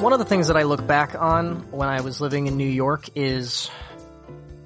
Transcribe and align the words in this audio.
One 0.00 0.14
of 0.14 0.18
the 0.18 0.24
things 0.24 0.48
that 0.48 0.56
I 0.56 0.62
look 0.62 0.86
back 0.86 1.14
on 1.14 1.70
when 1.72 1.90
I 1.90 2.00
was 2.00 2.22
living 2.22 2.46
in 2.46 2.56
New 2.56 2.64
York 2.64 3.10
is 3.16 3.70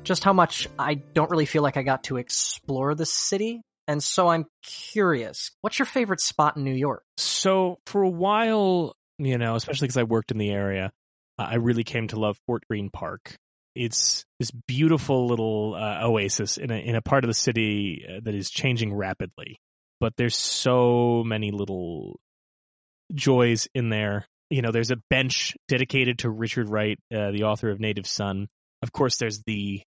just 0.04 0.22
how 0.22 0.32
much 0.32 0.68
I 0.78 0.94
don't 0.94 1.28
really 1.28 1.44
feel 1.44 1.64
like 1.64 1.76
I 1.76 1.82
got 1.82 2.04
to 2.04 2.18
explore 2.18 2.94
the 2.94 3.04
city. 3.04 3.60
And 3.88 4.00
so 4.00 4.28
I'm 4.28 4.46
curious, 4.62 5.50
what's 5.60 5.76
your 5.76 5.86
favorite 5.86 6.20
spot 6.20 6.56
in 6.56 6.62
New 6.62 6.72
York? 6.72 7.02
So 7.16 7.80
for 7.86 8.02
a 8.04 8.08
while, 8.08 8.94
you 9.18 9.36
know, 9.36 9.56
especially 9.56 9.88
because 9.88 9.96
I 9.96 10.04
worked 10.04 10.30
in 10.30 10.38
the 10.38 10.52
area, 10.52 10.92
I 11.36 11.56
really 11.56 11.82
came 11.82 12.06
to 12.08 12.16
love 12.16 12.38
Fort 12.46 12.62
Greene 12.70 12.90
Park. 12.90 13.36
It's 13.74 14.24
this 14.38 14.52
beautiful 14.52 15.26
little 15.26 15.74
uh, 15.74 16.06
oasis 16.06 16.58
in 16.58 16.70
a 16.70 16.76
in 16.76 16.94
a 16.94 17.02
part 17.02 17.24
of 17.24 17.28
the 17.28 17.34
city 17.34 18.06
uh, 18.08 18.20
that 18.22 18.36
is 18.36 18.50
changing 18.50 18.94
rapidly, 18.94 19.58
but 19.98 20.12
there's 20.16 20.36
so 20.36 21.24
many 21.26 21.50
little 21.50 22.20
joys 23.12 23.66
in 23.74 23.88
there. 23.88 24.26
You 24.50 24.62
know, 24.62 24.72
there's 24.72 24.90
a 24.90 24.96
bench 25.10 25.54
dedicated 25.68 26.20
to 26.20 26.30
Richard 26.30 26.68
Wright, 26.68 26.98
uh, 27.12 27.30
the 27.30 27.44
author 27.44 27.70
of 27.70 27.80
Native 27.80 28.06
Son. 28.06 28.48
Of 28.82 28.92
course, 28.92 29.16
there's 29.16 29.42
the 29.46 29.82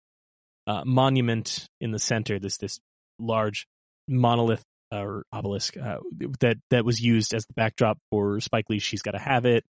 uh, 0.67 0.83
monument 0.85 1.67
in 1.81 1.91
the 1.91 1.99
center. 1.99 2.39
This 2.39 2.59
this 2.59 2.79
large 3.19 3.67
monolith 4.09 4.63
uh, 4.93 5.03
or 5.03 5.25
obelisk 5.33 5.77
uh, 5.77 5.99
that 6.41 6.59
that 6.71 6.85
was 6.85 7.01
used 7.01 7.35
as 7.35 7.47
the 7.47 7.55
backdrop 7.55 7.99
for 8.11 8.41
Spike 8.41 8.67
Lee's 8.69 8.83
"She's 8.83 9.03
Got 9.03 9.13
to 9.13 9.19
Have 9.19 9.47
It." 9.47 9.65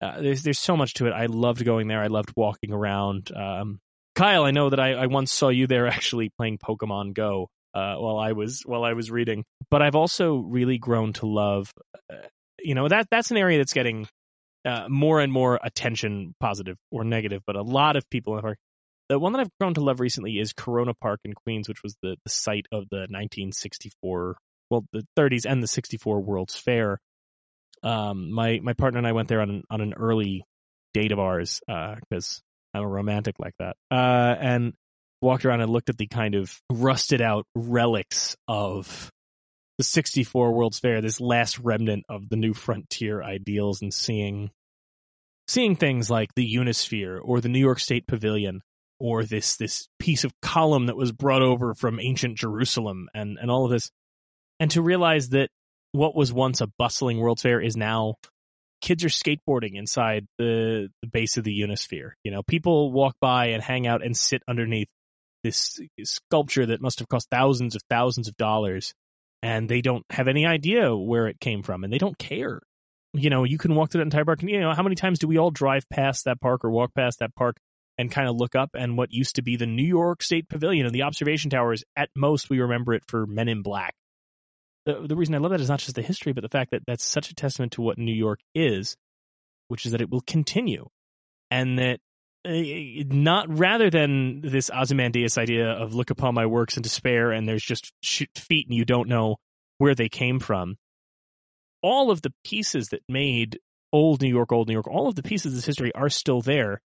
Uh, 0.00 0.20
there's 0.20 0.42
there's 0.42 0.58
so 0.58 0.76
much 0.76 0.94
to 0.94 1.06
it. 1.06 1.12
I 1.12 1.26
loved 1.26 1.64
going 1.64 1.88
there. 1.88 2.00
I 2.00 2.08
loved 2.08 2.32
walking 2.36 2.72
around. 2.72 3.30
Um, 3.34 3.80
Kyle, 4.14 4.44
I 4.44 4.50
know 4.50 4.70
that 4.70 4.80
I, 4.80 4.92
I 4.94 5.06
once 5.06 5.32
saw 5.32 5.48
you 5.48 5.66
there 5.66 5.86
actually 5.88 6.30
playing 6.36 6.58
Pokemon 6.58 7.14
Go 7.14 7.48
uh, 7.74 7.94
while 7.96 8.18
I 8.18 8.32
was 8.32 8.62
while 8.64 8.84
I 8.84 8.92
was 8.92 9.10
reading. 9.10 9.44
But 9.70 9.82
I've 9.82 9.96
also 9.96 10.36
really 10.36 10.78
grown 10.78 11.12
to 11.14 11.26
love. 11.26 11.72
Uh, 12.12 12.16
you 12.60 12.74
know 12.74 12.88
that 12.88 13.06
that's 13.10 13.30
an 13.30 13.36
area 13.36 13.58
that's 13.58 13.72
getting 13.72 14.06
uh, 14.64 14.88
more 14.88 15.20
and 15.20 15.32
more 15.32 15.58
attention, 15.62 16.34
positive 16.40 16.76
or 16.90 17.04
negative. 17.04 17.42
But 17.46 17.56
a 17.56 17.62
lot 17.62 17.96
of 17.96 18.08
people 18.10 18.34
are. 18.34 18.56
The 19.08 19.18
one 19.18 19.32
that 19.32 19.40
I've 19.40 19.50
grown 19.58 19.72
to 19.72 19.80
love 19.80 20.00
recently 20.00 20.38
is 20.38 20.52
Corona 20.52 20.92
Park 20.92 21.20
in 21.24 21.32
Queens, 21.32 21.66
which 21.66 21.82
was 21.82 21.96
the, 22.02 22.16
the 22.24 22.30
site 22.30 22.66
of 22.70 22.90
the 22.90 23.06
1964, 23.08 24.36
well, 24.68 24.84
the 24.92 25.02
30s 25.18 25.46
and 25.48 25.62
the 25.62 25.66
64 25.66 26.20
World's 26.20 26.58
Fair 26.58 26.98
um, 27.82 28.30
my 28.32 28.60
my 28.62 28.72
partner 28.72 28.98
and 28.98 29.06
I 29.06 29.12
went 29.12 29.28
there 29.28 29.40
on 29.40 29.50
an, 29.50 29.64
on 29.70 29.80
an 29.80 29.94
early 29.94 30.44
date 30.94 31.12
of 31.12 31.18
ours 31.18 31.60
because 31.66 32.42
uh, 32.74 32.78
I'm 32.78 32.84
a 32.84 32.88
romantic 32.88 33.36
like 33.38 33.54
that, 33.58 33.76
uh, 33.90 34.34
and 34.40 34.74
walked 35.20 35.44
around 35.44 35.60
and 35.60 35.70
looked 35.70 35.88
at 35.88 35.98
the 35.98 36.06
kind 36.06 36.34
of 36.34 36.56
rusted 36.70 37.20
out 37.20 37.44
relics 37.54 38.36
of 38.46 39.10
the 39.78 39.84
64 39.84 40.52
World's 40.52 40.80
Fair, 40.80 41.00
this 41.00 41.20
last 41.20 41.58
remnant 41.60 42.04
of 42.08 42.28
the 42.28 42.36
new 42.36 42.52
frontier 42.52 43.22
ideals, 43.22 43.80
and 43.80 43.94
seeing 43.94 44.50
seeing 45.46 45.76
things 45.76 46.10
like 46.10 46.34
the 46.34 46.54
Unisphere 46.54 47.18
or 47.22 47.40
the 47.40 47.48
New 47.48 47.60
York 47.60 47.80
State 47.80 48.06
Pavilion 48.06 48.60
or 49.00 49.24
this 49.24 49.56
this 49.56 49.88
piece 49.98 50.24
of 50.24 50.32
column 50.42 50.86
that 50.86 50.96
was 50.96 51.12
brought 51.12 51.42
over 51.42 51.74
from 51.74 52.00
ancient 52.00 52.36
Jerusalem 52.36 53.08
and 53.14 53.38
and 53.40 53.50
all 53.50 53.64
of 53.64 53.70
this, 53.70 53.90
and 54.58 54.70
to 54.72 54.82
realize 54.82 55.30
that 55.30 55.48
what 55.92 56.14
was 56.14 56.32
once 56.32 56.60
a 56.60 56.68
bustling 56.78 57.18
World's 57.18 57.42
Fair 57.42 57.60
is 57.60 57.76
now 57.76 58.16
kids 58.80 59.04
are 59.04 59.08
skateboarding 59.08 59.74
inside 59.74 60.26
the, 60.38 60.88
the 61.02 61.08
base 61.08 61.36
of 61.36 61.44
the 61.44 61.60
Unisphere. 61.60 62.12
You 62.22 62.30
know, 62.30 62.42
people 62.42 62.92
walk 62.92 63.16
by 63.20 63.46
and 63.46 63.62
hang 63.62 63.86
out 63.86 64.04
and 64.04 64.16
sit 64.16 64.42
underneath 64.46 64.88
this 65.42 65.80
sculpture 66.02 66.66
that 66.66 66.80
must 66.80 66.98
have 66.98 67.08
cost 67.08 67.28
thousands 67.30 67.74
of 67.74 67.82
thousands 67.88 68.28
of 68.28 68.36
dollars 68.36 68.92
and 69.42 69.68
they 69.68 69.80
don't 69.80 70.04
have 70.10 70.28
any 70.28 70.46
idea 70.46 70.94
where 70.94 71.28
it 71.28 71.40
came 71.40 71.62
from 71.62 71.84
and 71.84 71.92
they 71.92 71.98
don't 71.98 72.18
care. 72.18 72.60
You 73.14 73.30
know, 73.30 73.44
you 73.44 73.58
can 73.58 73.74
walk 73.74 73.90
to 73.90 73.98
that 73.98 74.02
entire 74.02 74.24
park 74.24 74.40
and 74.40 74.50
you 74.50 74.60
know, 74.60 74.74
how 74.74 74.82
many 74.82 74.94
times 74.94 75.18
do 75.18 75.28
we 75.28 75.38
all 75.38 75.50
drive 75.50 75.88
past 75.88 76.24
that 76.24 76.40
park 76.40 76.64
or 76.64 76.70
walk 76.70 76.94
past 76.94 77.20
that 77.20 77.34
park 77.34 77.56
and 77.96 78.10
kind 78.10 78.28
of 78.28 78.36
look 78.36 78.54
up 78.54 78.70
and 78.74 78.96
what 78.96 79.12
used 79.12 79.36
to 79.36 79.42
be 79.42 79.56
the 79.56 79.66
New 79.66 79.86
York 79.86 80.22
State 80.22 80.48
Pavilion 80.48 80.86
and 80.86 80.94
the 80.94 81.02
observation 81.02 81.50
towers, 81.50 81.84
at 81.96 82.10
most 82.14 82.50
we 82.50 82.60
remember 82.60 82.94
it 82.94 83.02
for 83.06 83.26
Men 83.26 83.48
in 83.48 83.62
Black 83.62 83.94
the, 84.88 85.06
the 85.06 85.16
reason 85.16 85.34
I 85.34 85.38
love 85.38 85.50
that 85.50 85.60
is 85.60 85.68
not 85.68 85.80
just 85.80 85.94
the 85.94 86.02
history, 86.02 86.32
but 86.32 86.40
the 86.40 86.48
fact 86.48 86.70
that 86.70 86.82
that's 86.86 87.04
such 87.04 87.30
a 87.30 87.34
testament 87.34 87.72
to 87.72 87.82
what 87.82 87.98
New 87.98 88.14
York 88.14 88.40
is, 88.54 88.96
which 89.68 89.84
is 89.84 89.92
that 89.92 90.00
it 90.00 90.08
will 90.08 90.22
continue, 90.22 90.88
and 91.50 91.78
that 91.78 92.00
Uh, 92.46 93.04
not 93.10 93.46
rather 93.58 93.90
than 93.90 94.40
this 94.40 94.70
Ozymandias 94.70 95.38
idea 95.38 95.70
of 95.70 95.94
look 95.94 96.10
upon 96.10 96.34
my 96.34 96.46
works 96.46 96.76
in 96.76 96.82
despair 96.82 97.32
and 97.32 97.48
there's 97.48 97.62
just 97.62 97.92
feet 98.36 98.68
and 98.68 98.76
you 98.76 98.84
don't 98.84 99.08
know 99.08 99.36
where 99.78 99.94
they 99.94 100.08
came 100.08 100.38
from. 100.38 100.76
All 101.82 102.10
of 102.10 102.22
the 102.22 102.32
pieces 102.44 102.88
that 102.88 103.02
made 103.08 103.58
old 103.92 104.22
New 104.22 104.28
York, 104.28 104.52
old 104.52 104.68
New 104.68 104.74
York, 104.74 104.88
all 104.88 105.08
of 105.08 105.14
the 105.14 105.22
pieces 105.22 105.52
of 105.52 105.56
this 105.56 105.66
history 105.66 105.92
are 105.94 106.08
still 106.08 106.40
there. 106.40 106.80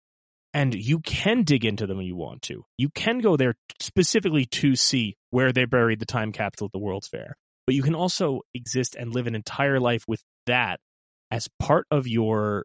And 0.53 0.75
you 0.75 0.99
can 0.99 1.45
dig 1.45 1.65
into 1.65 1.87
them 1.87 1.99
when 1.99 2.07
you 2.07 2.17
want 2.17 2.43
to. 2.43 2.65
You 2.77 2.89
can 2.89 3.21
go 3.21 3.37
there 3.37 3.55
specifically 3.81 4.47
to 4.47 4.75
see 4.75 5.17
where 5.31 5.53
they 5.53 5.65
buried 5.65 6.01
the 6.01 6.07
time 6.07 6.33
capsule 6.33 6.67
at 6.67 6.73
the 6.73 6.79
World's 6.81 7.07
Fair 7.07 7.37
but 7.71 7.77
you 7.77 7.85
can 7.85 7.95
also 7.95 8.41
exist 8.53 8.97
and 8.97 9.15
live 9.15 9.29
an 9.29 9.37
entire 9.37 9.79
life 9.79 10.03
with 10.09 10.21
that 10.47 10.81
as 11.31 11.49
part 11.61 11.87
of 11.93 12.09
your 12.09 12.65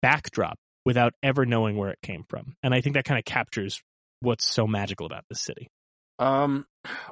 backdrop 0.00 0.56
without 0.84 1.14
ever 1.22 1.46
knowing 1.46 1.76
where 1.76 1.90
it 1.90 1.98
came 2.02 2.24
from. 2.28 2.56
And 2.62 2.74
I 2.74 2.80
think 2.80 2.94
that 2.94 3.04
kind 3.04 3.18
of 3.18 3.24
captures 3.24 3.82
what's 4.20 4.44
so 4.44 4.66
magical 4.66 5.06
about 5.06 5.24
this 5.28 5.40
city. 5.40 5.68
Um, 6.18 6.66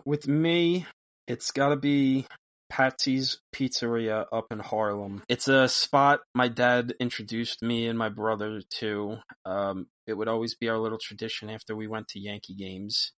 with 0.04 0.28
me, 0.28 0.86
it's 1.26 1.50
got 1.50 1.70
to 1.70 1.76
be 1.76 2.26
Patsy's 2.70 3.38
Pizzeria 3.54 4.26
up 4.32 4.46
in 4.50 4.58
Harlem. 4.58 5.22
It's 5.28 5.48
a 5.48 5.68
spot 5.68 6.20
my 6.34 6.48
dad 6.48 6.94
introduced 7.00 7.62
me 7.62 7.86
and 7.86 7.98
my 7.98 8.08
brother 8.08 8.62
to. 8.78 9.18
Um, 9.44 9.88
it 10.06 10.14
would 10.14 10.28
always 10.28 10.54
be 10.54 10.68
our 10.68 10.78
little 10.78 10.98
tradition 10.98 11.50
after 11.50 11.76
we 11.76 11.86
went 11.86 12.08
to 12.08 12.20
Yankee 12.20 12.54
games 12.54 13.12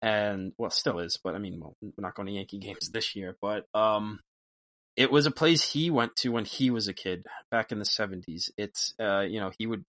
and 0.00 0.52
well, 0.58 0.70
still 0.70 0.98
is, 0.98 1.18
but 1.22 1.34
I 1.34 1.38
mean, 1.38 1.58
well, 1.60 1.76
we're 1.80 1.92
not 1.98 2.14
going 2.14 2.26
to 2.26 2.32
Yankee 2.32 2.58
games 2.58 2.88
this 2.92 3.16
year, 3.16 3.36
but 3.40 3.64
um, 3.74 4.20
it 4.96 5.10
was 5.10 5.26
a 5.26 5.30
place 5.30 5.72
he 5.72 5.90
went 5.90 6.14
to 6.16 6.30
when 6.30 6.44
he 6.44 6.70
was 6.70 6.88
a 6.88 6.94
kid 6.94 7.26
back 7.50 7.72
in 7.72 7.78
the 7.78 7.84
seventies. 7.84 8.50
It's 8.56 8.94
uh, 9.00 9.20
you 9.20 9.40
know, 9.40 9.50
he 9.58 9.66
would 9.66 9.84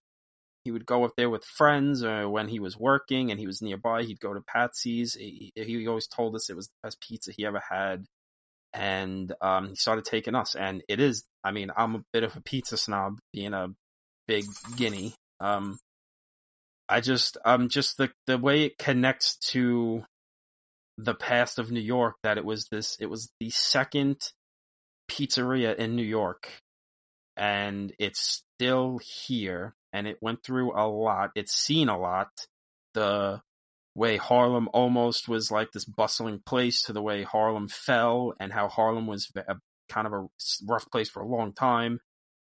he 0.66 0.72
would 0.72 0.86
go 0.86 1.06
up 1.06 1.14
there 1.16 1.30
with 1.30 1.46
friends 1.46 2.04
or 2.04 2.28
when 2.28 2.50
he 2.50 2.60
was 2.60 2.76
working 2.76 3.32
and 3.32 3.40
he 3.40 3.46
was 3.46 3.62
nearby, 3.62 4.04
he'd 4.04 4.20
go 4.20 4.34
to 4.34 4.42
Patsy's. 4.42 5.14
He, 5.14 5.54
he 5.56 5.88
always 5.88 6.08
told 6.08 6.36
us 6.36 6.50
it 6.50 6.56
was 6.56 6.68
the 6.68 6.88
best 6.88 7.00
pizza 7.00 7.32
he 7.32 7.46
ever 7.46 7.62
had. 7.70 8.06
And 8.74 9.32
um, 9.42 9.70
he 9.70 9.76
started 9.76 10.04
taking 10.04 10.36
us, 10.36 10.54
and 10.54 10.84
it 10.90 11.00
is. 11.00 11.24
I 11.46 11.52
mean, 11.52 11.72
I'm 11.78 11.96
a 11.96 12.04
bit 12.12 12.24
of 12.24 12.36
a 12.36 12.42
pizza 12.42 12.76
snob, 12.76 13.20
being 13.32 13.54
a 13.54 13.70
big 14.28 14.44
guinea. 14.76 15.14
Um, 15.40 15.78
I 16.90 17.00
just 17.00 17.38
um 17.46 17.70
just 17.70 17.98
the 17.98 18.12
the 18.28 18.38
way 18.38 18.64
it 18.64 18.78
connects 18.78 19.38
to 19.52 20.04
the 20.98 21.16
past 21.16 21.58
of 21.58 21.72
New 21.72 21.80
York 21.80 22.16
that 22.24 22.38
it 22.38 22.44
was 22.44 22.68
this 22.68 22.98
it 23.00 23.08
was 23.08 23.32
the 23.40 23.50
second 23.50 24.18
pizzeria 25.10 25.76
in 25.76 25.96
New 25.96 26.04
York 26.04 26.50
and 27.38 27.94
it's 28.00 28.44
still 28.58 29.00
here 29.04 29.74
and 29.96 30.08
it 30.08 30.18
went 30.22 30.44
through 30.44 30.72
a 30.78 30.86
lot 30.88 31.32
it's 31.36 31.54
seen 31.54 31.90
a 31.90 31.98
lot 31.98 32.30
the 32.94 33.42
way 33.96 34.18
Harlem 34.18 34.70
almost 34.74 35.28
was 35.28 35.50
like 35.50 35.72
this 35.72 35.86
bustling 35.86 36.42
place 36.46 36.84
to 36.84 36.94
the 36.94 37.02
way 37.02 37.24
Harlem 37.24 37.68
fell 37.68 38.34
and 38.40 38.52
how 38.52 38.68
Harlem 38.68 39.08
was 39.08 39.32
a, 39.36 39.56
kind 39.90 40.06
of 40.06 40.14
a 40.14 40.28
rough 40.68 40.90
place 40.92 41.10
for 41.10 41.22
a 41.22 41.28
long 41.28 41.54
time 41.54 42.00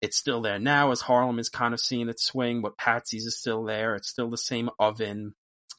it's 0.03 0.17
still 0.17 0.41
there 0.43 0.59
now 0.59 0.91
as 0.91 1.01
Harlem 1.01 1.39
is 1.39 1.49
kind 1.49 1.73
of 1.73 1.81
seeing 1.81 2.09
its 2.09 2.25
swing, 2.25 2.61
but 2.61 2.77
Patsy's 2.77 3.25
is 3.25 3.39
still 3.39 3.63
there. 3.63 3.95
It's 3.95 4.09
still 4.09 4.29
the 4.29 4.37
same 4.37 4.69
oven. 4.79 5.35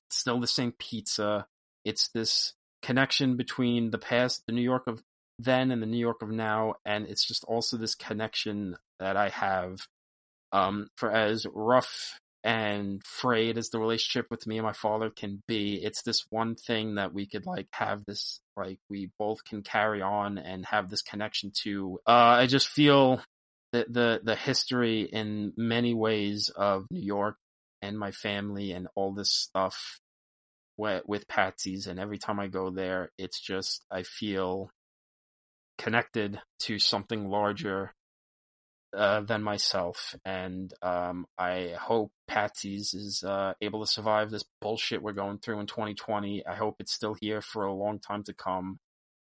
It's 0.08 0.18
still 0.18 0.40
the 0.40 0.48
same 0.48 0.72
pizza. 0.72 1.46
It's 1.84 2.08
this 2.08 2.54
connection 2.82 3.36
between 3.36 3.92
the 3.92 3.98
past, 3.98 4.44
the 4.48 4.54
New 4.54 4.62
York 4.62 4.88
of 4.88 5.04
then 5.40 5.72
and 5.72 5.82
the 5.82 5.88
New 5.88 5.98
York 5.98 6.22
of 6.22 6.30
now. 6.30 6.76
And 6.86 7.06
it's 7.06 7.26
just 7.26 7.44
also 7.44 7.76
this 7.76 7.96
connection 7.96 8.78
that 9.00 9.18
I 9.18 9.28
have, 9.28 9.88
um, 10.54 10.88
for 10.96 11.12
as 11.12 11.46
rough 11.54 12.20
and 12.44 13.02
frayed 13.06 13.58
as 13.58 13.70
the 13.70 13.80
relationship 13.80 14.28
with 14.30 14.46
me 14.46 14.58
and 14.58 14.66
my 14.66 14.74
father 14.74 15.10
can 15.10 15.42
be, 15.48 15.80
it's 15.84 16.04
this 16.04 16.26
one 16.30 16.56
thing 16.56 16.96
that 16.96 17.14
we 17.14 17.26
could 17.26 17.46
like 17.46 17.68
have 17.72 18.04
this, 18.06 18.40
like 18.56 18.80
we 18.90 19.10
both 19.18 19.44
can 19.44 19.64
carry 19.64 20.02
on 20.02 20.38
and 20.38 20.66
have 20.66 20.90
this 20.90 21.02
connection 21.02 21.52
to. 21.64 22.00
Uh, 22.08 22.12
I 22.40 22.48
just 22.48 22.68
feel 22.68 23.22
the 23.72 23.86
the 23.90 24.22
the 24.24 24.36
history 24.36 25.02
in 25.02 25.54
many 25.58 25.94
ways 25.94 26.50
of 26.56 26.86
New 26.92 27.02
York 27.02 27.38
and 27.82 27.98
my 27.98 28.12
family 28.12 28.72
and 28.72 28.88
all 28.96 29.14
this 29.14 29.34
stuff 29.34 30.00
with 30.78 31.28
Patsy's 31.28 31.88
and 31.88 32.00
every 32.00 32.18
time 32.18 32.40
I 32.40 32.48
go 32.48 32.72
there 32.72 33.12
it's 33.18 33.40
just 33.40 33.86
I 33.92 34.04
feel 34.04 34.72
connected 35.78 36.40
to 36.62 36.80
something 36.80 37.30
larger 37.30 37.94
uh, 38.96 39.22
than 39.22 39.42
myself 39.42 40.16
and 40.26 40.74
um, 40.82 41.26
I 41.38 41.76
hope 41.80 42.12
Patsy's 42.28 42.94
is 42.94 43.24
uh, 43.24 43.54
able 43.62 43.86
to 43.86 43.92
survive 43.92 44.30
this 44.32 44.44
bullshit 44.62 45.02
we're 45.02 45.14
going 45.14 45.40
through 45.40 45.60
in 45.60 45.68
2020 45.68 46.46
I 46.46 46.56
hope 46.56 46.76
it's 46.80 46.94
still 46.94 47.16
here 47.20 47.42
for 47.42 47.66
a 47.66 47.74
long 47.74 48.00
time 48.00 48.24
to 48.24 48.34
come 48.34 48.80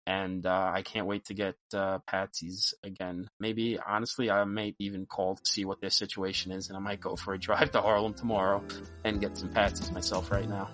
and 0.06 0.44
uh, 0.44 0.72
I 0.74 0.82
can't 0.82 1.06
wait 1.06 1.26
to 1.26 1.34
get 1.34 1.54
uh, 1.72 1.98
Patsy's 2.06 2.74
again. 2.82 3.28
Maybe 3.38 3.78
honestly, 3.78 4.30
I 4.30 4.42
might 4.44 4.74
even 4.78 5.06
call 5.06 5.36
to 5.36 5.42
see 5.44 5.64
what 5.64 5.80
their 5.80 5.90
situation 5.90 6.50
is, 6.50 6.68
and 6.68 6.76
I 6.76 6.80
might 6.80 7.00
go 7.00 7.14
for 7.16 7.34
a 7.34 7.38
drive 7.46 7.70
to 7.72 7.80
Harlem 7.80 8.14
tomorrow 8.14 8.64
and 9.04 9.20
get 9.20 9.36
some 9.36 9.50
Patsy's 9.50 9.92
myself 9.92 10.30
right 10.30 10.48
now. 10.48 10.68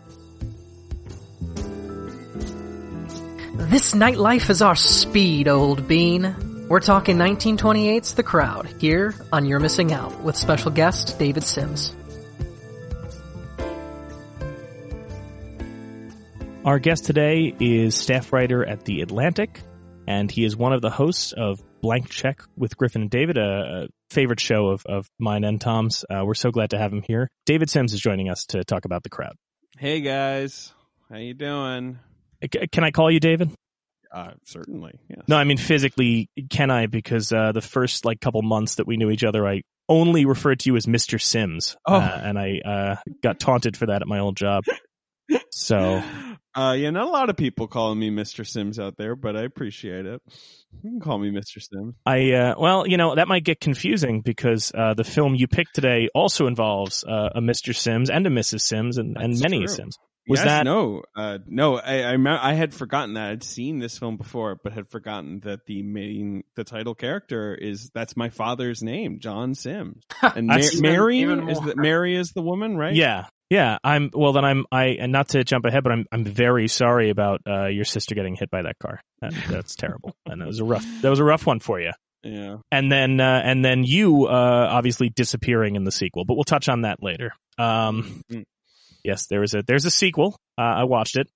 This 3.58 3.94
nightlife 3.94 4.48
is 4.50 4.62
our 4.62 4.76
speed, 4.76 5.48
old 5.48 5.88
bean. 5.88 6.55
We're 6.68 6.80
talking 6.80 7.16
1928's 7.16 8.14
The 8.14 8.24
Crowd 8.24 8.66
here 8.80 9.14
on 9.32 9.46
You're 9.46 9.60
Missing 9.60 9.92
Out 9.92 10.24
with 10.24 10.34
special 10.34 10.72
guest 10.72 11.16
David 11.16 11.44
Sims. 11.44 11.94
Our 16.64 16.80
guest 16.80 17.04
today 17.04 17.54
is 17.60 17.94
staff 17.94 18.32
writer 18.32 18.66
at 18.68 18.84
The 18.84 19.02
Atlantic, 19.02 19.60
and 20.08 20.28
he 20.28 20.44
is 20.44 20.56
one 20.56 20.72
of 20.72 20.82
the 20.82 20.90
hosts 20.90 21.32
of 21.32 21.62
Blank 21.82 22.10
Check 22.10 22.42
with 22.56 22.76
Griffin 22.76 23.02
and 23.02 23.10
David, 23.12 23.38
a, 23.38 23.84
a 23.84 23.88
favorite 24.10 24.40
show 24.40 24.66
of, 24.70 24.84
of 24.86 25.08
mine 25.20 25.44
and 25.44 25.60
Tom's. 25.60 26.04
Uh, 26.10 26.24
we're 26.24 26.34
so 26.34 26.50
glad 26.50 26.70
to 26.70 26.78
have 26.78 26.92
him 26.92 27.04
here. 27.06 27.28
David 27.44 27.70
Sims 27.70 27.92
is 27.92 28.00
joining 28.00 28.28
us 28.28 28.44
to 28.46 28.64
talk 28.64 28.86
about 28.86 29.04
The 29.04 29.10
Crowd. 29.10 29.36
Hey 29.78 30.00
guys, 30.00 30.72
how 31.08 31.18
you 31.18 31.34
doing? 31.34 32.00
Can 32.72 32.82
I 32.82 32.90
call 32.90 33.08
you 33.08 33.20
David? 33.20 33.52
Uh, 34.12 34.32
certainly. 34.44 34.98
No, 35.28 35.36
I 35.36 35.44
mean 35.44 35.56
physically, 35.58 36.28
can 36.50 36.70
I? 36.70 36.86
Because 36.86 37.32
uh, 37.32 37.52
the 37.52 37.60
first 37.60 38.04
like 38.04 38.20
couple 38.20 38.42
months 38.42 38.76
that 38.76 38.86
we 38.86 38.96
knew 38.96 39.10
each 39.10 39.24
other, 39.24 39.46
I 39.46 39.62
only 39.88 40.24
referred 40.24 40.60
to 40.60 40.70
you 40.70 40.76
as 40.76 40.86
Mr. 40.86 41.20
Sims, 41.20 41.76
Oh. 41.86 41.94
uh, 41.96 42.20
and 42.24 42.38
I 42.38 42.58
uh, 42.64 42.96
got 43.22 43.38
taunted 43.38 43.76
for 43.76 43.86
that 43.86 44.02
at 44.02 44.08
my 44.08 44.18
old 44.20 44.36
job. 44.36 44.64
So 45.50 46.02
Uh, 46.54 46.72
yeah, 46.78 46.90
not 46.90 47.08
a 47.08 47.10
lot 47.10 47.30
of 47.30 47.36
people 47.36 47.66
calling 47.66 47.98
me 47.98 48.10
Mr. 48.10 48.46
Sims 48.46 48.78
out 48.78 48.96
there, 48.96 49.16
but 49.16 49.36
I 49.36 49.42
appreciate 49.42 50.06
it. 50.06 50.22
You 50.84 50.90
can 50.90 51.00
call 51.00 51.18
me 51.18 51.30
Mr. 51.30 51.60
Sims. 51.60 51.94
I, 52.06 52.32
uh, 52.32 52.54
well, 52.58 52.86
you 52.86 52.96
know, 52.96 53.14
that 53.16 53.26
might 53.26 53.42
get 53.42 53.58
confusing 53.60 54.20
because 54.20 54.70
uh, 54.72 54.94
the 54.94 55.02
film 55.04 55.34
you 55.34 55.48
picked 55.48 55.74
today 55.74 56.08
also 56.14 56.46
involves 56.46 57.02
uh, 57.04 57.30
a 57.34 57.40
Mr. 57.40 57.74
Sims 57.74 58.08
and 58.08 58.24
a 58.26 58.30
Mrs. 58.30 58.60
Sims 58.60 58.98
and, 58.98 59.16
and 59.18 59.38
many 59.40 59.58
true. 59.58 59.66
Sims. 59.66 59.98
Was 60.28 60.40
yes, 60.40 60.46
that 60.46 60.64
no? 60.64 61.02
Uh, 61.14 61.38
no, 61.46 61.76
I 61.78 62.14
I, 62.14 62.50
I 62.50 62.54
had 62.54 62.74
forgotten 62.74 63.14
that 63.14 63.30
I'd 63.30 63.44
seen 63.44 63.78
this 63.78 63.96
film 63.98 64.16
before, 64.16 64.58
but 64.62 64.72
had 64.72 64.88
forgotten 64.88 65.40
that 65.40 65.66
the 65.66 65.82
main 65.82 66.42
the 66.56 66.64
title 66.64 66.94
character 66.94 67.54
is 67.54 67.90
that's 67.94 68.16
my 68.16 68.30
father's 68.30 68.82
name, 68.82 69.20
John 69.20 69.54
Sims, 69.54 70.02
and 70.22 70.46
Mar- 70.48 70.58
That's 70.58 70.74
even- 70.74 70.82
Mary 70.82 71.22
is 71.22 71.60
more. 71.60 71.66
the 71.66 71.76
Mary 71.76 72.16
is 72.16 72.32
the 72.32 72.42
woman, 72.42 72.76
right? 72.76 72.94
Yeah, 72.94 73.26
yeah. 73.50 73.78
I'm 73.84 74.10
well. 74.12 74.32
Then 74.32 74.44
I'm. 74.44 74.64
I 74.72 74.96
and 74.98 75.12
not 75.12 75.28
to 75.30 75.44
jump 75.44 75.64
ahead, 75.64 75.82
but 75.84 75.92
I'm. 75.92 76.06
I'm 76.10 76.24
very 76.24 76.66
sorry 76.68 77.10
about 77.10 77.40
uh, 77.46 77.66
your 77.66 77.84
sister 77.84 78.14
getting 78.16 78.34
hit 78.34 78.50
by 78.50 78.62
that 78.62 78.78
car. 78.80 79.00
That, 79.20 79.32
that's 79.48 79.76
terrible, 79.76 80.12
and 80.26 80.40
that 80.40 80.46
was 80.48 80.58
a 80.60 80.64
rough. 80.64 80.84
That 81.02 81.10
was 81.10 81.20
a 81.20 81.24
rough 81.24 81.46
one 81.46 81.60
for 81.60 81.80
you. 81.80 81.92
yeah. 82.24 82.56
And 82.72 82.90
then, 82.90 83.20
uh, 83.20 83.42
and 83.44 83.64
then 83.64 83.84
you, 83.84 84.26
uh, 84.26 84.68
obviously 84.70 85.08
disappearing 85.08 85.76
in 85.76 85.84
the 85.84 85.92
sequel, 85.92 86.24
but 86.24 86.34
we'll 86.34 86.42
touch 86.44 86.68
on 86.68 86.80
that 86.82 87.00
later. 87.02 87.30
Um, 87.58 88.22
Mm. 88.32 88.44
Yes, 89.06 89.26
there 89.28 89.42
is 89.42 89.54
a 89.54 89.62
there's 89.62 89.84
a 89.86 89.90
sequel. 89.90 90.36
Uh, 90.58 90.62
I 90.62 90.84
watched 90.84 91.16
it. 91.16 91.28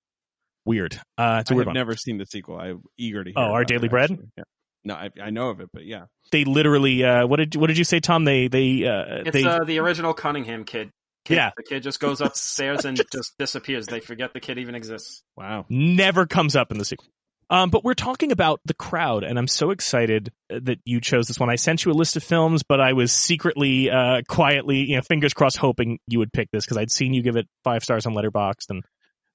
Weird. 0.65 0.93
Uh, 1.17 1.39
it's 1.41 1.49
a 1.49 1.53
I 1.53 1.55
weird 1.55 1.67
have 1.67 1.67
one. 1.67 1.73
never 1.73 1.95
seen 1.95 2.17
the 2.17 2.25
sequel. 2.25 2.57
I'm 2.59 2.83
eager 2.97 3.23
to 3.23 3.29
hear. 3.31 3.39
Oh, 3.39 3.41
Our 3.51 3.61
about 3.61 3.67
Daily 3.67 3.85
it, 3.87 3.89
Bread? 3.91 4.11
actually. 4.11 4.29
Yeah. 4.37 4.43
No, 4.83 4.93
I, 4.95 5.09
I 5.21 5.29
know 5.29 5.49
of 5.49 5.59
it, 5.61 5.69
but 5.73 5.85
yeah. 5.85 6.05
they 6.31 6.43
literally. 6.43 7.03
Uh, 7.03 7.25
what 7.27 7.37
did 7.37 7.55
what 7.55 7.67
did 7.67 7.77
you 7.77 7.83
say, 7.83 7.99
Tom? 7.99 8.25
They 8.25 8.47
they 8.47 8.85
uh, 8.85 9.23
It's 9.25 9.31
they 9.31 9.43
uh, 9.43 9.63
the 9.63 9.79
original 9.79 10.13
Cunningham 10.13 10.63
kid. 10.65 10.89
kid. 11.25 11.35
Yeah. 11.35 11.51
the 11.55 11.63
kid 11.63 11.83
just 11.83 11.99
goes 11.99 12.19
upstairs 12.21 12.85
and 12.85 12.97
just 13.11 13.33
disappears. 13.39 13.85
They 13.87 13.99
forget 13.99 14.33
the 14.33 14.39
kid 14.39 14.57
even 14.59 14.75
exists. 14.75 15.23
Wow. 15.37 15.65
never 15.69 16.25
comes 16.25 16.55
up 16.55 16.71
in 16.71 16.77
the 16.77 16.85
sequel. 16.85 17.07
Um, 17.51 17.69
but 17.69 17.83
we're 17.83 17.95
talking 17.95 18.31
about 18.31 18.61
the 18.63 18.73
crowd, 18.73 19.25
and 19.25 19.37
I'm 19.37 19.47
so 19.47 19.71
excited 19.71 20.31
uh, 20.49 20.61
that 20.63 20.79
you 20.85 21.01
chose 21.01 21.27
this 21.27 21.37
one. 21.37 21.49
I 21.49 21.57
sent 21.57 21.83
you 21.83 21.91
a 21.91 21.93
list 21.93 22.15
of 22.15 22.23
films, 22.23 22.63
but 22.63 22.79
I 22.79 22.93
was 22.93 23.11
secretly, 23.11 23.91
uh, 23.91 24.21
quietly, 24.25 24.77
you 24.77 24.95
know, 24.95 25.01
fingers 25.01 25.33
crossed, 25.33 25.57
hoping 25.57 25.99
you 26.07 26.19
would 26.19 26.31
pick 26.31 26.49
this 26.51 26.63
because 26.63 26.77
I'd 26.77 26.91
seen 26.91 27.13
you 27.13 27.21
give 27.21 27.35
it 27.35 27.47
five 27.65 27.83
stars 27.83 28.05
on 28.05 28.13
Letterboxd, 28.13 28.69
and 28.69 28.83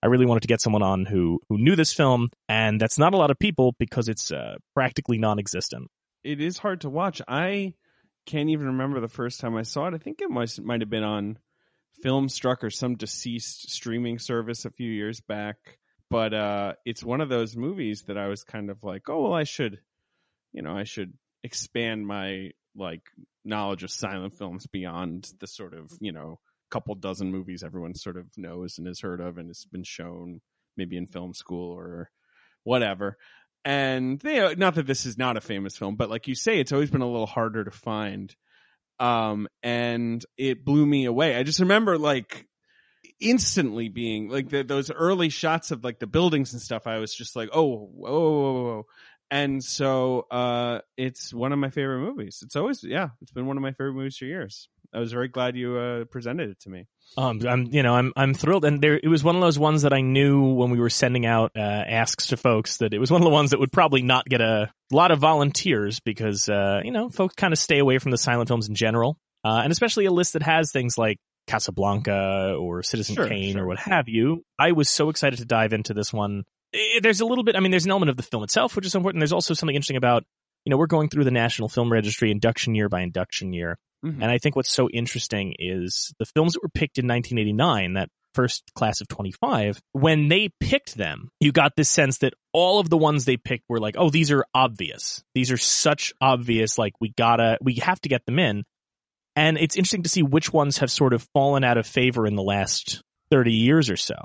I 0.02 0.06
really 0.06 0.24
wanted 0.24 0.40
to 0.40 0.48
get 0.48 0.62
someone 0.62 0.82
on 0.82 1.04
who 1.04 1.40
who 1.50 1.58
knew 1.58 1.76
this 1.76 1.92
film, 1.92 2.30
and 2.48 2.80
that's 2.80 2.98
not 2.98 3.12
a 3.12 3.18
lot 3.18 3.30
of 3.30 3.38
people 3.38 3.74
because 3.78 4.08
it's 4.08 4.32
uh, 4.32 4.56
practically 4.74 5.18
non-existent. 5.18 5.90
it 6.24 6.40
is 6.40 6.56
hard 6.56 6.80
to 6.80 6.90
watch. 6.90 7.20
I 7.28 7.74
can't 8.24 8.48
even 8.48 8.66
remember 8.68 9.00
the 9.00 9.08
first 9.08 9.40
time 9.40 9.56
I 9.56 9.62
saw 9.62 9.88
it. 9.88 9.94
I 9.94 9.98
think 9.98 10.22
it 10.22 10.30
must 10.30 10.60
might 10.62 10.80
have 10.80 10.90
been 10.90 11.04
on 11.04 11.38
Filmstruck 12.02 12.62
or 12.62 12.70
some 12.70 12.96
deceased 12.96 13.70
streaming 13.70 14.18
service 14.18 14.64
a 14.64 14.70
few 14.70 14.90
years 14.90 15.20
back. 15.20 15.56
But 16.08 16.34
uh, 16.34 16.72
it's 16.84 17.02
one 17.02 17.20
of 17.20 17.28
those 17.28 17.56
movies 17.56 18.04
that 18.06 18.16
I 18.16 18.28
was 18.28 18.44
kind 18.44 18.70
of 18.70 18.82
like, 18.82 19.08
oh 19.08 19.22
well, 19.22 19.34
I 19.34 19.44
should, 19.44 19.80
you 20.52 20.62
know, 20.62 20.76
I 20.76 20.84
should 20.84 21.14
expand 21.42 22.06
my 22.06 22.50
like 22.76 23.02
knowledge 23.44 23.82
of 23.82 23.90
silent 23.90 24.36
films 24.36 24.66
beyond 24.66 25.30
the 25.40 25.46
sort 25.46 25.74
of 25.74 25.90
you 26.00 26.12
know 26.12 26.38
couple 26.70 26.94
dozen 26.96 27.30
movies 27.30 27.62
everyone 27.62 27.94
sort 27.94 28.16
of 28.16 28.26
knows 28.36 28.76
and 28.76 28.88
has 28.88 29.00
heard 29.00 29.20
of 29.20 29.38
and 29.38 29.48
has 29.48 29.64
been 29.70 29.84
shown 29.84 30.40
maybe 30.76 30.96
in 30.96 31.06
film 31.06 31.32
school 31.32 31.72
or 31.72 32.10
whatever 32.64 33.16
and 33.66 34.22
you 34.22 34.36
know, 34.36 34.54
not 34.56 34.76
that 34.76 34.86
this 34.86 35.06
is 35.06 35.18
not 35.18 35.36
a 35.36 35.40
famous 35.40 35.76
film, 35.76 35.96
but 35.96 36.08
like 36.08 36.28
you 36.28 36.36
say, 36.36 36.60
it's 36.60 36.70
always 36.70 36.88
been 36.88 37.02
a 37.02 37.10
little 37.10 37.26
harder 37.26 37.64
to 37.64 37.72
find. 37.72 38.34
Um, 39.00 39.48
and 39.60 40.24
it 40.38 40.64
blew 40.64 40.86
me 40.86 41.06
away. 41.06 41.34
I 41.34 41.42
just 41.42 41.58
remember 41.58 41.98
like 41.98 42.46
instantly 43.20 43.88
being 43.88 44.28
like 44.28 44.48
the, 44.48 44.62
those 44.62 44.90
early 44.90 45.28
shots 45.28 45.70
of 45.70 45.84
like 45.84 45.98
the 45.98 46.06
buildings 46.06 46.52
and 46.52 46.62
stuff. 46.62 46.86
I 46.86 46.98
was 46.98 47.14
just 47.14 47.36
like, 47.36 47.50
oh, 47.52 47.66
whoa, 47.66 48.10
whoa, 48.10 48.52
whoa. 48.62 48.86
And 49.30 49.62
so, 49.62 50.26
uh, 50.30 50.80
it's 50.96 51.34
one 51.34 51.52
of 51.52 51.58
my 51.58 51.70
favorite 51.70 51.98
movies. 52.00 52.40
It's 52.44 52.54
always, 52.54 52.84
yeah, 52.84 53.08
it's 53.20 53.32
been 53.32 53.46
one 53.46 53.56
of 53.56 53.62
my 53.62 53.72
favorite 53.72 53.94
movies 53.94 54.16
for 54.16 54.24
years. 54.24 54.68
I 54.94 55.00
was 55.00 55.12
very 55.12 55.28
glad 55.28 55.56
you, 55.56 55.76
uh, 55.76 56.04
presented 56.04 56.50
it 56.50 56.60
to 56.60 56.70
me. 56.70 56.86
Um, 57.18 57.40
I'm, 57.46 57.66
you 57.66 57.82
know, 57.82 57.94
I'm, 57.94 58.12
I'm 58.14 58.34
thrilled, 58.34 58.64
and 58.64 58.80
there, 58.80 58.94
it 59.02 59.08
was 59.08 59.24
one 59.24 59.34
of 59.34 59.40
those 59.40 59.58
ones 59.58 59.82
that 59.82 59.92
I 59.92 60.00
knew 60.00 60.52
when 60.54 60.70
we 60.70 60.78
were 60.78 60.90
sending 60.90 61.26
out 61.26 61.52
uh, 61.56 61.60
asks 61.60 62.28
to 62.28 62.36
folks 62.36 62.76
that 62.78 62.94
it 62.94 62.98
was 62.98 63.10
one 63.10 63.20
of 63.20 63.24
the 63.24 63.30
ones 63.30 63.50
that 63.50 63.58
would 63.58 63.72
probably 63.72 64.02
not 64.02 64.26
get 64.26 64.40
a 64.40 64.70
lot 64.92 65.10
of 65.10 65.18
volunteers 65.18 65.98
because, 66.00 66.48
uh, 66.48 66.80
you 66.84 66.92
know, 66.92 67.08
folks 67.10 67.34
kind 67.34 67.52
of 67.52 67.58
stay 67.58 67.78
away 67.78 67.98
from 67.98 68.12
the 68.12 68.18
silent 68.18 68.48
films 68.48 68.68
in 68.68 68.74
general, 68.76 69.18
uh, 69.44 69.60
and 69.62 69.72
especially 69.72 70.04
a 70.06 70.12
list 70.12 70.34
that 70.34 70.42
has 70.42 70.70
things 70.70 70.96
like 70.96 71.18
Casablanca 71.46 72.56
or 72.58 72.82
Citizen 72.82 73.14
Sure, 73.14 73.28
Kane 73.28 73.52
sure. 73.54 73.64
or 73.64 73.66
what 73.66 73.78
have 73.78 74.08
you. 74.08 74.44
I 74.58 74.72
was 74.72 74.88
so 74.88 75.08
excited 75.10 75.38
to 75.38 75.44
dive 75.44 75.72
into 75.72 75.94
this 75.94 76.12
one. 76.12 76.44
There's 77.00 77.20
a 77.20 77.26
little 77.26 77.44
bit, 77.44 77.56
I 77.56 77.60
mean, 77.60 77.70
there's 77.70 77.84
an 77.84 77.90
element 77.90 78.10
of 78.10 78.16
the 78.16 78.22
film 78.22 78.42
itself, 78.42 78.76
which 78.76 78.86
is 78.86 78.94
important. 78.94 79.20
There's 79.20 79.32
also 79.32 79.54
something 79.54 79.74
interesting 79.74 79.96
about, 79.96 80.24
you 80.64 80.70
know, 80.70 80.76
we're 80.76 80.86
going 80.86 81.08
through 81.08 81.24
the 81.24 81.30
National 81.30 81.68
Film 81.68 81.90
Registry 81.90 82.30
induction 82.30 82.74
year 82.74 82.88
by 82.88 83.02
induction 83.02 83.52
year. 83.52 83.78
Mhm. 84.04 84.14
And 84.20 84.24
I 84.24 84.38
think 84.38 84.56
what's 84.56 84.70
so 84.70 84.88
interesting 84.90 85.54
is 85.58 86.12
the 86.18 86.26
films 86.26 86.52
that 86.52 86.62
were 86.62 86.68
picked 86.68 86.98
in 86.98 87.06
1989, 87.06 87.94
that 87.94 88.08
first 88.34 88.64
class 88.74 89.00
of 89.00 89.08
25, 89.08 89.80
when 89.92 90.28
they 90.28 90.50
picked 90.60 90.94
them, 90.96 91.30
you 91.40 91.52
got 91.52 91.74
this 91.76 91.88
sense 91.88 92.18
that 92.18 92.34
all 92.52 92.78
of 92.78 92.90
the 92.90 92.98
ones 92.98 93.24
they 93.24 93.38
picked 93.38 93.64
were 93.68 93.80
like, 93.80 93.94
oh, 93.96 94.10
these 94.10 94.30
are 94.30 94.44
obvious. 94.52 95.24
These 95.34 95.50
are 95.50 95.56
such 95.56 96.12
obvious, 96.20 96.76
like 96.76 96.92
we 97.00 97.14
gotta, 97.16 97.56
we 97.62 97.76
have 97.76 97.98
to 98.02 98.10
get 98.10 98.26
them 98.26 98.38
in. 98.38 98.64
And 99.36 99.58
it's 99.58 99.76
interesting 99.76 100.02
to 100.04 100.08
see 100.08 100.22
which 100.22 100.52
ones 100.52 100.78
have 100.78 100.90
sort 100.90 101.12
of 101.12 101.22
fallen 101.34 101.62
out 101.62 101.76
of 101.76 101.86
favor 101.86 102.26
in 102.26 102.34
the 102.34 102.42
last 102.42 103.02
30 103.30 103.52
years 103.52 103.90
or 103.90 103.96
so. 103.96 104.16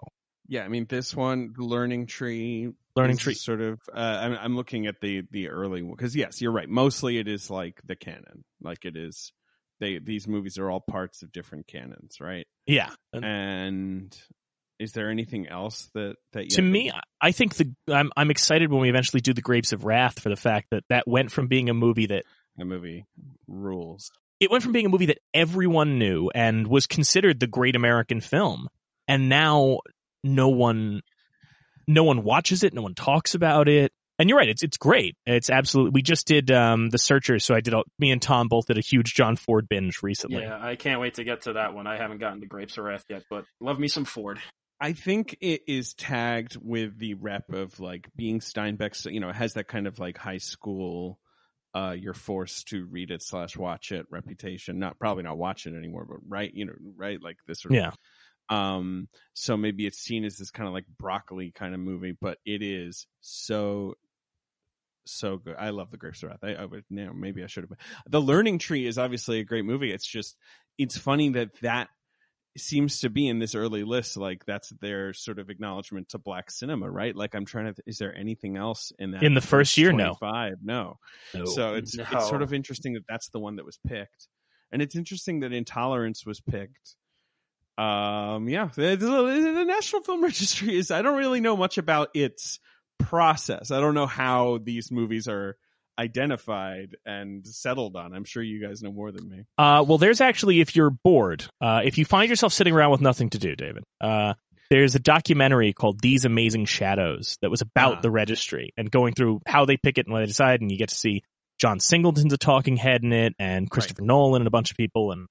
Yeah, 0.48 0.64
I 0.64 0.68
mean 0.68 0.86
this 0.90 1.16
one, 1.16 1.54
the 1.56 1.64
Learning 1.64 2.08
Tree, 2.08 2.72
Learning 2.96 3.18
Tree. 3.18 3.36
sort 3.36 3.62
of. 3.62 3.80
Uh, 3.94 4.00
I'm, 4.00 4.34
I'm 4.34 4.56
looking 4.58 4.86
at 4.88 5.00
the 5.00 5.24
the 5.32 5.50
early 5.50 5.82
one 5.82 5.96
because 5.96 6.14
yes, 6.14 6.42
you're 6.42 6.52
right. 6.52 6.68
Mostly 6.68 7.18
it 7.20 7.30
is 7.30 7.50
like 7.50 7.80
the 7.86 7.96
canon, 7.96 8.44
like 8.62 8.84
it 8.84 8.98
is. 8.98 9.32
They 9.80 10.00
these 10.00 10.28
movies 10.28 10.58
are 10.58 10.70
all 10.70 10.82
parts 10.82 11.24
of 11.24 11.32
different 11.32 11.68
canons, 11.68 12.18
right? 12.20 12.46
Yeah. 12.66 12.90
And 13.14 14.14
is 14.78 14.92
there 14.92 15.10
anything 15.10 15.48
else 15.48 15.90
that 15.94 16.16
that 16.34 16.50
to 16.50 16.62
me, 16.62 16.92
I 17.22 17.32
think 17.32 17.56
the, 17.56 17.74
I'm, 17.88 18.12
I'm 18.18 18.30
excited 18.30 18.72
when 18.72 18.82
we 18.82 18.90
eventually 18.90 19.22
do 19.22 19.34
the 19.34 19.42
Grapes 19.42 19.72
of 19.72 19.86
Wrath 19.86 20.20
for 20.20 20.28
the 20.28 20.36
fact 20.36 20.68
that 20.72 20.84
that 20.90 21.08
went 21.08 21.32
from 21.32 21.48
being 21.48 21.70
a 21.70 21.74
movie 21.74 22.08
that 22.08 22.26
the 22.58 22.66
movie 22.66 23.06
rules? 23.48 24.12
It 24.42 24.50
went 24.50 24.64
from 24.64 24.74
being 24.74 24.88
a 24.88 24.90
movie 24.90 25.06
that 25.06 25.20
everyone 25.34 26.00
knew 26.00 26.32
and 26.34 26.66
was 26.66 26.88
considered 26.88 27.40
the 27.40 27.48
great 27.48 27.76
American 27.76 28.20
film, 28.20 28.68
and 29.08 29.30
now 29.30 29.80
no 30.24 30.50
one, 30.50 31.02
no 31.88 32.04
one 32.04 32.24
watches 32.24 32.64
it, 32.64 32.74
no 32.74 32.82
one 32.82 32.96
talks 32.96 33.36
about 33.36 33.70
it. 33.70 33.94
And 34.18 34.30
you're 34.30 34.38
right, 34.38 34.50
it's 34.50 34.62
it's 34.62 34.78
great. 34.78 35.16
It's 35.26 35.50
absolutely. 35.50 35.92
We 35.92 36.02
just 36.02 36.28
did 36.28 36.52
um, 36.52 36.90
the 36.90 36.98
Searchers, 36.98 37.46
so 37.46 37.56
I 37.56 37.62
did. 37.62 37.74
A, 37.74 37.84
me 37.98 38.12
and 38.12 38.22
Tom 38.22 38.50
both 38.50 38.68
did 38.68 38.78
a 38.78 38.82
huge 38.82 39.14
John 39.14 39.36
Ford 39.36 39.68
binge 39.70 40.04
recently. 40.04 40.44
Yeah, 40.44 40.60
I 40.60 40.76
can't 40.76 41.00
wait 41.00 41.16
to 41.16 41.24
get 41.24 41.44
to 41.44 41.54
that 41.54 41.74
one. 41.74 41.88
I 41.88 41.98
haven't 41.98 42.20
gotten 42.20 42.42
to 42.42 42.48
Grapes 42.48 42.78
of 42.78 42.84
Wrath 42.84 43.06
yet, 43.10 43.24
but 43.30 43.46
love 43.60 43.80
me 43.80 43.88
some 43.88 44.06
Ford. 44.06 44.40
I 44.80 44.94
think 44.94 45.38
it 45.42 45.62
is 45.68 45.94
tagged 45.94 46.58
with 46.60 46.98
the 46.98 47.14
rep 47.16 47.52
of 47.52 47.80
like 47.80 48.10
being 48.16 48.40
Steinbeck's. 48.40 49.06
You 49.06 49.20
know, 49.22 49.30
it 49.30 49.36
has 49.36 49.54
that 49.54 49.68
kind 49.68 49.88
of 49.88 49.98
like 50.00 50.18
high 50.18 50.40
school. 50.40 51.20
Uh, 51.74 51.96
you're 51.98 52.14
forced 52.14 52.68
to 52.68 52.86
read 52.86 53.12
it 53.12 53.24
slash 53.24 53.56
watch 53.56 53.92
it 53.92 54.06
reputation. 54.10 54.80
Not 54.80 55.00
probably 55.00 55.24
not 55.24 55.38
watch 55.38 55.66
it 55.66 55.76
anymore, 55.76 56.06
but 56.06 56.18
right, 56.28 56.54
you 56.54 56.66
know, 56.66 56.74
right, 56.98 57.22
like 57.22 57.38
this 57.48 57.62
sort 57.62 57.74
of 57.74 57.78
Yeah. 57.78 57.92
Um, 58.50 59.08
so 59.34 59.56
maybe 59.56 59.86
it's 59.86 60.00
seen 60.00 60.26
as 60.26 60.38
this 60.38 60.52
kind 60.52 60.68
of 60.68 60.74
like 60.74 60.86
broccoli 61.00 61.52
kind 61.52 61.74
of 61.74 61.80
movie, 61.80 62.12
but 62.20 62.38
it 62.46 62.62
is 62.62 63.08
so 63.22 63.96
so 65.06 65.38
good. 65.38 65.56
I 65.58 65.70
love 65.70 65.90
the 65.90 65.98
Grapes 65.98 66.22
of 66.24 66.30
Wrath. 66.30 66.44
I, 66.44 66.56
I 66.56 66.66
would, 66.66 66.84
you 66.90 67.06
know, 67.06 67.14
maybe 67.14 67.44
I 67.44 67.48
should 67.48 67.64
have. 67.64 67.78
The 68.10 68.22
Learning 68.22 68.60
Tree 68.60 68.86
is 68.86 68.98
obviously 68.98 69.40
a 69.40 69.46
great 69.46 69.66
movie. 69.66 69.92
It's 69.92 70.06
just, 70.06 70.36
it's 70.78 70.98
funny 70.98 71.30
that 71.30 71.50
that 71.62 71.88
seems 72.58 73.02
to 73.02 73.10
be 73.10 73.28
in 73.28 73.40
this 73.40 73.56
early 73.56 73.84
list. 73.84 74.18
Like 74.18 74.46
that's 74.46 74.70
their 74.82 75.14
sort 75.14 75.40
of 75.40 75.50
acknowledgement 75.50 76.10
to 76.10 76.18
black 76.18 76.52
cinema, 76.52 76.90
right? 76.90 77.16
Like 77.16 77.34
I'm 77.36 77.46
trying 77.46 77.74
to. 77.74 77.82
Is 77.86 77.98
there 77.98 78.16
anything 78.16 78.58
else 78.58 78.92
in 79.00 79.12
that 79.12 79.24
In 79.24 79.34
the 79.34 79.42
first 79.42 79.78
year, 79.78 79.92
no. 79.92 80.16
Five, 80.16 80.56
no. 80.64 80.98
No. 81.34 81.46
So 81.46 81.76
it's 81.76 81.96
No. 81.96 82.06
it's 82.12 82.28
sort 82.28 82.42
of 82.42 82.54
interesting 82.54 82.94
that 82.94 83.04
that's 83.08 83.30
the 83.30 83.40
one 83.40 83.56
that 83.58 83.66
was 83.66 83.80
picked, 83.88 84.28
and 84.72 84.82
it's 84.82 84.96
interesting 84.96 85.42
that 85.42 85.54
Intolerance 85.54 86.26
was 86.26 86.42
picked. 86.42 86.96
Um, 87.78 88.48
yeah, 88.50 88.70
the, 88.76 88.96
the, 88.96 89.08
the 89.56 89.66
National 89.66 90.04
Film 90.04 90.22
Registry 90.24 90.76
is. 90.78 90.92
I 90.92 91.02
don't 91.02 91.18
really 91.18 91.40
know 91.40 91.56
much 91.58 91.78
about 91.78 92.10
its 92.14 92.60
process. 93.00 93.72
I 93.72 93.80
don't 93.80 93.96
know 93.96 94.06
how 94.08 94.60
these 94.62 94.92
movies 94.92 95.28
are 95.28 95.58
identified 96.02 96.96
and 97.06 97.46
settled 97.48 97.96
on. 97.96 98.14
I'm 98.14 98.24
sure 98.26 98.44
you 98.44 98.66
guys 98.66 98.82
know 98.82 98.92
more 98.92 99.12
than 99.12 99.30
me. 99.30 99.46
Uh, 99.58 99.84
well, 99.88 99.98
there's 99.98 100.22
actually, 100.22 100.60
if 100.62 100.76
you're 100.76 100.90
bored, 100.90 101.46
uh, 101.62 101.82
if 101.84 101.98
you 101.98 102.06
find 102.06 102.30
yourself 102.30 102.54
sitting 102.54 102.74
around 102.74 102.92
with 102.92 103.02
nothing 103.02 103.30
to 103.32 103.38
do, 103.40 103.56
David, 103.56 103.84
uh, 104.02 104.34
there's 104.70 104.96
a 104.96 105.00
documentary 105.00 105.74
called 105.74 106.00
These 106.02 106.26
Amazing 106.26 106.66
Shadows 106.66 107.38
that 107.42 107.50
was 107.50 107.62
about 107.62 107.98
Ah. 107.98 108.02
the 108.02 108.12
registry 108.12 108.74
and 108.78 108.90
going 108.90 109.14
through 109.14 109.42
how 109.46 109.66
they 109.66 109.78
pick 109.78 109.98
it 109.98 110.06
and 110.06 110.14
what 110.14 110.20
they 110.20 110.26
decide. 110.28 110.62
And 110.62 110.72
you 110.72 110.78
get 110.78 110.90
to 110.90 110.96
see 110.96 111.24
John 111.60 111.80
Singleton's 111.80 112.34
a 112.34 112.38
talking 112.38 112.78
head 112.78 113.04
in 113.04 113.14
it 113.14 113.34
and 113.38 113.70
Christopher 113.70 114.02
Nolan 114.02 114.42
and 114.42 114.48
a 114.48 114.52
bunch 114.52 114.72
of 114.72 114.78
people 114.78 115.12
and, 115.12 115.28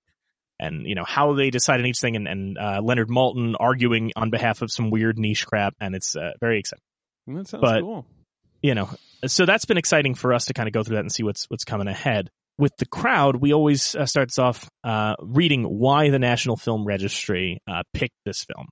and, 0.59 0.87
you 0.87 0.95
know, 0.95 1.05
how 1.05 1.33
they 1.35 1.51
decide 1.51 1.81
on 1.81 1.87
each 1.87 1.99
thing 2.01 2.17
and, 2.17 2.29
and, 2.29 2.59
uh, 2.59 2.81
Leonard 2.83 3.09
Maltin 3.09 3.55
arguing 3.59 4.13
on 4.15 4.31
behalf 4.31 4.61
of 4.63 4.71
some 4.71 4.91
weird 4.91 5.19
niche 5.19 5.47
crap. 5.47 5.75
And 5.81 5.95
it's, 5.95 6.15
uh, 6.17 6.33
very 6.39 6.59
exciting 6.61 6.83
that 7.29 7.49
sounds 7.49 7.63
But- 7.63 7.81
cool. 7.81 8.07
You 8.63 8.75
know, 8.75 8.91
so 9.27 9.47
that's 9.47 9.65
been 9.65 9.79
exciting 9.79 10.15
for 10.15 10.33
us 10.33 10.47
to 10.47 10.55
kind 10.55 10.69
of 10.69 10.73
go 10.73 10.83
through 10.83 10.97
that 10.97 11.03
and 11.03 11.13
see 11.13 11.23
what's 11.23 11.45
what's 11.45 11.65
coming 11.65 11.89
ahead. 11.89 12.31
With 12.59 12.77
the 12.77 12.87
crowd, 12.87 13.37
we 13.37 13.55
always 13.55 13.95
uh, 13.95 14.05
starts 14.05 14.39
off 14.39 14.69
uh, 14.85 15.15
reading 15.21 15.65
why 15.65 16.11
the 16.11 16.19
National 16.19 16.57
Film 16.57 16.85
Registry 16.85 17.63
uh, 17.67 17.83
picked 17.95 18.17
this 18.25 18.45
film. 18.45 18.69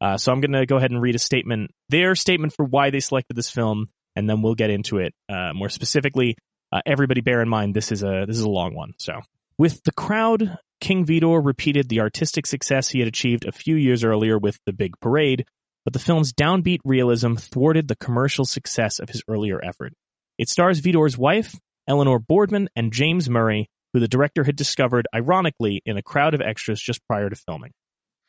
Uh, 0.00 0.16
so 0.16 0.32
I'm 0.32 0.40
going 0.40 0.52
to 0.52 0.66
go 0.66 0.76
ahead 0.76 0.90
and 0.90 1.00
read 1.00 1.14
a 1.14 1.18
statement, 1.18 1.70
their 1.88 2.14
statement 2.14 2.52
for 2.54 2.64
why 2.64 2.90
they 2.90 3.00
selected 3.00 3.36
this 3.36 3.50
film, 3.50 3.86
and 4.16 4.28
then 4.28 4.42
we'll 4.42 4.54
get 4.54 4.70
into 4.70 4.98
it 4.98 5.14
uh, 5.28 5.52
more 5.52 5.68
specifically. 5.68 6.36
Uh, 6.72 6.80
everybody, 6.86 7.20
bear 7.20 7.40
in 7.42 7.48
mind 7.48 7.74
this 7.74 7.92
is 7.92 8.02
a 8.02 8.24
this 8.26 8.36
is 8.36 8.44
a 8.44 8.50
long 8.50 8.74
one. 8.74 8.94
So 8.98 9.20
with 9.58 9.82
the 9.84 9.92
crowd, 9.92 10.58
King 10.80 11.06
Vidor 11.06 11.44
repeated 11.44 11.88
the 11.88 12.00
artistic 12.00 12.46
success 12.46 12.88
he 12.88 12.98
had 12.98 13.08
achieved 13.08 13.46
a 13.46 13.52
few 13.52 13.76
years 13.76 14.02
earlier 14.02 14.38
with 14.38 14.58
The 14.66 14.72
Big 14.72 14.94
Parade, 15.00 15.46
but 15.84 15.92
the 15.92 15.98
film's 15.98 16.32
downbeat 16.32 16.80
realism 16.84 17.34
thwarted 17.34 17.88
the 17.88 17.96
commercial 17.96 18.44
success 18.44 18.98
of 18.98 19.08
his 19.08 19.22
earlier 19.28 19.60
effort. 19.62 19.92
It 20.38 20.48
stars 20.48 20.80
Vidor's 20.80 21.18
wife, 21.18 21.54
Eleanor 21.88 22.18
Boardman, 22.18 22.68
and 22.76 22.92
James 22.92 23.28
Murray, 23.28 23.68
who 23.92 24.00
the 24.00 24.08
director 24.08 24.44
had 24.44 24.56
discovered, 24.56 25.06
ironically, 25.14 25.82
in 25.84 25.96
a 25.96 26.02
crowd 26.02 26.34
of 26.34 26.40
extras 26.40 26.80
just 26.80 27.06
prior 27.06 27.28
to 27.28 27.36
filming. 27.36 27.72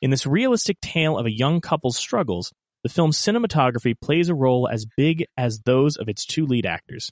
In 0.01 0.09
this 0.09 0.25
realistic 0.25 0.79
tale 0.81 1.17
of 1.17 1.25
a 1.25 1.31
young 1.31 1.61
couple's 1.61 1.97
struggles, 1.97 2.51
the 2.83 2.89
film's 2.89 3.17
cinematography 3.17 3.95
plays 3.99 4.27
a 4.27 4.35
role 4.35 4.67
as 4.67 4.85
big 4.97 5.25
as 5.37 5.59
those 5.59 5.95
of 5.95 6.09
its 6.09 6.25
two 6.25 6.45
lead 6.45 6.65
actors. 6.65 7.11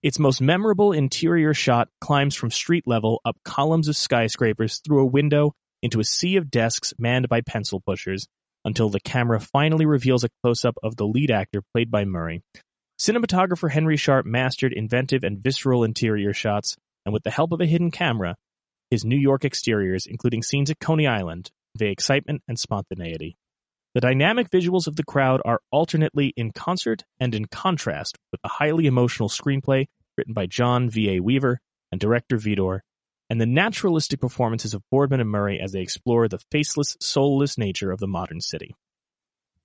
Its 0.00 0.20
most 0.20 0.40
memorable 0.40 0.92
interior 0.92 1.52
shot 1.52 1.88
climbs 2.00 2.36
from 2.36 2.52
street 2.52 2.84
level 2.86 3.20
up 3.24 3.36
columns 3.44 3.88
of 3.88 3.96
skyscrapers 3.96 4.78
through 4.78 5.00
a 5.00 5.06
window 5.06 5.52
into 5.82 5.98
a 5.98 6.04
sea 6.04 6.36
of 6.36 6.50
desks 6.50 6.94
manned 6.98 7.28
by 7.28 7.40
pencil 7.40 7.80
pushers 7.80 8.28
until 8.64 8.88
the 8.88 9.00
camera 9.00 9.40
finally 9.40 9.86
reveals 9.86 10.24
a 10.24 10.30
close 10.42 10.64
up 10.64 10.76
of 10.82 10.96
the 10.96 11.06
lead 11.06 11.30
actor 11.30 11.62
played 11.72 11.90
by 11.90 12.04
Murray. 12.04 12.42
Cinematographer 13.00 13.70
Henry 13.70 13.96
Sharp 13.96 14.26
mastered 14.26 14.72
inventive 14.72 15.22
and 15.22 15.38
visceral 15.38 15.84
interior 15.84 16.32
shots, 16.32 16.76
and 17.04 17.12
with 17.12 17.22
the 17.22 17.30
help 17.30 17.52
of 17.52 17.60
a 17.60 17.66
hidden 17.66 17.90
camera, 17.90 18.36
his 18.90 19.04
New 19.04 19.18
York 19.18 19.44
exteriors, 19.44 20.06
including 20.06 20.42
scenes 20.42 20.70
at 20.70 20.80
Coney 20.80 21.06
Island, 21.06 21.50
convey 21.74 21.92
excitement 21.92 22.42
and 22.48 22.58
spontaneity. 22.58 23.36
The 23.94 24.00
dynamic 24.00 24.50
visuals 24.50 24.86
of 24.86 24.96
the 24.96 25.04
crowd 25.04 25.40
are 25.44 25.60
alternately 25.70 26.32
in 26.36 26.52
concert 26.52 27.04
and 27.18 27.34
in 27.34 27.46
contrast 27.46 28.18
with 28.32 28.40
the 28.42 28.48
highly 28.48 28.86
emotional 28.86 29.28
screenplay 29.28 29.86
written 30.16 30.34
by 30.34 30.46
John 30.46 30.90
V.A. 30.90 31.20
Weaver 31.20 31.60
and 31.90 32.00
director 32.00 32.36
Vidor, 32.36 32.80
and 33.30 33.40
the 33.40 33.46
naturalistic 33.46 34.20
performances 34.20 34.74
of 34.74 34.82
Boardman 34.90 35.20
and 35.20 35.30
Murray 35.30 35.60
as 35.62 35.72
they 35.72 35.80
explore 35.80 36.28
the 36.28 36.38
faceless, 36.50 36.96
soulless 37.00 37.58
nature 37.58 37.90
of 37.90 38.00
the 38.00 38.06
modern 38.06 38.40
city. 38.40 38.74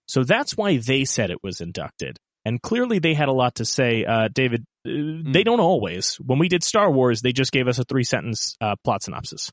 So 0.08 0.24
that's 0.24 0.58
why 0.58 0.78
they 0.78 1.06
said 1.06 1.32
it 1.32 1.44
was 1.44 1.62
inducted. 1.62 2.18
And 2.46 2.62
clearly 2.62 3.00
they 3.00 3.14
had 3.14 3.30
a 3.30 3.34
lot 3.34 3.56
to 3.56 3.66
say. 3.66 4.04
Uh, 4.04 4.28
David, 4.28 4.66
uh, 4.86 4.92
they 5.32 5.44
don't 5.44 5.62
always. 5.62 6.16
When 6.16 6.40
we 6.40 6.50
did 6.50 6.62
Star 6.64 6.92
Wars, 6.92 7.22
they 7.22 7.32
just 7.32 7.54
gave 7.54 7.68
us 7.70 7.80
a 7.80 7.86
three 7.86 8.04
sentence 8.04 8.56
uh, 8.60 8.76
plot 8.84 9.02
synopsis. 9.04 9.50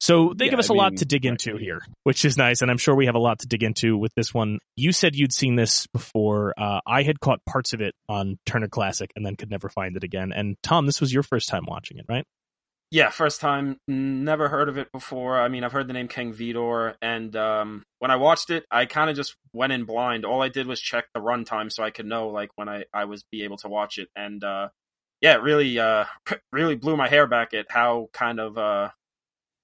So 0.00 0.34
they 0.36 0.46
Yeah, 0.46 0.50
give 0.50 0.58
us 0.58 0.70
I 0.70 0.74
a 0.74 0.76
lot 0.76 0.96
to 0.98 1.06
dig 1.06 1.24
right. 1.24 1.30
into 1.30 1.56
here, 1.56 1.80
which 2.02 2.26
is 2.26 2.36
nice. 2.36 2.60
And 2.60 2.70
I'm 2.70 2.76
sure 2.76 2.94
we 2.94 3.06
have 3.06 3.14
a 3.14 3.20
lot 3.20 3.38
to 3.38 3.46
dig 3.46 3.62
into 3.62 3.96
with 3.96 4.12
this 4.14 4.34
one. 4.34 4.58
You 4.76 4.92
said 4.92 5.16
you'd 5.16 5.32
seen 5.32 5.56
this 5.56 5.86
before. 5.86 6.52
Uh, 6.58 6.80
I 6.86 7.02
had 7.04 7.18
caught 7.20 7.42
parts 7.46 7.72
of 7.72 7.80
it 7.80 7.94
on 8.06 8.38
Turner 8.44 8.68
Classic 8.68 9.10
and 9.16 9.24
then 9.24 9.36
could 9.36 9.50
never 9.50 9.70
find 9.70 9.96
it 9.96 10.04
again. 10.04 10.32
And 10.34 10.56
Tom, 10.62 10.84
this 10.84 11.00
was 11.00 11.14
your 11.14 11.22
first 11.22 11.48
time 11.48 11.64
watching 11.66 11.96
it, 11.96 12.04
right? 12.06 12.26
Yeah, 12.94 13.10
first 13.10 13.40
time. 13.40 13.80
Never 13.88 14.48
heard 14.48 14.68
of 14.68 14.78
it 14.78 14.92
before. 14.92 15.36
I 15.36 15.48
mean, 15.48 15.64
I've 15.64 15.72
heard 15.72 15.88
the 15.88 15.92
name 15.92 16.06
King 16.06 16.32
Vidor, 16.32 16.94
and 17.02 17.34
um, 17.34 17.82
when 17.98 18.12
I 18.12 18.14
watched 18.14 18.50
it, 18.50 18.64
I 18.70 18.86
kind 18.86 19.10
of 19.10 19.16
just 19.16 19.34
went 19.52 19.72
in 19.72 19.82
blind. 19.82 20.24
All 20.24 20.40
I 20.40 20.48
did 20.48 20.68
was 20.68 20.80
check 20.80 21.06
the 21.12 21.18
runtime 21.18 21.72
so 21.72 21.82
I 21.82 21.90
could 21.90 22.06
know 22.06 22.28
like 22.28 22.50
when 22.54 22.68
I 22.68 22.84
I 22.94 23.06
was 23.06 23.24
be 23.32 23.42
able 23.42 23.56
to 23.56 23.68
watch 23.68 23.98
it, 23.98 24.10
and 24.14 24.44
uh, 24.44 24.68
yeah, 25.20 25.34
it 25.34 25.42
really 25.42 25.76
uh, 25.76 26.04
really 26.52 26.76
blew 26.76 26.96
my 26.96 27.08
hair 27.08 27.26
back 27.26 27.52
at 27.52 27.66
how 27.68 28.10
kind 28.12 28.38
of 28.38 28.56
uh, 28.56 28.90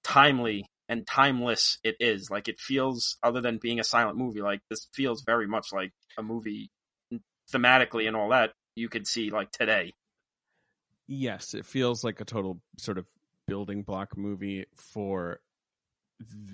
timely 0.03 0.65
and 0.89 1.07
timeless 1.07 1.77
it 1.85 1.95
is. 2.01 2.29
Like 2.29 2.49
it 2.49 2.59
feels, 2.59 3.15
other 3.23 3.39
than 3.39 3.59
being 3.59 3.79
a 3.79 3.85
silent 3.85 4.17
movie, 4.17 4.41
like 4.41 4.59
this 4.69 4.89
feels 4.91 5.21
very 5.21 5.47
much 5.47 5.67
like 5.71 5.93
a 6.17 6.21
movie 6.21 6.69
thematically 7.49 8.09
and 8.09 8.17
all 8.17 8.27
that 8.31 8.51
you 8.75 8.89
could 8.89 9.07
see 9.07 9.31
like 9.31 9.53
today. 9.53 9.93
Yes, 11.07 11.53
it 11.53 11.65
feels 11.65 12.03
like 12.03 12.19
a 12.19 12.25
total 12.25 12.59
sort 12.77 12.97
of 12.97 13.05
building 13.51 13.83
block 13.83 14.17
movie 14.17 14.65
for 14.77 15.41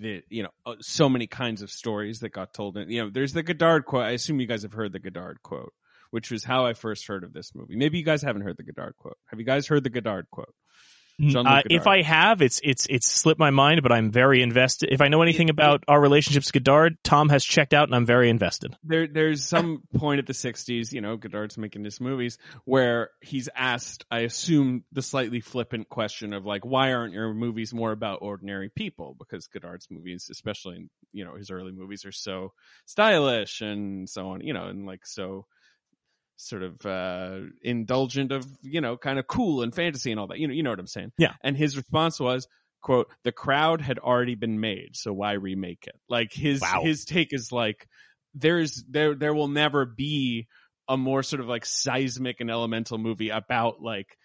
the 0.02 0.24
you 0.30 0.42
know 0.42 0.50
uh, 0.66 0.74
so 0.80 1.08
many 1.08 1.28
kinds 1.28 1.62
of 1.62 1.70
stories 1.70 2.22
that 2.22 2.30
got 2.30 2.56
told. 2.56 2.76
In, 2.76 2.90
you 2.90 3.04
know, 3.04 3.12
there's 3.12 3.34
the 3.34 3.44
Godard 3.44 3.86
quote. 3.86 4.04
I 4.04 4.12
assume 4.12 4.40
you 4.40 4.48
guys 4.48 4.64
have 4.64 4.74
heard 4.74 4.94
the 4.94 5.00
Godard 5.00 5.44
quote, 5.44 5.74
which 6.10 6.32
was 6.32 6.44
how 6.44 6.66
I 6.66 6.74
first 6.74 7.06
heard 7.06 7.24
of 7.24 7.34
this 7.34 7.54
movie. 7.54 7.76
Maybe 7.76 8.00
you 8.00 8.04
guys 8.04 8.24
haven't 8.24 8.42
heard 8.42 8.58
the 8.58 8.64
Godard 8.64 8.96
quote. 8.98 9.18
Have 9.28 9.40
you 9.40 9.46
guys 9.46 9.68
heard 9.68 9.84
the 9.84 9.92
Godard 9.92 10.26
quote? 10.32 10.56
Jean-Luc 11.20 11.48
Uh, 11.48 11.62
if 11.70 11.88
I 11.88 12.02
have, 12.04 12.42
it's 12.42 12.60
it's 12.64 12.86
it's 12.90 13.08
slipped 13.08 13.40
my 13.40 13.50
mind, 13.50 13.82
but 13.84 13.92
I'm 13.92 14.12
very 14.12 14.42
invested. 14.42 14.90
If 14.92 15.02
I 15.02 15.08
know 15.08 15.22
anything 15.22 15.50
about 15.50 15.84
our 15.88 16.00
relationships, 16.00 16.52
Godard, 16.52 16.98
Tom 17.04 17.30
has 17.30 17.44
checked 17.44 17.74
out, 17.74 17.88
and 17.88 17.96
I'm 17.96 18.06
very 18.06 18.30
invested. 18.30 18.76
there 18.84 19.08
there's 19.08 19.44
some 19.44 19.82
point 19.96 20.20
at 20.20 20.28
the 20.28 20.34
60s 20.34 20.92
you 20.92 21.02
know 21.02 21.18
godard's 21.18 21.58
making 21.58 21.84
his 21.84 22.00
movies 22.00 22.38
where 22.66 23.10
he's 23.22 23.50
asked 23.56 24.06
i 24.12 24.20
assume 24.20 24.84
the 24.92 25.02
slightly 25.02 25.40
flippant 25.40 25.90
question 25.90 26.34
of 26.34 26.46
like 26.46 26.66
why 26.66 26.94
aren't 26.94 27.14
your 27.14 27.34
movies 27.34 27.74
more 27.74 27.92
about 27.92 28.20
ordinary 28.22 28.70
people 28.70 29.16
because 29.18 29.48
godard's 29.48 29.88
movies 29.90 30.30
especially 30.32 30.76
in 30.76 30.90
you 31.12 31.26
know 31.26 31.36
his 31.36 31.50
early 31.52 31.72
movies 31.72 32.06
are 32.06 32.12
so 32.12 32.54
stylish 32.86 33.62
and 33.62 34.10
so 34.10 34.30
on 34.30 34.42
you 34.42 34.54
know 34.54 34.68
and 34.68 34.86
like 34.86 35.06
so 35.06 35.46
sort 36.38 36.64
of 36.64 36.86
uh 36.86 37.40
indulgent 37.62 38.32
of 38.32 38.46
you 38.62 38.80
know 38.80 38.96
kind 38.96 39.20
of 39.20 39.28
cool 39.28 39.62
and 39.64 39.74
fantasy 39.74 40.12
and 40.12 40.20
all 40.20 40.28
that 40.28 40.38
you 40.40 40.48
know 40.48 40.54
you 40.54 40.64
know 40.64 40.70
what 40.70 40.80
i'm 40.80 40.88
saying 40.88 41.12
Yeah. 41.18 41.34
and 41.44 41.58
his 41.58 41.76
response 41.76 42.20
was 42.20 42.48
quote 42.82 43.08
the 43.24 43.32
crowd 43.32 43.82
had 43.82 43.98
already 44.00 44.36
been 44.36 44.60
made 44.60 44.96
so 44.96 45.12
why 45.12 45.34
remake 45.34 45.86
it 45.88 45.96
like 46.08 46.32
his 46.32 46.62
Wow. 46.62 46.82
his 46.84 47.06
take 47.06 47.34
is 47.34 47.52
like 47.52 47.88
there's 48.36 48.84
there 48.88 49.16
there 49.16 49.34
will 49.34 49.48
never 49.48 49.86
be 49.86 50.48
a 50.88 50.96
more 50.96 51.24
sort 51.24 51.40
of 51.40 51.48
like 51.48 51.66
seismic 51.66 52.40
and 52.40 52.52
elemental 52.52 52.98
movie 52.98 53.30
about 53.30 53.82
like 53.82 54.16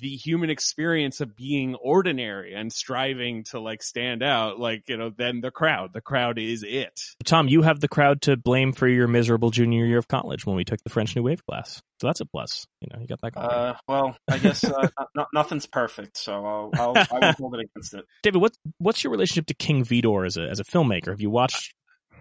the 0.00 0.16
human 0.16 0.50
experience 0.50 1.20
of 1.20 1.36
being 1.36 1.74
ordinary 1.74 2.54
and 2.54 2.72
striving 2.72 3.44
to 3.44 3.60
like 3.60 3.82
stand 3.82 4.22
out 4.22 4.58
like 4.58 4.82
you 4.88 4.96
know 4.96 5.10
then 5.16 5.40
the 5.40 5.50
crowd 5.50 5.92
the 5.92 6.00
crowd 6.00 6.38
is 6.38 6.64
it 6.66 7.00
Tom, 7.24 7.48
you 7.48 7.62
have 7.62 7.80
the 7.80 7.88
crowd 7.88 8.22
to 8.22 8.36
blame 8.36 8.72
for 8.72 8.88
your 8.88 9.06
miserable 9.06 9.50
junior 9.50 9.84
year 9.84 9.98
of 9.98 10.08
college 10.08 10.46
when 10.46 10.56
we 10.56 10.64
took 10.64 10.82
the 10.82 10.90
French 10.90 11.14
New 11.14 11.22
Wave 11.22 11.44
class, 11.46 11.80
so 12.00 12.06
that's 12.06 12.20
a 12.20 12.24
plus. 12.24 12.66
You 12.80 12.88
know, 12.92 13.00
you 13.00 13.06
got 13.06 13.20
that. 13.20 13.32
Going. 13.32 13.46
Uh, 13.46 13.76
well, 13.86 14.16
I 14.28 14.38
guess 14.38 14.64
uh, 14.64 14.88
no, 15.14 15.26
nothing's 15.32 15.66
perfect, 15.66 16.16
so 16.16 16.44
I'll, 16.44 16.70
I'll 16.74 16.96
I 16.96 17.18
won't 17.20 17.36
hold 17.38 17.54
it 17.54 17.68
against 17.70 17.94
it. 17.94 18.04
David, 18.22 18.40
what 18.40 18.52
what's 18.78 19.04
your 19.04 19.10
relationship 19.12 19.46
to 19.46 19.54
King 19.54 19.84
Vidor 19.84 20.26
as 20.26 20.36
a 20.36 20.42
as 20.42 20.60
a 20.60 20.64
filmmaker? 20.64 21.10
Have 21.10 21.20
you 21.20 21.30
watched 21.30 21.74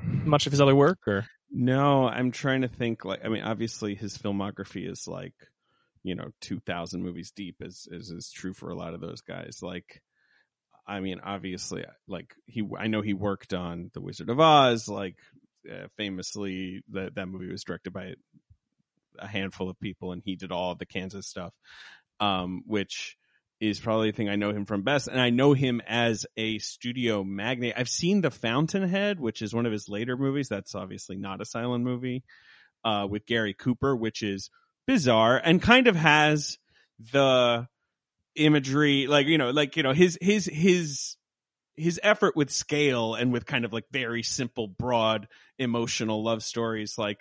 much 0.04 0.46
of 0.46 0.52
his 0.52 0.62
other 0.62 0.76
work, 0.76 1.00
or 1.08 1.26
no 1.52 2.08
i'm 2.08 2.32
trying 2.32 2.62
to 2.62 2.68
think 2.68 3.04
like 3.06 3.26
i 3.26 3.28
mean 3.28 3.42
obviously 3.42 3.96
his 3.96 4.16
filmography 4.16 4.88
is 4.88 5.08
like 5.08 5.34
you 6.04 6.16
know 6.16 6.30
2000 6.42 7.04
movies 7.04 7.32
deep 7.36 7.58
as 7.64 7.88
as 7.94 8.10
is 8.10 8.32
true 8.32 8.54
for 8.54 8.70
a 8.70 8.76
lot 8.76 8.94
of 8.94 9.02
those 9.02 9.22
guys 9.22 9.60
like 9.62 10.02
i 10.88 11.00
mean 11.00 11.20
obviously 11.24 11.84
like 12.08 12.34
he 12.46 12.64
i 12.78 12.88
know 12.88 13.02
he 13.02 13.14
worked 13.14 13.54
on 13.54 13.92
the 13.94 14.02
wizard 14.02 14.30
of 14.30 14.40
oz 14.40 14.88
like 14.88 15.18
uh, 15.70 15.88
famously 15.98 16.82
that 16.92 17.16
that 17.16 17.28
movie 17.28 17.52
was 17.52 17.64
directed 17.64 17.92
by 17.92 18.14
a 19.18 19.28
handful 19.28 19.70
of 19.70 19.80
people, 19.80 20.12
and 20.12 20.22
he 20.24 20.36
did 20.36 20.52
all 20.52 20.76
the 20.76 20.86
Kansas 20.86 21.28
stuff, 21.28 21.54
um, 22.20 22.64
which 22.66 23.18
is 23.60 23.80
probably 23.80 24.12
the 24.12 24.16
thing 24.16 24.30
I 24.30 24.38
know 24.38 24.52
him 24.52 24.66
from 24.66 24.84
best. 24.84 25.08
And 25.08 25.20
I 25.20 25.32
know 25.32 25.54
him 25.54 25.82
as 25.86 26.26
a 26.38 26.60
studio 26.60 27.24
magnate. 27.24 27.74
I've 27.76 27.90
seen 27.90 28.22
The 28.22 28.32
Fountainhead, 28.32 29.20
which 29.20 29.42
is 29.42 29.54
one 29.54 29.66
of 29.66 29.72
his 29.72 29.90
later 29.90 30.16
movies. 30.16 30.48
That's 30.48 30.76
obviously 30.76 31.18
not 31.18 31.42
a 31.42 31.46
silent 31.46 31.84
movie, 31.84 32.24
uh, 32.86 33.06
with 33.10 33.26
Gary 33.26 33.54
Cooper, 33.54 33.96
which 33.96 34.24
is 34.24 34.50
bizarre 34.90 35.38
and 35.38 35.62
kind 35.62 35.88
of 35.88 35.96
has 35.96 36.58
the 37.12 37.68
imagery, 38.36 39.06
like, 39.06 39.28
you 39.28 39.38
know, 39.38 39.52
like, 39.52 39.78
you 39.78 39.84
know, 39.84 39.94
his, 39.94 40.18
his, 40.20 40.46
his, 40.52 41.16
his 41.76 42.00
effort 42.02 42.36
with 42.36 42.50
scale 42.50 43.14
and 43.14 43.32
with 43.32 43.46
kind 43.46 43.66
of 43.66 43.72
like 43.72 43.86
very 43.92 44.24
simple, 44.24 44.68
broad, 44.68 45.28
emotional 45.60 46.24
love 46.24 46.42
stories, 46.42 46.98
like, 46.98 47.20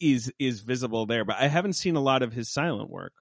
is, 0.00 0.30
is 0.38 0.60
visible 0.60 1.06
there. 1.06 1.24
But 1.24 1.36
I 1.36 1.48
haven't 1.48 1.72
seen 1.72 1.96
a 1.96 2.00
lot 2.00 2.22
of 2.22 2.34
his 2.34 2.52
silent 2.52 2.90
work. 2.90 3.14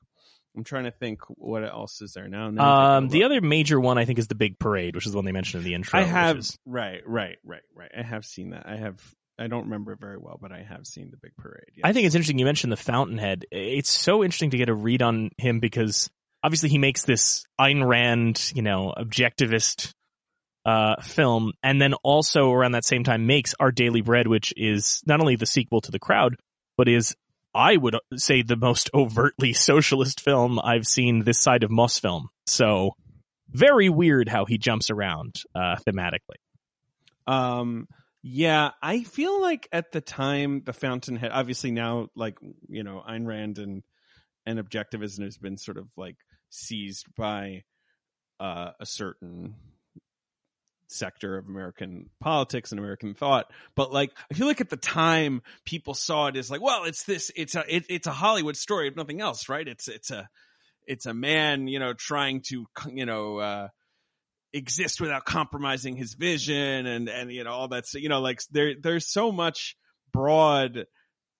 I'm 0.57 0.65
trying 0.65 0.83
to 0.83 0.91
think 0.91 1.21
what 1.29 1.63
else 1.63 2.01
is 2.01 2.11
there 2.11 2.27
now. 2.27 2.49
now 2.49 2.97
um, 2.97 3.07
the 3.07 3.23
other 3.23 3.39
major 3.39 3.79
one 3.79 3.97
I 3.97 4.03
think 4.03 4.19
is 4.19 4.27
the 4.27 4.35
Big 4.35 4.59
Parade, 4.59 4.95
which 4.95 5.05
is 5.05 5.13
the 5.13 5.17
one 5.17 5.23
they 5.23 5.31
mentioned 5.31 5.63
in 5.63 5.65
the 5.65 5.75
intro. 5.75 5.97
I 5.97 6.03
have 6.03 6.39
is... 6.39 6.57
right, 6.65 7.01
right, 7.05 7.37
right, 7.45 7.61
right. 7.73 7.91
I 7.97 8.01
have 8.01 8.25
seen 8.25 8.49
that. 8.49 8.65
I 8.65 8.75
have. 8.75 9.01
I 9.39 9.47
don't 9.47 9.63
remember 9.65 9.93
it 9.93 9.99
very 9.99 10.17
well, 10.17 10.37
but 10.39 10.51
I 10.51 10.63
have 10.63 10.85
seen 10.85 11.11
the 11.11 11.17
Big 11.17 11.35
Parade. 11.37 11.71
Yes. 11.75 11.83
I 11.85 11.93
think 11.93 12.05
it's 12.05 12.15
interesting. 12.15 12.39
You 12.39 12.45
mentioned 12.45 12.71
the 12.73 12.77
Fountainhead. 12.77 13.45
It's 13.51 13.89
so 13.89 14.23
interesting 14.23 14.49
to 14.51 14.57
get 14.57 14.69
a 14.69 14.73
read 14.73 15.01
on 15.01 15.29
him 15.37 15.59
because 15.59 16.09
obviously 16.43 16.69
he 16.69 16.77
makes 16.77 17.03
this 17.03 17.45
Ayn 17.59 17.87
Rand, 17.87 18.51
you 18.53 18.61
know, 18.61 18.93
objectivist 18.97 19.93
uh, 20.65 21.01
film, 21.01 21.53
and 21.63 21.81
then 21.81 21.93
also 22.03 22.51
around 22.51 22.73
that 22.73 22.85
same 22.85 23.03
time 23.03 23.27
makes 23.27 23.55
Our 23.59 23.71
Daily 23.71 24.01
Bread, 24.01 24.27
which 24.27 24.53
is 24.57 25.01
not 25.05 25.21
only 25.21 25.37
the 25.37 25.45
sequel 25.45 25.81
to 25.81 25.91
The 25.91 25.99
Crowd, 25.99 26.35
but 26.77 26.89
is 26.89 27.15
I 27.53 27.77
would 27.77 27.95
say 28.15 28.41
the 28.41 28.57
most 28.57 28.89
overtly 28.93 29.53
socialist 29.53 30.21
film 30.21 30.59
I've 30.59 30.85
seen 30.85 31.23
this 31.23 31.39
side 31.39 31.63
of 31.63 31.71
Mosfilm. 31.71 32.25
So 32.45 32.91
very 33.49 33.89
weird 33.89 34.29
how 34.29 34.45
he 34.45 34.57
jumps 34.57 34.89
around 34.89 35.41
uh, 35.55 35.77
thematically. 35.87 36.37
Um, 37.25 37.87
yeah, 38.21 38.71
I 38.81 39.03
feel 39.03 39.41
like 39.41 39.67
at 39.71 39.91
the 39.91 40.01
time 40.01 40.63
the 40.65 40.73
Fountainhead, 40.73 41.31
obviously 41.33 41.71
now 41.71 42.09
like 42.15 42.37
you 42.67 42.83
know 42.83 43.03
Ayn 43.07 43.25
Rand 43.25 43.59
and 43.59 43.83
and 44.45 44.59
objectivism 44.59 45.23
has 45.23 45.37
been 45.37 45.57
sort 45.57 45.77
of 45.77 45.87
like 45.95 46.17
seized 46.49 47.07
by 47.15 47.63
uh, 48.39 48.71
a 48.79 48.85
certain 48.85 49.55
sector 50.87 51.37
of 51.37 51.47
American 51.47 52.09
politics 52.19 52.71
and 52.71 52.79
American 52.79 53.13
thought. 53.13 53.51
But 53.75 53.93
like, 53.93 54.11
I 54.31 54.33
feel 54.33 54.47
like 54.47 54.61
at 54.61 54.69
the 54.69 54.77
time 54.77 55.41
people 55.65 55.93
saw 55.93 56.27
it 56.27 56.35
as 56.35 56.49
like, 56.49 56.61
well, 56.61 56.85
it's 56.85 57.03
this, 57.03 57.31
it's 57.35 57.55
a, 57.55 57.63
it, 57.67 57.85
it's 57.89 58.07
a 58.07 58.11
Hollywood 58.11 58.57
story 58.57 58.87
of 58.87 58.95
nothing 58.95 59.21
else, 59.21 59.49
right? 59.49 59.67
It's, 59.67 59.87
it's 59.87 60.11
a, 60.11 60.27
it's 60.87 61.05
a 61.05 61.13
man, 61.13 61.67
you 61.67 61.79
know, 61.79 61.93
trying 61.93 62.41
to, 62.47 62.65
you 62.87 63.05
know, 63.05 63.37
uh, 63.37 63.67
exist 64.53 64.99
without 64.99 65.25
compromising 65.25 65.95
his 65.95 66.13
vision 66.13 66.85
and, 66.85 67.09
and, 67.09 67.31
you 67.31 67.43
know, 67.43 67.51
all 67.51 67.67
that's, 67.67 67.93
you 67.93 68.09
know, 68.09 68.19
like 68.19 68.41
there, 68.51 68.73
there's 68.81 69.07
so 69.07 69.31
much 69.31 69.75
broad, 70.11 70.85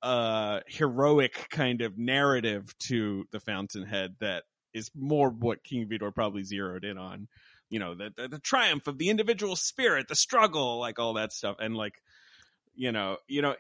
uh, 0.02 0.60
heroic 0.68 1.48
kind 1.50 1.82
of 1.82 1.98
narrative 1.98 2.74
to 2.80 3.26
the 3.32 3.40
Fountainhead 3.40 4.16
that 4.22 4.44
is 4.74 4.92
more 4.96 5.30
what 5.30 5.64
King 5.64 5.88
Vidor 5.88 6.14
probably 6.14 6.44
zeroed 6.44 6.86
in 6.86 6.98
on. 6.98 7.28
You 7.70 7.80
know 7.80 7.94
the, 7.94 8.12
the, 8.16 8.28
the 8.28 8.40
triumph 8.40 8.88
of 8.88 8.98
the 8.98 9.10
individual 9.10 9.56
spirit 9.56 10.08
the 10.08 10.16
struggle 10.16 10.80
like 10.80 10.98
all 10.98 11.14
that 11.14 11.32
stuff. 11.32 11.58
And 11.60 11.76
like 11.76 11.94
you 12.76 12.92
know 12.92 13.18
you 13.28 13.42
know 13.42 13.56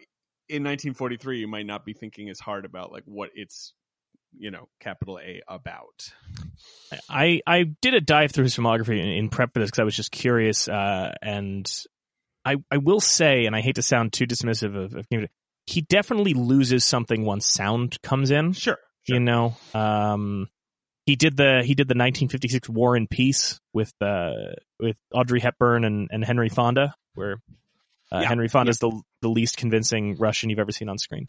in 0.47 0.63
1943 0.63 1.39
you 1.39 1.47
might 1.47 1.67
not 1.67 1.85
be 1.85 1.93
thinking 1.93 2.29
as 2.29 2.39
hard 2.39 2.65
about 2.65 2.91
like 2.91 3.03
what 3.05 3.29
it's 3.35 3.73
you 4.37 4.51
know 4.51 4.67
capital 4.79 5.19
a 5.19 5.41
about 5.47 6.11
i 7.09 7.41
i 7.47 7.63
did 7.81 7.93
a 7.93 8.01
dive 8.01 8.31
through 8.31 8.43
his 8.43 8.55
filmography 8.55 8.99
in, 8.99 9.07
in 9.07 9.29
prep 9.29 9.53
for 9.53 9.59
this 9.59 9.69
because 9.69 9.79
i 9.79 9.83
was 9.83 9.95
just 9.95 10.11
curious 10.11 10.67
uh 10.67 11.11
and 11.21 11.83
i 12.45 12.55
i 12.71 12.77
will 12.77 12.99
say 12.99 13.45
and 13.45 13.55
i 13.55 13.61
hate 13.61 13.75
to 13.75 13.81
sound 13.81 14.13
too 14.13 14.25
dismissive 14.25 14.75
of, 14.75 14.95
of 14.95 15.07
he 15.65 15.81
definitely 15.81 16.33
loses 16.33 16.83
something 16.83 17.25
once 17.25 17.45
sound 17.45 18.01
comes 18.01 18.31
in 18.31 18.53
sure, 18.53 18.77
sure. 19.03 19.15
you 19.15 19.19
know 19.19 19.55
um 19.73 20.47
he 21.09 21.15
did 21.15 21.35
the 21.35 21.63
he 21.65 21.73
did 21.73 21.87
the 21.87 21.93
1956 21.93 22.69
War 22.69 22.95
and 22.95 23.09
Peace 23.09 23.59
with 23.73 23.91
uh 23.99 24.53
with 24.79 24.95
Audrey 25.11 25.39
Hepburn 25.39 25.83
and, 25.83 26.07
and 26.11 26.23
Henry 26.23 26.49
Fonda, 26.49 26.93
where 27.15 27.37
uh, 28.11 28.19
yeah, 28.19 28.27
Henry 28.27 28.47
Fonda 28.47 28.69
is 28.69 28.77
yeah. 28.79 28.89
the 28.89 29.01
the 29.23 29.29
least 29.29 29.57
convincing 29.57 30.17
Russian 30.17 30.51
you've 30.51 30.59
ever 30.59 30.71
seen 30.71 30.87
on 30.87 30.99
screen. 30.99 31.27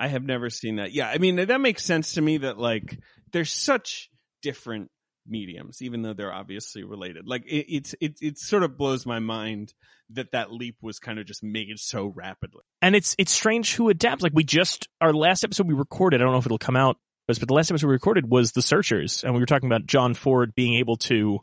I 0.00 0.08
have 0.08 0.24
never 0.24 0.50
seen 0.50 0.76
that. 0.76 0.92
Yeah, 0.92 1.08
I 1.08 1.18
mean 1.18 1.36
that 1.36 1.60
makes 1.60 1.84
sense 1.84 2.14
to 2.14 2.22
me 2.22 2.38
that 2.38 2.58
like 2.58 2.98
there's 3.32 3.52
such 3.52 4.10
different 4.42 4.90
mediums, 5.26 5.82
even 5.82 6.02
though 6.02 6.14
they're 6.14 6.32
obviously 6.32 6.82
related. 6.82 7.26
Like 7.26 7.44
it, 7.46 7.66
it's 7.68 7.94
it 8.00 8.18
it 8.20 8.38
sort 8.38 8.62
of 8.62 8.76
blows 8.76 9.06
my 9.06 9.18
mind 9.18 9.74
that 10.10 10.32
that 10.32 10.50
leap 10.50 10.76
was 10.80 10.98
kind 10.98 11.18
of 11.18 11.26
just 11.26 11.42
made 11.42 11.78
so 11.78 12.06
rapidly. 12.06 12.62
And 12.82 12.96
it's 12.96 13.14
it's 13.18 13.32
strange 13.32 13.74
who 13.74 13.90
adapts. 13.90 14.22
Like 14.22 14.32
we 14.34 14.44
just 14.44 14.88
our 15.00 15.12
last 15.12 15.44
episode 15.44 15.68
we 15.68 15.74
recorded. 15.74 16.20
I 16.20 16.24
don't 16.24 16.32
know 16.32 16.38
if 16.38 16.46
it'll 16.46 16.58
come 16.58 16.76
out 16.76 16.96
but 17.38 17.46
the 17.48 17.54
last 17.54 17.70
episode 17.70 17.86
we 17.86 17.92
recorded 17.92 18.28
was 18.28 18.52
The 18.52 18.62
Searchers, 18.62 19.22
and 19.22 19.34
we 19.34 19.40
were 19.40 19.46
talking 19.46 19.68
about 19.68 19.86
John 19.86 20.14
Ford 20.14 20.54
being 20.54 20.74
able 20.74 20.96
to 20.98 21.40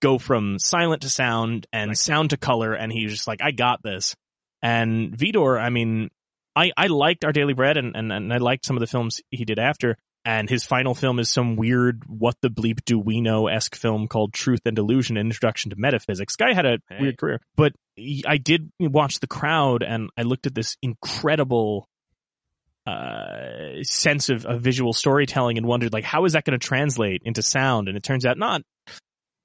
go 0.00 0.18
from 0.18 0.58
silent 0.58 1.02
to 1.02 1.08
sound 1.08 1.66
and 1.72 1.90
right. 1.90 1.98
sound 1.98 2.30
to 2.30 2.36
color, 2.36 2.72
and 2.72 2.92
he 2.92 3.04
was 3.04 3.14
just 3.14 3.28
like, 3.28 3.40
I 3.42 3.52
got 3.52 3.82
this. 3.82 4.16
And 4.60 5.16
Vidor, 5.16 5.60
I 5.60 5.70
mean, 5.70 6.10
I, 6.56 6.70
I 6.76 6.86
liked 6.86 7.24
Our 7.24 7.32
Daily 7.32 7.54
Bread, 7.54 7.76
and, 7.76 7.96
and, 7.96 8.12
and 8.12 8.32
I 8.32 8.36
liked 8.36 8.64
some 8.64 8.76
of 8.76 8.80
the 8.80 8.86
films 8.86 9.20
he 9.30 9.44
did 9.44 9.58
after, 9.58 9.96
and 10.24 10.48
his 10.48 10.64
final 10.64 10.94
film 10.94 11.18
is 11.18 11.30
some 11.30 11.56
weird 11.56 12.02
what 12.06 12.36
the 12.40 12.48
bleep 12.48 12.84
do 12.84 12.98
we 12.98 13.20
know 13.20 13.48
esque 13.48 13.74
film 13.74 14.08
called 14.08 14.32
Truth 14.32 14.60
and 14.64 14.78
Illusion: 14.78 15.16
An 15.16 15.26
Introduction 15.26 15.70
to 15.70 15.76
Metaphysics. 15.76 16.36
Guy 16.36 16.54
had 16.54 16.66
a 16.66 16.78
hey. 16.88 16.98
weird 17.00 17.18
career, 17.18 17.40
but 17.56 17.72
I 18.26 18.38
did 18.38 18.70
watch 18.80 19.20
The 19.20 19.26
Crowd, 19.26 19.82
and 19.82 20.10
I 20.16 20.22
looked 20.22 20.46
at 20.46 20.54
this 20.54 20.76
incredible 20.82 21.88
uh, 22.86 23.82
sense 23.82 24.28
of, 24.28 24.44
of 24.44 24.60
visual 24.60 24.92
storytelling 24.92 25.56
and 25.56 25.66
wondered 25.66 25.92
like 25.92 26.04
how 26.04 26.26
is 26.26 26.34
that 26.34 26.44
going 26.44 26.58
to 26.58 26.64
translate 26.64 27.22
into 27.24 27.40
sound 27.40 27.88
and 27.88 27.96
it 27.96 28.02
turns 28.02 28.26
out 28.26 28.36
not 28.36 28.60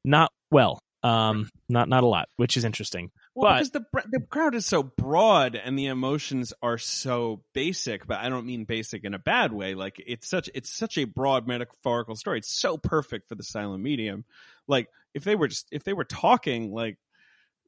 not 0.03 0.29
well 0.51 0.81
um 1.03 1.49
not 1.69 1.87
not 1.87 2.03
a 2.03 2.05
lot 2.05 2.27
which 2.35 2.57
is 2.57 2.65
interesting 2.65 3.11
well, 3.39 3.53
but 3.53 3.57
because 3.57 3.71
the 3.71 4.19
the 4.19 4.25
crowd 4.25 4.55
is 4.55 4.65
so 4.65 4.83
broad 4.83 5.55
and 5.55 5.77
the 5.77 5.87
emotions 5.87 6.53
are 6.61 6.77
so 6.77 7.41
basic 7.53 8.05
but 8.07 8.19
i 8.19 8.29
don't 8.29 8.45
mean 8.45 8.65
basic 8.65 9.03
in 9.03 9.13
a 9.13 9.19
bad 9.19 9.51
way. 9.51 9.75
Like 9.75 10.01
it's 10.05 10.27
such 10.27 10.49
it's 10.53 10.69
such 10.69 10.97
a 10.97 11.05
broad 11.05 11.47
metaphorical 11.47 12.15
story. 12.15 12.39
It's 12.39 12.53
so 12.53 12.77
perfect 12.77 13.27
for 13.27 13.35
the 13.35 13.43
silent 13.43 13.83
medium. 13.83 14.25
Like 14.67 14.89
if 15.13 15.23
they 15.23 15.35
were 15.35 15.47
just 15.47 15.67
if 15.71 15.83
they 15.83 15.93
were 15.93 16.05
talking 16.05 16.71
like 16.71 16.97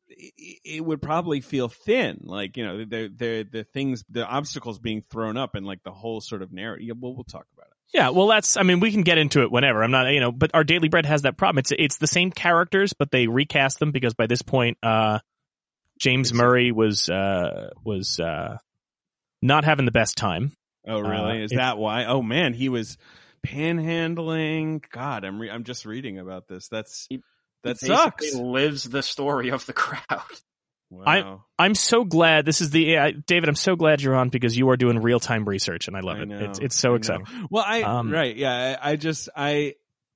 it 0.10 0.84
would 0.84 1.02
probably 1.02 1.42
feel 1.42 1.70
thin. 1.70 2.22
Like 2.24 2.58
you 2.58 2.66
know 2.66 2.78
the 2.80 3.12
the 3.16 3.48
the 3.50 3.64
things 3.64 4.04
the 4.10 4.26
obstacles 4.26 4.80
being 4.80 5.02
thrown 5.02 5.38
up 5.38 5.56
and 5.56 5.66
like 5.66 5.84
the 5.84 5.92
whole 5.92 6.22
sort 6.22 6.42
of 6.42 6.52
narrative 6.52 6.88
yeah, 6.88 6.94
well 6.98 7.14
we'll 7.14 7.24
talk 7.24 7.46
about 7.56 7.68
it. 7.68 7.74
Yeah 7.94 8.10
well 8.10 8.28
that's 8.28 8.56
i 8.56 8.64
mean 8.64 8.80
we 8.80 8.92
can 8.92 9.02
get 9.02 9.18
into 9.18 9.42
it 9.42 9.52
whenever. 9.52 9.84
I'm 9.84 9.92
not 9.92 10.12
you 10.14 10.20
know 10.20 10.32
but 10.32 10.52
our 10.54 10.64
daily 10.64 10.90
bread 10.90 11.06
has 11.06 11.24
that 11.24 11.38
problem. 11.38 11.60
It's 11.60 11.72
it's 11.72 11.98
the 11.98 12.08
same 12.08 12.32
characters 12.32 12.94
but 12.94 13.12
they 13.12 13.28
recast 13.28 13.80
them 13.80 13.92
because 13.92 14.14
by 14.14 14.28
this 14.28 14.42
point 14.42 14.78
uh 14.84 15.20
james 16.02 16.34
murray 16.34 16.72
was 16.72 17.10
uh 17.10 17.70
was 17.84 18.20
uh 18.20 18.58
not 19.42 19.64
having 19.64 19.86
the 19.86 19.92
best 19.92 20.18
time 20.18 20.52
oh 20.88 21.00
really 21.00 21.42
uh, 21.42 21.44
is 21.46 21.52
that 21.52 21.78
why 21.78 22.06
oh 22.06 22.22
man 22.22 22.54
he 22.54 22.70
was 22.70 22.98
panhandling 23.46 24.84
god 24.92 25.24
i'm 25.24 25.40
re- 25.40 25.50
i'm 25.50 25.64
just 25.64 25.86
reading 25.86 26.20
about 26.20 26.48
this 26.48 26.68
that's 26.68 27.06
he- 27.10 27.22
that 27.64 27.80
sucks. 27.80 28.34
Lives 28.34 28.84
the 28.84 29.04
story 29.04 29.50
of 29.50 29.66
the 29.66 29.74
crowd. 29.74 30.24
Wow. 30.90 31.44
I, 31.58 31.64
I'm 31.64 31.76
so 31.76 32.04
glad 32.04 32.46
this 32.46 32.60
is 32.60 32.70
the 32.70 32.98
uh, 32.98 33.12
David. 33.26 33.48
I'm 33.48 33.56
so 33.56 33.76
glad 33.78 34.02
you're 34.02 34.16
on 34.16 34.28
because 34.28 34.58
you 34.58 34.70
are 34.70 34.78
doing 34.78 35.00
real 35.00 35.22
time 35.22 35.48
research 35.48 35.88
and 35.88 35.96
I 35.96 36.02
love 36.02 36.18
I 36.18 36.22
it. 36.24 36.28
Know, 36.28 36.40
it's 36.40 36.60
it's 36.60 36.76
so 36.76 36.96
exciting. 36.96 37.26
Well, 37.50 37.64
I 37.66 37.84
um, 37.84 38.12
right, 38.12 38.36
yeah. 38.36 38.78
I, 38.82 38.92
I, 38.92 38.96
just 38.98 39.30
I 39.34 39.76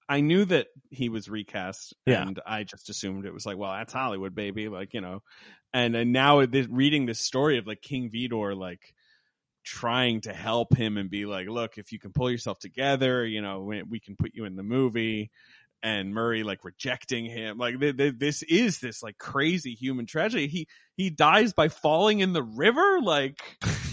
I 0.10 0.19
knew 0.19 0.43
that 0.43 0.67
he 0.89 1.08
was 1.08 1.30
recast, 1.30 1.93
yeah. 2.06 2.24
and 2.24 2.41
I 2.45 2.65
just 2.65 2.89
assumed 2.89 3.26
it 3.26 3.34
was 3.34 3.45
like, 3.45 3.58
well, 3.58 3.71
that's 3.71 3.93
Hollywood, 3.93 4.36
baby, 4.36 4.67
like 4.67 4.93
you 4.93 5.02
know. 5.02 5.24
And 5.76 5.94
and 5.94 6.14
now 6.14 6.46
this, 6.46 6.68
reading 6.70 7.06
this 7.06 7.20
story 7.20 7.58
of 7.58 7.68
like 7.68 7.82
King 7.82 8.10
Vidor, 8.10 8.56
like 8.56 8.94
trying 9.66 10.22
to 10.22 10.32
help 10.32 10.74
him 10.74 10.96
and 10.96 11.10
be 11.10 11.26
like, 11.26 11.50
look, 11.50 11.78
if 11.78 11.92
you 11.92 12.00
can 12.00 12.14
pull 12.14 12.32
yourself 12.32 12.60
together, 12.60 13.26
you 13.26 13.42
know, 13.42 13.60
we, 13.60 13.84
we 13.84 14.00
can 14.00 14.16
put 14.16 14.32
you 14.34 14.46
in 14.46 14.56
the 14.56 14.64
movie 14.64 15.32
and 15.84 16.14
Murray 16.14 16.44
like 16.44 16.64
rejecting 16.64 17.26
him. 17.26 17.58
Like 17.58 17.78
th- 17.78 17.98
th- 17.98 18.14
this 18.18 18.42
is 18.42 18.80
this 18.80 19.04
like 19.04 19.18
crazy 19.18 19.74
human 19.74 20.06
tragedy. 20.06 20.48
He 20.48 20.70
he 20.96 21.10
dies 21.10 21.52
by 21.52 21.68
falling 21.68 22.22
in 22.22 22.32
the 22.32 22.42
river. 22.42 23.02
Like 23.02 23.42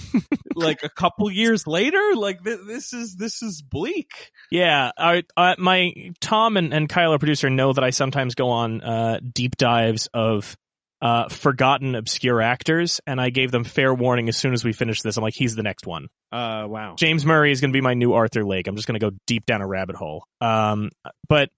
like 0.54 0.84
a 0.84 0.88
couple 0.88 1.32
years 1.32 1.66
later. 1.66 2.12
Like 2.14 2.44
th- 2.44 2.60
this 2.64 2.92
is 2.92 3.16
this 3.16 3.42
is 3.42 3.60
bleak. 3.60 4.30
Yeah, 4.52 4.92
I, 4.96 5.24
uh, 5.36 5.56
my 5.58 6.12
Tom 6.20 6.56
and, 6.56 6.72
and 6.72 6.88
Kyle, 6.88 7.10
our 7.10 7.18
producer, 7.18 7.50
know 7.50 7.72
that 7.72 7.82
I 7.82 7.90
sometimes 7.90 8.36
go 8.36 8.50
on 8.50 8.82
uh, 8.82 9.18
deep 9.34 9.56
dives 9.56 10.08
of 10.14 10.56
uh, 11.02 11.28
forgotten 11.28 11.96
obscure 11.96 12.40
actors, 12.40 13.00
and 13.08 13.20
I 13.20 13.30
gave 13.30 13.50
them 13.50 13.64
fair 13.64 13.92
warning 13.92 14.28
as 14.28 14.36
soon 14.36 14.52
as 14.52 14.64
we 14.64 14.72
finished 14.72 15.02
this. 15.02 15.16
I'm 15.16 15.24
like, 15.24 15.34
he's 15.34 15.56
the 15.56 15.64
next 15.64 15.84
one. 15.84 16.06
Uh, 16.30 16.64
wow. 16.68 16.94
James 16.96 17.26
Murray 17.26 17.50
is 17.50 17.60
going 17.60 17.72
to 17.72 17.76
be 17.76 17.80
my 17.80 17.94
new 17.94 18.12
Arthur 18.12 18.44
Lake. 18.44 18.68
I'm 18.68 18.76
just 18.76 18.86
going 18.86 18.98
to 18.98 19.10
go 19.10 19.16
deep 19.26 19.44
down 19.44 19.62
a 19.62 19.66
rabbit 19.66 19.96
hole. 19.96 20.24
Um, 20.40 20.90
but 21.28 21.50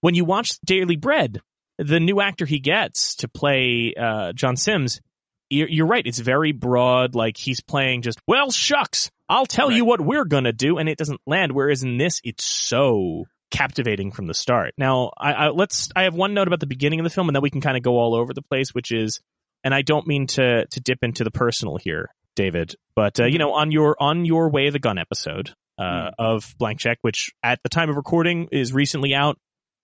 when 0.00 0.14
you 0.14 0.24
watch 0.24 0.58
Daily 0.64 0.96
Bread, 0.96 1.42
the 1.76 2.00
new 2.00 2.22
actor 2.22 2.46
he 2.46 2.58
gets 2.58 3.16
to 3.16 3.28
play 3.28 3.92
uh, 3.94 4.32
John 4.32 4.56
Sims, 4.56 5.02
you're, 5.50 5.68
you're 5.68 5.86
right. 5.86 6.06
It's 6.06 6.18
very 6.18 6.52
broad. 6.52 7.14
Like 7.14 7.36
he's 7.36 7.60
playing 7.60 8.00
just, 8.00 8.18
well, 8.26 8.50
shucks, 8.50 9.10
I'll 9.28 9.44
tell 9.44 9.70
you 9.70 9.84
what 9.84 10.00
we're 10.00 10.24
going 10.24 10.44
to 10.44 10.54
do. 10.54 10.78
And 10.78 10.88
it 10.88 10.96
doesn't 10.96 11.20
land. 11.26 11.52
Whereas 11.52 11.82
in 11.82 11.98
this, 11.98 12.22
it's 12.24 12.44
so 12.44 13.26
captivating 13.56 14.12
from 14.12 14.26
the 14.26 14.34
start. 14.34 14.74
Now, 14.78 15.12
I, 15.16 15.32
I 15.32 15.48
let's, 15.48 15.88
I 15.94 16.04
have 16.04 16.14
one 16.14 16.34
note 16.34 16.48
about 16.48 16.60
the 16.60 16.66
beginning 16.66 17.00
of 17.00 17.04
the 17.04 17.10
film 17.10 17.28
and 17.28 17.36
then 17.36 17.42
we 17.42 17.50
can 17.50 17.60
kind 17.60 17.76
of 17.76 17.82
go 17.82 17.98
all 17.98 18.14
over 18.14 18.34
the 18.34 18.42
place, 18.42 18.74
which 18.74 18.92
is, 18.92 19.20
and 19.64 19.74
I 19.74 19.82
don't 19.82 20.06
mean 20.06 20.26
to, 20.28 20.66
to 20.66 20.80
dip 20.80 20.98
into 21.02 21.24
the 21.24 21.30
personal 21.30 21.76
here, 21.76 22.08
David, 22.34 22.74
but, 22.94 23.20
uh, 23.20 23.26
you 23.26 23.38
know, 23.38 23.52
on 23.52 23.70
your, 23.70 23.96
on 23.98 24.24
your 24.24 24.50
way 24.50 24.66
of 24.66 24.72
the 24.72 24.78
gun 24.78 24.98
episode, 24.98 25.54
uh, 25.78 26.10
of 26.18 26.54
Blank 26.58 26.80
Check, 26.80 26.98
which 27.02 27.32
at 27.42 27.62
the 27.62 27.68
time 27.68 27.90
of 27.90 27.96
recording 27.96 28.48
is 28.52 28.72
recently 28.72 29.14
out. 29.14 29.38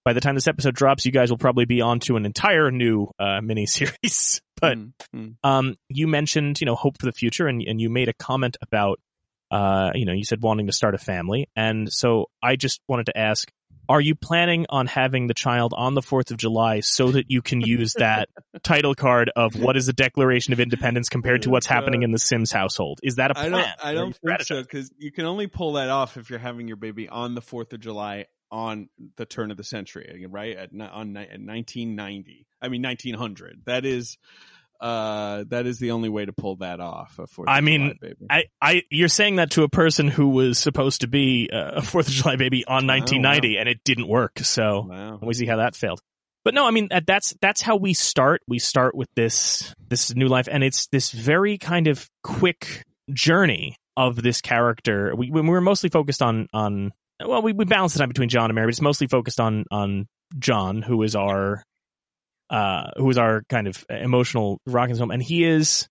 By 0.04 0.14
the 0.14 0.20
time 0.20 0.34
this 0.34 0.48
episode 0.48 0.74
drops, 0.74 1.06
you 1.06 1.12
guys 1.12 1.30
will 1.30 1.38
probably 1.38 1.64
be 1.64 1.80
on 1.80 2.00
to 2.00 2.16
an 2.16 2.26
entire 2.26 2.70
new 2.70 3.10
uh, 3.20 3.40
mini 3.40 3.66
series. 3.66 4.40
but 4.60 4.76
Mm, 4.78 4.92
mm. 5.14 5.34
um, 5.44 5.76
you 5.88 6.06
mentioned, 6.06 6.60
you 6.60 6.66
know, 6.66 6.74
hope 6.74 6.98
for 6.98 7.06
the 7.06 7.12
future, 7.12 7.46
and 7.46 7.62
and 7.62 7.80
you 7.80 7.90
made 7.90 8.08
a 8.08 8.12
comment 8.12 8.56
about, 8.62 9.00
uh, 9.50 9.90
you 9.94 10.04
know, 10.04 10.12
you 10.12 10.24
said 10.24 10.42
wanting 10.42 10.66
to 10.66 10.72
start 10.72 10.94
a 10.94 10.98
family, 10.98 11.48
and 11.56 11.92
so 11.92 12.26
I 12.42 12.56
just 12.56 12.80
wanted 12.88 13.06
to 13.06 13.18
ask. 13.18 13.50
Are 13.88 14.00
you 14.00 14.14
planning 14.14 14.66
on 14.68 14.86
having 14.86 15.26
the 15.26 15.34
child 15.34 15.74
on 15.76 15.94
the 15.94 16.00
4th 16.00 16.30
of 16.30 16.36
July 16.36 16.80
so 16.80 17.10
that 17.12 17.30
you 17.30 17.42
can 17.42 17.60
use 17.60 17.94
that 17.94 18.28
title 18.62 18.94
card 18.94 19.30
of 19.34 19.56
what 19.56 19.76
is 19.76 19.86
the 19.86 19.92
Declaration 19.92 20.52
of 20.52 20.60
Independence 20.60 21.08
compared 21.08 21.42
to 21.42 21.50
what's 21.50 21.66
happening 21.66 22.02
in 22.02 22.12
the 22.12 22.18
Sims 22.18 22.52
household? 22.52 23.00
Is 23.02 23.16
that 23.16 23.30
a 23.30 23.34
plan? 23.34 23.50
don't. 23.50 23.66
I 23.82 23.94
don't 23.94 24.08
you 24.08 24.28
think 24.28 24.42
so 24.42 24.62
because 24.62 24.90
you 24.98 25.10
can 25.12 25.24
only 25.24 25.46
pull 25.46 25.74
that 25.74 25.88
off 25.88 26.16
if 26.16 26.30
you're 26.30 26.38
having 26.38 26.68
your 26.68 26.76
baby 26.76 27.08
on 27.08 27.34
the 27.34 27.42
Fourth 27.42 27.72
of 27.72 27.80
July 27.80 28.26
on 28.50 28.88
the 29.16 29.24
turn 29.24 29.50
of 29.50 29.56
the 29.56 29.64
century, 29.64 30.26
right? 30.28 30.56
At 30.56 30.70
on 30.72 31.16
at 31.16 31.40
1990. 31.40 32.46
I 32.60 32.68
mean 32.68 32.82
1900. 32.82 33.62
That 33.66 33.84
is. 33.84 34.18
Uh, 34.82 35.44
that 35.46 35.64
is 35.64 35.78
the 35.78 35.92
only 35.92 36.08
way 36.08 36.24
to 36.24 36.32
pull 36.32 36.56
that 36.56 36.80
off. 36.80 37.20
I 37.46 37.58
of 37.58 37.64
mean, 37.64 37.82
July 37.82 37.96
baby. 38.00 38.26
I, 38.28 38.44
I, 38.60 38.82
you're 38.90 39.06
saying 39.06 39.36
that 39.36 39.52
to 39.52 39.62
a 39.62 39.68
person 39.68 40.08
who 40.08 40.30
was 40.30 40.58
supposed 40.58 41.02
to 41.02 41.06
be 41.06 41.48
uh, 41.52 41.76
a 41.76 41.82
Fourth 41.82 42.08
of 42.08 42.14
July 42.14 42.34
baby 42.34 42.64
on 42.66 42.88
1990, 42.88 43.58
and 43.58 43.68
it 43.68 43.78
didn't 43.84 44.08
work. 44.08 44.40
So 44.40 44.86
wow. 44.90 45.20
we 45.22 45.34
see 45.34 45.46
how 45.46 45.58
that 45.58 45.76
failed. 45.76 46.00
But 46.44 46.54
no, 46.54 46.66
I 46.66 46.72
mean 46.72 46.88
that's 47.06 47.32
that's 47.40 47.62
how 47.62 47.76
we 47.76 47.94
start. 47.94 48.42
We 48.48 48.58
start 48.58 48.96
with 48.96 49.08
this 49.14 49.72
this 49.88 50.12
new 50.16 50.26
life, 50.26 50.48
and 50.50 50.64
it's 50.64 50.88
this 50.88 51.12
very 51.12 51.58
kind 51.58 51.86
of 51.86 52.08
quick 52.24 52.82
journey 53.12 53.76
of 53.96 54.20
this 54.20 54.40
character. 54.40 55.14
We 55.14 55.30
we 55.30 55.42
we're 55.42 55.60
mostly 55.60 55.90
focused 55.90 56.22
on 56.22 56.48
on 56.52 56.90
well, 57.24 57.42
we 57.42 57.52
we 57.52 57.64
balance 57.64 57.92
the 57.92 58.00
time 58.00 58.08
between 58.08 58.28
John 58.28 58.46
and 58.46 58.56
Mary, 58.56 58.66
but 58.66 58.70
it's 58.70 58.80
mostly 58.80 59.06
focused 59.06 59.38
on 59.38 59.64
on 59.70 60.08
John, 60.40 60.82
who 60.82 61.04
is 61.04 61.14
our 61.14 61.62
uh 62.52 62.90
who 62.96 63.10
is 63.10 63.18
our 63.18 63.42
kind 63.48 63.66
of 63.66 63.84
emotional 63.88 64.60
rocking 64.66 64.96
home, 64.96 65.10
and 65.10 65.22
he 65.22 65.44
is. 65.44 65.88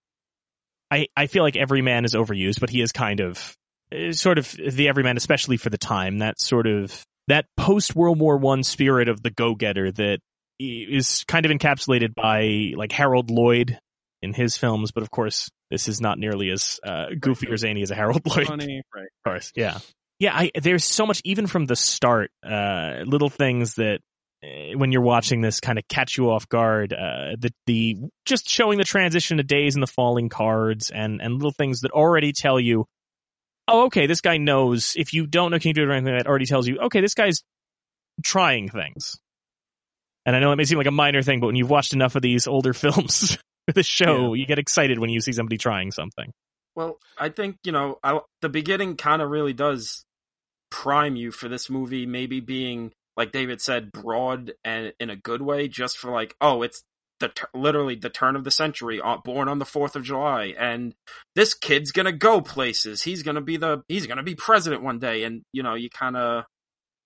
I 0.89 1.07
I 1.17 1.27
feel 1.27 1.43
like 1.43 1.55
every 1.55 1.81
man 1.81 2.05
is 2.05 2.13
overused, 2.13 2.59
but 2.59 2.69
he 2.69 2.81
is 2.81 2.91
kind 2.91 3.19
of 3.19 3.55
uh, 3.93 4.11
sort 4.11 4.37
of 4.37 4.51
the 4.51 4.87
everyman, 4.87 5.17
especially 5.17 5.57
for 5.57 5.69
the 5.69 5.77
time. 5.77 6.19
That 6.19 6.39
sort 6.39 6.67
of 6.67 7.03
that 7.27 7.45
post 7.57 7.95
World 7.95 8.19
War 8.19 8.37
One 8.37 8.63
spirit 8.63 9.09
of 9.09 9.21
the 9.21 9.31
go 9.31 9.55
getter 9.55 9.91
that 9.91 10.19
is 10.59 11.23
kind 11.27 11.45
of 11.45 11.51
encapsulated 11.51 12.13
by 12.13 12.73
like 12.75 12.91
Harold 12.91 13.31
Lloyd 13.31 13.79
in 14.21 14.33
his 14.33 14.57
films, 14.57 14.91
but 14.91 15.03
of 15.03 15.09
course 15.09 15.49
this 15.69 15.87
is 15.87 16.01
not 16.01 16.19
nearly 16.19 16.49
as 16.49 16.79
uh, 16.85 17.07
goofy 17.19 17.47
or 17.47 17.57
zany 17.57 17.81
as 17.81 17.91
a 17.91 17.95
Harold 17.95 18.21
Lloyd. 18.25 18.47
Funny, 18.47 18.81
right? 18.95 19.03
Of 19.03 19.23
course, 19.25 19.51
yeah, 19.55 19.79
yeah. 20.19 20.35
I, 20.35 20.51
there's 20.61 20.83
so 20.83 21.05
much 21.05 21.21
even 21.25 21.47
from 21.47 21.65
the 21.65 21.75
start, 21.75 22.31
uh, 22.45 23.03
little 23.05 23.29
things 23.29 23.75
that 23.75 24.01
when 24.43 24.91
you're 24.91 25.01
watching 25.01 25.41
this 25.41 25.59
kind 25.59 25.77
of 25.77 25.87
catch 25.87 26.17
you 26.17 26.31
off 26.31 26.49
guard. 26.49 26.93
Uh, 26.93 27.35
the 27.37 27.51
the 27.67 27.97
just 28.25 28.49
showing 28.49 28.77
the 28.77 28.83
transition 28.83 29.39
of 29.39 29.47
days 29.47 29.75
and 29.75 29.83
the 29.83 29.87
falling 29.87 30.29
cards 30.29 30.89
and 30.89 31.21
and 31.21 31.33
little 31.33 31.51
things 31.51 31.81
that 31.81 31.91
already 31.91 32.31
tell 32.31 32.59
you, 32.59 32.85
oh, 33.67 33.85
okay, 33.85 34.07
this 34.07 34.21
guy 34.21 34.37
knows. 34.37 34.93
If 34.95 35.13
you 35.13 35.27
don't 35.27 35.51
know, 35.51 35.59
can 35.59 35.69
you 35.69 35.73
do 35.73 35.83
or 35.83 35.91
anything 35.91 36.17
that 36.17 36.27
already 36.27 36.45
tells 36.45 36.67
you, 36.67 36.79
okay, 36.85 37.01
this 37.01 37.13
guy's 37.13 37.43
trying 38.23 38.69
things. 38.69 39.17
And 40.25 40.35
I 40.35 40.39
know 40.39 40.51
it 40.51 40.55
may 40.55 40.65
seem 40.65 40.77
like 40.77 40.87
a 40.87 40.91
minor 40.91 41.23
thing, 41.23 41.39
but 41.39 41.47
when 41.47 41.55
you've 41.55 41.69
watched 41.69 41.93
enough 41.93 42.15
of 42.15 42.21
these 42.21 42.47
older 42.47 42.73
films 42.75 43.37
the 43.73 43.83
show, 43.83 44.33
you 44.33 44.45
get 44.45 44.59
excited 44.59 44.99
when 44.99 45.09
you 45.09 45.21
see 45.21 45.31
somebody 45.31 45.57
trying 45.57 45.91
something. 45.91 46.31
Well, 46.75 46.99
I 47.17 47.29
think 47.29 47.57
you 47.63 47.71
know 47.71 47.99
I, 48.03 48.19
the 48.41 48.49
beginning 48.49 48.97
kind 48.97 49.21
of 49.21 49.29
really 49.29 49.53
does 49.53 50.03
prime 50.69 51.15
you 51.15 51.31
for 51.31 51.47
this 51.47 51.69
movie, 51.69 52.05
maybe 52.05 52.39
being 52.39 52.91
like 53.17 53.31
David 53.31 53.61
said, 53.61 53.91
broad 53.91 54.53
and 54.63 54.93
in 54.99 55.09
a 55.09 55.15
good 55.15 55.41
way, 55.41 55.67
just 55.67 55.97
for 55.97 56.11
like, 56.11 56.35
oh, 56.41 56.61
it's 56.61 56.83
the 57.19 57.31
literally 57.53 57.95
the 57.95 58.09
turn 58.09 58.35
of 58.35 58.43
the 58.43 58.51
century, 58.51 58.99
uh, 58.99 59.17
born 59.17 59.47
on 59.47 59.59
the 59.59 59.65
Fourth 59.65 59.95
of 59.95 60.03
July, 60.03 60.53
and 60.57 60.93
this 61.35 61.53
kid's 61.53 61.91
gonna 61.91 62.11
go 62.11 62.41
places. 62.41 63.03
He's 63.03 63.23
gonna 63.23 63.41
be 63.41 63.57
the 63.57 63.83
he's 63.87 64.07
gonna 64.07 64.23
be 64.23 64.35
president 64.35 64.83
one 64.83 64.99
day, 64.99 65.23
and 65.23 65.43
you 65.53 65.63
know 65.63 65.75
you 65.75 65.89
kind 65.89 66.17
of 66.17 66.45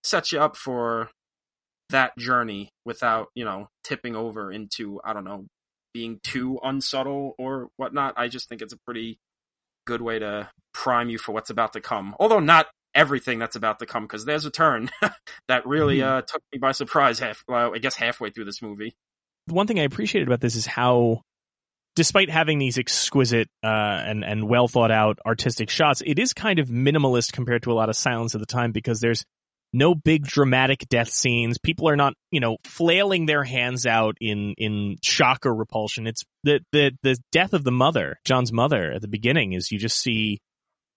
set 0.04 0.32
you 0.32 0.40
up 0.40 0.56
for 0.56 1.10
that 1.90 2.18
journey 2.18 2.70
without 2.86 3.28
you 3.36 3.46
know 3.46 3.68
tipping 3.84 4.16
over 4.16 4.52
into 4.52 5.00
I 5.04 5.14
don't 5.14 5.26
know 5.26 5.46
being 5.94 6.20
too 6.24 6.60
unsubtle 6.64 7.36
or 7.38 7.70
whatnot. 7.78 8.14
I 8.18 8.28
just 8.28 8.50
think 8.50 8.62
it's 8.62 8.74
a 8.74 8.80
pretty 8.86 9.18
good 9.86 10.02
way 10.02 10.20
to 10.20 10.50
prime 10.74 11.10
you 11.10 11.18
for 11.18 11.32
what's 11.32 11.50
about 11.50 11.74
to 11.74 11.82
come. 11.82 12.16
Although 12.20 12.40
not 12.40 12.68
everything 12.96 13.38
that's 13.38 13.56
about 13.56 13.80
to 13.80 13.86
come, 13.86 14.04
because 14.04 14.26
there's 14.26 14.46
a 14.46 14.52
turn 14.52 14.90
that 15.48 15.68
really 15.68 16.02
uh, 16.02 16.22
took 16.22 16.42
me 16.52 16.60
by 16.60 16.72
surprise. 16.72 17.20
Half, 17.20 17.44
well, 17.48 17.76
I 17.76 17.78
guess 17.78 17.96
halfway 17.96 18.30
through 18.32 18.46
this 18.46 18.62
movie. 18.62 18.96
One 19.48 19.68
thing 19.68 19.80
I 19.80 19.84
appreciated 19.84 20.28
about 20.28 20.42
this 20.42 20.56
is 20.56 20.66
how, 20.66 21.22
despite 21.96 22.32
having 22.32 22.58
these 22.58 22.80
exquisite 22.80 23.48
uh, 23.64 23.68
and 23.68 24.24
and 24.24 24.50
well 24.50 24.68
thought 24.68 24.92
out 24.92 25.20
artistic 25.26 25.70
shots, 25.70 26.02
it 26.06 26.18
is 26.18 26.34
kind 26.34 26.60
of 26.60 26.70
minimalist 26.70 27.34
compared 27.34 27.64
to 27.64 27.72
a 27.72 27.76
lot 27.76 27.90
of 27.90 27.96
silence 27.96 28.34
of 28.34 28.40
the 28.40 28.48
time 28.48 28.72
because 28.72 29.00
there's 29.00 29.24
no 29.76 29.94
big 29.94 30.26
dramatic 30.26 30.88
death 30.90 31.10
scenes. 31.10 31.58
People 31.58 31.90
are 31.90 31.98
not, 31.98 32.14
you 32.32 32.40
know, 32.40 32.58
flailing 32.64 33.26
their 33.26 33.44
hands 33.44 33.86
out 33.86 34.16
in 34.22 34.56
in 34.58 34.96
shock 35.04 35.46
or 35.46 35.54
repulsion. 35.54 36.08
It's 36.08 36.24
the 36.44 36.62
the 36.72 36.92
the 37.04 37.18
death 37.32 37.54
of 37.54 37.64
the 37.64 37.72
mother, 37.72 38.18
John's 38.26 38.54
mother, 38.54 38.92
at 38.94 39.02
the 39.02 39.08
beginning 39.08 39.54
is 39.54 39.72
you 39.72 39.78
just 39.78 40.00
see 40.00 40.40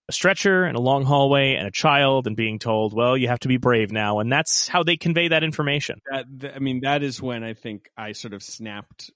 a 0.08 0.12
stretcher 0.12 0.64
and 0.64 0.76
a 0.76 0.80
long 0.80 1.04
hallway 1.04 1.54
and 1.54 1.66
a 1.66 1.70
child 1.70 2.26
and 2.26 2.34
being 2.34 2.58
told, 2.58 2.94
well, 2.94 3.16
you 3.16 3.28
have 3.28 3.40
to 3.40 3.48
be 3.48 3.58
brave 3.58 3.92
now. 3.92 4.20
And 4.20 4.32
that's 4.32 4.66
how 4.66 4.82
they 4.82 4.96
convey 4.96 5.28
that 5.28 5.44
information. 5.44 6.00
That, 6.10 6.24
th- 6.40 6.52
I 6.56 6.58
mean, 6.60 6.80
that 6.80 7.02
is 7.02 7.20
when 7.20 7.44
I 7.44 7.52
think 7.52 7.90
I 7.96 8.12
sort 8.12 8.32
of 8.32 8.42
snapped 8.42 9.10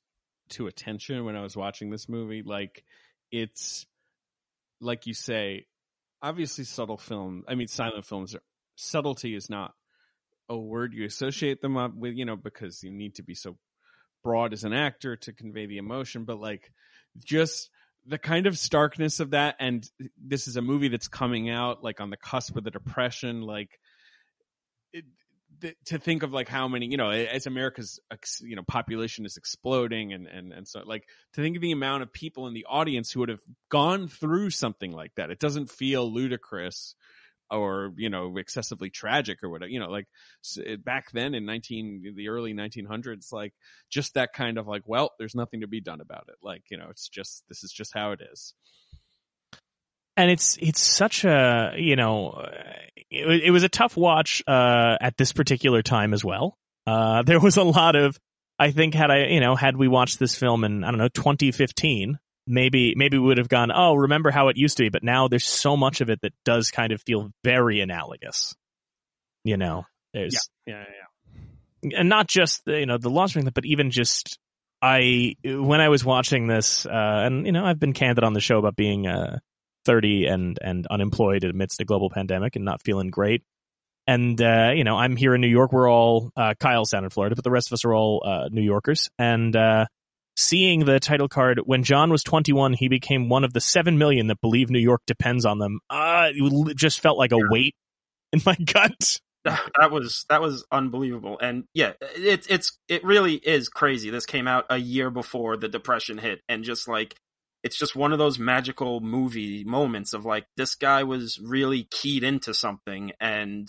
to 0.51 0.67
attention 0.67 1.25
when 1.25 1.35
I 1.35 1.43
was 1.43 1.57
watching 1.57 1.91
this 1.91 2.09
movie. 2.09 2.43
Like, 2.45 2.85
it's 3.31 3.87
like 4.81 5.07
you 5.07 5.15
say, 5.15 5.67
obviously 6.21 6.65
subtle 6.65 6.99
film. 6.99 7.45
I 7.49 7.55
mean, 7.55 7.69
silent 7.69 8.05
films. 8.05 8.35
Are, 8.35 8.43
subtlety 8.77 9.35
is 9.35 9.49
not 9.49 9.73
a 10.51 10.59
word 10.59 10.93
you 10.93 11.07
associate 11.07 11.63
them 11.63 11.79
up 11.79 11.95
with, 11.95 12.15
you 12.15 12.27
know, 12.27 12.37
because 12.37 12.83
you 12.83 12.91
need 12.91 13.15
to 13.15 13.23
be 13.23 13.35
so 13.35 13.57
broad 14.23 14.53
as 14.53 14.65
an 14.65 14.75
actor 14.75 15.17
to 15.17 15.33
convey 15.33 15.65
the 15.65 15.79
emotion. 15.79 16.25
But 16.25 16.39
like, 16.39 16.71
just 17.25 17.71
the 18.07 18.19
kind 18.19 18.47
of 18.47 18.59
starkness 18.59 19.21
of 19.21 19.31
that, 19.31 19.57
and 19.61 19.89
this 20.21 20.49
is 20.49 20.57
a 20.57 20.63
movie 20.63 20.89
that's 20.89 21.09
coming 21.09 21.51
out 21.51 21.85
like 21.85 22.01
on 22.01 22.11
the 22.11 22.17
cusp 22.17 22.57
of 22.57 22.65
the 22.65 22.71
depression, 22.71 23.43
like. 23.43 23.79
It, 24.93 25.07
th- 25.63 25.77
to 25.87 25.99
think 25.99 26.23
of 26.23 26.33
like 26.33 26.49
how 26.49 26.69
many 26.69 26.87
you 26.87 26.99
know 26.99 27.09
as 27.11 27.47
america's 27.47 27.99
you 28.43 28.57
know 28.57 28.63
population 28.63 29.25
is 29.25 29.39
exploding 29.39 30.13
and 30.13 30.27
and 30.27 30.53
and 30.53 30.69
so 30.69 30.83
like 30.85 31.09
to 31.33 31.41
think 31.41 31.57
of 31.57 31.63
the 31.63 31.73
amount 31.73 32.03
of 32.03 32.13
people 32.13 32.47
in 32.47 32.53
the 32.53 32.67
audience 32.69 33.11
who 33.11 33.21
would 33.21 33.31
have 33.31 33.41
gone 33.71 34.09
through 34.09 34.51
something 34.51 34.93
like 34.93 35.15
that 35.15 35.31
it 35.31 35.39
doesn't 35.39 35.71
feel 35.71 36.13
ludicrous 36.13 36.95
or 37.53 37.93
you 37.97 38.09
know 38.09 38.37
excessively 38.39 38.91
tragic 38.91 39.43
or 39.43 39.51
whatever 39.51 39.69
you 39.69 39.79
know 39.79 39.91
like 39.91 40.07
back 40.85 41.11
then 41.13 41.35
in 41.35 41.45
19 41.45 42.15
the 42.17 42.29
early 42.29 42.55
1900s 42.55 43.33
like 43.33 43.53
just 43.91 44.15
that 44.15 44.33
kind 44.33 44.59
of 44.59 44.67
like 44.67 44.83
well 44.87 45.11
there's 45.19 45.35
nothing 45.35 45.61
to 45.61 45.69
be 45.69 45.81
done 45.81 46.01
about 46.01 46.25
it. 46.29 46.37
Like 46.43 46.63
you 46.71 46.79
know 46.79 46.87
it's 46.91 47.09
just 47.09 47.45
this 47.49 47.63
is 47.63 47.73
just 47.73 47.93
how 47.95 48.13
it 48.13 48.21
is. 48.33 48.55
And 50.17 50.31
it's 50.31 50.59
it's 50.61 50.81
such 50.81 51.25
a 51.25 51.75
you 51.77 51.97
know 51.97 52.47
it, 53.11 53.45
it 53.45 53.51
was 53.51 53.63
a 53.63 53.69
tough 53.69 53.97
watch 53.97 54.43
uh 54.47 54.97
at 55.01 55.17
this 55.17 55.33
particular 55.33 55.83
time 55.83 56.13
as 56.13 56.25
well. 56.25 56.57
Uh 56.87 57.23
there 57.27 57.41
was 57.41 57.57
a 57.57 57.63
lot 57.63 57.97
of 57.97 58.19
i 58.59 58.71
think 58.71 58.95
had 58.95 59.11
i 59.11 59.27
you 59.29 59.41
know 59.41 59.57
had 59.57 59.77
we 59.77 59.89
watched 59.89 60.19
this 60.19 60.37
film 60.37 60.63
in 60.63 60.85
i 60.85 60.91
don't 60.91 60.99
know 60.99 61.09
2015 61.09 62.19
maybe 62.47 62.95
maybe 62.97 63.19
we 63.19 63.27
would 63.27 63.39
have 63.39 63.49
gone 63.49 63.71
oh 63.73 63.95
remember 63.95 64.31
how 64.31 64.49
it 64.49 64.57
used 64.57 64.77
to 64.77 64.83
be 64.83 64.89
but 64.89 65.05
now 65.05 65.29
there's 65.29 65.47
so 65.47 65.77
much 65.77 66.01
of 66.01 66.11
it 66.11 66.21
that 66.23 66.33
does 66.45 66.71
kind 66.71 66.93
of 66.93 67.01
feel 67.03 67.31
very 67.45 67.81
analogous 67.81 68.55
you 69.45 69.57
know 69.57 69.85
there's 70.13 70.49
yeah 70.67 70.79
yeah 70.79 71.07
and 71.83 72.09
not 72.09 72.29
just 72.29 72.65
the, 72.65 72.79
you 72.79 72.87
know 72.87 72.99
the 72.99 73.11
launch 73.11 73.35
thing, 73.35 73.49
but 73.53 73.65
even 73.65 73.91
just 73.91 74.39
I 74.81 75.35
when 75.45 75.81
I 75.81 75.89
was 75.89 76.05
watching 76.05 76.47
this, 76.47 76.87
uh, 76.87 76.91
and 76.93 77.47
you 77.47 77.53
know, 77.53 77.65
I've 77.65 77.81
been 77.81 77.93
candid 77.93 78.25
on 78.25 78.33
the 78.33 78.41
show 78.41 78.59
about 78.59 78.77
being 78.77 79.07
uh, 79.07 79.39
30 79.85 80.27
and 80.27 80.59
and 80.63 80.87
unemployed 80.87 81.45
amidst 81.45 81.81
a 81.81 81.85
global 81.85 82.11
pandemic 82.11 82.57
and 82.57 82.65
not 82.65 82.83
feeling 82.83 83.11
great. 83.11 83.43
And 84.07 84.41
uh, 84.41 84.73
you 84.75 84.85
know, 84.85 84.97
I'm 84.97 85.17
here 85.17 85.35
in 85.35 85.41
New 85.41 85.49
York. 85.49 85.73
We're 85.73 85.91
all 85.91 86.31
uh, 86.37 86.55
Kyle's 86.59 86.91
down 86.91 87.05
in 87.05 87.11
Florida, 87.11 87.37
but 87.37 87.45
the 87.45 87.51
rest 87.51 87.69
of 87.69 87.75
us 87.75 87.85
are 87.85 87.95
all 87.95 88.23
uh, 88.25 88.49
New 88.51 88.63
Yorkers. 88.63 89.11
And 89.19 89.55
uh, 89.55 89.87
seeing 90.37 90.85
the 90.85 91.01
title 91.01 91.29
card 91.29 91.61
when 91.65 91.83
John 91.83 92.11
was 92.11 92.23
21, 92.23 92.75
he 92.75 92.89
became 92.89 93.29
one 93.29 93.45
of 93.45 93.53
the 93.53 93.61
seven 93.61 93.99
million 93.99 94.29
that 94.29 94.41
believe 94.41 94.71
New 94.71 94.79
York 94.79 95.03
depends 95.07 95.45
on 95.45 95.59
them. 95.59 95.81
Uh, 95.91 96.31
it 96.33 96.77
just 96.77 97.01
felt 97.01 97.19
like 97.19 97.33
a 97.33 97.39
weight 97.39 97.75
in 98.33 98.41
my 98.45 98.55
gut. 98.73 99.19
that 99.45 99.91
was 99.91 100.25
that 100.29 100.41
was 100.41 100.65
unbelievable 100.71 101.37
and 101.41 101.65
yeah 101.75 101.95
it's 102.01 102.47
it's 102.47 102.79
it 102.89 103.03
really 103.03 103.35
is 103.35 103.69
crazy 103.69 104.09
this 104.09 104.25
came 104.25 104.47
out 104.47 104.67
a 104.71 104.77
year 104.79 105.11
before 105.11 105.57
the 105.57 105.69
depression 105.69 106.17
hit 106.17 106.41
and 106.49 106.63
just 106.63 106.87
like 106.87 107.17
it's 107.65 107.77
just 107.77 107.97
one 107.97 108.13
of 108.13 108.21
those 108.21 108.39
magical 108.39 109.01
movie 109.01 109.65
moments 109.65 110.13
of 110.13 110.25
like 110.25 110.47
this 110.57 110.77
guy 110.77 111.03
was 111.03 111.41
really 111.43 111.89
keyed 111.91 112.23
into 112.23 112.55
something 112.55 113.11
and 113.19 113.69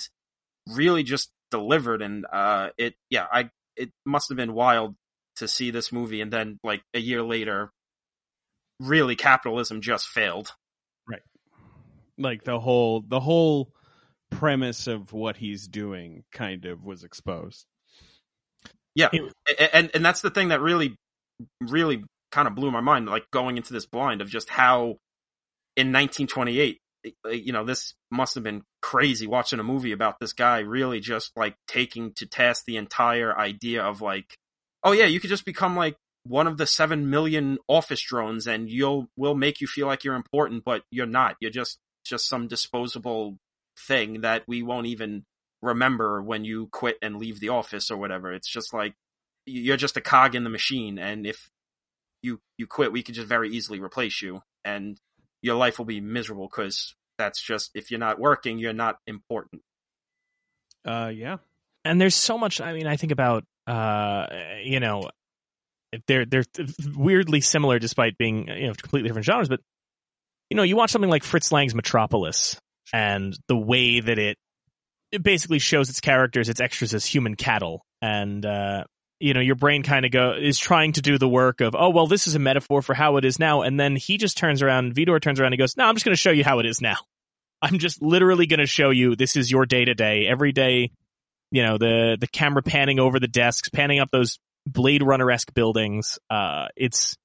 really 0.69 1.02
just 1.02 1.32
delivered 1.49 2.04
and 2.04 2.28
uh 2.32 2.69
it 2.78 2.93
yeah 3.10 3.26
i 3.32 3.49
it 3.76 3.89
must 4.06 4.30
have 4.30 4.38
been 4.38 4.54
wild 4.54 4.93
to 5.37 5.47
see 5.47 5.71
this 5.71 5.91
movie 5.91 6.21
and 6.21 6.31
then 6.31 6.57
like 6.63 6.81
a 6.93 6.99
year 6.99 7.21
later 7.23 7.71
really 8.79 9.15
capitalism 9.15 9.81
just 9.81 10.07
failed 10.07 10.51
Right. 11.07 11.21
Like 12.17 12.43
the 12.43 12.59
whole 12.59 13.01
the 13.07 13.19
whole 13.19 13.73
premise 14.29 14.87
of 14.87 15.13
what 15.13 15.37
he's 15.37 15.67
doing 15.67 16.23
kind 16.31 16.65
of 16.65 16.83
was 16.83 17.03
exposed. 17.03 17.65
Yeah, 18.95 19.09
It- 19.11 19.69
and 19.73 19.91
and 19.93 20.05
that's 20.05 20.21
the 20.21 20.29
thing 20.29 20.49
that 20.49 20.61
really, 20.61 20.95
really 21.61 22.03
kind 22.31 22.47
of 22.47 22.55
blew 22.55 22.71
my 22.71 22.81
mind. 22.81 23.07
Like 23.07 23.29
going 23.31 23.57
into 23.57 23.73
this 23.73 23.85
blind 23.85 24.21
of 24.21 24.29
just 24.29 24.49
how, 24.49 24.97
in 25.75 25.91
1928, 25.91 26.79
eh, 27.05 27.29
you 27.31 27.51
know, 27.53 27.63
this 27.65 27.93
must 28.11 28.35
have 28.35 28.43
been 28.43 28.61
crazy 28.81 29.27
watching 29.27 29.59
a 29.59 29.63
movie 29.63 29.91
about 29.91 30.19
this 30.19 30.33
guy 30.33 30.59
really 30.59 30.99
just 30.99 31.31
like 31.35 31.55
taking 31.67 32.13
to 32.15 32.25
task 32.27 32.63
the 32.65 32.77
entire 32.77 33.37
idea 33.37 33.83
of 33.83 34.01
like, 34.01 34.37
oh 34.83 34.91
yeah, 34.91 35.05
you 35.05 35.19
could 35.19 35.29
just 35.29 35.45
become 35.45 35.75
like 35.75 35.95
one 36.25 36.47
of 36.47 36.57
the 36.57 36.67
seven 36.67 37.09
million 37.09 37.57
office 37.67 38.01
drones, 38.01 38.47
and 38.47 38.69
you'll 38.69 39.07
will 39.17 39.35
make 39.35 39.61
you 39.61 39.67
feel 39.67 39.87
like 39.87 40.03
you're 40.03 40.15
important, 40.15 40.63
but 40.63 40.83
you're 40.91 41.05
not. 41.05 41.35
You're 41.39 41.51
just 41.51 41.79
just 42.05 42.27
some 42.27 42.47
disposable 42.47 43.37
thing 43.79 44.21
that 44.21 44.43
we 44.47 44.61
won't 44.63 44.87
even 44.87 45.25
remember 45.61 46.21
when 46.21 46.45
you 46.45 46.67
quit 46.67 46.97
and 47.01 47.17
leave 47.17 47.39
the 47.39 47.49
office 47.49 47.89
or 47.89 47.97
whatever. 47.97 48.33
It's 48.33 48.49
just 48.49 48.73
like 48.73 48.93
you're 49.45 49.77
just 49.77 49.97
a 49.97 50.01
cog 50.01 50.35
in 50.35 50.43
the 50.43 50.49
machine, 50.49 50.97
and 50.99 51.25
if 51.25 51.49
you 52.21 52.39
you 52.57 52.67
quit, 52.67 52.91
we 52.91 53.03
could 53.03 53.15
just 53.15 53.27
very 53.27 53.49
easily 53.49 53.79
replace 53.79 54.21
you, 54.21 54.41
and 54.63 54.97
your 55.41 55.55
life 55.55 55.77
will 55.77 55.85
be 55.85 56.01
miserable 56.01 56.47
because 56.47 56.95
that's 57.17 57.41
just 57.41 57.71
if 57.75 57.91
you're 57.91 57.99
not 57.99 58.19
working, 58.19 58.59
you're 58.59 58.73
not 58.73 58.97
important. 59.07 59.61
Uh 60.85 61.11
yeah. 61.13 61.37
and 61.85 61.99
there's 61.99 62.15
so 62.15 62.37
much 62.37 62.59
i 62.61 62.73
mean 62.73 62.87
i 62.87 62.97
think 62.97 63.11
about 63.11 63.45
uh 63.67 64.28
you 64.63 64.80
know 64.80 65.10
they're 66.08 66.26
they're 66.26 66.43
weirdly 66.95 67.41
similar 67.41 67.80
despite 67.80 68.17
being 68.17 68.47
you 68.47 68.67
know 68.67 68.73
completely 68.73 69.08
different 69.08 69.26
genres 69.26 69.47
but 69.47 69.62
you 70.49 70.58
know 70.58 70.63
you 70.63 70.76
watch 70.76 70.91
something 70.91 71.10
like 71.10 71.23
fritz 71.23 71.52
lang's 71.52 71.76
metropolis 71.76 72.60
and 72.91 73.38
the 73.47 73.56
way 73.58 73.99
that 73.99 74.19
it 74.19 74.38
it 75.12 75.23
basically 75.23 75.60
shows 75.60 75.89
its 75.89 75.99
characters 75.99 76.49
its 76.49 76.60
extras 76.60 76.93
as 76.93 77.06
human 77.06 77.36
cattle. 77.36 77.86
And 78.02 78.45
uh 78.45 78.84
you 79.19 79.34
know 79.34 79.39
your 79.39 79.56
brain 79.56 79.84
kind 79.84 80.06
of 80.06 80.12
go 80.12 80.34
is 80.34 80.58
trying 80.58 80.93
to 80.93 81.02
do 81.02 81.17
the 81.17 81.30
work 81.30 81.62
of 81.62 81.76
oh 81.78 81.89
well 81.89 82.08
this 82.08 82.28
is 82.28 82.36
a 82.36 82.39
metaphor 82.39 82.82
for 82.82 82.93
how 82.93 83.15
it 83.17 83.23
is 83.23 83.39
now 83.39 83.62
and 83.62 83.80
then 83.80 83.95
he 83.95 84.17
just 84.17 84.38
turns 84.38 84.62
around 84.62 84.95
Vidor 84.95 85.21
turns 85.21 85.39
around 85.39 85.54
and 85.54 85.60
goes 85.60 85.78
no 85.78 85.86
I'm 85.86 85.95
just 85.95 86.04
going 86.04 86.15
to 86.15 86.19
show 86.19 86.32
you 86.32 86.43
how 86.43 86.60
it 86.60 86.65
is 86.65 86.82
now. 86.82 86.97
I'm 87.62 87.80
just 87.80 88.02
literally 88.02 88.45
going 88.47 88.60
to 88.60 88.65
show 88.65 88.89
you 88.89 89.15
this 89.15 89.38
is 89.38 89.49
your 89.49 89.65
day 89.65 89.86
to 89.86 89.93
day 89.93 90.28
every 90.28 90.52
day 90.52 90.91
you 91.53 91.61
know 91.63 91.77
the 91.77 92.17
the 92.19 92.27
camera 92.27 92.63
panning 92.63 92.99
over 92.99 93.19
the 93.19 93.27
desks, 93.27 93.69
panning 93.69 93.99
up 93.99 94.09
those 94.11 94.39
Blade 94.65 95.03
Runner 95.03 95.29
esque 95.29 95.53
buildings. 95.53 96.17
Uh, 96.29 96.67
it's 96.75 97.15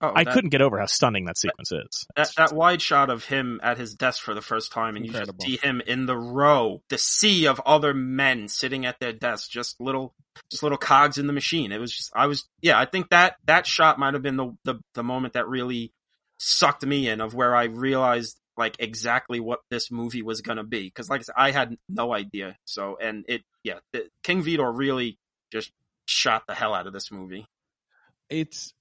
Oh, 0.00 0.12
I 0.14 0.22
that, 0.22 0.32
couldn't 0.32 0.50
get 0.50 0.62
over 0.62 0.78
how 0.78 0.86
stunning 0.86 1.24
that 1.24 1.36
sequence 1.36 1.72
is. 1.72 2.06
that 2.14 2.30
that 2.36 2.52
wide 2.52 2.80
shot 2.80 3.10
of 3.10 3.24
him 3.24 3.58
at 3.64 3.78
his 3.78 3.94
desk 3.94 4.22
for 4.22 4.32
the 4.32 4.40
first 4.40 4.70
time, 4.70 4.94
and 4.94 5.04
Incredible. 5.04 5.44
you 5.44 5.56
just 5.56 5.62
see 5.62 5.68
him 5.68 5.80
in 5.84 6.06
the 6.06 6.16
row, 6.16 6.82
the 6.88 6.98
sea 6.98 7.46
of 7.46 7.60
other 7.66 7.92
men 7.92 8.46
sitting 8.46 8.86
at 8.86 9.00
their 9.00 9.12
desks, 9.12 9.48
just 9.48 9.80
little, 9.80 10.14
just 10.52 10.62
little 10.62 10.78
cogs 10.78 11.18
in 11.18 11.26
the 11.26 11.32
machine. 11.32 11.72
It 11.72 11.80
was 11.80 11.92
just, 11.92 12.12
I 12.14 12.26
was, 12.26 12.48
yeah, 12.62 12.78
I 12.78 12.84
think 12.84 13.10
that 13.10 13.38
that 13.46 13.66
shot 13.66 13.98
might 13.98 14.14
have 14.14 14.22
been 14.22 14.36
the 14.36 14.56
the, 14.62 14.76
the 14.94 15.02
moment 15.02 15.34
that 15.34 15.48
really 15.48 15.92
sucked 16.38 16.86
me 16.86 17.08
in 17.08 17.20
of 17.20 17.34
where 17.34 17.56
I 17.56 17.64
realized 17.64 18.38
like 18.58 18.76
exactly 18.80 19.40
what 19.40 19.60
this 19.70 19.90
movie 19.90 20.20
was 20.22 20.42
gonna 20.42 20.64
be. 20.64 20.82
Because 20.82 21.08
like 21.08 21.20
I 21.20 21.22
said, 21.22 21.34
I 21.36 21.50
had 21.52 21.76
no 21.88 22.12
idea. 22.12 22.56
So, 22.66 22.98
and 23.00 23.24
it, 23.28 23.42
yeah, 23.64 23.78
the, 23.92 24.08
King 24.22 24.42
Vidor 24.42 24.76
really 24.76 25.16
just 25.52 25.70
shot 26.04 26.42
the 26.46 26.54
hell 26.54 26.74
out 26.74 26.86
of 26.86 26.92
this 26.92 27.10
movie. 27.10 27.46
It's 28.28 28.74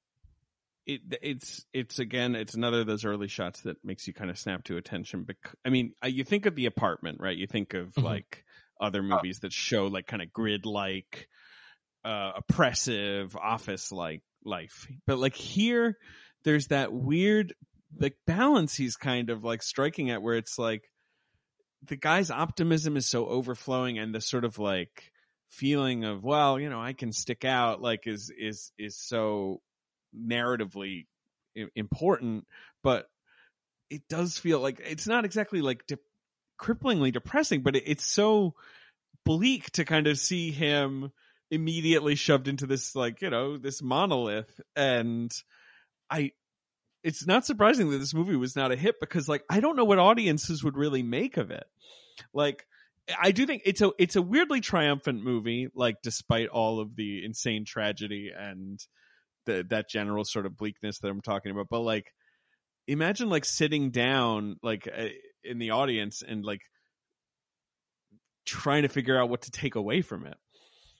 it 0.85 1.01
it's 1.21 1.65
it's 1.73 1.99
again 1.99 2.35
it's 2.35 2.53
another 2.55 2.81
of 2.81 2.87
those 2.87 3.05
early 3.05 3.27
shots 3.27 3.61
that 3.61 3.77
makes 3.83 4.07
you 4.07 4.13
kind 4.13 4.29
of 4.29 4.37
snap 4.39 4.63
to 4.63 4.77
attention 4.77 5.23
bec- 5.23 5.53
i 5.65 5.69
mean 5.69 5.91
uh, 6.01 6.07
you 6.07 6.23
think 6.23 6.45
of 6.45 6.55
the 6.55 6.65
apartment 6.65 7.17
right 7.19 7.35
you 7.35 7.45
think 7.45 7.73
of 7.73 7.93
Mhm. 7.95 8.03
like 8.03 8.45
other 8.79 9.03
movies 9.03 9.39
that 9.39 9.51
show 9.51 9.87
like 9.87 10.07
kind 10.07 10.21
of 10.21 10.31
grid 10.31 10.65
like 10.65 11.27
uh 12.05 12.31
oppressive 12.37 13.35
office 13.35 13.91
like 13.91 14.21
life 14.45 14.87
but 15.05 15.17
like 15.19 15.35
here 15.35 15.97
there's 16.45 16.67
that 16.67 16.93
weird 16.93 17.53
like 17.99 18.15
balance 18.25 18.75
he's 18.75 18.95
kind 18.95 19.29
of 19.29 19.43
like 19.43 19.63
striking 19.63 20.09
at 20.09 20.21
where 20.21 20.35
it's 20.35 20.57
like 20.57 20.89
the 21.85 21.95
guy's 21.95 22.31
optimism 22.31 22.97
is 22.97 23.05
so 23.05 23.27
overflowing 23.27 23.99
and 23.99 24.13
the 24.13 24.21
sort 24.21 24.45
of 24.45 24.59
like 24.59 25.11
feeling 25.49 26.03
of 26.03 26.23
well 26.23 26.59
you 26.59 26.69
know 26.69 26.81
i 26.81 26.93
can 26.93 27.13
stick 27.13 27.45
out 27.45 27.81
like 27.81 28.05
is 28.05 28.31
is 28.37 28.71
is 28.77 28.97
so 28.97 29.61
narratively 30.15 31.05
important 31.75 32.45
but 32.83 33.07
it 33.89 34.01
does 34.09 34.37
feel 34.37 34.59
like 34.59 34.81
it's 34.83 35.07
not 35.07 35.25
exactly 35.25 35.61
like 35.61 35.85
de- 35.87 35.97
cripplingly 36.59 37.11
depressing 37.11 37.61
but 37.61 37.75
it, 37.75 37.83
it's 37.85 38.05
so 38.05 38.53
bleak 39.25 39.71
to 39.71 39.85
kind 39.85 40.07
of 40.07 40.17
see 40.17 40.51
him 40.51 41.11
immediately 41.49 42.15
shoved 42.15 42.47
into 42.47 42.65
this 42.65 42.95
like 42.95 43.21
you 43.21 43.29
know 43.29 43.57
this 43.57 43.81
monolith. 43.81 44.59
And 44.75 45.31
i 46.09 46.31
it's 47.07 47.25
not 47.25 47.45
surprising 47.45 47.89
that 47.89 47.99
this 47.99 48.13
movie 48.13 48.35
was 48.35 48.57
not 48.57 48.73
a 48.73 48.75
hit 48.75 48.95
because 48.99 49.29
like 49.29 49.41
i 49.49 49.61
don't 49.61 49.77
know 49.77 49.85
what 49.85 49.97
audiences 49.97 50.61
would 50.61 50.75
really 50.75 51.03
make 51.03 51.37
of 51.37 51.51
it. 51.51 51.63
Like 52.33 52.67
i 53.17 53.31
do 53.31 53.45
think 53.45 53.61
it's 53.65 53.79
a 53.81 53.91
it's 53.97 54.17
a 54.17 54.21
weirdly 54.21 54.59
triumphant 54.59 55.23
movie 55.23 55.69
like 55.73 55.95
despite 56.03 56.49
all 56.49 56.81
of 56.81 56.97
the 56.97 57.23
insane 57.23 57.63
tragedy 57.63 58.31
and 58.37 58.85
the 59.45 59.65
that 59.69 59.89
general 59.89 60.25
sort 60.25 60.45
of 60.45 60.57
bleakness 60.57 60.99
that 60.99 61.07
i'm 61.07 61.21
talking 61.21 61.51
about. 61.51 61.67
But 61.69 61.79
like 61.79 62.13
imagine 62.87 63.29
like 63.29 63.45
sitting 63.45 63.91
down 63.91 64.57
like 64.61 64.87
uh, 64.87 65.07
in 65.45 65.59
the 65.59 65.71
audience 65.71 66.21
and 66.27 66.43
like 66.43 66.61
trying 68.45 68.81
to 68.81 68.89
figure 68.89 69.17
out 69.17 69.29
what 69.29 69.43
to 69.43 69.51
take 69.51 69.75
away 69.75 70.01
from 70.01 70.25
it. 70.25 70.37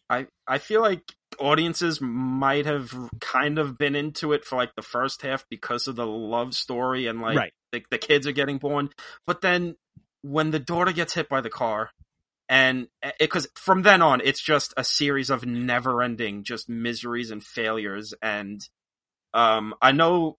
I 0.09 0.27
I 0.47 0.59
feel 0.59 0.79
like 0.79 1.03
audiences 1.39 1.99
might 2.01 2.65
have 2.65 2.93
kind 3.19 3.59
of 3.59 3.77
been 3.77 3.95
into 3.95 4.33
it 4.33 4.45
for 4.45 4.55
like 4.55 4.75
the 4.75 4.81
first 4.81 5.21
half 5.21 5.45
because 5.49 5.87
of 5.87 5.95
the 5.95 6.05
love 6.05 6.53
story 6.53 7.07
and 7.07 7.21
like 7.21 7.37
Right. 7.37 7.53
the, 7.71 7.83
the 7.91 7.97
kids 7.97 8.27
are 8.27 8.31
getting 8.31 8.57
born, 8.57 8.89
but 9.25 9.41
then 9.41 9.75
when 10.21 10.51
the 10.51 10.59
daughter 10.59 10.91
gets 10.91 11.13
hit 11.13 11.29
by 11.29 11.41
the 11.41 11.49
car, 11.49 11.91
and 12.49 12.87
because 13.19 13.47
from 13.55 13.81
then 13.81 14.01
on 14.01 14.21
it's 14.23 14.41
just 14.41 14.73
a 14.77 14.83
series 14.83 15.29
of 15.29 15.45
never-ending 15.45 16.43
just 16.43 16.69
miseries 16.69 17.31
and 17.31 17.43
failures, 17.43 18.13
and 18.21 18.67
um 19.33 19.73
I 19.81 19.91
know 19.91 20.37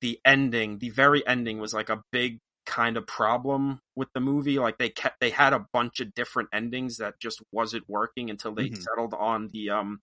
the 0.00 0.20
ending, 0.24 0.78
the 0.78 0.90
very 0.90 1.26
ending 1.26 1.58
was 1.58 1.74
like 1.74 1.88
a 1.88 2.02
big 2.12 2.38
kind 2.68 2.96
of 2.96 3.06
problem 3.06 3.80
with 3.96 4.08
the 4.14 4.20
movie. 4.20 4.58
Like 4.58 4.78
they 4.78 4.90
kept 4.90 5.18
they 5.20 5.30
had 5.30 5.52
a 5.52 5.66
bunch 5.72 6.00
of 6.00 6.14
different 6.14 6.50
endings 6.52 6.98
that 6.98 7.18
just 7.18 7.42
wasn't 7.50 7.88
working 7.88 8.30
until 8.30 8.54
they 8.54 8.68
Mhm. 8.68 8.82
settled 8.82 9.14
on 9.14 9.48
the 9.48 9.70
um 9.70 10.00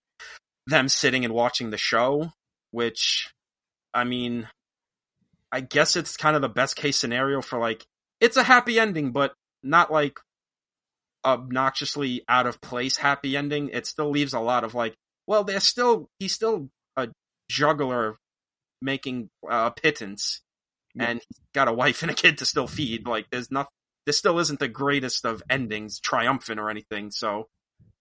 them 0.66 0.88
sitting 0.88 1.24
and 1.24 1.32
watching 1.32 1.70
the 1.70 1.78
show, 1.78 2.32
which 2.72 3.32
I 3.94 4.04
mean 4.04 4.48
I 5.52 5.60
guess 5.60 5.96
it's 5.96 6.16
kind 6.16 6.36
of 6.36 6.42
the 6.42 6.48
best 6.48 6.76
case 6.76 6.96
scenario 6.98 7.40
for 7.40 7.58
like 7.58 7.86
it's 8.20 8.36
a 8.36 8.42
happy 8.42 8.78
ending, 8.80 9.12
but 9.12 9.32
not 9.62 9.92
like 9.92 10.18
obnoxiously 11.24 12.22
out 12.28 12.46
of 12.46 12.60
place 12.60 12.98
happy 12.98 13.36
ending. 13.36 13.68
It 13.72 13.86
still 13.86 14.10
leaves 14.10 14.34
a 14.34 14.40
lot 14.40 14.64
of 14.64 14.74
like, 14.74 14.94
well, 15.26 15.44
they're 15.44 15.60
still 15.60 16.08
he's 16.18 16.32
still 16.34 16.68
a 16.96 17.08
juggler 17.50 18.16
making 18.82 19.30
uh, 19.48 19.70
pittance, 19.70 20.42
Yeah. 20.96 21.10
and 21.10 21.18
he's 21.20 21.40
got 21.52 21.68
a 21.68 21.72
wife 21.72 22.02
and 22.02 22.10
a 22.10 22.14
kid 22.14 22.38
to 22.38 22.46
still 22.46 22.66
feed. 22.66 23.06
Like, 23.06 23.26
there's 23.30 23.50
not 23.50 23.68
this 24.06 24.18
still 24.18 24.38
isn't 24.38 24.60
the 24.60 24.68
greatest 24.68 25.24
of 25.24 25.42
endings, 25.50 26.00
triumphant 26.00 26.60
or 26.60 26.70
anything. 26.70 27.10
So, 27.10 27.48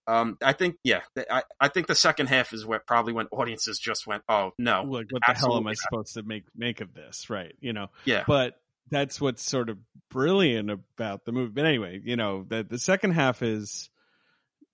Um, 0.08 0.38
I 0.43 0.53
think 0.53 0.75
yeah, 0.84 1.01
I, 1.31 1.41
I 1.60 1.67
think 1.67 1.88
the 1.88 1.95
second 1.95 2.27
half 2.27 2.53
is 2.53 2.63
where 2.63 2.79
probably 2.79 3.13
when 3.13 3.25
audiences 3.31 3.79
just 3.79 4.05
went, 4.05 4.21
oh 4.29 4.51
no, 4.60 4.84
like 4.84 5.08
what 5.10 5.23
the 5.27 5.34
hell 5.34 5.58
am 5.58 5.65
I 5.65 5.71
not. 5.71 5.77
supposed 5.77 6.13
to 6.13 6.21
make 6.23 6.43
make 6.55 6.79
of 6.81 6.93
this? 6.93 7.29
Right? 7.29 7.55
You 7.60 7.73
know, 7.73 7.88
yeah, 8.05 8.23
but 8.27 8.53
that's 8.91 9.19
what's 9.19 9.41
sort 9.41 9.69
of 9.71 9.79
brilliant 10.12 10.69
about 10.69 11.25
the 11.25 11.31
movie. 11.31 11.53
But 11.53 11.65
anyway, 11.65 11.99
you 12.03 12.17
know, 12.17 12.45
the 12.47 12.63
the 12.63 12.77
second 12.77 13.12
half 13.13 13.41
is 13.41 13.89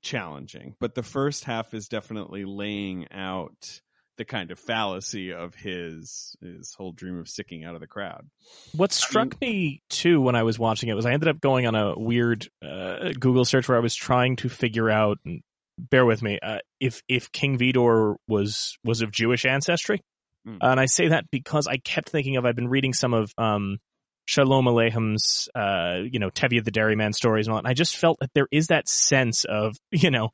challenging, 0.02 0.76
but 0.82 0.96
the 0.96 1.04
first 1.04 1.46
half 1.46 1.74
is 1.74 1.88
definitely 1.88 2.44
laying 2.44 3.10
out 3.12 3.80
the 4.22 4.26
kind 4.26 4.52
of 4.52 4.60
fallacy 4.60 5.34
of 5.34 5.56
his 5.56 6.36
his 6.42 6.76
whole 6.76 6.92
dream 6.92 7.18
of 7.18 7.28
sticking 7.28 7.64
out 7.64 7.74
of 7.74 7.82
the 7.82 7.88
crowd. 7.88 8.28
What 8.76 8.92
struck 8.92 9.42
me 9.42 9.82
too 9.90 10.22
when 10.22 10.36
I 10.36 10.44
was 10.44 10.60
watching 10.60 10.90
it 10.90 10.94
was 10.94 11.08
I 11.08 11.14
ended 11.14 11.28
up 11.28 11.42
going 11.42 11.66
on 11.66 11.74
a 11.74 11.98
weird 11.98 12.48
uh, 12.64 13.14
Google 13.20 13.46
search 13.46 13.68
where 13.68 13.78
I 13.78 13.82
was 13.82 13.96
trying 13.96 14.36
to 14.38 14.50
figure 14.50 14.90
out. 14.92 15.18
And 15.26 15.42
bear 15.80 16.06
with 16.06 16.22
me 16.22 16.38
uh, 16.44 16.60
if 16.80 17.02
if 17.08 17.32
King 17.32 17.58
Vidor 17.58 18.18
was 18.28 18.78
was 18.84 19.02
of 19.02 19.12
Jewish 19.12 19.46
ancestry, 19.46 20.02
Mm. 20.48 20.58
and 20.62 20.80
I 20.80 20.86
say 20.86 21.10
that 21.10 21.26
because 21.30 21.68
I 21.68 21.78
kept 21.78 22.10
thinking 22.10 22.36
of 22.38 22.46
I've 22.46 22.56
been 22.56 22.68
reading 22.68 22.94
some 22.94 23.14
of 23.14 23.32
um, 23.38 23.78
Shalom 24.26 24.66
Aleichem's 24.66 25.50
uh, 25.54 26.00
you 26.04 26.20
know 26.20 26.30
Tevye 26.32 26.64
the 26.64 26.72
Dairyman 26.72 27.14
stories 27.14 27.46
and 27.48 27.54
all, 27.54 27.58
that, 27.58 27.66
and 27.66 27.72
I 27.72 27.74
just 27.76 27.96
felt 27.98 28.18
that 28.22 28.32
there 28.34 28.48
is 28.52 28.68
that 28.68 28.88
sense 28.90 29.46
of 29.46 29.78
you 29.92 30.10
know 30.12 30.30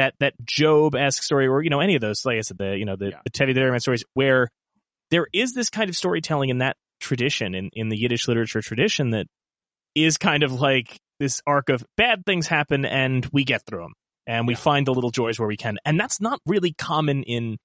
that 0.00 0.14
that 0.20 0.34
Job 0.44 0.94
esque 0.94 1.22
story 1.22 1.46
or 1.46 1.62
you 1.62 1.70
know 1.70 1.80
any 1.80 1.94
of 1.94 2.00
those 2.00 2.24
like 2.24 2.38
I 2.38 2.40
said 2.40 2.58
the 2.58 2.76
you 2.76 2.84
know 2.86 2.96
the, 2.96 3.10
Yeah. 3.10 3.20
the 3.24 3.30
Tevye 3.30 3.48
the 3.48 3.60
Dairyman 3.60 3.80
stories 3.80 4.02
where 4.14 4.48
there 5.10 5.26
is 5.32 5.52
this 5.52 5.70
kind 5.70 5.90
of 5.90 5.96
storytelling 5.96 6.48
in 6.50 6.58
that 6.58 6.76
tradition 7.00 7.54
in, 7.54 7.70
in 7.72 7.88
the 7.88 7.96
Yiddish 7.98 8.28
literature 8.28 8.60
tradition 8.62 9.10
that 9.10 9.26
is 9.94 10.16
kind 10.18 10.42
of 10.42 10.52
like 10.52 10.98
this 11.18 11.42
arc 11.46 11.68
of 11.68 11.84
bad 11.96 12.24
things 12.24 12.46
happen 12.46 12.84
and 12.84 13.26
we 13.32 13.44
get 13.44 13.62
through 13.66 13.82
them 13.82 13.92
and 14.26 14.46
we 14.46 14.54
find 14.54 14.86
the 14.86 14.94
little 14.94 15.10
joys 15.10 15.38
where 15.38 15.48
we 15.48 15.56
can. 15.56 15.78
And 15.84 15.98
that's 15.98 16.20
not 16.20 16.40
really 16.46 16.72
common 16.72 17.24
in 17.24 17.58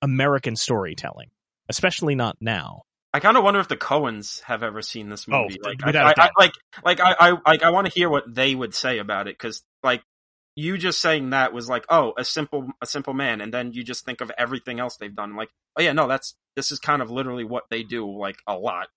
American 0.00 0.56
storytelling, 0.56 1.30
especially 1.68 2.14
not 2.14 2.36
now. 2.40 2.82
I 3.12 3.20
kind 3.20 3.36
of 3.36 3.44
wonder 3.44 3.60
if 3.60 3.68
the 3.68 3.76
Coens 3.76 4.40
have 4.44 4.62
ever 4.62 4.80
seen 4.80 5.08
this 5.10 5.26
Oh, 5.30 5.42
movie. 5.42 5.58
like, 5.62 5.84
without 5.84 6.18
I, 6.18 6.22
I. 6.22 6.26
I, 6.26 6.30
like, 6.38 6.52
like 6.84 7.00
I, 7.00 7.14
I, 7.18 7.30
like, 7.46 7.62
I 7.62 7.70
want 7.70 7.86
to 7.88 7.92
hear 7.92 8.08
what 8.08 8.32
they 8.32 8.54
would 8.54 8.74
say 8.74 8.98
about 8.98 9.26
it 9.28 9.36
because, 9.36 9.62
like, 9.82 10.02
you 10.56 10.78
just 10.78 11.00
saying 11.00 11.30
that 11.30 11.52
was 11.52 11.68
like, 11.68 11.84
oh, 11.88 12.12
a 12.18 12.24
simple, 12.24 12.68
a 12.80 12.86
simple 12.86 13.14
man, 13.14 13.40
and 13.40 13.52
then 13.52 13.72
you 13.72 13.82
just 13.82 14.04
think 14.04 14.20
of 14.20 14.30
everything 14.36 14.80
else 14.80 14.96
they've 14.96 15.14
done. 15.14 15.36
Like, 15.36 15.48
oh 15.78 15.82
yeah, 15.82 15.92
no, 15.92 16.08
that's 16.08 16.34
this 16.56 16.70
is 16.70 16.78
kind 16.78 17.00
of 17.02 17.10
literally 17.10 17.44
what 17.44 17.64
they 17.70 17.82
do, 17.82 18.10
like 18.18 18.36
a 18.46 18.54
lot. 18.54 18.88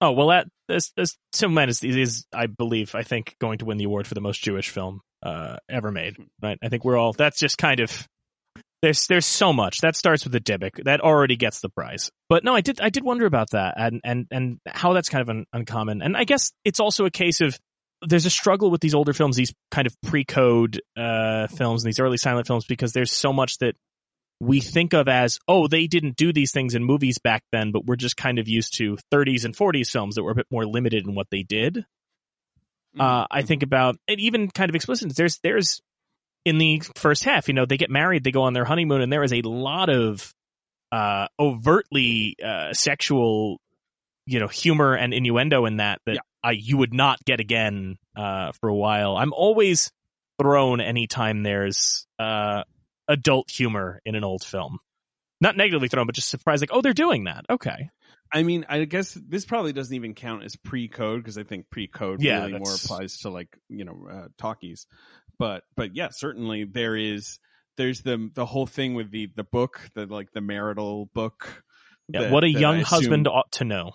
Oh, 0.00 0.10
well, 0.10 0.28
that, 0.28 0.48
this, 0.66 0.90
this 0.96 1.16
Simple 1.32 1.54
Man 1.54 1.68
is, 1.68 1.84
is, 1.84 2.26
I 2.34 2.46
believe, 2.46 2.96
I 2.96 3.04
think, 3.04 3.36
going 3.40 3.58
to 3.58 3.64
win 3.64 3.78
the 3.78 3.84
award 3.84 4.08
for 4.08 4.14
the 4.14 4.20
most 4.20 4.42
Jewish 4.42 4.70
film, 4.70 5.00
uh, 5.22 5.58
ever 5.68 5.92
made, 5.92 6.16
right? 6.42 6.58
I 6.60 6.70
think 6.70 6.84
we're 6.84 6.96
all, 6.96 7.12
that's 7.12 7.38
just 7.38 7.56
kind 7.56 7.78
of, 7.78 8.08
there's, 8.80 9.06
there's 9.06 9.26
so 9.26 9.52
much. 9.52 9.80
That 9.82 9.94
starts 9.94 10.24
with 10.24 10.32
the 10.32 10.40
Dybbuk. 10.40 10.82
That 10.86 11.02
already 11.02 11.36
gets 11.36 11.60
the 11.60 11.68
prize. 11.68 12.10
But 12.28 12.42
no, 12.42 12.52
I 12.52 12.62
did, 12.62 12.80
I 12.80 12.88
did 12.88 13.04
wonder 13.04 13.26
about 13.26 13.50
that 13.50 13.74
and, 13.76 14.00
and, 14.02 14.26
and 14.32 14.58
how 14.66 14.92
that's 14.92 15.08
kind 15.08 15.22
of 15.22 15.28
un, 15.28 15.44
uncommon. 15.52 16.02
And 16.02 16.16
I 16.16 16.24
guess 16.24 16.50
it's 16.64 16.80
also 16.80 17.04
a 17.04 17.10
case 17.10 17.40
of, 17.40 17.56
there's 18.06 18.26
a 18.26 18.30
struggle 18.30 18.70
with 18.70 18.80
these 18.80 18.94
older 18.94 19.12
films, 19.12 19.36
these 19.36 19.54
kind 19.70 19.86
of 19.86 19.94
pre-code, 20.02 20.80
uh, 20.96 21.46
films 21.48 21.82
and 21.82 21.88
these 21.88 22.00
early 22.00 22.16
silent 22.16 22.46
films 22.46 22.64
because 22.64 22.92
there's 22.92 23.12
so 23.12 23.32
much 23.32 23.58
that 23.58 23.74
we 24.40 24.60
think 24.60 24.92
of 24.92 25.06
as, 25.06 25.38
oh, 25.46 25.68
they 25.68 25.86
didn't 25.86 26.16
do 26.16 26.32
these 26.32 26.50
things 26.50 26.74
in 26.74 26.82
movies 26.82 27.18
back 27.18 27.44
then, 27.52 27.70
but 27.70 27.84
we're 27.86 27.96
just 27.96 28.16
kind 28.16 28.40
of 28.40 28.48
used 28.48 28.76
to 28.78 28.98
30s 29.12 29.44
and 29.44 29.56
40s 29.56 29.88
films 29.88 30.16
that 30.16 30.24
were 30.24 30.32
a 30.32 30.34
bit 30.34 30.46
more 30.50 30.66
limited 30.66 31.06
in 31.06 31.14
what 31.14 31.28
they 31.30 31.44
did. 31.44 31.84
Uh, 32.98 33.24
I 33.30 33.42
think 33.42 33.62
about, 33.62 33.96
and 34.08 34.20
even 34.20 34.50
kind 34.50 34.68
of 34.68 34.74
explicit, 34.74 35.14
there's, 35.16 35.38
there's, 35.42 35.80
in 36.44 36.58
the 36.58 36.82
first 36.96 37.24
half, 37.24 37.46
you 37.46 37.54
know, 37.54 37.66
they 37.66 37.76
get 37.76 37.88
married, 37.88 38.24
they 38.24 38.32
go 38.32 38.42
on 38.42 38.52
their 38.52 38.64
honeymoon, 38.64 39.00
and 39.00 39.12
there 39.12 39.22
is 39.22 39.32
a 39.32 39.42
lot 39.42 39.88
of, 39.88 40.34
uh, 40.90 41.28
overtly, 41.38 42.34
uh, 42.44 42.72
sexual, 42.72 43.58
you 44.26 44.40
know, 44.40 44.48
humor 44.48 44.94
and 44.94 45.14
innuendo 45.14 45.66
in 45.66 45.76
that, 45.76 46.00
that 46.04 46.16
Yeah. 46.16 46.20
I, 46.44 46.52
you 46.52 46.76
would 46.78 46.92
not 46.92 47.24
get 47.24 47.40
again, 47.40 47.98
uh, 48.16 48.52
for 48.60 48.68
a 48.68 48.74
while. 48.74 49.16
I'm 49.16 49.32
always 49.32 49.90
thrown 50.40 50.80
anytime 50.80 51.42
there's, 51.42 52.06
uh, 52.18 52.64
adult 53.08 53.50
humor 53.50 54.00
in 54.04 54.14
an 54.14 54.24
old 54.24 54.44
film. 54.44 54.78
Not 55.40 55.56
negatively 55.56 55.88
thrown, 55.88 56.06
but 56.06 56.14
just 56.14 56.30
surprised, 56.30 56.62
like, 56.62 56.70
oh, 56.72 56.80
they're 56.82 56.92
doing 56.92 57.24
that. 57.24 57.44
Okay. 57.50 57.90
I 58.32 58.42
mean, 58.44 58.64
I 58.68 58.84
guess 58.84 59.12
this 59.12 59.44
probably 59.44 59.72
doesn't 59.72 59.94
even 59.94 60.14
count 60.14 60.42
as 60.44 60.56
pre-code 60.56 61.20
because 61.20 61.36
I 61.36 61.42
think 61.42 61.68
pre-code 61.68 62.22
Yeah, 62.22 62.46
really 62.46 62.58
more 62.58 62.74
applies 62.74 63.18
to 63.18 63.28
like 63.30 63.48
you 63.68 63.84
know 63.84 64.08
uh, 64.10 64.28
talkies. 64.38 64.86
But 65.38 65.64
but 65.76 65.94
yeah, 65.94 66.08
certainly 66.12 66.64
there 66.64 66.96
is 66.96 67.38
there's 67.76 68.00
the 68.00 68.30
the 68.34 68.46
whole 68.46 68.66
thing 68.66 68.94
with 68.94 69.10
the 69.10 69.28
the 69.36 69.44
book, 69.44 69.80
the 69.94 70.06
like 70.06 70.32
the 70.32 70.40
marital 70.40 71.10
book. 71.14 71.62
Yeah. 72.08 72.22
that- 72.22 72.32
what 72.32 72.44
a 72.44 72.48
young 72.48 72.80
husband 72.80 73.28
ought 73.28 73.52
to 73.52 73.64
know. 73.64 73.92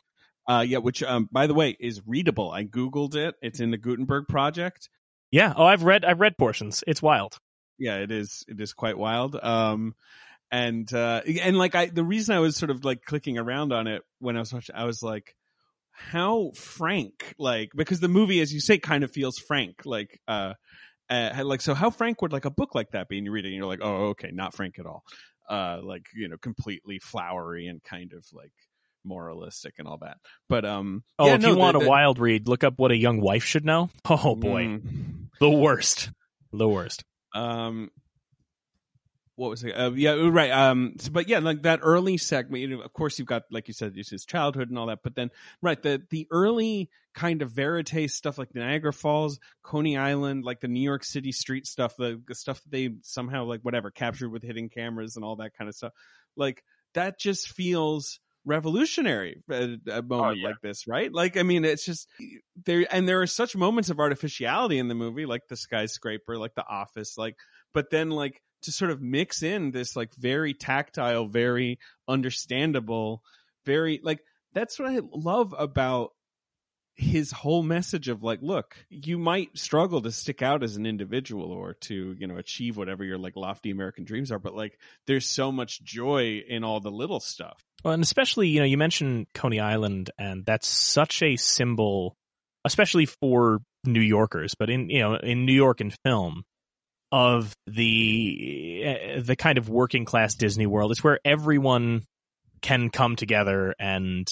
Uh, 0.48 0.64
yeah, 0.68 0.78
which 0.78 1.04
um 1.04 1.28
by 1.32 1.48
the 1.48 1.54
way 1.54 1.76
is 1.80 2.02
readable. 2.08 2.52
I 2.52 2.64
googled 2.64 3.16
it. 3.16 3.36
It's 3.42 3.60
in 3.60 3.72
the 3.72 3.78
Gutenberg 3.78 4.28
project. 4.28 4.90
Yeah. 5.32 5.54
Oh, 5.56 5.66
I've 5.66 5.84
read, 5.84 6.06
I've 6.06 6.22
read 6.22 6.38
portions. 6.38 6.84
It's 6.88 7.02
wild. 7.02 7.38
yeah 7.80 7.98
it 7.98 8.12
is 8.12 8.44
it 8.48 8.60
is 8.60 8.74
quite 8.74 8.98
wild 8.98 9.36
um 9.36 9.94
and 10.52 10.92
uh 10.94 11.22
and 11.42 11.58
like 11.58 11.76
i 11.76 11.86
the 11.88 12.04
reason 12.04 12.34
i 12.36 12.40
was 12.40 12.56
sort 12.56 12.72
of 12.72 12.84
like 12.86 13.04
clicking 13.06 13.38
around 13.38 13.72
on 13.74 13.86
it 13.86 14.02
when 14.20 14.36
i 14.36 14.40
was 14.40 14.52
watching 14.54 14.74
i 14.76 14.86
was 14.86 15.04
like 15.04 15.36
how 15.92 16.52
frank 16.56 17.36
like 17.38 17.70
because 17.76 18.00
the 18.00 18.08
movie 18.08 18.40
as 18.42 18.52
you 18.54 18.60
say 18.62 18.78
kind 18.80 19.04
of 19.04 19.12
feels 19.12 19.38
frank 19.38 19.82
like 19.86 20.20
uh, 20.28 20.54
uh 21.10 21.42
like 21.44 21.62
so 21.62 21.74
how 21.76 21.90
frank 21.92 22.22
would 22.22 22.34
like 22.34 22.46
a 22.46 22.50
book 22.50 22.74
like 22.74 22.90
that 22.92 23.08
be 23.10 23.18
and 23.18 23.26
you 23.26 23.32
read 23.32 23.46
it 23.46 23.50
and 23.50 23.58
you're 23.58 23.68
like 23.68 23.82
oh 23.84 24.08
okay 24.08 24.32
not 24.34 24.56
frank 24.56 24.80
at 24.80 24.86
all 24.88 25.04
uh 25.50 25.80
like 25.84 26.06
you 26.16 26.28
know 26.30 26.38
completely 26.38 26.98
flowery 27.00 27.68
and 27.68 27.84
kind 27.84 28.14
of 28.14 28.26
like 28.34 28.54
moralistic 29.08 29.76
and 29.80 29.88
all 29.88 29.98
that 29.98 30.18
but 30.50 30.66
um 30.66 31.04
Oh, 31.18 31.28
yeah, 31.28 31.36
if 31.36 31.42
no, 31.42 31.48
you 31.50 31.54
the- 31.56 31.60
want 31.60 31.80
the- 31.80 31.86
a 31.86 31.88
wild 31.90 32.20
read, 32.20 32.48
look 32.48 32.64
up 32.64 32.76
what 32.78 32.92
a 32.92 32.98
young 32.98 33.22
wife 33.22 33.44
should 33.44 33.66
know. 33.66 33.90
Oh 34.10 34.36
boy, 34.36 34.66
Mm. 34.66 35.30
the 35.40 35.50
worst, 35.50 36.12
the 36.52 36.68
worst. 36.68 37.04
um 37.34 37.90
what 39.36 39.52
was 39.52 39.64
it 39.64 39.72
uh, 39.74 39.92
yeah 39.92 40.14
right 40.32 40.50
um 40.50 40.94
so, 40.98 41.12
but 41.12 41.28
yeah 41.28 41.38
like 41.40 41.62
that 41.62 41.80
early 41.84 42.18
segment 42.18 42.60
you 42.62 42.68
know 42.70 42.82
of 42.82 42.92
course 42.92 43.20
you've 43.20 43.28
got 43.28 43.44
like 43.52 43.68
you 43.68 43.74
said 43.74 43.94
it's 43.96 44.10
his 44.10 44.26
childhood 44.26 44.70
and 44.70 44.80
all 44.80 44.88
that 44.88 45.00
but 45.04 45.14
then 45.14 45.30
right 45.62 45.84
the 45.84 46.02
the 46.10 46.28
early 46.32 46.90
kind 47.14 47.44
of 47.44 47.52
verite 47.52 48.10
stuff 48.10 48.40
like 48.40 48.56
niagara 48.56 48.92
falls 48.92 49.40
coney 49.62 49.96
island 49.96 50.44
like 50.44 50.60
the 50.60 50.68
new 50.68 50.82
york 50.82 51.04
city 51.04 51.32
street 51.32 51.68
stuff 51.68 51.96
the, 51.98 52.20
the 52.28 52.34
stuff 52.34 52.60
that 52.64 52.72
they 52.72 52.90
somehow 53.04 53.44
like 53.46 53.62
whatever 53.62 53.92
captured 53.92 54.30
with 54.30 54.42
hidden 54.42 54.70
cameras 54.70 55.16
and 55.18 55.24
all 55.24 55.36
that 55.36 55.54
kind 55.56 55.70
of 55.70 55.76
stuff 55.76 55.94
like 56.36 56.64
that 56.96 57.20
just 57.20 57.50
feels 57.50 58.20
revolutionary 58.48 59.44
at 59.50 59.62
a 59.64 59.80
oh, 59.90 60.02
moment 60.02 60.40
yeah. 60.40 60.48
like 60.48 60.56
this 60.64 60.88
right 60.88 61.14
like 61.14 61.36
i 61.36 61.44
mean 61.44 61.66
it's 61.66 61.86
just 61.86 62.08
there 62.66 62.88
and 62.92 63.08
there 63.08 63.22
are 63.22 63.28
such 63.28 63.56
moments 63.56 63.90
of 63.90 64.00
artificiality 64.00 64.80
in 64.80 64.88
the 64.88 64.96
movie 64.96 65.26
like 65.26 65.42
the 65.50 65.58
skyscraper 65.58 66.38
like 66.38 66.56
the 66.56 66.66
office 66.66 67.18
like 67.18 67.36
but 67.74 67.90
then 67.92 68.10
like 68.10 68.42
to 68.64 68.72
sort 68.72 68.90
of 68.90 69.02
mix 69.02 69.44
in 69.44 69.72
this 69.72 69.96
like 69.96 70.12
very 70.18 70.54
tactile 70.54 71.28
very 71.28 71.78
understandable 72.08 73.22
very 73.66 74.00
like 74.02 74.20
that's 74.54 74.80
what 74.80 74.90
i 74.90 75.02
love 75.14 75.54
about 75.58 76.12
his 76.98 77.32
whole 77.32 77.64
message 77.64 78.10
of 78.10 78.24
like 78.24 78.40
look 78.42 78.76
you 78.90 79.18
might 79.18 79.56
struggle 79.58 80.02
to 80.02 80.12
stick 80.12 80.42
out 80.42 80.64
as 80.64 80.76
an 80.76 80.86
individual 80.86 81.52
or 81.52 81.76
to 81.76 82.16
you 82.18 82.26
know 82.28 82.38
achieve 82.38 82.76
whatever 82.76 83.04
your 83.04 83.18
like 83.20 83.36
lofty 83.36 83.70
american 83.70 84.04
dreams 84.04 84.32
are 84.32 84.40
but 84.40 84.56
like 84.56 84.80
there's 85.06 85.28
so 85.28 85.52
much 85.52 85.84
joy 85.84 86.42
in 86.48 86.64
all 86.64 86.80
the 86.80 86.92
little 86.92 87.20
stuff 87.20 87.64
Well, 87.84 87.94
and 87.94 88.04
especially 88.04 88.48
you 88.50 88.60
know 88.60 88.66
you 88.66 88.78
mentioned 88.78 89.28
Coney 89.34 89.60
Island, 89.60 90.10
and 90.18 90.46
that's 90.46 90.68
such 90.68 91.22
a 91.22 91.36
symbol, 91.36 92.16
especially 92.66 93.06
for 93.06 93.60
New 93.86 94.02
Yorkers, 94.02 94.56
but 94.58 94.70
in 94.70 94.90
you 94.90 95.00
know 95.00 95.16
in 95.16 95.46
New 95.46 95.54
York 95.54 95.80
and 95.82 95.96
film 96.04 96.44
of 97.12 97.54
the 97.68 98.84
uh, 98.86 99.22
the 99.22 99.36
kind 99.36 99.58
of 99.58 99.70
working 99.70 100.06
class 100.06 100.36
Disney 100.36 100.66
world. 100.66 100.92
It's 100.92 101.04
where 101.04 101.20
everyone 101.24 102.04
can 102.62 102.90
come 102.90 103.16
together 103.16 103.76
and 103.80 104.28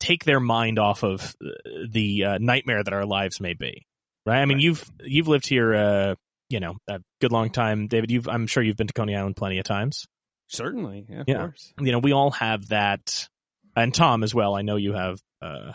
take 0.00 0.24
their 0.24 0.40
mind 0.40 0.78
off 0.78 1.02
of 1.02 1.34
uh, 1.44 1.48
the 1.90 2.24
uh, 2.24 2.38
nightmare 2.40 2.82
that 2.82 2.92
our 2.92 3.06
lives 3.06 3.40
may 3.40 3.54
be. 3.54 3.86
Right? 4.26 4.40
I 4.40 4.44
mean, 4.46 4.56
Right. 4.58 4.62
you've 4.64 4.90
you've 5.04 5.28
lived 5.28 5.46
here, 5.46 5.74
uh, 5.74 6.14
you 6.48 6.60
know, 6.60 6.74
a 6.88 7.00
good 7.20 7.32
long 7.32 7.50
time, 7.50 7.88
David. 7.88 8.10
You've 8.10 8.28
I'm 8.28 8.46
sure 8.46 8.62
you've 8.62 8.76
been 8.76 8.86
to 8.86 8.92
Coney 8.94 9.14
Island 9.16 9.36
plenty 9.36 9.58
of 9.58 9.64
times. 9.64 10.04
certainly 10.48 11.06
yeah, 11.08 11.20
of 11.20 11.28
Yeah. 11.28 11.38
course 11.38 11.72
You 11.80 11.92
know, 11.92 11.98
we 11.98 12.12
all 12.12 12.30
have 12.32 12.68
that, 12.68 13.28
and 13.76 13.92
Tom 13.94 14.22
as 14.22 14.34
well. 14.34 14.54
I 14.54 14.62
know 14.62 14.76
you 14.76 14.92
have. 14.94 15.18
Uh, 15.42 15.72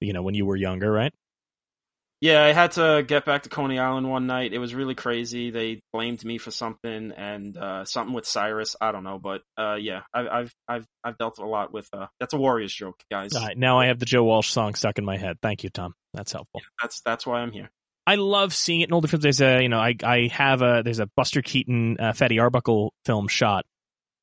you 0.00 0.12
know, 0.12 0.22
when 0.22 0.34
you 0.34 0.44
were 0.44 0.56
younger, 0.56 0.90
right? 0.90 1.12
Yeah, 2.22 2.44
I 2.44 2.52
had 2.52 2.70
to 2.72 3.02
get 3.04 3.24
back 3.24 3.42
to 3.42 3.48
Coney 3.48 3.80
Island 3.80 4.08
one 4.08 4.28
night. 4.28 4.52
It 4.52 4.60
was 4.60 4.76
really 4.76 4.94
crazy. 4.94 5.50
They 5.50 5.80
blamed 5.92 6.24
me 6.24 6.38
for 6.38 6.52
something 6.52 7.10
and 7.10 7.56
uh, 7.56 7.84
something 7.84 8.14
with 8.14 8.26
Cyrus. 8.26 8.76
I 8.80 8.92
don't 8.92 9.02
know, 9.02 9.18
but 9.18 9.42
uh, 9.58 9.74
yeah, 9.74 10.02
I, 10.14 10.28
I've 10.28 10.54
I've 10.68 10.86
I've 11.02 11.18
dealt 11.18 11.40
a 11.40 11.44
lot 11.44 11.72
with. 11.72 11.88
Uh, 11.92 12.06
that's 12.20 12.32
a 12.32 12.36
Warriors 12.36 12.72
joke, 12.72 13.02
guys. 13.10 13.34
All 13.34 13.44
right, 13.44 13.58
now 13.58 13.80
I 13.80 13.86
have 13.86 13.98
the 13.98 14.06
Joe 14.06 14.22
Walsh 14.22 14.50
song 14.50 14.76
stuck 14.76 14.98
in 14.98 15.04
my 15.04 15.16
head. 15.16 15.38
Thank 15.42 15.64
you, 15.64 15.70
Tom. 15.70 15.94
That's 16.14 16.30
helpful. 16.30 16.60
That's 16.80 17.00
that's 17.00 17.26
why 17.26 17.40
I'm 17.40 17.50
here. 17.50 17.72
I 18.06 18.14
love 18.14 18.54
seeing 18.54 18.82
it 18.82 18.88
in 18.88 18.94
older 18.94 19.08
films. 19.08 19.24
There's 19.24 19.40
a, 19.40 19.60
you 19.60 19.68
know, 19.68 19.80
I 19.80 19.96
I 20.04 20.28
have 20.32 20.62
a 20.62 20.82
there's 20.84 21.00
a 21.00 21.08
Buster 21.16 21.42
Keaton, 21.42 21.96
uh, 21.98 22.12
Fatty 22.12 22.38
Arbuckle 22.38 22.94
film 23.04 23.26
shot 23.26 23.64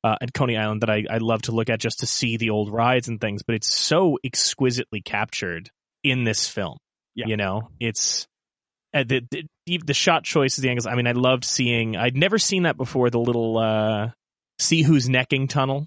uh, 0.02 0.16
at 0.22 0.32
Coney 0.32 0.56
Island 0.56 0.80
that 0.80 0.90
I 0.90 1.04
I 1.10 1.18
love 1.18 1.42
to 1.42 1.52
look 1.52 1.68
at 1.68 1.80
just 1.80 2.00
to 2.00 2.06
see 2.06 2.38
the 2.38 2.48
old 2.48 2.72
rides 2.72 3.08
and 3.08 3.20
things. 3.20 3.42
But 3.42 3.56
it's 3.56 3.70
so 3.70 4.16
exquisitely 4.24 5.02
captured 5.02 5.68
in 6.02 6.24
this 6.24 6.48
film. 6.48 6.78
Yeah. 7.14 7.26
You 7.26 7.36
know, 7.36 7.70
it's 7.80 8.26
uh, 8.94 9.04
the, 9.04 9.22
the 9.30 9.78
the 9.84 9.94
shot 9.94 10.24
choices, 10.24 10.62
the 10.62 10.68
angles. 10.68 10.86
I 10.86 10.94
mean, 10.94 11.06
I 11.06 11.12
loved 11.12 11.44
seeing. 11.44 11.96
I'd 11.96 12.16
never 12.16 12.38
seen 12.38 12.64
that 12.64 12.76
before. 12.76 13.10
The 13.10 13.20
little 13.20 13.58
uh, 13.58 14.10
see 14.58 14.82
who's 14.82 15.08
necking 15.08 15.48
tunnel. 15.48 15.86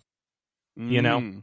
You 0.75 1.01
know? 1.01 1.19
Mm. 1.19 1.41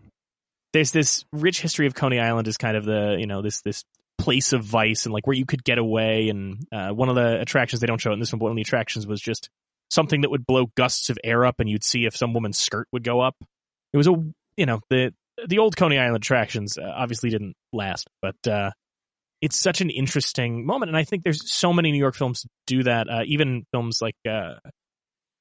There's 0.73 0.91
this 0.91 1.25
rich 1.33 1.61
history 1.61 1.87
of 1.87 1.95
Coney 1.95 2.19
Island 2.19 2.49
as 2.49 2.57
kind 2.57 2.77
of 2.77 2.85
the 2.85 3.17
you 3.19 3.27
know 3.27 3.43
this 3.43 3.61
this 3.63 3.85
place 4.19 4.53
of 4.53 4.63
vice 4.63 5.07
and 5.07 5.13
like 5.13 5.27
where 5.27 5.37
you 5.37 5.47
could 5.47 5.65
get 5.65 5.79
away. 5.79 6.29
And 6.29 6.67
uh, 6.73 6.91
one 6.91 7.09
of 7.09 7.17
the 7.17 7.41
attractions 7.41 7.81
they 7.81 7.87
don't 7.87 8.01
show 8.01 8.11
it 8.11 8.15
in 8.15 8.21
this 8.21 8.33
one, 8.33 8.39
but 8.39 8.45
one 8.45 8.53
of 8.53 8.57
the 8.57 8.63
attractions 8.63 9.07
was 9.07 9.21
just 9.21 9.51
something 9.91 10.21
that 10.21 10.31
would 10.31 10.47
blow 10.47 10.67
gusts 10.77 11.11
of 11.11 11.19
air 11.25 11.45
up, 11.45 11.61
and 11.61 11.69
you'd 11.69 11.85
see 11.85 12.07
if 12.07 12.17
some 12.17 12.33
woman's 12.33 12.59
skirt 12.59 12.87
would 12.93 13.03
go 13.03 13.21
up. 13.21 13.37
It 13.93 13.97
was 13.97 14.07
a 14.07 14.15
you 14.57 14.67
know 14.67 14.81
the 14.91 15.13
the 15.47 15.59
old 15.59 15.77
Coney 15.77 15.99
Island 15.99 16.17
attractions 16.17 16.79
uh, 16.79 16.83
obviously 16.83 17.31
didn't 17.31 17.55
last, 17.73 18.09
but 18.23 18.37
uh, 18.47 18.71
it's 19.41 19.57
such 19.57 19.81
an 19.81 19.91
interesting 19.91 20.67
moment, 20.67 20.91
and 20.91 20.97
I 20.97 21.05
think 21.05 21.23
there's 21.23 21.51
so 21.51 21.73
many 21.73 21.93
New 21.93 21.99
York 21.99 22.15
films 22.15 22.47
do 22.67 22.83
that. 22.83 23.09
Uh, 23.09 23.23
even 23.27 23.65
films 23.73 24.01
like 24.03 24.17
uh, 24.29 24.55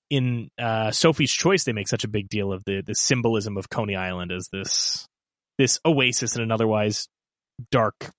in 0.09 0.49
uh, 0.57 0.91
Sophie's 0.91 1.31
Choice, 1.31 1.65
they 1.65 1.73
make 1.73 1.87
such 1.87 2.03
a 2.03 2.07
big 2.07 2.29
deal 2.29 2.53
of 2.53 2.63
the 2.65 2.81
the 2.85 2.95
symbolism 2.95 3.57
of 3.57 3.69
Coney 3.69 3.95
Island 3.95 4.31
as 4.31 4.47
this 4.51 5.05
this 5.57 5.79
oasis 5.85 6.35
in 6.35 6.41
an 6.41 6.51
otherwise 6.51 7.07
dark 7.71 8.11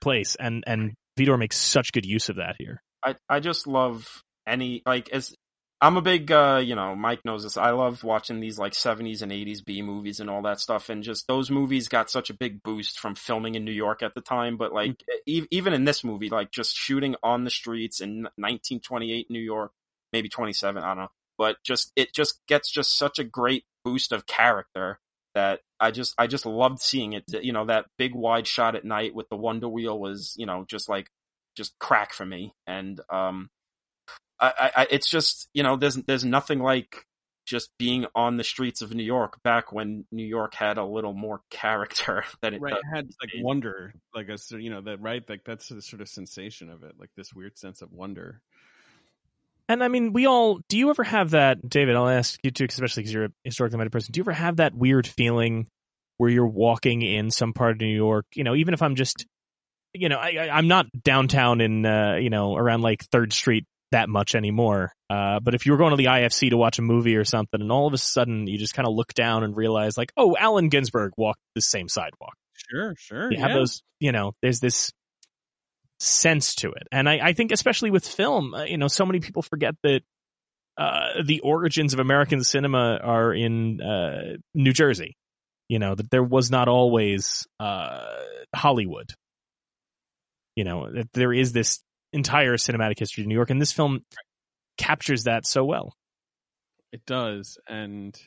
place, 0.00 0.36
and 0.38 0.64
and 0.66 0.94
Vidor 1.18 1.38
makes 1.38 1.56
such 1.56 1.92
good 1.92 2.06
use 2.06 2.28
of 2.28 2.36
that 2.36 2.56
here. 2.58 2.82
I 3.04 3.16
I 3.28 3.40
just 3.40 3.66
love 3.66 4.22
any 4.46 4.82
like 4.86 5.10
as 5.10 5.34
I'm 5.80 5.96
a 5.96 6.02
big 6.02 6.32
uh 6.32 6.60
you 6.64 6.74
know 6.74 6.96
Mike 6.96 7.24
knows 7.24 7.44
this. 7.44 7.56
I 7.56 7.70
love 7.70 8.02
watching 8.02 8.40
these 8.40 8.58
like 8.58 8.72
70s 8.72 9.22
and 9.22 9.30
80s 9.30 9.64
B 9.64 9.82
movies 9.82 10.18
and 10.20 10.28
all 10.28 10.42
that 10.42 10.60
stuff, 10.60 10.88
and 10.88 11.02
just 11.04 11.28
those 11.28 11.50
movies 11.50 11.88
got 11.88 12.10
such 12.10 12.30
a 12.30 12.34
big 12.34 12.62
boost 12.62 12.98
from 12.98 13.14
filming 13.14 13.54
in 13.54 13.64
New 13.64 13.72
York 13.72 14.02
at 14.02 14.14
the 14.14 14.20
time. 14.20 14.56
But 14.56 14.72
like 14.72 15.02
e- 15.26 15.46
even 15.50 15.72
in 15.72 15.84
this 15.84 16.02
movie, 16.02 16.30
like 16.30 16.50
just 16.50 16.74
shooting 16.74 17.14
on 17.22 17.44
the 17.44 17.50
streets 17.50 18.00
in 18.00 18.22
1928 18.36 19.30
New 19.30 19.38
York, 19.38 19.72
maybe 20.12 20.28
27, 20.28 20.82
I 20.82 20.88
don't 20.88 20.96
know. 20.98 21.08
But 21.36 21.56
just 21.64 21.92
it 21.94 22.12
just 22.12 22.40
gets 22.48 22.70
just 22.70 22.98
such 22.98 23.20
a 23.20 23.24
great 23.24 23.64
boost 23.84 24.10
of 24.10 24.26
character 24.26 24.98
that 25.34 25.60
I 25.78 25.92
just 25.92 26.14
I 26.18 26.26
just 26.26 26.44
loved 26.44 26.80
seeing 26.80 27.12
it. 27.12 27.24
You 27.28 27.52
know 27.52 27.66
that 27.66 27.86
big 27.98 28.16
wide 28.16 28.48
shot 28.48 28.74
at 28.74 28.84
night 28.84 29.14
with 29.14 29.28
the 29.28 29.36
Wonder 29.36 29.68
Wheel 29.68 29.96
was 29.98 30.34
you 30.36 30.46
know 30.46 30.64
just 30.68 30.88
like 30.88 31.08
just 31.56 31.78
crack 31.78 32.12
for 32.12 32.26
me, 32.26 32.52
and 32.66 33.00
um, 33.10 33.50
I, 34.40 34.46
I, 34.58 34.70
I 34.82 34.86
it's 34.90 35.10
just 35.10 35.48
you 35.54 35.62
know 35.62 35.76
there's 35.76 35.96
there's 35.96 36.24
nothing 36.24 36.60
like 36.60 37.04
just 37.46 37.70
being 37.78 38.04
on 38.14 38.36
the 38.36 38.44
streets 38.44 38.82
of 38.82 38.92
New 38.92 39.02
York 39.02 39.42
back 39.42 39.72
when 39.72 40.04
New 40.12 40.26
York 40.26 40.54
had 40.54 40.76
a 40.76 40.84
little 40.84 41.14
more 41.14 41.40
character 41.50 42.24
than 42.42 42.52
it 42.54 42.60
Right, 42.60 42.74
does. 42.74 42.82
it 42.82 42.94
had 42.94 43.06
like 43.22 43.30
wonder, 43.42 43.94
like 44.14 44.28
a 44.28 44.36
sort- 44.36 44.60
you 44.62 44.70
know 44.70 44.82
that 44.82 45.00
right, 45.00 45.22
like 45.28 45.44
that's 45.46 45.68
the 45.68 45.80
sort 45.80 46.02
of 46.02 46.08
sensation 46.08 46.68
of 46.68 46.82
it, 46.82 46.92
like 46.98 47.10
this 47.16 47.32
weird 47.32 47.56
sense 47.58 47.80
of 47.82 47.90
wonder. 47.92 48.40
And 49.70 49.84
I 49.84 49.88
mean, 49.88 50.12
we 50.12 50.26
all. 50.26 50.60
Do 50.68 50.78
you 50.78 50.88
ever 50.90 51.04
have 51.04 51.30
that, 51.30 51.66
David? 51.68 51.94
I'll 51.96 52.08
ask 52.08 52.38
you 52.42 52.50
too, 52.50 52.66
especially 52.68 53.02
because 53.02 53.12
you're 53.12 53.24
a 53.26 53.30
historically 53.44 53.76
minded 53.76 53.92
person. 53.92 54.12
Do 54.12 54.18
you 54.18 54.22
ever 54.24 54.32
have 54.32 54.56
that 54.56 54.74
weird 54.74 55.06
feeling 55.06 55.66
where 56.16 56.30
you're 56.30 56.46
walking 56.46 57.02
in 57.02 57.30
some 57.30 57.52
part 57.52 57.72
of 57.72 57.80
New 57.80 57.94
York? 57.94 58.24
You 58.34 58.44
know, 58.44 58.54
even 58.54 58.72
if 58.72 58.80
I'm 58.80 58.94
just, 58.94 59.26
you 59.92 60.08
know, 60.08 60.16
I, 60.16 60.36
I, 60.40 60.48
I'm 60.56 60.68
not 60.68 60.86
downtown 61.02 61.60
in, 61.60 61.84
uh, 61.84 62.14
you 62.14 62.30
know, 62.30 62.56
around 62.56 62.80
like 62.80 63.04
Third 63.12 63.32
Street 63.34 63.66
that 63.90 64.08
much 64.08 64.34
anymore. 64.34 64.92
Uh, 65.10 65.40
but 65.40 65.54
if 65.54 65.66
you 65.66 65.72
were 65.72 65.78
going 65.78 65.90
to 65.90 65.96
the 65.96 66.06
IFC 66.06 66.50
to 66.50 66.56
watch 66.56 66.78
a 66.78 66.82
movie 66.82 67.16
or 67.16 67.24
something, 67.24 67.60
and 67.60 67.72
all 67.72 67.86
of 67.86 67.94
a 67.94 67.98
sudden 67.98 68.46
you 68.46 68.58
just 68.58 68.74
kind 68.74 68.86
of 68.86 68.94
look 68.94 69.14
down 69.14 69.44
and 69.44 69.56
realize, 69.56 69.96
like, 69.96 70.12
oh, 70.16 70.36
Allen 70.38 70.68
Ginsberg 70.68 71.12
walked 71.16 71.40
the 71.54 71.62
same 71.62 71.88
sidewalk. 71.88 72.34
Sure, 72.54 72.94
sure. 72.98 73.32
You 73.32 73.38
have 73.38 73.52
those, 73.52 73.82
you 74.00 74.12
know, 74.12 74.32
there's 74.42 74.60
this 74.60 74.92
sense 76.00 76.54
to 76.56 76.68
it. 76.72 76.86
And 76.92 77.08
I, 77.08 77.18
I 77.22 77.32
think 77.32 77.52
especially 77.52 77.90
with 77.90 78.06
film, 78.06 78.54
uh, 78.54 78.64
you 78.64 78.78
know, 78.78 78.88
so 78.88 79.06
many 79.06 79.20
people 79.20 79.42
forget 79.42 79.74
that 79.82 80.02
uh, 80.76 81.22
the 81.24 81.40
origins 81.40 81.92
of 81.92 82.00
American 82.00 82.42
cinema 82.44 82.98
are 83.02 83.32
in 83.32 83.80
uh, 83.80 84.36
New 84.54 84.72
Jersey. 84.72 85.16
You 85.68 85.78
know, 85.78 85.94
that 85.94 86.10
there 86.10 86.22
was 86.22 86.50
not 86.50 86.68
always 86.68 87.46
uh, 87.60 88.06
Hollywood. 88.54 89.12
You 90.56 90.64
know, 90.64 90.90
that 90.90 91.12
there 91.12 91.32
is 91.32 91.52
this 91.52 91.80
entire 92.12 92.56
cinematic 92.56 92.98
history 92.98 93.22
of 93.22 93.28
New 93.28 93.34
York, 93.34 93.50
and 93.50 93.60
this 93.60 93.72
film 93.72 94.04
captures 94.76 95.24
that 95.24 95.46
so 95.46 95.64
well. 95.64 95.94
It 96.92 97.04
does, 97.06 97.58
and 97.68 98.18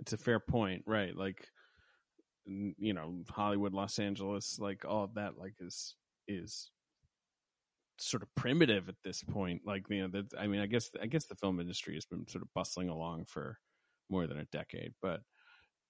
it's 0.00 0.12
a 0.12 0.18
fair 0.18 0.40
point, 0.40 0.84
right? 0.86 1.14
Like, 1.14 1.46
you 2.46 2.94
know, 2.94 3.22
Hollywood, 3.28 3.74
Los 3.74 3.98
Angeles, 3.98 4.58
like 4.58 4.84
all 4.86 5.04
of 5.04 5.14
that, 5.14 5.38
like 5.38 5.54
is 5.60 5.94
is 6.26 6.70
sort 7.98 8.22
of 8.22 8.34
primitive 8.34 8.88
at 8.88 8.94
this 9.04 9.22
point. 9.22 9.62
Like, 9.66 9.84
you 9.90 10.02
know, 10.02 10.08
that 10.08 10.38
I 10.38 10.46
mean, 10.46 10.60
I 10.60 10.66
guess 10.66 10.90
I 11.00 11.06
guess 11.06 11.26
the 11.26 11.36
film 11.36 11.60
industry 11.60 11.94
has 11.94 12.06
been 12.06 12.26
sort 12.28 12.42
of 12.42 12.48
bustling 12.54 12.88
along 12.88 13.26
for 13.26 13.58
more 14.08 14.26
than 14.26 14.38
a 14.38 14.44
decade, 14.46 14.92
but 15.02 15.20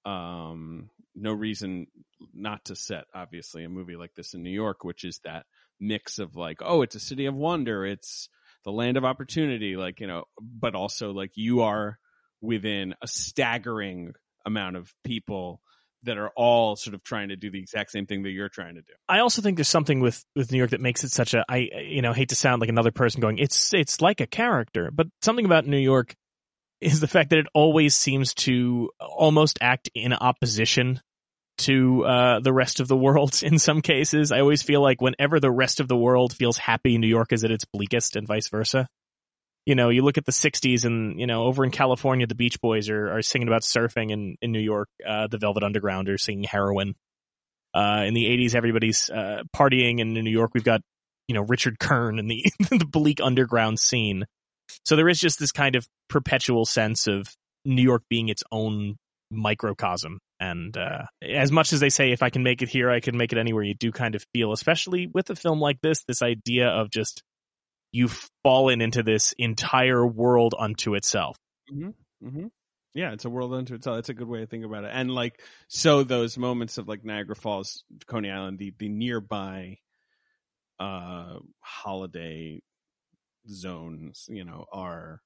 um 0.05 0.89
no 1.17 1.33
reason 1.33 1.87
not 2.33 2.65
to 2.65 2.77
set 2.77 3.05
obviously 3.15 3.65
a 3.65 3.69
movie 3.69 3.97
like 3.97 4.15
this 4.15 4.33
in 4.33 4.45
New 4.45 4.51
York 4.51 4.85
which 4.85 5.03
is 5.05 5.19
that 5.25 5.45
mix 5.81 6.19
of 6.19 6.37
like 6.37 6.59
oh 6.61 6.83
it's 6.83 6.95
a 6.95 7.01
city 7.01 7.27
of 7.27 7.35
wonder 7.35 7.87
it's 7.87 8.29
the 8.65 8.73
land 8.73 8.97
of 8.97 9.05
opportunity 9.05 9.77
like 9.77 10.01
you 10.01 10.07
know 10.07 10.25
but 10.41 10.75
also 10.75 11.13
like 11.13 11.33
you 11.35 11.63
are 11.63 11.99
within 12.41 12.95
a 13.03 13.09
staggering 13.09 14.13
amount 14.45 14.77
of 14.77 14.93
people 15.05 15.61
that 16.05 16.19
are 16.19 16.31
all 16.37 16.77
sort 16.77 16.95
of 16.95 17.03
trying 17.03 17.29
to 17.31 17.37
do 17.37 17.51
the 17.51 17.59
exact 17.59 17.91
same 17.91 18.07
thing 18.07 18.23
that 18.23 18.31
you're 18.31 18.49
trying 18.49 18.77
to 18.77 18.83
do. 18.83 18.93
I 19.09 19.19
also 19.19 19.43
think 19.43 19.57
there's 19.57 19.69
something 19.69 20.01
with 20.01 20.25
with 20.37 20.53
New 20.53 20.59
York 20.59 20.71
that 20.71 20.81
makes 20.81 21.05
it 21.05 21.11
such 21.11 21.35
a 21.35 21.45
I 21.49 21.69
you 21.87 22.03
know 22.03 22.13
hate 22.13 22.29
to 22.31 22.37
sound 22.37 22.61
like 22.61 22.71
another 22.71 22.93
person 22.93 23.21
going 23.21 23.39
it's 23.39 23.75
it's 23.75 24.01
like 24.01 24.21
a 24.21 24.27
character, 24.27 24.91
but 24.93 25.09
something 25.23 25.45
about 25.45 25.67
New 25.67 25.79
York 25.79 26.15
is 26.81 27.01
the 27.01 27.09
fact 27.09 27.31
that 27.31 27.41
it 27.41 27.47
always 27.55 27.97
seems 27.97 28.35
to 28.35 28.91
almost 29.01 29.59
act 29.61 29.91
in 29.95 30.13
opposition 30.13 31.01
to 31.59 32.05
uh, 32.05 32.41
the 32.41 32.53
rest 32.53 32.81
of 32.81 32.89
the 32.89 32.97
world. 32.97 33.41
In 33.43 33.59
some 33.59 33.83
cases, 33.83 34.33
I 34.33 34.41
always 34.41 34.63
feel 34.63 34.83
like 34.83 35.01
whenever 35.01 35.41
the 35.41 35.51
rest 35.51 35.81
of 35.81 35.89
the 35.89 35.97
world 35.97 36.33
feels 36.33 36.59
happy, 36.59 36.99
New 36.99 37.09
York 37.09 37.33
is 37.33 37.45
at 37.45 37.51
its 37.51 37.65
bleakest, 37.65 38.17
and 38.17 38.27
vice 38.27 38.49
versa. 38.49 38.89
You 39.67 39.75
know, 39.75 39.91
you 39.91 40.03
look 40.03 40.19
at 40.19 40.25
the 40.25 40.33
'60s, 40.33 40.85
and 40.85 41.21
you 41.21 41.27
know, 41.27 41.45
over 41.45 41.65
in 41.65 41.71
California, 41.71 42.27
the 42.27 42.35
Beach 42.35 42.61
Boys 42.61 42.89
are 42.89 43.19
are 43.19 43.23
singing 43.23 43.49
about 43.49 43.63
surfing, 43.63 44.13
and 44.13 44.37
in 44.41 44.53
New 44.53 44.61
York, 44.61 44.89
uh, 45.07 45.27
the 45.27 45.39
Velvet 45.39 45.63
Underground 45.63 46.09
are 46.09 46.19
singing 46.19 46.45
heroin. 46.45 46.95
Uh, 47.75 48.05
in 48.07 48.15
the 48.15 48.25
80s, 48.25 48.55
everybody's 48.55 49.11
uh, 49.11 49.43
partying, 49.55 50.01
and 50.01 50.17
in 50.17 50.25
New 50.25 50.31
York, 50.31 50.53
we've 50.55 50.65
got 50.65 50.81
you 51.29 51.35
know 51.35 51.43
Richard 51.43 51.79
Kern 51.79 52.19
and 52.19 52.31
the 52.31 52.45
the 52.71 52.87
bleak 52.87 53.21
underground 53.23 53.79
scene. 53.79 54.25
So 54.85 54.97
there 54.97 55.09
is 55.09 55.19
just 55.19 55.39
this 55.39 55.53
kind 55.53 55.77
of 55.77 55.87
perpetual 56.09 56.65
sense 56.65 57.07
of 57.07 57.29
New 57.65 57.83
York 57.83 58.03
being 58.09 58.29
its 58.29 58.43
own 58.51 58.97
microcosm. 59.31 60.19
And 60.41 60.77
uh, 60.77 61.05
as 61.23 61.51
much 61.51 61.73
as 61.73 61.81
they 61.81 61.91
say, 61.91 62.13
if 62.13 62.23
I 62.23 62.31
can 62.31 62.43
make 62.43 62.63
it 62.63 62.69
here, 62.69 62.91
I 62.91 63.01
can 63.01 63.17
make 63.17 63.33
it 63.33 63.39
anywhere, 63.39 63.65
you 63.65 63.75
do 63.75 63.91
kind 63.91 64.15
of 64.15 64.25
feel, 64.33 64.53
especially 64.53 65.07
with 65.07 65.31
a 65.31 65.37
film 65.37 65.61
like 65.61 65.81
this, 65.81 66.05
this 66.05 66.23
idea 66.23 66.69
of 66.69 66.91
just 66.91 67.23
you've 67.93 68.29
fallen 68.43 68.81
into 68.81 69.03
this 69.03 69.35
entire 69.39 70.07
world 70.07 70.55
unto 70.59 70.95
itself. 70.95 71.37
Mm-hmm. 71.73 72.47
Yeah, 72.95 73.13
it's 73.13 73.25
a 73.25 73.31
world 73.31 73.53
unto 73.53 73.75
itself. 73.75 73.97
That's 73.97 74.09
a 74.09 74.15
good 74.15 74.29
way 74.29 74.41
to 74.41 74.47
think 74.47 74.65
about 74.65 74.85
it. 74.85 74.91
And 74.93 75.11
like, 75.11 75.41
so 75.69 76.03
those 76.03 76.39
moments 76.39 76.79
of 76.79 76.89
like 76.89 77.05
Niagara 77.05 77.37
Falls, 77.37 77.85
Coney 78.07 78.31
Island, 78.31 78.59
the 78.59 78.73
the 78.79 78.89
nearby 78.89 79.79
uh 80.81 81.39
holiday 81.61 82.61
zones, 83.49 84.27
you 84.29 84.45
know, 84.45 84.65
are 84.73 85.21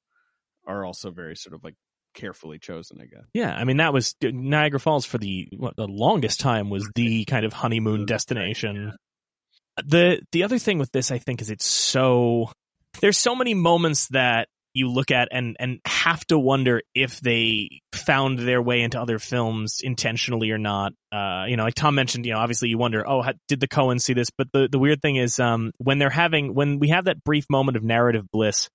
are 0.66 0.84
also 0.84 1.10
very 1.10 1.36
sort 1.36 1.54
of 1.54 1.64
like 1.64 1.76
carefully 2.14 2.58
chosen, 2.58 3.00
I 3.00 3.06
guess. 3.06 3.24
Yeah, 3.32 3.52
I 3.52 3.64
mean 3.64 3.78
that 3.78 3.92
was 3.92 4.14
Niagara 4.22 4.80
Falls 4.80 5.04
for 5.04 5.18
the 5.18 5.48
what, 5.56 5.76
the 5.76 5.86
longest 5.88 6.40
time 6.40 6.70
was 6.70 6.88
the 6.94 7.24
kind 7.24 7.44
of 7.44 7.52
honeymoon 7.52 8.06
destination. 8.06 8.96
The 9.84 10.20
the 10.32 10.44
other 10.44 10.58
thing 10.58 10.78
with 10.78 10.92
this 10.92 11.10
I 11.10 11.18
think 11.18 11.40
is 11.40 11.50
it's 11.50 11.64
so 11.64 12.50
there's 13.00 13.18
so 13.18 13.34
many 13.34 13.54
moments 13.54 14.08
that 14.08 14.48
you 14.74 14.88
look 14.88 15.10
at 15.10 15.28
and 15.30 15.56
and 15.58 15.80
have 15.84 16.24
to 16.26 16.38
wonder 16.38 16.82
if 16.94 17.20
they 17.20 17.82
found 17.94 18.38
their 18.38 18.62
way 18.62 18.80
into 18.80 19.00
other 19.00 19.18
films 19.18 19.80
intentionally 19.82 20.50
or 20.50 20.58
not. 20.58 20.92
Uh, 21.10 21.44
you 21.46 21.56
know, 21.56 21.64
like 21.64 21.74
Tom 21.74 21.94
mentioned, 21.94 22.24
you 22.24 22.32
know, 22.32 22.38
obviously 22.38 22.68
you 22.68 22.78
wonder, 22.78 23.08
oh, 23.08 23.22
how, 23.22 23.32
did 23.48 23.60
the 23.60 23.68
Coen 23.68 24.00
see 24.00 24.14
this? 24.14 24.30
But 24.30 24.48
the 24.52 24.68
the 24.70 24.78
weird 24.78 25.02
thing 25.02 25.16
is, 25.16 25.38
um, 25.38 25.72
when 25.78 25.98
they're 25.98 26.10
having 26.10 26.54
when 26.54 26.78
we 26.78 26.88
have 26.88 27.04
that 27.04 27.22
brief 27.22 27.46
moment 27.50 27.76
of 27.76 27.82
narrative 27.82 28.30
bliss, 28.30 28.68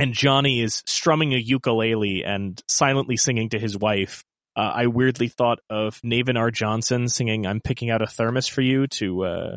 and 0.00 0.14
Johnny 0.14 0.60
is 0.60 0.82
strumming 0.86 1.34
a 1.34 1.38
ukulele 1.38 2.24
and 2.24 2.60
silently 2.68 3.16
singing 3.16 3.50
to 3.50 3.58
his 3.58 3.76
wife. 3.76 4.24
Uh, 4.56 4.72
I 4.74 4.86
weirdly 4.88 5.28
thought 5.28 5.60
of 5.70 6.00
Navin 6.02 6.36
R. 6.38 6.50
Johnson 6.50 7.08
singing 7.08 7.46
"I'm 7.46 7.60
picking 7.60 7.90
out 7.90 8.02
a 8.02 8.06
thermos 8.06 8.48
for 8.48 8.62
you" 8.62 8.86
to 8.88 9.24
uh, 9.24 9.56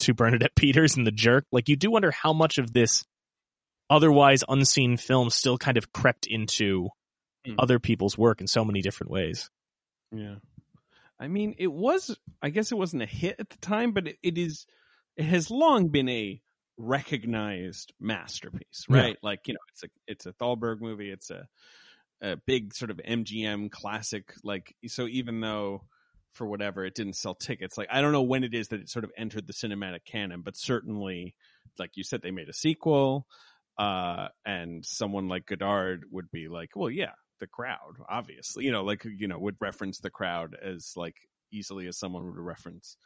to 0.00 0.14
Bernadette 0.14 0.54
Peters 0.56 0.96
and 0.96 1.06
The 1.06 1.12
Jerk, 1.12 1.44
like 1.50 1.68
you 1.68 1.76
do 1.76 1.90
wonder 1.90 2.10
how 2.10 2.32
much 2.32 2.58
of 2.58 2.72
this 2.72 3.04
otherwise 3.90 4.44
unseen 4.48 4.96
film 4.96 5.30
still 5.30 5.58
kind 5.58 5.76
of 5.76 5.92
crept 5.92 6.26
into 6.26 6.90
Hmm. 7.46 7.54
other 7.58 7.78
people's 7.78 8.18
work 8.18 8.40
in 8.40 8.46
so 8.46 8.64
many 8.64 8.82
different 8.82 9.10
ways. 9.12 9.48
Yeah. 10.12 10.36
I 11.20 11.28
mean, 11.28 11.54
it 11.58 11.72
was, 11.72 12.16
I 12.42 12.50
guess 12.50 12.72
it 12.72 12.78
wasn't 12.78 13.02
a 13.02 13.06
hit 13.06 13.36
at 13.38 13.48
the 13.48 13.56
time, 13.58 13.92
but 13.92 14.08
it, 14.08 14.18
it 14.22 14.38
is, 14.38 14.66
it 15.16 15.24
has 15.24 15.50
long 15.50 15.88
been 15.88 16.08
a 16.08 16.40
recognized 16.78 17.92
masterpiece, 18.00 18.84
Yeah. 18.88 18.96
right? 18.96 19.16
Like, 19.22 19.40
you 19.46 19.54
know, 19.54 19.60
it's 19.72 19.82
a, 19.84 19.88
it's 20.06 20.26
a 20.26 20.32
Thalberg 20.32 20.80
movie. 20.80 21.10
It's 21.10 21.30
a, 21.30 21.46
a 22.22 22.36
big 22.36 22.74
sort 22.74 22.90
of 22.90 22.98
MGM 22.98 23.70
classic. 23.70 24.32
Like, 24.42 24.74
so 24.86 25.06
even 25.06 25.40
though 25.40 25.84
for 26.32 26.46
whatever 26.46 26.84
it 26.84 26.94
didn't 26.94 27.16
sell 27.16 27.34
tickets, 27.34 27.76
like, 27.76 27.88
I 27.90 28.00
don't 28.00 28.12
know 28.12 28.22
when 28.22 28.44
it 28.44 28.54
is 28.54 28.68
that 28.68 28.80
it 28.80 28.88
sort 28.88 29.04
of 29.04 29.10
entered 29.16 29.46
the 29.46 29.52
cinematic 29.52 30.04
canon, 30.04 30.42
but 30.42 30.56
certainly, 30.56 31.34
like 31.78 31.90
you 31.96 32.04
said, 32.04 32.22
they 32.22 32.30
made 32.30 32.48
a 32.48 32.54
sequel. 32.54 33.26
Uh, 33.78 34.28
and 34.44 34.84
someone 34.84 35.28
like 35.28 35.46
Godard 35.46 36.04
would 36.10 36.30
be 36.32 36.48
like, 36.48 36.70
well, 36.74 36.90
yeah, 36.90 37.12
the 37.38 37.46
crowd, 37.46 37.96
obviously, 38.08 38.64
you 38.64 38.72
know, 38.72 38.82
like, 38.82 39.04
you 39.04 39.28
know, 39.28 39.38
would 39.38 39.54
reference 39.60 40.00
the 40.00 40.10
crowd 40.10 40.56
as 40.60 40.92
like 40.96 41.14
easily 41.52 41.86
as 41.86 41.96
someone 41.96 42.24
would 42.26 42.36
reference 42.36 42.96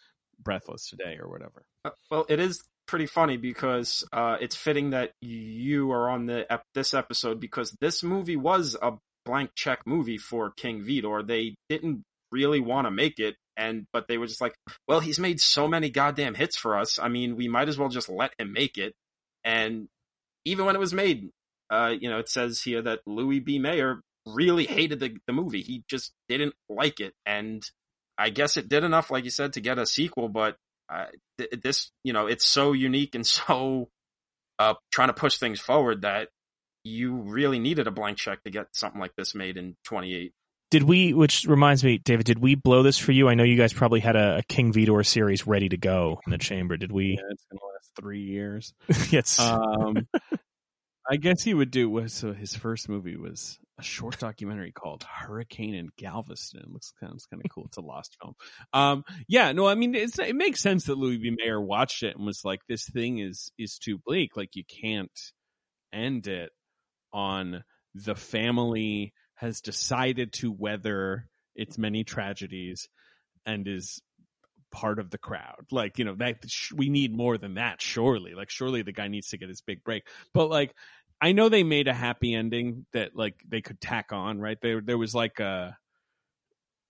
Breathless 0.42 0.88
today 0.88 1.18
or 1.20 1.28
whatever. 1.28 1.66
Uh, 1.84 1.90
Well, 2.10 2.24
it 2.30 2.40
is 2.40 2.58
pretty 2.92 3.06
funny 3.06 3.38
because 3.38 4.04
uh, 4.12 4.36
it's 4.38 4.54
fitting 4.54 4.90
that 4.90 5.12
you 5.22 5.90
are 5.92 6.10
on 6.10 6.26
the 6.26 6.44
ep- 6.52 6.66
this 6.74 6.92
episode 6.92 7.40
because 7.40 7.74
this 7.80 8.02
movie 8.02 8.36
was 8.36 8.76
a 8.82 8.92
blank 9.24 9.48
check 9.54 9.80
movie 9.86 10.18
for 10.18 10.50
King 10.50 10.82
Vidor. 10.82 11.26
They 11.26 11.54
didn't 11.70 12.02
really 12.30 12.60
want 12.60 12.86
to 12.86 12.90
make 12.90 13.18
it, 13.18 13.36
and 13.56 13.86
but 13.94 14.08
they 14.08 14.18
were 14.18 14.26
just 14.26 14.42
like, 14.42 14.54
"Well, 14.86 15.00
he's 15.00 15.18
made 15.18 15.40
so 15.40 15.66
many 15.66 15.88
goddamn 15.88 16.34
hits 16.34 16.58
for 16.58 16.76
us. 16.76 16.98
I 16.98 17.08
mean, 17.08 17.34
we 17.34 17.48
might 17.48 17.70
as 17.70 17.78
well 17.78 17.88
just 17.88 18.10
let 18.10 18.34
him 18.38 18.52
make 18.52 18.76
it." 18.76 18.92
And 19.42 19.88
even 20.44 20.66
when 20.66 20.76
it 20.76 20.78
was 20.78 20.92
made, 20.92 21.30
uh, 21.70 21.94
you 21.98 22.10
know, 22.10 22.18
it 22.18 22.28
says 22.28 22.60
here 22.60 22.82
that 22.82 23.00
Louis 23.06 23.40
B. 23.40 23.58
Mayer 23.58 24.02
really 24.26 24.66
hated 24.66 25.00
the 25.00 25.16
the 25.26 25.32
movie. 25.32 25.62
He 25.62 25.82
just 25.88 26.12
didn't 26.28 26.52
like 26.68 27.00
it, 27.00 27.14
and 27.24 27.64
I 28.18 28.28
guess 28.28 28.58
it 28.58 28.68
did 28.68 28.84
enough, 28.84 29.10
like 29.10 29.24
you 29.24 29.30
said, 29.30 29.54
to 29.54 29.62
get 29.62 29.78
a 29.78 29.86
sequel. 29.86 30.28
But 30.28 30.58
uh, 30.92 31.06
th- 31.38 31.50
this, 31.62 31.90
you 32.04 32.12
know, 32.12 32.26
it's 32.26 32.46
so 32.46 32.72
unique 32.72 33.14
and 33.14 33.26
so 33.26 33.88
uh, 34.58 34.74
trying 34.90 35.08
to 35.08 35.14
push 35.14 35.38
things 35.38 35.60
forward 35.60 36.02
that 36.02 36.28
you 36.84 37.14
really 37.14 37.58
needed 37.58 37.86
a 37.86 37.90
blank 37.90 38.18
check 38.18 38.42
to 38.44 38.50
get 38.50 38.66
something 38.72 39.00
like 39.00 39.14
this 39.16 39.34
made 39.34 39.56
in 39.56 39.76
28. 39.84 40.32
Did 40.70 40.84
we, 40.84 41.12
which 41.12 41.44
reminds 41.44 41.84
me, 41.84 41.98
David, 41.98 42.24
did 42.24 42.38
we 42.38 42.54
blow 42.54 42.82
this 42.82 42.96
for 42.96 43.12
you? 43.12 43.28
I 43.28 43.34
know 43.34 43.44
you 43.44 43.58
guys 43.58 43.74
probably 43.74 44.00
had 44.00 44.16
a, 44.16 44.38
a 44.38 44.42
King 44.42 44.72
Vidor 44.72 45.04
series 45.04 45.46
ready 45.46 45.68
to 45.68 45.76
go 45.76 46.18
in 46.26 46.30
the 46.30 46.38
chamber. 46.38 46.78
Did 46.78 46.90
we? 46.90 47.18
Yeah, 47.20 47.28
it's 47.30 47.44
going 47.50 47.58
to 47.58 47.66
last 47.66 47.90
three 48.00 48.22
years. 48.22 48.72
yes. 49.10 49.38
Um, 49.38 50.08
I 51.10 51.16
guess 51.16 51.42
he 51.42 51.52
would 51.52 51.70
do 51.70 51.90
was 51.90 52.14
so 52.14 52.32
his 52.32 52.56
first 52.56 52.88
movie 52.88 53.16
was 53.16 53.58
a 53.78 53.82
short 53.82 54.18
documentary 54.18 54.72
called 54.72 55.02
Hurricane 55.02 55.74
in 55.74 55.88
Galveston. 55.96 56.60
It 56.60 56.70
looks 56.70 56.92
sounds 57.00 57.26
kind 57.26 57.42
of 57.44 57.50
cool. 57.50 57.64
It's 57.66 57.78
a 57.78 57.80
lost 57.82 58.16
film. 58.20 58.34
Um, 58.72 59.04
yeah, 59.26 59.52
no, 59.52 59.66
I 59.66 59.74
mean 59.74 59.94
it 59.94 60.36
makes 60.36 60.60
sense 60.60 60.84
that 60.84 60.98
Louis 60.98 61.18
B. 61.18 61.34
Mayer 61.36 61.60
watched 61.60 62.02
it 62.02 62.16
and 62.16 62.26
was 62.26 62.44
like, 62.44 62.60
"This 62.68 62.86
thing 62.88 63.18
is 63.18 63.50
is 63.58 63.78
too 63.78 63.98
bleak. 63.98 64.36
Like 64.36 64.56
you 64.56 64.64
can't 64.64 65.10
end 65.92 66.26
it 66.26 66.50
on 67.12 67.64
the 67.94 68.14
family 68.14 69.12
has 69.34 69.60
decided 69.60 70.32
to 70.32 70.52
weather 70.52 71.28
its 71.54 71.76
many 71.76 72.04
tragedies 72.04 72.88
and 73.44 73.66
is 73.66 74.00
part 74.70 74.98
of 74.98 75.10
the 75.10 75.18
crowd. 75.18 75.66
Like, 75.70 75.98
you 75.98 76.04
know, 76.04 76.14
that 76.16 76.36
we 76.74 76.88
need 76.88 77.14
more 77.14 77.38
than 77.38 77.54
that, 77.54 77.80
surely. 77.80 78.34
Like, 78.34 78.50
surely 78.50 78.82
the 78.82 78.92
guy 78.92 79.08
needs 79.08 79.28
to 79.28 79.38
get 79.38 79.48
his 79.48 79.60
big 79.60 79.84
break. 79.84 80.04
But 80.32 80.48
like, 80.48 80.74
I 81.22 81.32
know 81.32 81.48
they 81.48 81.62
made 81.62 81.88
a 81.88 81.94
happy 81.94 82.34
ending 82.34 82.84
that 82.92 83.16
like 83.16 83.36
they 83.48 83.62
could 83.62 83.80
tack 83.80 84.12
on, 84.12 84.40
right? 84.40 84.58
There, 84.60 84.80
there 84.80 84.98
was 84.98 85.14
like 85.14 85.38
a, 85.40 85.78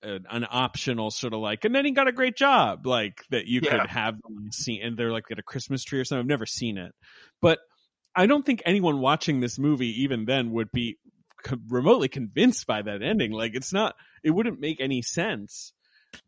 an, 0.03 0.25
an 0.31 0.47
optional 0.51 1.11
sort 1.11 1.35
of 1.35 1.41
like, 1.41 1.65
and 1.65 1.75
then 1.75 1.85
he 1.85 1.93
got 1.93 2.09
a 2.09 2.13
great 2.13 2.37
job, 2.37 2.87
like 2.87 3.23
that 3.31 3.47
you 3.47 3.61
Yeah. 3.61 3.71
could 3.79 3.87
have 3.87 4.17
seen, 4.51 4.83
and 4.83 4.97
they're 4.97 5.13
like 5.13 5.25
at 5.31 5.39
a 5.39 5.43
Christmas 5.43 5.85
tree 5.85 6.01
or 6.01 6.05
something. 6.05 6.21
I've 6.21 6.27
never 6.27 6.47
seen 6.47 6.79
it, 6.79 6.93
but 7.43 7.59
I 8.17 8.27
don't 8.27 8.45
think 8.45 8.63
anyone 8.65 9.01
watching 9.01 9.41
this 9.41 9.59
movie 9.59 10.03
even 10.03 10.25
then 10.25 10.51
would 10.53 10.73
be 10.73 10.99
co- 11.45 11.57
remotely 11.69 12.09
convinced 12.09 12.67
by 12.67 12.83
that 12.83 13.03
ending. 13.03 13.33
Like, 13.33 13.53
it's 13.55 13.73
not, 13.73 13.95
it 14.25 14.31
wouldn't 14.31 14.61
make 14.61 14.81
any 14.81 15.03
sense 15.03 15.73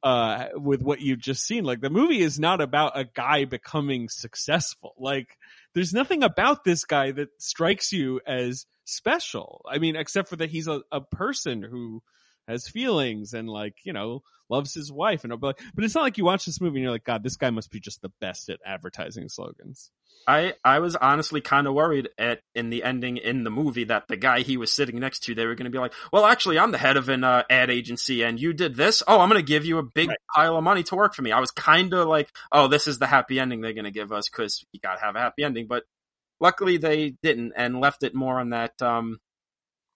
uh 0.02 0.46
with 0.54 0.80
what 0.82 1.00
you've 1.02 1.20
just 1.20 1.42
seen 1.46 1.62
like 1.62 1.82
the 1.82 1.90
movie 1.90 2.20
is 2.20 2.38
not 2.40 2.62
about 2.62 2.98
a 2.98 3.04
guy 3.04 3.44
becoming 3.44 4.08
successful 4.08 4.94
like 4.98 5.36
there's 5.74 5.92
nothing 5.92 6.22
about 6.22 6.64
this 6.64 6.84
guy 6.84 7.10
that 7.12 7.28
strikes 7.38 7.92
you 7.92 8.20
as 8.26 8.66
special. 8.84 9.62
I 9.70 9.78
mean 9.78 9.96
except 9.96 10.28
for 10.28 10.36
that 10.36 10.50
he's 10.50 10.68
a, 10.68 10.82
a 10.92 11.00
person 11.00 11.62
who 11.62 12.02
has 12.48 12.68
feelings 12.68 13.34
and 13.34 13.48
like 13.48 13.74
you 13.84 13.92
know 13.92 14.22
loves 14.50 14.74
his 14.74 14.92
wife 14.92 15.24
and 15.24 15.38
but, 15.40 15.58
but 15.74 15.84
it's 15.84 15.94
not 15.94 16.02
like 16.02 16.18
you 16.18 16.24
watch 16.24 16.44
this 16.44 16.60
movie 16.60 16.76
and 16.76 16.82
you're 16.82 16.92
like 16.92 17.04
god 17.04 17.22
this 17.22 17.36
guy 17.36 17.50
must 17.50 17.70
be 17.70 17.80
just 17.80 18.02
the 18.02 18.12
best 18.20 18.48
at 18.50 18.60
advertising 18.66 19.28
slogans 19.28 19.90
I 20.26 20.54
I 20.64 20.78
was 20.78 20.96
honestly 20.96 21.40
kind 21.40 21.66
of 21.66 21.74
worried 21.74 22.08
at 22.18 22.40
in 22.54 22.70
the 22.70 22.82
ending 22.82 23.18
in 23.18 23.44
the 23.44 23.50
movie 23.50 23.84
that 23.84 24.08
the 24.08 24.16
guy 24.16 24.40
he 24.40 24.56
was 24.56 24.72
sitting 24.72 24.98
next 24.98 25.24
to 25.24 25.34
they 25.34 25.46
were 25.46 25.54
going 25.54 25.64
to 25.66 25.70
be 25.70 25.78
like, 25.78 25.92
well, 26.12 26.24
actually, 26.24 26.58
I'm 26.58 26.70
the 26.70 26.78
head 26.78 26.96
of 26.96 27.08
an 27.08 27.24
uh, 27.24 27.42
ad 27.50 27.70
agency, 27.70 28.22
and 28.22 28.40
you 28.40 28.52
did 28.52 28.74
this. 28.74 29.02
Oh, 29.06 29.20
I'm 29.20 29.28
going 29.28 29.40
to 29.40 29.46
give 29.46 29.64
you 29.64 29.78
a 29.78 29.82
big 29.82 30.08
Right. 30.08 30.18
pile 30.34 30.56
of 30.56 30.64
money 30.64 30.82
to 30.84 30.96
work 30.96 31.14
for 31.14 31.22
me. 31.22 31.32
I 31.32 31.40
was 31.40 31.50
kind 31.50 31.92
of 31.92 32.08
like, 32.08 32.30
oh, 32.52 32.68
this 32.68 32.86
is 32.86 32.98
the 32.98 33.06
happy 33.06 33.38
ending 33.38 33.60
they're 33.60 33.74
going 33.74 33.84
to 33.84 33.90
give 33.90 34.12
us 34.12 34.28
because 34.28 34.64
you 34.72 34.80
got 34.80 34.94
to 34.94 35.04
have 35.04 35.16
a 35.16 35.20
happy 35.20 35.44
ending. 35.44 35.66
But 35.66 35.84
luckily, 36.40 36.78
they 36.78 37.10
didn't 37.22 37.52
and 37.56 37.80
left 37.80 38.02
it 38.02 38.14
more 38.14 38.40
on 38.40 38.50
that 38.50 38.80
um, 38.80 39.18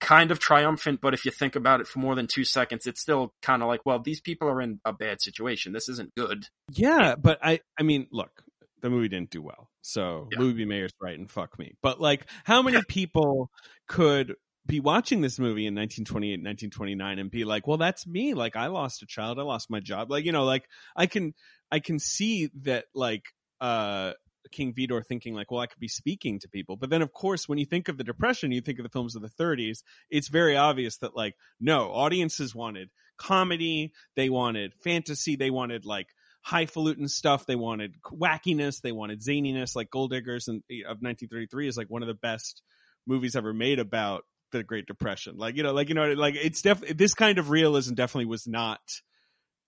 kind 0.00 0.30
of 0.30 0.38
triumphant. 0.38 1.00
But 1.00 1.14
if 1.14 1.24
you 1.24 1.30
think 1.30 1.56
about 1.56 1.80
it 1.80 1.86
for 1.86 1.98
more 1.98 2.14
than 2.14 2.26
two 2.26 2.44
seconds, 2.44 2.86
it's 2.86 3.00
still 3.00 3.34
kind 3.42 3.62
of 3.62 3.68
like, 3.68 3.84
well, 3.84 3.98
these 3.98 4.20
people 4.20 4.48
are 4.48 4.60
in 4.60 4.80
a 4.84 4.92
bad 4.92 5.20
situation. 5.20 5.72
This 5.72 5.88
isn't 5.88 6.14
good. 6.14 6.46
Yeah, 6.72 7.14
but 7.16 7.38
I 7.42 7.60
I 7.78 7.82
mean, 7.82 8.06
look, 8.10 8.42
the 8.80 8.90
movie 8.90 9.08
didn't 9.08 9.30
do 9.30 9.42
well. 9.42 9.70
So 9.82 10.28
Yeah. 10.32 10.40
Louis 10.40 10.52
B. 10.54 10.64
Mayer's 10.64 10.92
right 11.00 11.18
and 11.18 11.30
fuck 11.30 11.58
me. 11.58 11.74
But 11.82 12.00
like 12.00 12.26
how 12.44 12.62
many 12.62 12.82
people 12.88 13.50
could 13.86 14.34
be 14.66 14.80
watching 14.80 15.22
this 15.22 15.38
movie 15.38 15.66
in 15.66 15.74
1928 15.74 16.32
1929 16.32 17.18
and 17.18 17.30
be 17.30 17.44
like, 17.44 17.66
"Well, 17.66 17.78
that's 17.78 18.06
me. 18.06 18.34
Like 18.34 18.54
I 18.54 18.66
lost 18.66 19.02
a 19.02 19.06
child, 19.06 19.38
I 19.38 19.42
lost 19.42 19.70
my 19.70 19.80
job." 19.80 20.10
Like, 20.10 20.24
you 20.26 20.32
know, 20.32 20.44
like 20.44 20.68
I 20.94 21.06
can 21.06 21.34
I 21.70 21.80
can 21.80 21.98
see 21.98 22.50
that 22.62 22.84
like 22.94 23.24
uh 23.60 24.12
King 24.50 24.74
Vidor 24.74 25.04
thinking 25.04 25.34
like, 25.34 25.50
well, 25.50 25.60
I 25.60 25.66
could 25.66 25.80
be 25.80 25.88
speaking 25.88 26.38
to 26.40 26.48
people. 26.48 26.76
But 26.76 26.90
then, 26.90 27.02
of 27.02 27.12
course, 27.12 27.48
when 27.48 27.58
you 27.58 27.66
think 27.66 27.88
of 27.88 27.96
the 27.98 28.04
Depression, 28.04 28.52
you 28.52 28.60
think 28.60 28.78
of 28.78 28.82
the 28.82 28.90
films 28.90 29.16
of 29.16 29.22
the 29.22 29.28
30s. 29.28 29.82
It's 30.10 30.28
very 30.28 30.56
obvious 30.56 30.98
that 30.98 31.16
like, 31.16 31.34
no, 31.60 31.90
audiences 31.90 32.54
wanted 32.54 32.90
comedy, 33.16 33.92
they 34.16 34.28
wanted 34.28 34.74
fantasy, 34.82 35.36
they 35.36 35.50
wanted 35.50 35.84
like 35.84 36.08
highfalutin 36.42 37.08
stuff. 37.08 37.46
They 37.46 37.56
wanted 37.56 37.94
wackiness. 38.04 38.80
They 38.80 38.92
wanted 38.92 39.20
zaniness. 39.20 39.76
Like 39.76 39.90
Gold 39.90 40.10
Diggers 40.10 40.48
and 40.48 40.62
of 40.86 41.02
1933 41.02 41.68
is 41.68 41.76
like 41.76 41.90
one 41.90 42.02
of 42.02 42.08
the 42.08 42.14
best 42.14 42.62
movies 43.06 43.36
ever 43.36 43.52
made 43.52 43.78
about 43.78 44.24
the 44.52 44.62
Great 44.62 44.86
Depression. 44.86 45.36
Like 45.36 45.56
you 45.56 45.62
know, 45.62 45.72
like 45.72 45.88
you 45.88 45.94
know, 45.94 46.12
like 46.12 46.34
it's 46.36 46.62
def 46.62 46.80
this 46.96 47.14
kind 47.14 47.38
of 47.38 47.50
realism 47.50 47.94
definitely 47.94 48.26
was 48.26 48.46
not 48.46 48.80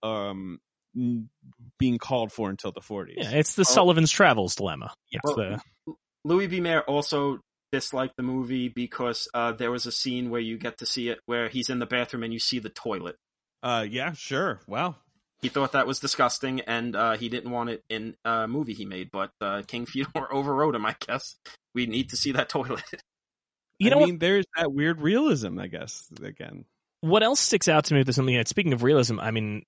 um 0.02 0.58
being 1.78 1.98
called 1.98 2.32
for 2.32 2.50
until 2.50 2.72
the 2.72 2.80
40s. 2.80 3.14
yeah, 3.16 3.30
it's 3.30 3.54
the 3.54 3.64
Sullivan's 3.64 4.10
Travels 4.10 4.56
dilemma. 4.56 4.92
Yes. 5.10 5.20
Well, 5.24 5.36
the, 5.36 5.94
Louis 6.24 6.46
B. 6.46 6.60
Mayer 6.60 6.82
also 6.82 7.40
disliked 7.72 8.16
the 8.16 8.22
movie 8.22 8.68
because 8.68 9.28
uh, 9.32 9.52
there 9.52 9.70
was 9.70 9.86
a 9.86 9.92
scene 9.92 10.30
where 10.30 10.40
you 10.40 10.58
get 10.58 10.78
to 10.78 10.86
see 10.86 11.08
it 11.08 11.18
where 11.26 11.48
he's 11.48 11.70
in 11.70 11.78
the 11.78 11.86
bathroom 11.86 12.22
and 12.24 12.32
you 12.32 12.38
see 12.38 12.58
the 12.58 12.68
toilet. 12.68 13.16
Uh, 13.62 13.86
yeah, 13.88 14.12
sure. 14.12 14.60
Wow. 14.66 14.96
He 15.40 15.48
thought 15.48 15.72
that 15.72 15.86
was 15.86 16.00
disgusting 16.00 16.60
and 16.62 16.94
uh, 16.94 17.16
he 17.16 17.28
didn't 17.28 17.50
want 17.50 17.70
it 17.70 17.82
in 17.88 18.14
a 18.24 18.46
movie 18.46 18.74
he 18.74 18.84
made, 18.84 19.10
but 19.10 19.30
uh, 19.40 19.62
King 19.66 19.86
Vidor 19.94 20.26
overrode 20.30 20.74
him, 20.74 20.84
I 20.84 20.96
guess. 21.06 21.36
We 21.74 21.86
need 21.86 22.10
to 22.10 22.16
see 22.16 22.32
that 22.32 22.48
toilet. 22.48 22.82
you 23.78 23.88
I 23.88 23.90
know 23.90 23.98
what? 23.98 24.06
mean, 24.06 24.18
there's 24.18 24.46
that 24.56 24.72
weird 24.72 25.00
realism, 25.00 25.58
I 25.58 25.68
guess. 25.68 26.08
Again, 26.22 26.64
what 27.00 27.22
else 27.22 27.40
sticks 27.40 27.68
out 27.68 27.84
to 27.84 27.94
me 27.94 28.00
with 28.00 28.06
this 28.06 28.16
something 28.16 28.42
speaking 28.46 28.72
of 28.72 28.82
realism 28.82 29.18
i 29.20 29.30
mean 29.30 29.64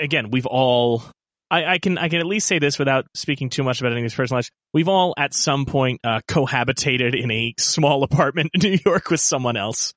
again 0.00 0.30
we've 0.30 0.46
all 0.46 1.02
I, 1.50 1.74
I 1.74 1.78
can 1.78 1.98
I 1.98 2.08
can 2.08 2.20
at 2.20 2.26
least 2.26 2.46
say 2.46 2.58
this 2.58 2.78
without 2.78 3.06
speaking 3.14 3.50
too 3.50 3.62
much 3.62 3.80
about 3.80 3.92
any 3.92 4.00
of 4.00 4.04
these 4.04 4.14
personal 4.14 4.38
lives. 4.38 4.50
We've 4.72 4.88
all 4.88 5.14
at 5.16 5.34
some 5.34 5.66
point 5.66 6.00
uh, 6.02 6.20
cohabitated 6.26 7.20
in 7.20 7.30
a 7.30 7.54
small 7.58 8.02
apartment 8.10 8.50
in 8.54 8.60
New 8.60 8.78
York 8.84 9.10
with 9.10 9.20
someone 9.20 9.56
else, 9.56 9.92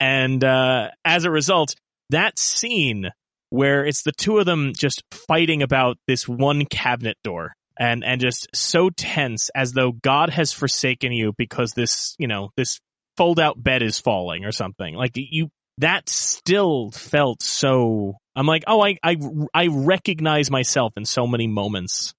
and 0.00 0.42
uh, 0.42 0.90
as 1.04 1.24
a 1.24 1.30
result, 1.30 1.74
that 2.10 2.38
scene 2.38 3.10
where 3.50 3.84
it's 3.84 4.02
the 4.02 4.12
two 4.12 4.38
of 4.38 4.46
them 4.46 4.72
just 4.76 5.02
fighting 5.12 5.62
about 5.62 5.96
this 6.06 6.26
one 6.26 6.64
cabinet 6.64 7.16
door 7.22 7.52
and 7.78 8.02
and 8.04 8.20
just 8.20 8.48
so 8.54 8.90
tense 8.90 9.50
as 9.54 9.72
though 9.72 9.92
God 9.92 10.30
has 10.30 10.52
forsaken 10.52 11.12
you 11.12 11.32
because 11.36 11.72
this 11.72 12.14
you 12.18 12.26
know 12.26 12.50
this 12.56 12.80
fold 13.16 13.38
out 13.38 13.62
bed 13.62 13.82
is 13.82 14.00
falling 14.00 14.44
or 14.44 14.52
something 14.52 14.94
like 14.94 15.12
you 15.14 15.48
that 15.78 16.08
still 16.08 16.90
felt 16.90 17.42
so 17.42 18.16
I'm 18.36 18.46
like, 18.46 18.64
oh, 18.66 18.82
I, 18.82 18.96
I, 19.02 19.16
I 19.54 19.68
recognize 19.68 20.50
myself 20.50 20.92
in 20.96 21.04
so 21.04 21.26
many 21.26 21.46
moments 21.46 22.14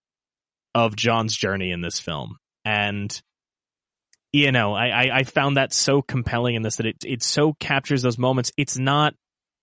of 0.73 0.95
John's 0.95 1.35
journey 1.35 1.71
in 1.71 1.81
this 1.81 1.99
film. 1.99 2.37
And 2.65 3.19
you 4.33 4.51
know, 4.51 4.73
I, 4.73 4.87
I, 4.87 5.17
I 5.19 5.23
found 5.23 5.57
that 5.57 5.73
so 5.73 6.01
compelling 6.01 6.55
in 6.55 6.61
this 6.61 6.77
that 6.77 6.85
it 6.85 6.97
it 7.05 7.23
so 7.23 7.53
captures 7.59 8.01
those 8.01 8.17
moments. 8.17 8.51
It's 8.57 8.77
not 8.77 9.13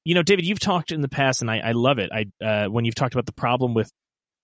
you 0.05 0.15
know, 0.15 0.23
David, 0.23 0.47
you've 0.47 0.61
talked 0.61 0.93
in 0.93 1.01
the 1.01 1.09
past 1.09 1.41
and 1.43 1.51
I, 1.51 1.59
I 1.59 1.73
love 1.73 1.99
it. 1.99 2.11
I 2.13 2.45
uh, 2.45 2.69
when 2.69 2.85
you've 2.85 2.95
talked 2.95 3.15
about 3.15 3.27
the 3.27 3.33
problem 3.33 3.75
with 3.75 3.91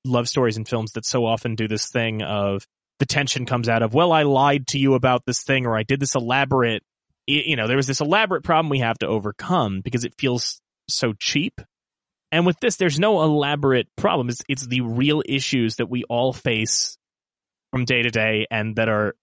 love 0.05 0.29
stories 0.29 0.57
and 0.57 0.67
films 0.69 0.93
that 0.93 1.05
so 1.05 1.27
often 1.27 1.55
do 1.55 1.69
this 1.69 1.89
thing 1.89 2.23
of 2.23 2.67
the 2.99 3.07
tension 3.07 3.47
comes 3.47 3.69
out 3.69 3.83
of, 3.83 3.95
well, 3.95 4.13
I 4.13 4.23
lied 4.23 4.67
to 4.69 4.79
you 4.79 4.95
about 4.95 5.23
this 5.27 5.43
thing 5.43 5.67
or 5.67 5.77
I 5.77 5.83
did 5.83 6.01
this 6.01 6.15
elaborate 6.15 6.83
you 7.27 7.57
know, 7.57 7.69
there 7.69 7.77
was 7.77 7.87
this 7.87 8.01
elaborate 8.01 8.43
problem 8.43 8.71
we 8.71 8.81
have 8.81 8.99
to 8.99 9.07
overcome 9.07 9.83
because 9.83 10.05
it 10.05 10.15
feels 10.19 10.61
so 10.89 11.13
cheap. 11.13 11.61
And 12.33 12.47
with 12.47 12.59
this, 12.61 12.77
there's 12.77 12.99
no 12.99 13.23
elaborate 13.23 13.89
problem. 13.97 14.29
It's, 14.29 14.43
it's 14.49 14.67
the 14.67 14.83
real 14.83 15.23
issues 15.27 15.77
that 15.77 15.87
we 15.91 16.05
all 16.05 16.33
face 16.33 16.97
from 17.73 17.85
day 17.85 18.03
to 18.03 18.11
day 18.11 18.47
and 18.51 18.77
that 18.77 18.89
are 18.89 19.15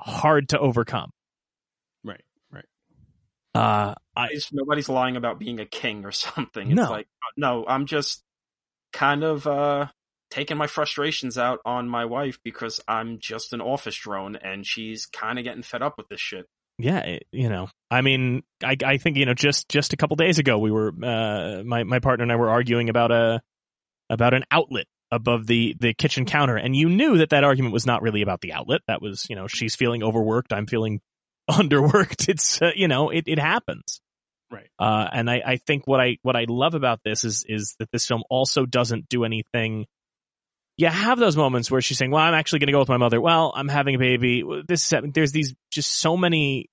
hard 0.00 0.48
to 0.50 0.58
overcome. 0.58 1.10
Right, 2.04 2.24
right. 2.50 2.64
Uh, 3.54 3.94
I, 4.16 4.22
Nobody's, 4.24 4.48
nobody's 4.52 4.88
lying 4.88 5.16
about 5.16 5.38
being 5.38 5.60
a 5.60 5.66
king 5.66 6.04
or 6.04 6.12
something. 6.12 6.68
It's 6.70 6.76
No. 6.76 6.90
like, 6.90 7.06
no, 7.36 7.64
I'm 7.66 7.86
just 7.86 8.22
kind 8.92 9.22
of 9.22 9.46
uh, 9.46 9.86
taking 10.30 10.56
my 10.56 10.66
frustrations 10.66 11.38
out 11.38 11.60
on 11.64 11.88
my 11.88 12.04
wife 12.04 12.38
because 12.42 12.80
I'm 12.88 13.18
just 13.20 13.52
an 13.52 13.60
office 13.60 13.94
drone 13.96 14.36
and 14.36 14.66
she's 14.66 15.06
kind 15.06 15.38
of 15.38 15.44
getting 15.44 15.62
fed 15.62 15.82
up 15.82 15.96
with 15.98 16.08
this 16.08 16.20
shit. 16.20 16.46
Yeah, 16.78 16.98
it, 17.00 17.26
you 17.32 17.48
know, 17.48 17.68
I 17.90 18.02
mean, 18.02 18.42
I, 18.62 18.76
I 18.84 18.96
think, 18.98 19.16
you 19.16 19.26
know, 19.26 19.34
just, 19.34 19.68
just 19.68 19.92
a 19.92 19.96
couple 19.96 20.16
days 20.16 20.38
ago, 20.38 20.58
we 20.58 20.70
were, 20.70 20.88
uh, 20.88 21.62
my, 21.64 21.84
my 21.84 22.00
partner 22.00 22.22
and 22.22 22.32
I 22.32 22.36
were 22.36 22.50
arguing 22.50 22.88
about 22.88 23.12
a, 23.12 23.42
about 24.10 24.34
an 24.34 24.44
outlet 24.50 24.86
above 25.10 25.46
the, 25.46 25.74
the 25.78 25.94
kitchen 25.94 26.26
counter. 26.26 26.56
And 26.56 26.76
you 26.76 26.88
knew 26.88 27.18
that 27.18 27.30
that 27.30 27.44
argument 27.44 27.72
was 27.72 27.86
not 27.86 28.02
really 28.02 28.22
about 28.22 28.40
the 28.40 28.52
outlet. 28.52 28.80
That 28.88 29.00
was, 29.00 29.26
you 29.30 29.36
know, 29.36 29.46
she's 29.46 29.76
feeling 29.76 30.02
overworked. 30.02 30.52
I'm 30.52 30.66
feeling 30.66 31.00
underworked. 31.50 32.28
It's, 32.28 32.60
uh, 32.60 32.72
you 32.74 32.88
know, 32.88 33.10
it, 33.10 33.24
it 33.26 33.38
happens. 33.38 34.00
Right. 34.50 34.68
Uh, 34.78 35.08
and 35.12 35.30
I, 35.30 35.42
I 35.44 35.56
think 35.56 35.86
what 35.86 36.00
I, 36.00 36.18
what 36.22 36.36
I 36.36 36.44
love 36.48 36.74
about 36.74 37.00
this 37.04 37.24
is, 37.24 37.44
is 37.48 37.74
that 37.78 37.90
this 37.90 38.06
film 38.06 38.22
also 38.30 38.66
doesn't 38.66 39.08
do 39.08 39.24
anything. 39.24 39.86
You 40.78 40.88
have 40.88 41.18
those 41.18 41.36
moments 41.36 41.70
where 41.70 41.80
she's 41.80 41.96
saying, 41.96 42.10
well, 42.10 42.22
I'm 42.22 42.34
actually 42.34 42.58
going 42.58 42.66
to 42.68 42.72
go 42.72 42.80
with 42.80 42.88
my 42.88 42.98
mother. 42.98 43.20
Well, 43.20 43.52
I'm 43.56 43.68
having 43.68 43.94
a 43.94 43.98
baby. 43.98 44.44
This 44.68 44.92
is, 44.92 45.00
there's 45.14 45.32
these 45.32 45.54
just 45.70 45.90
so 45.90 46.16
many 46.16 46.68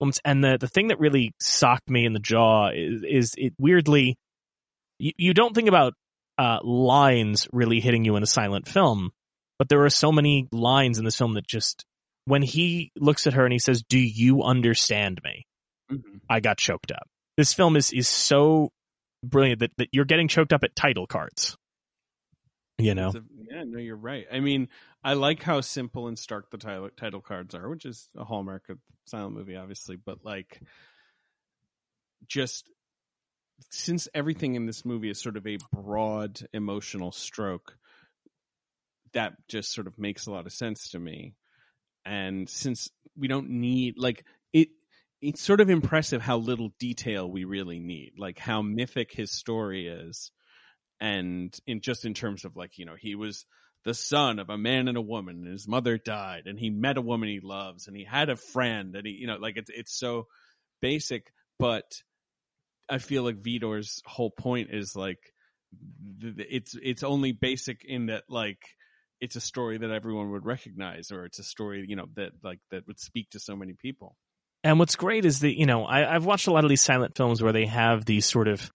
moments. 0.00 0.20
And 0.24 0.44
the, 0.44 0.56
the 0.58 0.68
thing 0.68 0.88
that 0.88 1.00
really 1.00 1.32
socked 1.40 1.90
me 1.90 2.06
in 2.06 2.12
the 2.12 2.20
jaw 2.20 2.68
is, 2.68 3.02
is 3.02 3.34
it 3.36 3.54
weirdly, 3.58 4.16
you, 4.98 5.12
you 5.18 5.34
don't 5.34 5.54
think 5.54 5.68
about, 5.68 5.94
uh, 6.38 6.58
lines 6.62 7.48
really 7.52 7.80
hitting 7.80 8.04
you 8.04 8.16
in 8.16 8.22
a 8.22 8.26
silent 8.26 8.68
film, 8.68 9.10
but 9.58 9.68
there 9.68 9.84
are 9.84 9.90
so 9.90 10.12
many 10.12 10.48
lines 10.52 10.98
in 10.98 11.04
this 11.04 11.18
film 11.18 11.34
that 11.34 11.46
just, 11.46 11.84
when 12.26 12.42
he 12.42 12.92
looks 12.96 13.26
at 13.26 13.32
her 13.32 13.44
and 13.44 13.52
he 13.52 13.58
says, 13.58 13.82
do 13.88 13.98
you 13.98 14.42
understand 14.42 15.20
me? 15.24 15.44
Mhm. 15.90 16.20
I 16.28 16.38
got 16.38 16.58
choked 16.58 16.92
up. 16.92 17.08
This 17.36 17.52
film 17.54 17.76
is 17.76 17.92
is 17.92 18.06
so 18.06 18.70
brilliant 19.24 19.60
that, 19.60 19.70
that 19.78 19.88
you're 19.92 20.04
getting 20.04 20.28
choked 20.28 20.52
up 20.52 20.62
at 20.62 20.76
title 20.76 21.06
cards. 21.06 21.56
You 22.84 22.94
know, 22.94 23.10
a- 23.10 23.22
yeah, 23.50 23.64
no, 23.64 23.78
you're 23.78 23.96
right. 23.96 24.26
I 24.32 24.40
mean, 24.40 24.68
I 25.02 25.14
like 25.14 25.42
how 25.42 25.60
simple 25.60 26.08
and 26.08 26.18
stark 26.18 26.50
the 26.50 26.58
title 26.58 26.90
title 26.96 27.20
cards 27.20 27.54
are, 27.54 27.68
which 27.68 27.84
is 27.86 28.08
a 28.16 28.24
hallmark 28.24 28.68
of 28.68 28.78
silent 29.06 29.34
movie, 29.36 29.56
obviously. 29.56 29.96
But 29.96 30.24
like, 30.24 30.60
just 32.26 32.70
since 33.70 34.08
everything 34.14 34.54
in 34.54 34.66
this 34.66 34.84
movie 34.84 35.10
is 35.10 35.20
sort 35.20 35.36
of 35.36 35.46
a 35.46 35.58
broad 35.72 36.40
emotional 36.52 37.12
stroke, 37.12 37.76
that 39.12 39.34
just 39.48 39.72
sort 39.72 39.86
of 39.86 39.98
makes 39.98 40.26
a 40.26 40.30
lot 40.30 40.46
of 40.46 40.52
sense 40.52 40.90
to 40.90 40.98
me. 40.98 41.34
And 42.04 42.48
since 42.48 42.88
we 43.16 43.28
don't 43.28 43.50
need 43.50 43.98
like 43.98 44.24
it, 44.52 44.68
it's 45.20 45.42
sort 45.42 45.60
of 45.60 45.68
impressive 45.68 46.22
how 46.22 46.38
little 46.38 46.70
detail 46.78 47.30
we 47.30 47.44
really 47.44 47.78
need, 47.78 48.12
like 48.18 48.38
how 48.38 48.62
mythic 48.62 49.12
his 49.12 49.30
story 49.30 49.86
is 49.86 50.30
and 51.00 51.56
in 51.66 51.80
just 51.80 52.04
in 52.04 52.14
terms 52.14 52.44
of 52.44 52.56
like 52.56 52.78
you 52.78 52.84
know 52.84 52.96
he 52.98 53.14
was 53.14 53.46
the 53.84 53.94
son 53.94 54.38
of 54.38 54.50
a 54.50 54.58
man 54.58 54.88
and 54.88 54.98
a 54.98 55.02
woman 55.02 55.36
and 55.44 55.52
his 55.52 55.66
mother 55.66 55.96
died 55.96 56.42
and 56.46 56.58
he 56.58 56.68
met 56.68 56.98
a 56.98 57.02
woman 57.02 57.28
he 57.28 57.40
loves 57.40 57.86
and 57.86 57.96
he 57.96 58.04
had 58.04 58.28
a 58.28 58.36
friend 58.36 58.94
and 58.94 59.06
he 59.06 59.12
you 59.12 59.26
know 59.26 59.36
like 59.36 59.56
it's 59.56 59.70
it's 59.74 59.98
so 59.98 60.26
basic 60.82 61.32
but 61.58 62.02
i 62.88 62.98
feel 62.98 63.22
like 63.22 63.42
Vidor's 63.42 64.02
whole 64.04 64.30
point 64.30 64.68
is 64.70 64.94
like 64.94 65.18
it's 66.20 66.76
it's 66.82 67.02
only 67.02 67.32
basic 67.32 67.84
in 67.84 68.06
that 68.06 68.24
like 68.28 68.62
it's 69.20 69.36
a 69.36 69.40
story 69.40 69.78
that 69.78 69.90
everyone 69.90 70.30
would 70.32 70.44
recognize 70.44 71.12
or 71.12 71.24
it's 71.24 71.38
a 71.38 71.44
story 71.44 71.84
you 71.88 71.96
know 71.96 72.06
that 72.16 72.32
like 72.42 72.58
that 72.70 72.86
would 72.86 72.98
speak 72.98 73.30
to 73.30 73.38
so 73.38 73.54
many 73.54 73.74
people. 73.74 74.16
And 74.62 74.78
what's 74.78 74.96
great 74.96 75.24
is 75.24 75.40
that 75.40 75.58
you 75.58 75.66
know 75.66 75.84
I, 75.84 76.14
I've 76.14 76.24
watched 76.24 76.46
a 76.46 76.52
lot 76.52 76.64
of 76.64 76.70
these 76.70 76.82
silent 76.82 77.16
films 77.16 77.42
where 77.42 77.52
they 77.52 77.66
have 77.66 78.04
these 78.04 78.26
sort 78.26 78.48
of 78.48 78.70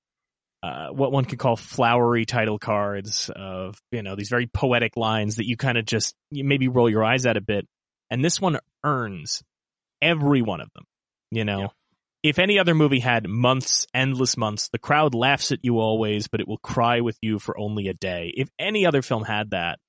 uh, 0.63 0.89
what 0.89 1.11
one 1.11 1.25
could 1.25 1.39
call 1.39 1.55
flowery 1.55 2.25
title 2.25 2.57
cards 2.59 3.29
of 3.35 3.79
you 3.91 4.01
know 4.01 4.15
these 4.15 4.29
very 4.29 4.47
poetic 4.47 4.97
lines 4.97 5.35
that 5.37 5.47
you 5.47 5.57
kind 5.57 5.77
of 5.77 5.85
just 5.85 6.15
you 6.31 6.43
maybe 6.43 6.67
roll 6.67 6.89
your 6.89 7.03
eyes 7.03 7.25
at 7.25 7.37
a 7.37 7.41
bit, 7.41 7.67
and 8.09 8.23
this 8.23 8.39
one 8.41 8.59
earns 8.83 9.43
every 10.01 10.41
one 10.41 10.61
of 10.61 10.69
them. 10.73 10.85
You 11.31 11.45
know, 11.45 11.59
Yeah. 11.61 11.67
if 12.23 12.39
any 12.39 12.59
other 12.59 12.73
movie 12.75 12.99
had 12.99 13.27
months, 13.27 13.87
endless 13.93 14.37
months, 14.37 14.69
the 14.69 14.79
crowd 14.79 15.13
laughs 15.13 15.51
at 15.51 15.59
you 15.63 15.79
always, 15.79 16.27
but 16.27 16.39
it 16.39 16.47
will 16.47 16.57
cry 16.59 17.01
with 17.01 17.17
you 17.21 17.39
for 17.39 17.57
only 17.59 17.87
a 17.87 17.93
day. 17.93 18.31
If 18.35 18.49
any 18.57 18.85
other 18.85 19.01
film 19.01 19.23
had 19.23 19.51
that, 19.51 19.79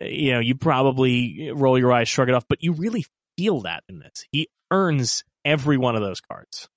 eh, 0.00 0.06
you 0.08 0.32
know, 0.32 0.40
you 0.40 0.54
probably 0.56 1.50
roll 1.54 1.78
your 1.78 1.92
eyes, 1.92 2.08
shrug 2.08 2.28
it 2.28 2.34
off, 2.34 2.44
but 2.48 2.62
you 2.62 2.72
really 2.72 3.04
feel 3.38 3.60
that 3.62 3.84
in 3.88 3.98
this. 3.98 4.24
He 4.32 4.48
earns 4.70 5.24
every 5.44 5.76
one 5.78 5.94
of 5.94 6.02
those 6.02 6.20
cards. 6.20 6.68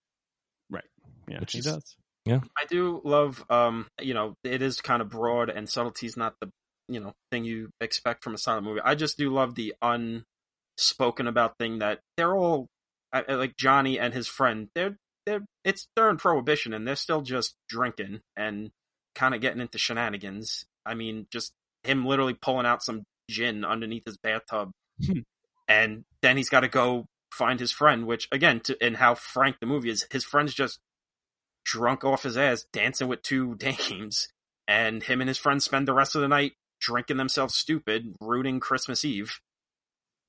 Right. 0.69 0.84
Yeah 1.28 1.39
Which 1.39 1.53
he 1.53 1.59
is- 1.59 1.65
does 1.65 1.95
I 2.57 2.65
do 2.65 3.01
love, 3.03 3.45
um, 3.49 3.88
you 4.01 4.13
know, 4.13 4.34
it 4.43 4.61
is 4.61 4.82
kind 4.82 5.01
of 5.01 5.09
broad 5.09 5.49
and 5.49 5.69
subtlety's 5.69 6.17
not 6.17 6.36
the, 6.41 6.49
you 6.88 6.99
know, 6.99 7.13
thing 7.32 7.45
you 7.45 7.69
expect 7.80 8.23
from 8.23 8.34
a 8.34 8.38
silent 8.38 8.65
movie. 8.65 8.82
I 8.84 8.95
just 8.95 9.17
do 9.17 9.30
love 9.30 9.55
the 9.55 9.76
unspoken 9.82 11.28
about 11.28 11.57
thing 11.59 11.80
that 11.80 11.99
they're 12.17 12.36
all 12.36 12.67
like 13.30 13.55
Johnny 13.57 13.99
and 13.99 14.13
his 14.13 14.28
friend. 14.28 14.69
They're 14.76 14.97
they're 15.26 15.45
it's 15.63 15.88
they're 15.95 16.09
in 16.09 16.17
prohibition 16.17 16.73
and 16.73 16.88
they're 16.88 16.95
still 16.95 17.21
just 17.21 17.55
drinking 17.69 18.21
and 18.36 18.71
kind 19.13 19.34
of 19.34 19.41
getting 19.41 19.61
into 19.61 19.78
shenanigans. 19.78 20.65
I 20.86 20.93
mean, 20.93 21.28
just 21.32 21.53
him 21.84 22.05
literally 22.05 22.34
pulling 22.34 22.65
out 22.65 22.84
some 22.84 23.03
gin 23.30 23.65
underneath 23.65 24.03
his 24.05 24.17
bathtub, 24.17 24.71
and 25.67 26.03
then 26.21 26.38
he's 26.38 26.49
got 26.49 26.61
to 26.61 26.67
go 26.67 27.05
find 27.32 27.59
his 27.59 27.71
friend. 27.71 28.05
Which 28.05 28.28
again, 28.32 28.59
to, 28.61 28.78
and 28.82 28.97
how 28.97 29.15
frank 29.15 29.57
the 29.59 29.65
movie 29.65 29.89
is, 29.89 30.05
his 30.11 30.23
friend's 30.23 30.53
just 30.53 30.80
drunk 31.66 32.03
off 32.03 32.24
his 32.24 32.38
ass, 32.38 32.66
dancing 32.72 33.07
with 33.07 33.22
two 33.22 33.55
dames, 33.59 34.30
and 34.68 35.03
him 35.03 35.22
and 35.22 35.28
his 35.28 35.38
friends 35.38 35.66
spend 35.66 35.88
the 35.88 35.93
rest 35.93 36.16
of 36.16 36.22
the 36.22 36.28
night 36.28 36.53
drinking 36.80 37.18
themselves 37.18 37.55
stupid, 37.55 38.16
rooting 38.22 38.59
Christmas 38.59 39.03
Eve. 39.03 39.39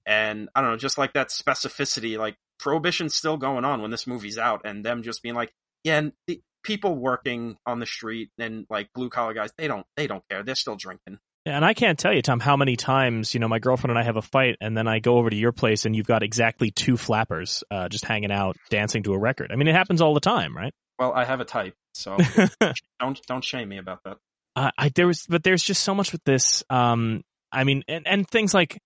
And 0.07 0.49
I 0.55 0.61
don't 0.61 0.70
know, 0.70 0.76
just 0.76 0.99
like 0.99 1.14
that 1.14 1.28
specificity, 1.28 2.16
like 2.16 2.37
prohibition's 2.59 3.14
still 3.14 3.37
going 3.37 3.64
on 3.64 3.82
when 3.82 3.91
this 3.91 4.07
movie's 4.07 4.39
out, 4.39 4.62
and 4.64 4.84
them 4.84 5.03
just 5.03 5.22
being 5.22 5.34
like, 5.34 5.53
yeah, 5.84 5.99
and 5.99 6.12
the 6.26 6.41
people 6.62 6.97
working 6.97 7.57
on 7.64 7.78
the 7.78 7.87
street 7.87 8.30
and 8.39 8.66
like 8.68 8.89
blue 8.93 9.09
collar 9.09 9.34
guys, 9.34 9.53
they 9.57 9.68
don't, 9.68 9.87
they 9.97 10.07
don't 10.07 10.24
care, 10.28 10.43
they're 10.43 10.55
still 10.55 10.76
drinking. 10.76 11.18
And 11.45 11.64
I 11.64 11.74
can't 11.74 11.97
tell 11.97 12.12
you, 12.12 12.22
Tom, 12.22 12.41
how 12.41 12.57
many 12.57 12.74
times, 12.74 13.32
you 13.32 13.39
know, 13.39 13.47
my 13.47 13.61
girlfriend 13.61 13.93
and 13.93 13.99
I 13.99 14.03
have 14.03 14.16
a 14.16 14.22
fight 14.22 14.57
and 14.61 14.76
then 14.76 14.89
I 14.89 14.99
go 14.99 15.18
over 15.18 15.30
to 15.30 15.37
your 15.37 15.53
place 15.53 15.84
and 15.84 15.95
you've 15.95 16.07
got 16.07 16.24
exactly 16.24 16.72
two 16.72 16.97
flappers, 16.97 17.62
uh, 17.70 17.89
just 17.89 18.05
hanging 18.05 18.32
out, 18.32 18.57
dancing 18.68 19.05
to 19.05 19.12
a 19.12 19.18
record. 19.18 19.53
I 19.53 19.57
mean, 19.57 19.68
it 19.68 19.74
happens 19.74 20.01
all 20.01 20.12
the 20.12 20.20
time, 20.20 20.57
right? 20.57 20.74
Well, 20.99 21.12
I 21.12 21.24
have 21.24 21.40
a 21.40 21.44
type, 21.44 21.74
so 21.94 22.16
don't 23.01 23.20
don't 23.26 23.44
shame 23.44 23.68
me 23.68 23.78
about 23.78 24.03
that. 24.05 24.16
uh, 24.57 24.70
I, 24.78 24.88
there 24.88 25.07
was, 25.07 25.26
but 25.28 25.42
there's 25.42 25.62
just 25.62 25.82
so 25.82 25.94
much 25.94 26.12
with 26.12 26.24
this. 26.24 26.64
Um, 26.70 27.22
I 27.53 27.64
mean, 27.64 27.84
and, 27.88 28.07
and 28.07 28.28
things 28.28 28.55
like, 28.55 28.78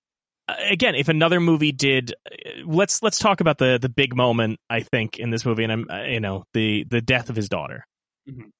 uh, 0.48 0.54
again, 0.70 0.94
if 0.96 1.08
another 1.08 1.38
movie 1.40 1.72
did, 1.72 2.12
uh, 2.30 2.66
let's, 2.66 3.02
let's 3.02 3.18
talk 3.18 3.40
about 3.40 3.58
the, 3.58 3.78
the 3.80 3.88
big 3.88 4.14
moment, 4.16 4.58
I 4.68 4.80
think, 4.80 5.18
in 5.18 5.30
this 5.30 5.44
movie. 5.46 5.62
And 5.64 5.72
I'm, 5.72 5.86
uh, 5.88 6.02
you 6.02 6.20
know, 6.20 6.44
the, 6.54 6.84
the 6.90 7.00
death 7.00 7.30
of 7.30 7.36
his 7.36 7.48
daughter. 7.48 7.86
Mhm. 8.28 8.50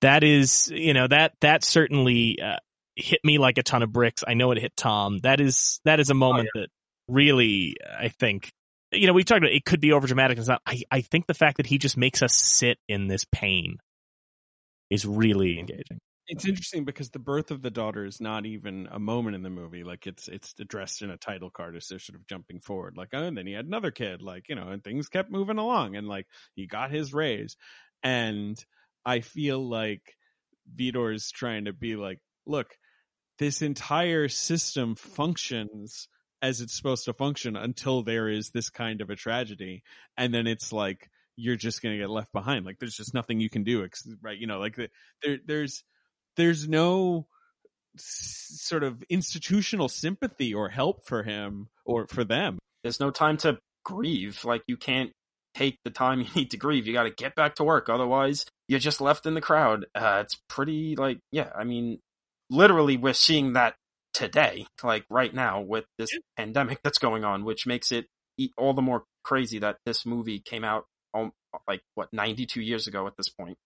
That 0.00 0.24
is, 0.24 0.70
you 0.74 0.94
know, 0.94 1.06
that, 1.06 1.32
that 1.40 1.64
certainly, 1.64 2.38
uh, 2.42 2.56
hit 2.96 3.20
me 3.24 3.38
like 3.38 3.58
a 3.58 3.62
ton 3.62 3.82
of 3.82 3.92
bricks. 3.92 4.22
I 4.26 4.34
know 4.34 4.50
it 4.52 4.58
hit 4.58 4.76
Tom. 4.76 5.18
That 5.18 5.40
is, 5.40 5.80
that 5.84 6.00
is 6.00 6.10
a 6.10 6.14
moment 6.14 6.48
that 6.54 6.68
really, 7.08 7.76
I 7.98 8.08
think, 8.08 8.50
you 8.94 9.06
know, 9.06 9.12
we 9.12 9.24
talked 9.24 9.38
about 9.38 9.52
it 9.52 9.64
could 9.64 9.80
be 9.80 9.92
over 9.92 10.06
dramatic 10.06 10.38
and 10.38 10.44
stuff. 10.44 10.60
I, 10.66 10.82
I 10.90 11.00
think 11.00 11.26
the 11.26 11.34
fact 11.34 11.58
that 11.58 11.66
he 11.66 11.78
just 11.78 11.96
makes 11.96 12.22
us 12.22 12.34
sit 12.34 12.78
in 12.88 13.08
this 13.08 13.24
pain 13.30 13.78
is 14.90 15.06
really 15.06 15.58
engaging. 15.58 15.98
it's 16.26 16.46
interesting 16.46 16.84
because 16.84 17.10
the 17.10 17.18
birth 17.18 17.50
of 17.50 17.62
the 17.62 17.70
daughter 17.70 18.04
is 18.04 18.20
not 18.20 18.46
even 18.46 18.88
a 18.90 18.98
moment 18.98 19.36
in 19.36 19.42
the 19.42 19.50
movie. 19.50 19.84
Like 19.84 20.06
it's 20.06 20.28
it's 20.28 20.54
addressed 20.60 21.02
in 21.02 21.10
a 21.10 21.16
title 21.16 21.50
card 21.50 21.76
as 21.76 21.86
they're 21.88 21.98
sort 21.98 22.18
of 22.18 22.26
jumping 22.26 22.60
forward. 22.60 22.94
Like, 22.96 23.08
oh, 23.12 23.22
and 23.22 23.36
then 23.36 23.46
he 23.46 23.52
had 23.52 23.66
another 23.66 23.90
kid. 23.90 24.22
Like, 24.22 24.48
you 24.48 24.54
know, 24.54 24.68
and 24.68 24.82
things 24.82 25.08
kept 25.08 25.30
moving 25.30 25.58
along, 25.58 25.96
and 25.96 26.08
like 26.08 26.26
he 26.54 26.66
got 26.66 26.90
his 26.90 27.12
raise. 27.12 27.56
And 28.02 28.62
I 29.04 29.20
feel 29.20 29.58
like 29.66 30.02
Vidor's 30.72 31.30
trying 31.30 31.66
to 31.66 31.72
be 31.72 31.96
like, 31.96 32.20
look, 32.46 32.76
this 33.38 33.62
entire 33.62 34.28
system 34.28 34.94
functions 34.94 36.08
as 36.44 36.60
it's 36.60 36.76
supposed 36.76 37.06
to 37.06 37.12
function 37.14 37.56
until 37.56 38.02
there 38.02 38.28
is 38.28 38.50
this 38.50 38.68
kind 38.70 39.00
of 39.00 39.08
a 39.10 39.16
tragedy 39.16 39.82
and 40.16 40.32
then 40.34 40.46
it's 40.46 40.72
like 40.72 41.10
you're 41.36 41.56
just 41.56 41.82
going 41.82 41.94
to 41.94 42.00
get 42.00 42.10
left 42.10 42.32
behind 42.32 42.64
like 42.66 42.78
there's 42.78 42.96
just 42.96 43.14
nothing 43.14 43.40
you 43.40 43.50
can 43.50 43.64
do 43.64 43.88
right 44.22 44.38
you 44.38 44.46
know 44.46 44.58
like 44.60 44.76
the, 44.76 44.88
there 45.22 45.38
there's 45.46 45.82
there's 46.36 46.68
no 46.68 47.26
s- 47.96 48.58
sort 48.60 48.82
of 48.84 49.02
institutional 49.08 49.88
sympathy 49.88 50.54
or 50.54 50.68
help 50.68 51.06
for 51.06 51.22
him 51.22 51.68
or 51.84 52.06
for 52.08 52.24
them 52.24 52.58
There's 52.82 53.00
no 53.00 53.10
time 53.10 53.36
to 53.38 53.58
grieve. 53.84 54.44
Like 54.44 54.62
you 54.66 54.76
can't 54.76 55.12
take 55.54 55.78
the 55.84 55.90
time 55.90 56.20
you 56.24 56.28
need 56.34 56.50
to 56.50 56.56
grieve. 56.56 56.86
You 56.86 56.92
got 56.92 57.04
to 57.04 57.10
get 57.10 57.34
back 57.34 57.56
to 57.56 57.64
work. 57.64 57.88
Otherwise, 57.88 58.46
you're 58.68 58.80
just 58.80 59.00
left 59.00 59.26
in 59.26 59.34
the 59.34 59.40
crowd. 59.40 59.86
Uh, 59.94 60.20
it's 60.24 60.38
pretty 60.48 60.96
like, 60.96 61.18
yeah, 61.32 61.50
I 61.56 61.64
mean, 61.64 62.00
literally 62.50 62.96
we're 62.96 63.14
seeing 63.14 63.54
that 63.54 63.74
today, 64.14 64.66
like 64.82 65.04
right 65.10 65.34
now 65.34 65.60
with 65.60 65.84
this 65.98 66.10
pandemic 66.38 66.78
that's 66.82 66.98
going 66.98 67.24
on, 67.24 67.44
which 67.44 67.66
makes 67.66 67.92
it 67.92 68.06
all 68.56 68.72
the 68.72 68.82
more 68.82 69.04
crazy 69.22 69.58
that 69.58 69.76
this 69.84 70.06
movie 70.06 70.40
came 70.40 70.64
out 70.64 70.86
like 71.68 71.82
what 71.94 72.08
92 72.12 72.60
years 72.62 72.86
ago 72.86 73.06
at 73.06 73.16
this 73.16 73.28
point. 73.28 73.56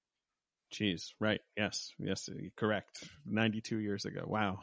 Jeez, 0.74 1.12
right. 1.20 1.40
Yes. 1.56 1.92
Yes, 1.98 2.28
correct. 2.56 3.02
92 3.24 3.78
years 3.78 4.04
ago. 4.04 4.24
Wow. 4.26 4.58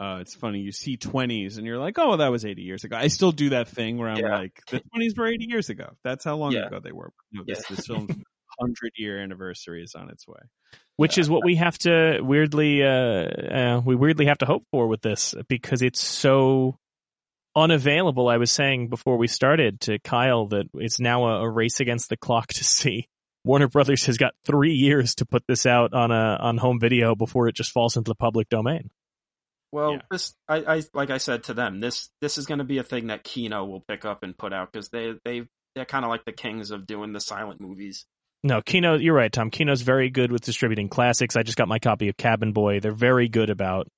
Uh, 0.00 0.18
it's 0.22 0.34
funny. 0.34 0.60
You 0.60 0.72
see 0.72 0.96
20s 0.96 1.58
and 1.58 1.66
you're 1.66 1.78
like, 1.78 1.98
oh, 1.98 2.08
well, 2.08 2.16
that 2.18 2.30
was 2.30 2.44
80 2.44 2.62
years 2.62 2.84
ago. 2.84 2.96
I 2.96 3.08
still 3.08 3.30
do 3.32 3.50
that 3.50 3.68
thing 3.68 3.98
where 3.98 4.08
I'm 4.08 4.16
Yeah. 4.24 4.38
like, 4.38 4.58
the 4.70 4.80
20s 4.80 5.16
were 5.16 5.26
80 5.26 5.44
years 5.44 5.68
ago. 5.68 5.90
That's 6.02 6.24
how 6.24 6.36
long 6.36 6.52
Yeah. 6.52 6.66
ago 6.66 6.80
they 6.82 6.92
were. 6.92 7.12
No, 7.32 7.44
Yeah. 7.46 7.54
this, 7.56 7.66
this 7.68 7.86
film's 7.86 8.10
100 8.58 8.92
year 8.96 9.18
anniversary 9.22 9.82
is 9.82 9.94
on 9.94 10.10
its 10.10 10.26
way. 10.26 10.40
which 10.96 11.18
is 11.18 11.28
what 11.28 11.44
we 11.44 11.56
have 11.56 11.76
to 11.78 12.20
weirdly 12.20 12.82
uh, 12.82 12.86
uh 12.88 13.82
we 13.84 13.94
weirdly 13.96 14.26
have 14.26 14.38
to 14.38 14.46
hope 14.46 14.64
for 14.70 14.86
with 14.86 15.00
this 15.02 15.34
because 15.48 15.82
it's 15.82 16.02
so 16.02 16.76
unavailable 17.56 18.28
i 18.28 18.36
was 18.36 18.50
saying 18.50 18.88
before 18.88 19.16
we 19.16 19.26
started 19.28 19.80
to 19.80 19.98
kyle 20.00 20.46
that 20.46 20.66
it's 20.74 20.98
now 20.98 21.26
a, 21.26 21.42
a 21.42 21.48
race 21.50 21.80
against 21.80 22.08
the 22.08 22.16
clock 22.16 22.48
to 22.48 22.64
see 22.64 23.08
warner 23.44 23.68
brothers 23.68 24.06
has 24.06 24.16
got 24.16 24.32
three 24.44 24.72
years 24.74 25.14
to 25.16 25.26
put 25.26 25.44
this 25.46 25.66
out 25.66 25.92
on 25.94 26.10
a 26.10 26.36
on 26.40 26.56
home 26.56 26.80
video 26.80 27.14
before 27.14 27.46
it 27.48 27.54
just 27.54 27.70
falls 27.72 27.96
into 27.96 28.08
the 28.10 28.14
public 28.16 28.48
domain 28.48 28.90
Well, 29.72 29.94
Yeah. 29.94 30.02
this 30.10 30.34
I, 30.48 30.56
I 30.76 30.82
like 30.94 31.10
I 31.10 31.18
said 31.18 31.44
to 31.44 31.54
them, 31.54 31.80
this 31.80 32.08
this 32.20 32.38
is 32.38 32.46
going 32.46 32.58
to 32.58 32.64
be 32.64 32.78
a 32.78 32.84
thing 32.84 33.08
that 33.08 33.24
Kino 33.24 33.64
will 33.64 33.80
pick 33.80 34.04
up 34.04 34.22
and 34.22 34.36
put 34.38 34.52
out 34.52 34.70
because 34.72 34.88
they 34.90 35.14
they 35.24 35.48
they're 35.74 35.84
kind 35.84 36.04
of 36.04 36.10
like 36.10 36.24
the 36.24 36.32
kings 36.32 36.70
of 36.70 36.86
doing 36.86 37.12
the 37.12 37.20
silent 37.20 37.60
movies. 37.60 38.06
No 38.44 38.62
kino 38.62 38.96
you're 38.96 39.14
right 39.14 39.32
tom. 39.32 39.50
Kino's 39.50 39.82
very 39.82 40.10
good 40.10 40.30
with 40.30 40.42
distributing 40.42 40.88
classics. 40.88 41.34
I 41.34 41.42
just 41.42 41.58
got 41.58 41.66
my 41.66 41.78
copy 41.78 42.08
of 42.08 42.16
cabin 42.16 42.52
boy. 42.52 42.80
They're 42.80 42.92
very 42.92 43.28
good 43.28 43.50
about 43.50 43.88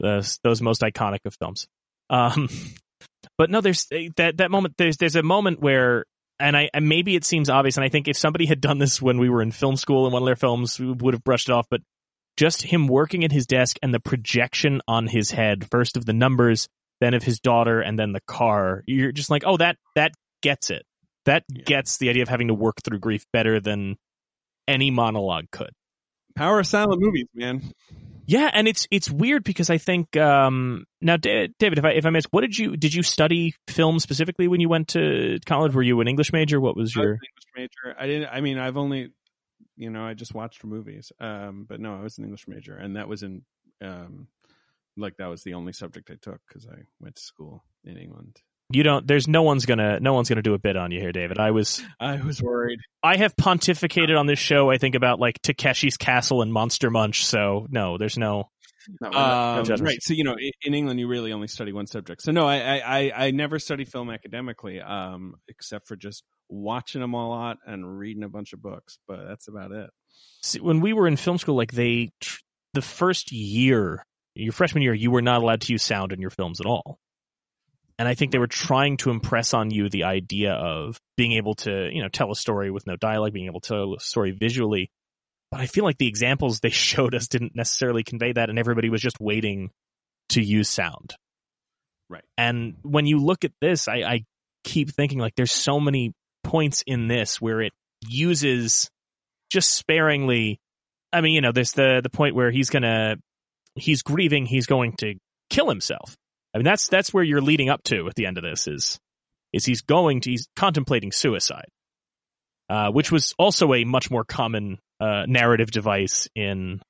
those 0.00 0.40
those 0.42 0.60
most 0.60 0.80
iconic 0.80 1.20
of 1.24 1.34
films. 1.34 1.68
Um 2.10 2.48
but 3.38 3.50
no 3.50 3.60
there's 3.60 3.86
that 4.16 4.38
that 4.38 4.50
moment 4.50 4.74
there's 4.78 4.96
there's 4.96 5.16
a 5.16 5.22
moment 5.22 5.60
where 5.60 6.04
and 6.40 6.56
I 6.56 6.70
and 6.74 6.88
maybe 6.88 7.14
it 7.14 7.24
seems 7.24 7.48
obvious 7.48 7.76
and 7.76 7.84
I 7.84 7.88
think 7.88 8.08
if 8.08 8.16
somebody 8.16 8.46
had 8.46 8.60
done 8.60 8.78
this 8.78 9.00
when 9.00 9.18
we 9.18 9.28
were 9.28 9.42
in 9.42 9.52
film 9.52 9.76
school 9.76 10.06
in 10.06 10.12
one 10.12 10.22
of 10.22 10.26
their 10.26 10.36
films 10.36 10.80
we 10.80 10.90
would 10.90 11.14
have 11.14 11.24
brushed 11.24 11.48
it 11.48 11.52
off 11.52 11.66
but 11.70 11.80
just 12.36 12.62
him 12.62 12.88
working 12.88 13.24
at 13.24 13.32
his 13.32 13.46
desk 13.46 13.76
and 13.82 13.92
the 13.92 14.00
projection 14.00 14.80
on 14.88 15.06
his 15.06 15.30
head 15.30 15.68
first 15.70 15.96
of 15.96 16.06
the 16.06 16.12
numbers 16.14 16.68
then 17.00 17.14
of 17.14 17.22
his 17.22 17.40
daughter 17.40 17.80
and 17.80 17.98
then 17.98 18.12
the 18.12 18.22
car 18.26 18.82
you're 18.86 19.12
just 19.12 19.30
like 19.30 19.42
oh 19.44 19.56
that 19.56 19.76
that 19.94 20.12
gets 20.42 20.70
it 20.70 20.84
that 21.24 21.44
Yeah. 21.48 21.62
gets 21.64 21.98
the 21.98 22.08
idea 22.10 22.22
of 22.22 22.28
having 22.28 22.48
to 22.48 22.54
work 22.54 22.76
through 22.84 22.98
grief 22.98 23.24
better 23.32 23.60
than 23.60 23.96
any 24.68 24.90
monologue 24.90 25.46
could 25.50 25.70
Power 26.34 26.60
of 26.60 26.66
silent 26.66 27.00
movies, 27.02 27.26
man. 27.34 27.60
yeah, 28.26 28.50
and 28.54 28.66
it's 28.66 28.86
it's 28.90 29.10
weird 29.10 29.44
because 29.44 29.68
I 29.68 29.76
think 29.76 30.16
um, 30.16 30.86
now, 31.02 31.18
Da- 31.18 31.48
David, 31.58 31.78
if 31.78 31.84
I 31.84 31.90
if 31.90 32.06
I 32.06 32.10
miss, 32.10 32.24
what 32.30 32.40
did 32.40 32.56
you 32.56 32.74
did 32.76 32.94
you 32.94 33.02
study 33.02 33.54
film 33.68 33.98
specifically 33.98 34.48
when 34.48 34.58
you 34.60 34.68
went 34.70 34.88
to 34.88 35.38
college? 35.44 35.74
Were 35.74 35.82
you 35.82 36.00
an 36.00 36.08
English 36.08 36.32
major? 36.32 36.58
What 36.60 36.74
was 36.74 36.96
I 36.96 37.00
was 37.00 37.04
your 37.04 37.12
an 37.14 37.18
English 37.28 37.70
major. 37.84 37.96
I 38.00 38.06
didn't. 38.06 38.28
I 38.32 38.40
mean, 38.40 38.58
I've 38.58 38.78
only, 38.78 39.10
you 39.76 39.90
know, 39.90 40.04
I 40.06 40.14
just 40.14 40.32
watched 40.34 40.64
movies. 40.64 41.12
Um, 41.20 41.66
but 41.68 41.80
no, 41.80 41.94
I 41.96 42.02
was 42.02 42.16
an 42.16 42.24
English 42.24 42.48
major, 42.48 42.74
and 42.76 42.96
that 42.96 43.08
was 43.08 43.22
in, 43.22 43.42
um, 43.82 44.28
like 44.96 45.18
that 45.18 45.26
was 45.28 45.42
the 45.42 45.52
only 45.52 45.74
subject 45.74 46.10
I 46.10 46.14
took 46.14 46.40
because 46.48 46.66
I 46.66 46.84
went 46.98 47.16
to 47.16 47.22
school 47.22 47.62
in 47.84 47.98
England. 47.98 48.40
You 48.74 48.82
don't? 48.82 49.06
There's 49.06 49.28
no 49.28 49.42
one's 49.42 49.66
gonna 49.66 50.00
no 50.00 50.12
one's 50.14 50.28
gonna 50.28 50.42
do 50.42 50.54
a 50.54 50.58
bit 50.58 50.76
on 50.76 50.90
you 50.92 51.00
here, 51.00 51.12
David. 51.12 51.38
I 51.38 51.50
was 51.50 51.82
I 52.00 52.16
was 52.20 52.42
worried. 52.42 52.78
I 53.02 53.16
have 53.16 53.34
pontificated 53.36 54.18
on 54.18 54.26
this 54.26 54.38
show. 54.38 54.70
I 54.70 54.78
think 54.78 54.94
about 54.94 55.18
like 55.20 55.40
Takeshi's 55.42 55.96
Castle 55.96 56.42
and 56.42 56.52
Monster 56.52 56.90
Munch. 56.90 57.24
So 57.26 57.66
no, 57.70 57.98
there's 57.98 58.18
no. 58.18 58.48
No, 59.00 59.10
not- 59.10 59.58
Um, 59.58 59.64
judgments. 59.64 59.82
right. 59.82 60.02
So 60.02 60.12
you 60.14 60.24
know, 60.24 60.36
in 60.62 60.74
England, 60.74 60.98
you 60.98 61.06
really 61.06 61.32
only 61.32 61.46
study 61.46 61.72
one 61.72 61.86
subject. 61.86 62.20
So 62.22 62.32
no, 62.32 62.46
I 62.48 62.56
I 62.56 62.78
I, 62.80 63.26
I 63.26 63.30
never 63.30 63.58
study 63.60 63.84
film 63.84 64.10
academically, 64.10 64.80
um, 64.80 65.34
except 65.48 65.86
for 65.86 65.94
just 65.94 66.24
watching 66.48 67.00
them 67.00 67.14
a 67.14 67.28
lot 67.28 67.58
and 67.64 67.98
reading 67.98 68.24
a 68.24 68.28
bunch 68.28 68.52
of 68.52 68.60
books. 68.60 68.98
But 69.06 69.24
that's 69.28 69.46
about 69.46 69.70
it. 69.70 69.88
See, 70.42 70.58
when 70.60 70.80
we 70.80 70.92
were 70.92 71.06
in 71.06 71.16
film 71.16 71.38
school, 71.38 71.54
like 71.54 71.70
they 71.70 72.10
tr- 72.20 72.40
the 72.74 72.82
first 72.82 73.30
year, 73.30 74.04
your 74.34 74.52
freshman 74.52 74.82
year, 74.82 74.94
you 74.94 75.12
were 75.12 75.22
not 75.22 75.42
allowed 75.42 75.60
to 75.60 75.72
use 75.72 75.84
sound 75.84 76.10
in 76.12 76.20
your 76.20 76.30
films 76.30 76.58
at 76.60 76.66
all. 76.66 76.98
And 78.02 78.08
I 78.08 78.14
think 78.14 78.32
they 78.32 78.38
were 78.38 78.48
trying 78.48 78.96
to 78.96 79.10
impress 79.10 79.54
on 79.54 79.70
you 79.70 79.88
the 79.88 80.02
idea 80.02 80.54
of 80.54 80.98
being 81.16 81.34
able 81.34 81.54
to, 81.54 81.88
you 81.88 82.02
know, 82.02 82.08
tell 82.08 82.32
a 82.32 82.34
story 82.34 82.68
with 82.68 82.84
no 82.84 82.96
dialogue, 82.96 83.32
being 83.32 83.46
able 83.46 83.60
to 83.60 83.68
tell 83.68 83.94
a 83.94 84.00
story 84.00 84.32
visually. 84.32 84.90
But 85.52 85.60
I 85.60 85.66
feel 85.66 85.84
like 85.84 85.98
the 85.98 86.08
examples 86.08 86.58
they 86.58 86.70
showed 86.70 87.14
us 87.14 87.28
didn't 87.28 87.54
necessarily 87.54 88.02
convey 88.02 88.32
that, 88.32 88.50
and 88.50 88.58
everybody 88.58 88.90
was 88.90 89.00
just 89.00 89.20
waiting 89.20 89.70
to 90.30 90.42
use 90.42 90.68
sound. 90.68 91.14
Right. 92.10 92.24
And 92.36 92.74
when 92.82 93.06
you 93.06 93.18
look 93.18 93.44
at 93.44 93.52
this, 93.60 93.86
I, 93.86 93.98
I 93.98 94.24
keep 94.64 94.90
thinking 94.90 95.20
like 95.20 95.36
there's 95.36 95.52
so 95.52 95.78
many 95.78 96.12
points 96.42 96.82
in 96.84 97.06
this 97.06 97.40
where 97.40 97.60
it 97.60 97.72
uses 98.08 98.90
just 99.48 99.74
sparingly. 99.74 100.58
I 101.12 101.20
mean, 101.20 101.34
you 101.34 101.40
know, 101.40 101.52
there's 101.52 101.70
the 101.70 102.00
the 102.02 102.10
point 102.10 102.34
where 102.34 102.50
he's 102.50 102.68
gonna 102.68 103.14
he's 103.76 104.02
grieving, 104.02 104.44
he's 104.44 104.66
going 104.66 104.94
to 104.94 105.14
kill 105.50 105.68
himself. 105.68 106.16
I 106.54 106.58
mean, 106.58 106.64
that's 106.64 106.88
that's 106.88 107.12
where 107.12 107.24
you're 107.24 107.40
leading 107.40 107.70
up 107.70 107.82
to 107.84 108.06
at 108.08 108.14
the 108.14 108.26
end 108.26 108.38
of 108.38 108.44
this 108.44 108.66
is 108.66 108.98
is 109.52 109.64
he's 109.64 109.82
going 109.82 110.20
to 110.22 110.30
he's 110.30 110.48
contemplating 110.56 111.12
suicide, 111.12 111.68
uh, 112.68 112.90
which 112.90 113.10
was 113.10 113.34
also 113.38 113.72
a 113.74 113.84
much 113.84 114.10
more 114.10 114.24
common 114.24 114.78
uh, 115.00 115.24
narrative 115.26 115.70
device 115.70 116.28
in 116.34 116.80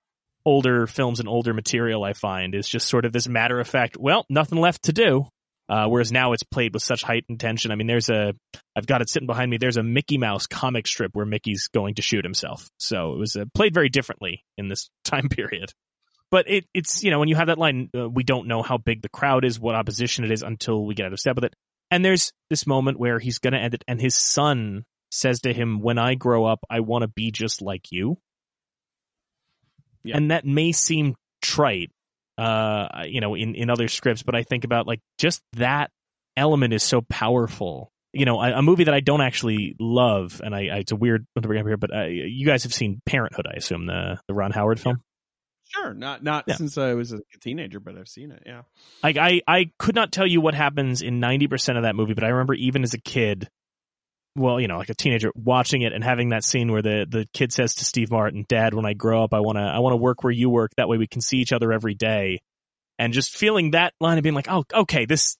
older 0.44 0.86
films 0.86 1.20
and 1.20 1.28
older 1.28 1.54
material. 1.54 2.04
I 2.04 2.12
find 2.12 2.54
is 2.54 2.68
just 2.68 2.88
sort 2.88 3.04
of 3.04 3.12
this 3.12 3.28
matter 3.28 3.60
of 3.60 3.68
fact. 3.68 3.96
Well, 3.98 4.26
nothing 4.28 4.58
left 4.58 4.84
to 4.84 4.92
do. 4.92 5.26
Uh, 5.68 5.86
whereas 5.86 6.12
now 6.12 6.32
it's 6.32 6.42
played 6.42 6.74
with 6.74 6.82
such 6.82 7.02
heightened 7.02 7.40
tension. 7.40 7.70
I 7.70 7.76
mean, 7.76 7.86
there's 7.86 8.10
a, 8.10 8.34
I've 8.76 8.86
got 8.86 9.00
it 9.00 9.08
sitting 9.08 9.26
behind 9.26 9.50
me. 9.50 9.56
There's 9.56 9.78
a 9.78 9.82
Mickey 9.82 10.18
Mouse 10.18 10.46
comic 10.46 10.86
strip 10.86 11.12
where 11.14 11.24
Mickey's 11.24 11.68
going 11.68 11.94
to 11.94 12.02
shoot 12.02 12.24
himself. 12.24 12.68
So 12.78 13.14
it 13.14 13.18
was 13.18 13.36
uh, 13.36 13.44
played 13.54 13.72
very 13.72 13.88
differently 13.88 14.44
in 14.58 14.68
this 14.68 14.90
time 15.04 15.28
period. 15.30 15.72
But 16.33 16.51
it, 16.51 16.64
it's, 16.72 17.05
you 17.05 17.11
know, 17.11 17.20
when 17.20 17.28
you 17.28 17.37
have 17.37 17.49
that 17.49 17.59
line, 17.59 17.91
uh, 17.95 18.09
we 18.09 18.24
don't 18.24 18.49
know 18.49 18.62
how 18.62 18.78
big 18.78 19.03
the 19.03 19.11
crowd 19.11 19.45
is, 19.45 19.61
what 19.61 19.76
opposition 19.76 20.24
it 20.24 20.33
is 20.33 20.43
until 20.43 20.85
we 20.85 20.95
get 20.95 21.07
out 21.07 21.12
of 21.12 21.20
step 21.20 21.37
with 21.37 21.45
it. 21.45 21.55
And 21.91 22.03
there's 22.03 22.33
this 22.49 22.66
moment 22.66 22.99
where 22.99 23.18
he's 23.18 23.39
going 23.39 23.53
to 23.53 23.61
end 23.61 23.74
it 23.74 23.85
and 23.87 24.01
his 24.01 24.14
son 24.16 24.85
says 25.11 25.41
to 25.43 25.53
him, 25.53 25.83
when 25.83 25.99
I 25.99 26.14
grow 26.14 26.47
up, 26.47 26.61
I 26.70 26.80
want 26.80 27.03
to 27.03 27.09
be 27.09 27.30
just 27.30 27.61
like 27.61 27.93
you. 27.93 28.16
Yeah. 30.03 30.16
And 30.16 30.30
that 30.30 30.47
may 30.47 30.72
seem 30.72 31.14
trite, 31.43 31.91
uh, 32.39 33.05
you 33.07 33.20
know, 33.20 33.35
in, 33.35 33.55
in 33.55 33.68
other 33.68 33.89
scripts, 33.89 34.22
but 34.22 34.35
I 34.35 34.43
think 34.43 34.64
about 34.64 34.87
like 34.87 35.01
just 35.18 35.43
that 35.59 35.91
element 36.35 36.72
is 36.72 36.83
so 36.83 37.03
powerful. 37.03 37.91
You 38.14 38.24
know, 38.24 38.41
a, 38.41 38.59
a 38.59 38.62
movie 38.62 38.85
that 38.85 38.95
I 38.95 39.01
don't 39.01 39.20
actually 39.20 39.76
love, 39.78 40.41
and 40.43 40.55
I, 40.55 40.68
I 40.68 40.76
it's 40.78 40.93
a 40.93 40.97
weird 40.97 41.26
one 41.35 41.43
to 41.43 41.49
bring 41.49 41.61
up 41.61 41.66
here, 41.66 41.76
but 41.76 41.95
uh, 41.95 42.05
you 42.05 42.47
guys 42.47 42.62
have 42.62 42.74
seen 42.74 43.01
Parenthood, 43.05 43.47
I 43.47 43.57
assume 43.57 43.87
the 43.87 44.18
the 44.28 44.35
Ron 44.35 44.51
Howard 44.51 44.80
film. 44.80 45.03
Sure, 45.74 45.94
not 45.94 46.22
not 46.22 46.44
Yeah. 46.46 46.56
since 46.56 46.76
I 46.78 46.94
was 46.94 47.12
a 47.12 47.20
teenager, 47.40 47.80
but 47.80 47.96
I've 47.96 48.08
seen 48.08 48.30
it. 48.30 48.42
Yeah. 48.46 48.62
Like 49.02 49.16
I, 49.16 49.40
I 49.46 49.70
could 49.78 49.94
not 49.94 50.12
tell 50.12 50.26
you 50.26 50.40
what 50.40 50.54
happens 50.54 51.02
in 51.02 51.20
ninety 51.20 51.46
percent 51.48 51.78
of 51.78 51.84
that 51.84 51.94
movie, 51.96 52.14
but 52.14 52.24
I 52.24 52.28
remember 52.28 52.54
even 52.54 52.82
as 52.82 52.94
a 52.94 52.98
kid, 53.00 53.48
well, 54.36 54.60
you 54.60 54.68
know, 54.68 54.78
like 54.78 54.90
a 54.90 54.94
teenager, 54.94 55.30
watching 55.34 55.82
it 55.82 55.92
and 55.92 56.02
having 56.04 56.30
that 56.30 56.44
scene 56.44 56.70
where 56.72 56.82
the 56.82 57.06
the 57.08 57.26
kid 57.32 57.52
says 57.52 57.74
to 57.76 57.84
Steve 57.84 58.10
Martin, 58.10 58.44
"Dad, 58.48 58.74
when 58.74 58.86
I 58.86 58.92
grow 58.94 59.24
up, 59.24 59.32
I 59.34 59.40
want 59.40 59.56
to 59.58 59.62
I 59.62 59.78
want 59.78 59.92
to 59.92 59.98
work 59.98 60.22
where 60.24 60.32
you 60.32 60.50
work. 60.50 60.72
That 60.76 60.88
way 60.88 60.98
we 60.98 61.06
can 61.06 61.20
see 61.20 61.38
each 61.38 61.52
other 61.52 61.72
every 61.72 61.94
day." 61.94 62.40
And 62.98 63.12
just 63.12 63.36
feeling 63.36 63.70
that 63.72 63.94
line 64.00 64.18
and 64.18 64.22
being 64.22 64.34
like, 64.34 64.48
"Oh, 64.50 64.64
okay, 64.74 65.06
this 65.06 65.36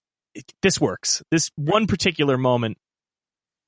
this 0.61 0.81
works." 0.81 1.21
This 1.31 1.49
one 1.55 1.87
particular 1.87 2.37
moment 2.37 2.77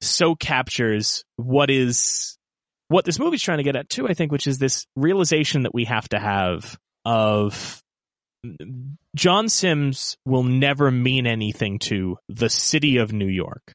so 0.01 0.35
captures 0.35 1.23
what 1.37 1.69
is 1.69 2.34
what 2.87 3.05
this 3.05 3.19
movie's 3.19 3.41
trying 3.41 3.57
to 3.57 3.63
get 3.63 3.75
at 3.75 3.89
too. 3.89 4.07
I 4.07 4.13
think, 4.13 4.31
which 4.31 4.47
is 4.47 4.57
this 4.57 4.85
realization 4.95 5.63
that 5.63 5.73
we 5.73 5.85
have 5.85 6.07
to 6.09 6.19
have 6.19 6.77
of 7.03 7.81
John 9.15 9.49
Sims 9.49 10.17
will 10.25 10.43
never 10.43 10.91
mean 10.91 11.27
anything 11.27 11.79
to 11.79 12.17
the 12.29 12.49
city 12.49 12.97
of 12.97 13.13
New 13.13 13.27
York. 13.27 13.73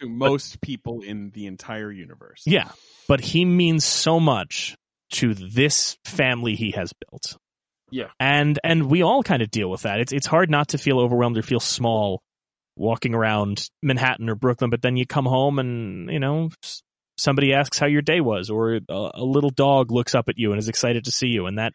To 0.00 0.08
most 0.08 0.60
people 0.60 1.00
in 1.00 1.30
the 1.30 1.46
entire 1.46 1.90
universe. 1.90 2.42
Yeah, 2.44 2.70
but 3.08 3.20
he 3.20 3.44
means 3.44 3.84
so 3.84 4.20
much 4.20 4.76
to 5.12 5.34
this 5.34 5.96
family 6.04 6.54
he 6.54 6.72
has 6.72 6.92
built. 6.92 7.36
Yeah. 7.90 8.08
And 8.18 8.58
and 8.64 8.90
we 8.90 9.02
all 9.02 9.22
kind 9.22 9.42
of 9.42 9.50
deal 9.50 9.70
with 9.70 9.82
that. 9.82 10.00
It's 10.00 10.12
it's 10.12 10.26
hard 10.26 10.50
not 10.50 10.68
to 10.68 10.78
feel 10.78 10.98
overwhelmed 10.98 11.38
or 11.38 11.42
feel 11.42 11.60
small 11.60 12.20
walking 12.76 13.14
around 13.14 13.68
Manhattan 13.82 14.28
or 14.28 14.34
Brooklyn, 14.34 14.70
but 14.70 14.82
then 14.82 14.96
you 14.96 15.06
come 15.06 15.24
home 15.24 15.58
and, 15.58 16.10
you 16.10 16.20
know, 16.20 16.50
somebody 17.16 17.52
asks 17.52 17.78
how 17.78 17.86
your 17.86 18.02
day 18.02 18.20
was 18.20 18.50
or 18.50 18.76
a, 18.76 18.80
a 18.88 19.24
little 19.24 19.50
dog 19.50 19.90
looks 19.90 20.14
up 20.14 20.28
at 20.28 20.38
you 20.38 20.52
and 20.52 20.58
is 20.58 20.68
excited 20.68 21.04
to 21.04 21.12
see 21.12 21.28
you 21.28 21.46
and 21.46 21.58
that 21.58 21.72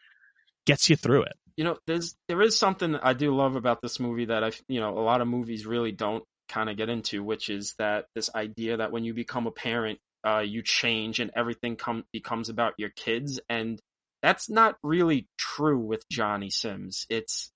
gets 0.66 0.90
you 0.90 0.96
through 0.96 1.24
it. 1.24 1.34
You 1.58 1.64
know, 1.64 1.78
there's 1.86 2.16
there 2.28 2.42
is 2.42 2.58
something 2.58 2.96
I 2.96 3.14
do 3.14 3.36
love 3.36 3.56
about 3.56 3.82
this 3.82 4.00
movie 4.00 4.26
that 4.26 4.44
I 4.44 4.52
you 4.68 4.80
know, 4.80 4.98
a 4.98 5.02
lot 5.02 5.22
of 5.22 5.28
movies 5.28 5.66
really 5.66 5.92
don't 5.92 6.24
kind 6.50 6.70
of 6.70 6.78
get 6.78 6.90
into, 6.90 7.24
which 7.24 7.50
is 7.50 7.76
that 7.78 8.06
this 8.16 8.30
idea 8.34 8.78
that 8.78 8.92
when 8.92 9.04
you 9.04 9.14
become 9.14 9.48
a 9.48 9.52
parent, 9.52 10.00
uh, 10.26 10.40
you 10.40 10.62
change 10.62 11.20
and 11.20 11.32
everything 11.36 11.76
come 11.76 12.06
becomes 12.14 12.50
about 12.50 12.74
your 12.78 12.90
kids 12.90 13.40
and 13.50 13.80
that's 14.22 14.50
not 14.50 14.78
really 14.84 15.28
true 15.38 15.80
with 15.80 16.08
Johnny 16.10 16.50
Sims. 16.50 17.06
It's 17.10 17.52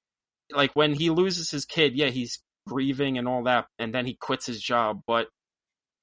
like 0.52 0.72
when 0.74 0.94
he 0.94 1.10
loses 1.10 1.52
his 1.52 1.66
kid, 1.66 1.96
yeah, 1.96 2.10
he's 2.10 2.42
grieving 2.68 3.18
and 3.18 3.28
all 3.28 3.44
that, 3.44 3.68
and 3.78 3.94
then 3.94 4.06
he 4.06 4.16
quits 4.16 4.46
his 4.46 4.60
job, 4.60 5.02
but 5.06 5.28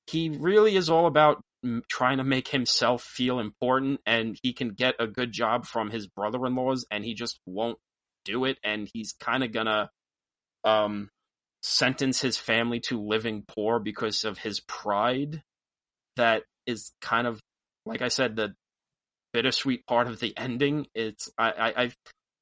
he 0.07 0.29
really 0.31 0.77
is 0.77 0.91
all 0.91 1.07
about 1.07 1.43
trying 1.89 2.19
to 2.19 2.25
make 2.25 2.49
himself 2.49 3.03
feel 3.03 3.39
important 3.39 4.01
and 4.05 4.39
he 4.43 4.53
can 4.53 4.71
get 4.71 4.95
a 4.99 5.07
good 5.07 5.33
job 5.33 5.65
from 5.65 5.91
his 5.91 6.07
brother-in-laws 6.07 6.87
and 6.91 7.05
he 7.05 7.15
just 7.15 7.39
won't 7.47 7.79
do 8.25 8.45
it 8.45 8.59
and 8.65 8.89
he's 8.93 9.15
kind 9.21 9.45
of 9.45 9.53
gonna 9.53 9.91
um 10.65 11.09
sentence 11.63 12.21
his 12.21 12.37
family 12.37 12.81
to 12.81 13.01
living 13.01 13.45
poor 13.47 13.79
because 13.79 14.25
of 14.25 14.39
his 14.39 14.61
pride 14.61 15.43
that 16.17 16.43
is 16.67 16.93
kind 17.01 17.27
of 17.27 17.41
like 17.87 18.03
I 18.03 18.09
said 18.09 18.37
the 18.37 18.55
bittersweet 19.33 19.87
part 19.87 20.09
of 20.09 20.21
the 20.21 20.37
ending. 20.37 20.87
It's 20.95 21.31
I 21.39 21.51
I 21.51 21.69
I, 21.69 21.93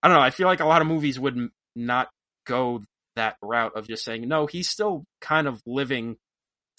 I 0.03 0.09
don't 0.09 0.17
know 0.17 0.23
I 0.23 0.31
feel 0.31 0.47
like 0.47 0.61
a 0.61 0.67
lot 0.67 0.81
of 0.81 0.89
movies 0.89 1.21
would 1.21 1.51
not 1.77 2.09
go 2.47 2.83
that 3.17 3.37
route 3.43 3.77
of 3.77 3.87
just 3.87 4.05
saying 4.05 4.27
no 4.27 4.47
he's 4.47 4.69
still 4.69 5.05
kind 5.21 5.47
of 5.47 5.61
living 5.67 6.17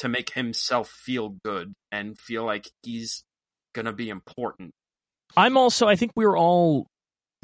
to 0.01 0.09
make 0.09 0.31
himself 0.31 0.89
feel 0.89 1.29
good 1.43 1.73
and 1.91 2.19
feel 2.19 2.43
like 2.45 2.69
he's 2.83 3.23
gonna 3.73 3.93
be 3.93 4.09
important 4.09 4.71
I'm 5.35 5.57
also 5.57 5.87
I 5.87 5.95
think 5.95 6.11
we 6.15 6.25
we're 6.25 6.37
all 6.37 6.87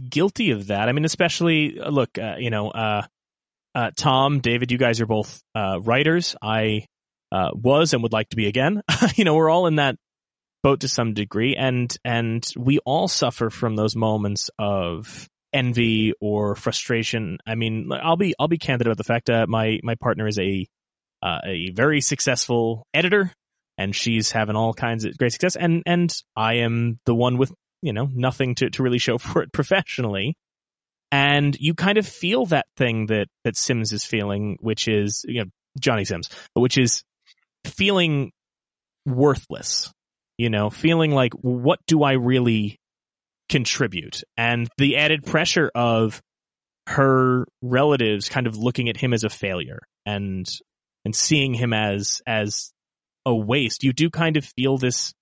guilty 0.09 0.51
of 0.51 0.67
that 0.67 0.89
I 0.89 0.91
mean 0.91 1.05
especially 1.05 1.79
look 1.79 2.17
uh, 2.17 2.35
you 2.37 2.49
know 2.49 2.69
uh 2.69 3.03
uh, 3.77 3.91
Tom, 3.95 4.39
David, 4.39 4.71
you 4.71 4.79
guys 4.79 5.01
are 5.01 5.05
both 5.05 5.39
uh, 5.53 5.79
writers. 5.79 6.35
I 6.41 6.87
uh, 7.31 7.51
was 7.53 7.93
and 7.93 8.01
would 8.01 8.11
like 8.11 8.29
to 8.29 8.35
be 8.35 8.47
again. 8.47 8.81
you 9.15 9.23
know, 9.23 9.35
we're 9.35 9.51
all 9.51 9.67
in 9.67 9.75
that 9.75 9.97
boat 10.63 10.79
to 10.79 10.87
some 10.87 11.13
degree, 11.13 11.55
and 11.55 11.95
and 12.03 12.43
we 12.57 12.79
all 12.79 13.07
suffer 13.07 13.51
from 13.51 13.75
those 13.75 13.95
moments 13.95 14.49
of 14.57 15.29
envy 15.53 16.13
or 16.19 16.55
frustration. 16.55 17.37
I 17.45 17.53
mean, 17.53 17.91
I'll 17.91 18.17
be 18.17 18.33
I'll 18.39 18.47
be 18.47 18.57
candid 18.57 18.87
about 18.87 18.97
the 18.97 19.03
fact 19.03 19.27
that 19.27 19.47
my 19.47 19.79
my 19.83 19.93
partner 19.93 20.27
is 20.27 20.39
a 20.39 20.65
uh, 21.21 21.39
a 21.45 21.71
very 21.71 22.01
successful 22.01 22.85
editor, 22.93 23.31
and 23.77 23.95
she's 23.95 24.31
having 24.31 24.55
all 24.55 24.73
kinds 24.73 25.05
of 25.05 25.17
great 25.17 25.31
success, 25.31 25.55
and 25.55 25.83
and 25.85 26.15
I 26.35 26.55
am 26.57 26.99
the 27.05 27.15
one 27.15 27.37
with 27.37 27.51
you 27.81 27.93
know 27.93 28.09
nothing 28.11 28.55
to 28.55 28.69
to 28.71 28.83
really 28.83 28.99
show 28.99 29.17
for 29.17 29.41
it 29.41 29.51
professionally. 29.51 30.35
And 31.09 31.55
you 31.57 31.73
kind 31.73 31.97
of 31.97 32.05
feel 32.05 32.47
that 32.47 32.65
thing 32.75 33.05
that 33.07 33.27
that 33.43 33.55
Sims 33.55 33.93
is 33.93 34.03
feeling, 34.03 34.57
which 34.59 34.87
is 34.87 35.23
you 35.27 35.43
know 35.43 35.49
Johnny 35.79 36.05
Sims, 36.05 36.29
which 36.53 36.77
is 36.77 37.03
feeling 37.65 38.31
worthless. 39.05 39.91
You 40.37 40.51
know, 40.51 40.69
feeling 40.69 41.11
like 41.11 41.33
what 41.33 41.79
do 41.87 42.03
I 42.03 42.13
really 42.13 42.77
contribute, 43.49 44.23
and 44.35 44.67
the 44.77 44.97
added 44.97 45.25
pressure 45.25 45.71
of 45.73 46.21
her 46.87 47.45
relatives 47.61 48.29
kind 48.29 48.47
of 48.47 48.57
looking 48.57 48.87
at 48.87 48.97
him 48.97 49.13
as 49.13 49.23
a 49.23 49.29
failure. 49.29 49.79
And 50.05 50.47
and 51.07 51.15
seeing 51.15 51.53
him 51.53 51.71
as 51.71 52.21
as 52.27 52.73
a 53.25 53.33
waste. 53.33 53.81
You 53.85 53.93
do 53.93 54.09
kind 54.09 54.35
of 54.35 54.43
feel 54.43 54.77
this. 54.77 55.13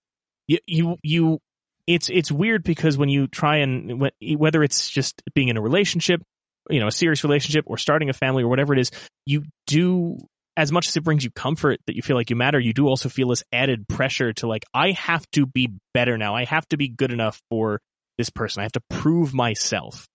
You 0.47 0.57
you 0.65 0.97
you 1.03 1.39
it's 1.85 2.09
it's 2.09 2.31
weird 2.31 2.63
because 2.63 2.97
when 2.97 3.07
you 3.07 3.27
try 3.27 3.57
and 3.57 4.09
whether 4.35 4.63
it's 4.63 4.89
just 4.89 5.21
being 5.35 5.49
in 5.49 5.57
a 5.57 5.61
relationship, 5.61 6.23
you 6.71 6.79
know, 6.79 6.87
a 6.87 6.91
serious 6.91 7.23
relationship 7.23 7.65
or 7.67 7.77
starting 7.77 8.09
a 8.09 8.13
family 8.13 8.41
or 8.41 8.47
whatever 8.47 8.73
it 8.73 8.79
is, 8.79 8.89
you 9.27 9.43
do 9.67 10.17
as 10.57 10.71
much 10.71 10.87
as 10.87 10.97
it 10.97 11.03
brings 11.03 11.23
you 11.23 11.29
comfort 11.29 11.79
that 11.85 11.95
you 11.95 12.01
feel 12.01 12.15
like 12.15 12.31
you 12.31 12.35
matter, 12.35 12.59
you 12.59 12.73
do 12.73 12.87
also 12.87 13.07
feel 13.07 13.27
this 13.27 13.43
added 13.53 13.87
pressure 13.87 14.33
to 14.33 14.47
like 14.47 14.65
I 14.73 14.93
have 14.93 15.23
to 15.33 15.45
be 15.45 15.69
better 15.93 16.17
now. 16.17 16.33
I 16.33 16.45
have 16.45 16.67
to 16.69 16.77
be 16.77 16.87
good 16.87 17.11
enough 17.11 17.39
for 17.51 17.79
this 18.17 18.31
person. 18.31 18.61
I 18.61 18.63
have 18.63 18.71
to 18.71 18.83
prove 18.89 19.35
myself. 19.35 20.07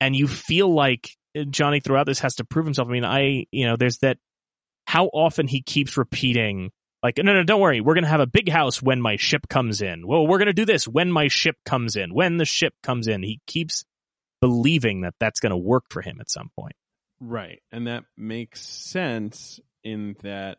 And 0.00 0.14
you 0.14 0.28
feel 0.28 0.72
like 0.72 1.10
uh, 1.36 1.42
Johnny 1.42 1.80
throughout 1.80 2.06
this 2.06 2.20
has 2.20 2.36
to 2.36 2.44
prove 2.44 2.66
himself. 2.66 2.86
I 2.86 2.92
mean, 2.92 3.04
I, 3.04 3.46
you 3.50 3.66
know, 3.66 3.74
there's 3.76 3.98
that 3.98 4.18
how 4.86 5.06
often 5.06 5.46
he 5.46 5.62
keeps 5.62 5.96
repeating 5.96 6.70
like, 7.02 7.18
no, 7.18 7.32
no, 7.32 7.42
don't 7.42 7.60
worry. 7.60 7.80
We're 7.80 7.94
going 7.94 8.04
to 8.04 8.10
have 8.10 8.20
a 8.20 8.26
big 8.26 8.48
house 8.48 8.80
when 8.80 9.00
my 9.00 9.16
ship 9.16 9.48
comes 9.48 9.82
in. 9.82 10.06
Well, 10.06 10.26
we're 10.26 10.38
going 10.38 10.46
to 10.46 10.52
do 10.52 10.64
this 10.64 10.86
when 10.86 11.10
my 11.10 11.28
ship 11.28 11.56
comes 11.64 11.96
in. 11.96 12.14
When 12.14 12.36
the 12.36 12.44
ship 12.44 12.74
comes 12.82 13.08
in, 13.08 13.24
he 13.24 13.40
keeps 13.46 13.84
believing 14.40 15.00
that 15.00 15.14
that's 15.18 15.40
going 15.40 15.50
to 15.50 15.56
work 15.56 15.84
for 15.90 16.00
him 16.00 16.18
at 16.20 16.30
some 16.30 16.50
point. 16.56 16.76
Right. 17.20 17.60
And 17.72 17.88
that 17.88 18.04
makes 18.16 18.60
sense 18.60 19.58
in 19.82 20.16
that, 20.22 20.58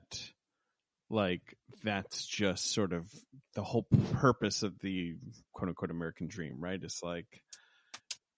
like, 1.10 1.42
that's 1.82 2.26
just 2.26 2.74
sort 2.74 2.92
of 2.92 3.10
the 3.56 3.64
whole 3.64 3.88
purpose 4.14 4.64
of 4.64 4.78
the 4.80 5.16
quote 5.54 5.70
unquote 5.70 5.92
American 5.92 6.28
dream, 6.28 6.56
right? 6.60 6.80
It's 6.82 7.02
like 7.02 7.42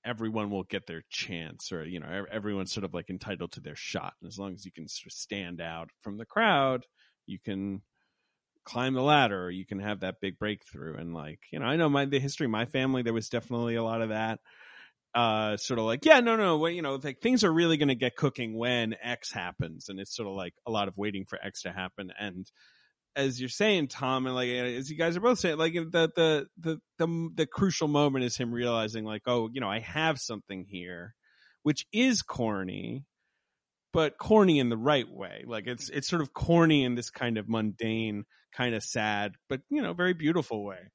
everyone 0.05 0.51
will 0.51 0.63
get 0.63 0.85
their 0.87 1.03
chance 1.09 1.71
or, 1.71 1.83
you 1.83 1.99
know, 1.99 2.25
everyone's 2.31 2.71
sort 2.71 2.83
of 2.85 2.93
like 2.93 3.09
entitled 3.09 3.51
to 3.53 3.61
their 3.61 3.75
shot. 3.75 4.13
And 4.21 4.27
as 4.27 4.37
long 4.37 4.53
as 4.53 4.65
you 4.65 4.71
can 4.71 4.87
sort 4.87 5.07
of 5.07 5.13
stand 5.13 5.59
out 5.59 5.89
from 6.01 6.17
the 6.17 6.25
crowd, 6.25 6.85
you 7.25 7.39
can 7.39 7.81
climb 8.63 8.93
the 8.93 9.01
ladder 9.01 9.45
or 9.45 9.51
you 9.51 9.65
can 9.65 9.79
have 9.79 10.01
that 10.01 10.19
big 10.21 10.37
breakthrough. 10.39 10.97
And 10.97 11.13
like 11.13 11.39
you 11.51 11.59
know 11.59 11.65
i 11.65 11.75
know 11.75 11.89
my 11.89 12.05
the 12.05 12.19
history 12.19 12.45
of 12.45 12.51
my 12.51 12.65
family 12.65 13.03
there 13.03 13.13
was 13.13 13.29
definitely 13.29 13.75
a 13.75 13.83
lot 13.83 14.01
of 14.01 14.09
that 14.09 14.39
uh 15.13 15.55
sort 15.55 15.79
of 15.79 15.85
like 15.85 16.03
yeah 16.03 16.19
no 16.19 16.35
no 16.35 16.57
well, 16.57 16.71
you 16.71 16.81
know 16.81 16.99
like 17.01 17.21
things 17.21 17.43
are 17.43 17.53
really 17.53 17.77
going 17.77 17.87
to 17.87 17.95
get 17.95 18.15
cooking 18.15 18.57
when 18.57 18.95
x 19.01 19.31
happens. 19.31 19.89
And 19.89 19.99
it's 19.99 20.15
sort 20.15 20.27
of 20.27 20.35
like 20.35 20.53
a 20.65 20.71
lot 20.71 20.87
of 20.87 20.97
waiting 20.97 21.25
for 21.25 21.39
x 21.43 21.61
to 21.61 21.71
happen. 21.71 22.11
And 22.19 22.51
as 23.15 23.39
you're 23.39 23.49
saying 23.49 23.87
tom 23.87 24.25
and 24.25 24.35
like 24.35 24.49
as 24.49 24.89
you 24.89 24.97
guys 24.97 25.15
are 25.15 25.21
both 25.21 25.39
saying 25.39 25.57
like 25.57 25.73
the 25.73 26.11
the 26.15 26.47
the 26.57 26.79
the, 26.97 27.29
the 27.35 27.45
crucial 27.45 27.87
moment 27.87 28.25
is 28.25 28.35
him 28.35 28.51
realizing 28.51 29.05
like 29.05 29.23
oh 29.25 29.49
you 29.51 29.61
know 29.61 29.69
i 29.69 29.79
have 29.79 30.19
something 30.19 30.65
here 30.67 31.15
which 31.63 31.85
is 31.91 32.21
corny 32.21 33.05
but 33.95 34.17
corny 34.17 34.59
in 34.59 34.67
the 34.67 34.75
right 34.75 35.09
way. 35.09 35.45
Like 35.47 35.67
it's 35.67 35.87
it's 35.87 36.09
sort 36.09 36.21
of 36.21 36.33
corny 36.33 36.83
in 36.83 36.95
this 36.95 37.09
kind 37.09 37.37
of 37.37 37.47
mundane, 37.47 38.25
kind 38.53 38.75
of 38.75 38.83
sad, 38.83 39.35
but 39.47 39.61
you 39.69 39.81
know, 39.81 39.93
very 39.93 40.13
beautiful 40.13 40.65
way. 40.65 40.91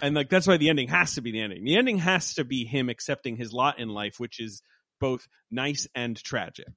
And 0.00 0.14
like 0.14 0.28
that's 0.28 0.46
why 0.46 0.56
the 0.56 0.68
ending 0.70 0.86
has 0.88 1.16
to 1.16 1.22
be 1.22 1.32
the 1.32 1.40
ending. 1.40 1.64
The 1.64 1.76
ending 1.76 1.98
has 1.98 2.34
to 2.34 2.44
be 2.44 2.66
him 2.66 2.88
accepting 2.88 3.36
his 3.36 3.52
lot 3.52 3.80
in 3.80 3.88
life, 3.88 4.20
which 4.20 4.38
is 4.38 4.62
both 5.00 5.26
nice 5.50 5.88
and 5.92 6.16
tragic. 6.16 6.72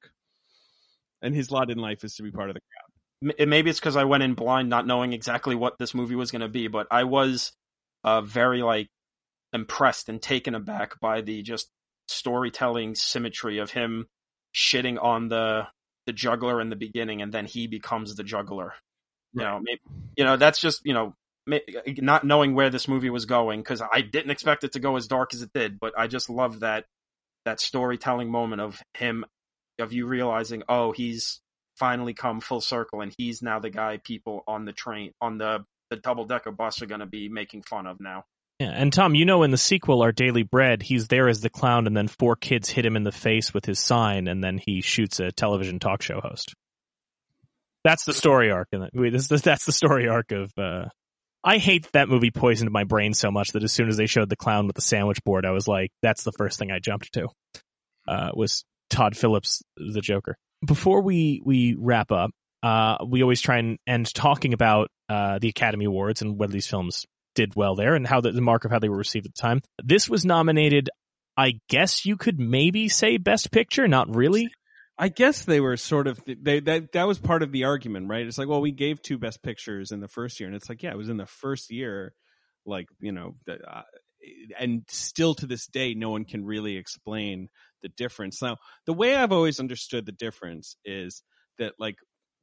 And 1.22 1.36
his 1.36 1.52
lot 1.52 1.70
in 1.70 1.78
life 1.78 2.04
is 2.04 2.16
to 2.16 2.24
be 2.24 2.32
part 2.32 2.50
of 2.50 2.56
the 2.56 2.62
crowd. 2.62 2.87
Maybe 3.22 3.70
it's 3.70 3.80
because 3.80 3.96
I 3.96 4.04
went 4.04 4.24
in 4.24 4.36
blind, 4.36 4.70
not 4.70 4.86
knowing 4.86 5.14
exactly 5.14 5.56
what 5.56 5.78
this 5.80 5.96
movie 5.96 6.16
was 6.16 6.32
going 6.32 6.42
to 6.42 6.48
be, 6.48 6.68
but 6.68 6.88
I 6.92 7.06
was 7.06 7.52
uh, 8.04 8.22
very 8.22 8.62
like 8.62 8.90
impressed 9.54 10.10
and 10.10 10.22
taken 10.22 10.54
aback 10.54 11.00
by 11.00 11.22
the 11.22 11.42
just 11.42 11.70
storytelling 12.08 12.96
symmetry 12.96 13.58
of 13.58 13.72
him 13.72 14.08
shitting 14.56 15.02
on 15.02 15.30
the 15.30 15.68
the 16.06 16.14
juggler 16.14 16.62
in 16.62 16.70
the 16.70 16.76
beginning, 16.76 17.22
and 17.22 17.34
then 17.34 17.46
he 17.46 17.68
becomes 17.68 18.16
the 18.16 18.24
juggler. 18.24 18.74
Right. 19.34 19.44
You 19.44 19.44
know, 19.44 19.60
maybe, 19.62 19.82
you 20.16 20.24
know 20.24 20.38
that's 20.38 20.60
just 20.60 20.82
you 20.86 20.94
know 20.94 21.16
not 21.98 22.24
knowing 22.24 22.56
where 22.56 22.70
this 22.70 22.88
movie 22.88 23.10
was 23.10 23.26
going 23.26 23.62
because 23.62 23.82
I 23.82 24.02
didn't 24.02 24.32
expect 24.32 24.64
it 24.64 24.74
to 24.74 24.80
go 24.80 24.96
as 24.96 25.08
dark 25.08 25.34
as 25.34 25.42
it 25.42 25.52
did, 25.54 25.80
but 25.80 25.94
I 25.98 26.08
just 26.08 26.30
love 26.30 26.60
that 26.60 26.86
that 27.46 27.60
storytelling 27.60 28.30
moment 28.30 28.62
of 28.62 28.82
him 28.94 29.26
of 29.80 29.94
you 29.94 30.08
realizing, 30.08 30.64
oh, 30.68 30.92
he's 30.92 31.40
finally 31.78 32.14
come 32.14 32.40
full 32.40 32.62
circle 32.62 33.02
and 33.02 33.14
he's 33.18 33.42
now 33.42 33.60
the 33.60 33.70
guy 33.70 33.98
people 34.04 34.44
on 34.48 34.66
the 34.66 34.74
train 34.74 35.12
on 35.22 35.38
the 35.38 35.66
the 35.90 35.96
double 35.96 36.26
decker 36.26 36.52
bus 36.52 36.82
are 36.82 36.86
going 36.86 37.00
to 37.00 37.06
be 37.06 37.30
making 37.30 37.62
fun 37.62 37.88
of 37.88 38.00
now. 38.00 38.24
Yeah, 38.60 38.72
and 38.72 38.92
Tom, 38.92 39.14
you 39.14 39.26
know 39.26 39.44
in 39.44 39.52
the 39.52 39.58
sequel, 39.58 40.02
Our 40.02 40.12
Daily 40.12 40.42
Bread, 40.42 40.82
he's 40.82 41.08
there 41.08 41.30
as 41.30 41.42
the 41.42 41.50
clown, 41.50 41.86
and 41.86 41.96
then 41.96 42.08
four 42.08 42.36
kids 42.36 42.70
hit 42.70 42.86
him 42.86 42.96
in 42.96 43.04
the 43.04 43.12
face 43.12 43.54
with 43.54 43.66
his 43.66 43.80
sign, 43.80 44.28
and 44.28 44.44
then 44.44 44.58
he 44.58 44.82
shoots 44.82 45.20
a 45.20 45.32
television 45.32 45.78
talk 45.78 46.02
show 46.02 46.20
host. 46.20 46.56
That's 47.84 48.04
the 48.06 48.14
story 48.14 48.50
arc, 48.52 48.70
and 48.72 48.90
that's 48.92 49.66
the 49.66 49.72
story 49.72 50.08
arc 50.10 50.32
of. 50.32 50.52
Uh, 50.58 50.86
I 51.44 51.60
hate 51.60 51.88
that 51.94 52.10
movie 52.10 52.32
poisoned 52.32 52.72
my 52.72 52.84
brain 52.84 53.14
so 53.14 53.30
much 53.30 53.52
that 53.52 53.64
as 53.64 53.72
soon 53.72 53.90
as 53.90 53.96
they 53.96 54.08
showed 54.08 54.30
the 54.30 54.36
clown 54.36 54.66
with 54.66 54.76
the 54.76 54.82
sandwich 54.82 55.24
board, 55.24 55.46
I 55.46 55.52
was 55.52 55.68
like, 55.68 55.92
"That's 56.02 56.24
the 56.24 56.34
first 56.34 56.58
thing 56.58 56.72
I 56.72 56.80
jumped 56.80 57.14
to." 57.14 57.30
Uh, 58.08 58.32
was 58.34 58.66
Todd 58.90 59.16
Phillips 59.16 59.62
the 59.78 60.02
Joker? 60.02 60.36
Before 60.66 61.02
we 61.02 61.42
we 61.44 61.76
wrap 61.78 62.12
up, 62.12 62.32
uh, 62.64 62.98
we 63.08 63.22
always 63.22 63.42
try 63.42 63.58
and 63.58 63.78
end 63.86 64.14
talking 64.14 64.54
about 64.54 64.90
uh, 65.10 65.40
the 65.40 65.50
Academy 65.50 65.86
Awards 65.86 66.22
and 66.22 66.38
whether 66.38 66.54
these 66.54 66.68
films 66.68 67.06
did 67.36 67.56
well 67.56 67.76
there 67.76 67.94
and 67.94 68.08
how 68.08 68.20
the, 68.22 68.32
the 68.32 68.42
mark 68.42 68.66
of 68.66 68.72
how 68.72 68.80
they 68.80 68.90
were 68.90 68.98
received 68.98 69.28
at 69.28 69.36
the 69.36 69.42
time. 69.42 69.62
This 69.84 70.10
was 70.10 70.26
nominated 70.26 70.90
I 71.38 71.60
guess 71.70 72.06
you 72.06 72.18
could 72.18 72.40
maybe 72.40 72.90
say 72.90 73.18
Best 73.18 73.52
Picture. 73.52 73.88
Not 73.88 74.14
really. 74.14 74.50
I 74.98 75.10
guess 75.10 75.46
they 75.46 75.62
were 75.62 75.78
sort 75.78 76.08
of 76.08 76.20
they 76.26 76.60
that 76.62 76.94
that 76.94 77.08
was 77.08 77.20
part 77.20 77.44
of 77.44 77.52
the 77.52 77.66
argument, 77.66 78.10
right? 78.10 78.26
It's 78.26 78.40
like, 78.40 78.48
well, 78.48 78.62
we 78.62 78.72
gave 78.72 79.00
two 79.00 79.20
best 79.20 79.44
pictures 79.44 79.92
in 79.92 80.00
the 80.00 80.08
first 80.08 80.40
year, 80.40 80.48
and 80.48 80.56
it's 80.56 80.68
like, 80.68 80.82
yeah, 80.82 80.90
it 80.90 80.98
was 80.98 81.10
in 81.10 81.18
the 81.18 81.28
first 81.28 81.70
year, 81.70 82.16
like 82.66 82.88
you 83.00 83.12
know, 83.12 83.36
uh, 83.48 83.84
and 84.60 84.82
still 84.90 85.36
to 85.36 85.46
this 85.46 85.68
day, 85.68 85.94
no 85.94 86.10
one 86.10 86.26
can 86.26 86.44
really 86.44 86.78
explain 86.78 87.50
the 87.82 87.90
difference. 87.90 88.42
Now, 88.42 88.58
the 88.86 88.94
way 88.94 89.16
I've 89.16 89.32
always 89.32 89.60
understood 89.60 90.06
the 90.06 90.12
difference 90.12 90.78
is 90.86 91.24
that 91.60 91.74
like 91.80 91.98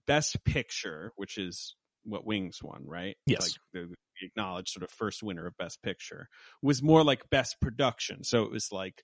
best 0.06 0.44
picture, 0.44 1.12
which 1.16 1.38
is 1.38 1.74
what 2.04 2.26
Wings 2.26 2.58
won, 2.62 2.84
right? 2.86 3.16
Yes. 3.26 3.42
Like 3.42 3.52
the, 3.72 3.94
acknowledged 4.22 4.68
sort 4.68 4.84
of 4.84 4.90
first 4.90 5.22
winner 5.22 5.46
of 5.46 5.56
best 5.56 5.82
picture 5.82 6.28
was 6.62 6.82
more 6.82 7.02
like 7.02 7.28
best 7.30 7.56
production. 7.60 8.24
So 8.24 8.44
it 8.44 8.50
was 8.50 8.70
like 8.70 9.02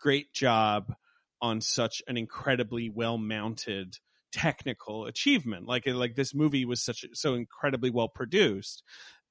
great 0.00 0.32
job 0.32 0.92
on 1.40 1.60
such 1.60 2.02
an 2.08 2.16
incredibly 2.16 2.90
well 2.90 3.18
mounted 3.18 3.96
technical 4.32 5.06
achievement. 5.06 5.66
Like 5.66 5.86
like 5.86 6.16
this 6.16 6.34
movie 6.34 6.64
was 6.64 6.82
such 6.82 7.04
so 7.14 7.34
incredibly 7.34 7.90
well 7.90 8.08
produced. 8.08 8.82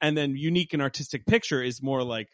And 0.02 0.18
then 0.18 0.36
unique 0.36 0.74
and 0.74 0.82
artistic 0.82 1.26
picture 1.26 1.62
is 1.62 1.82
more 1.82 2.04
like 2.04 2.30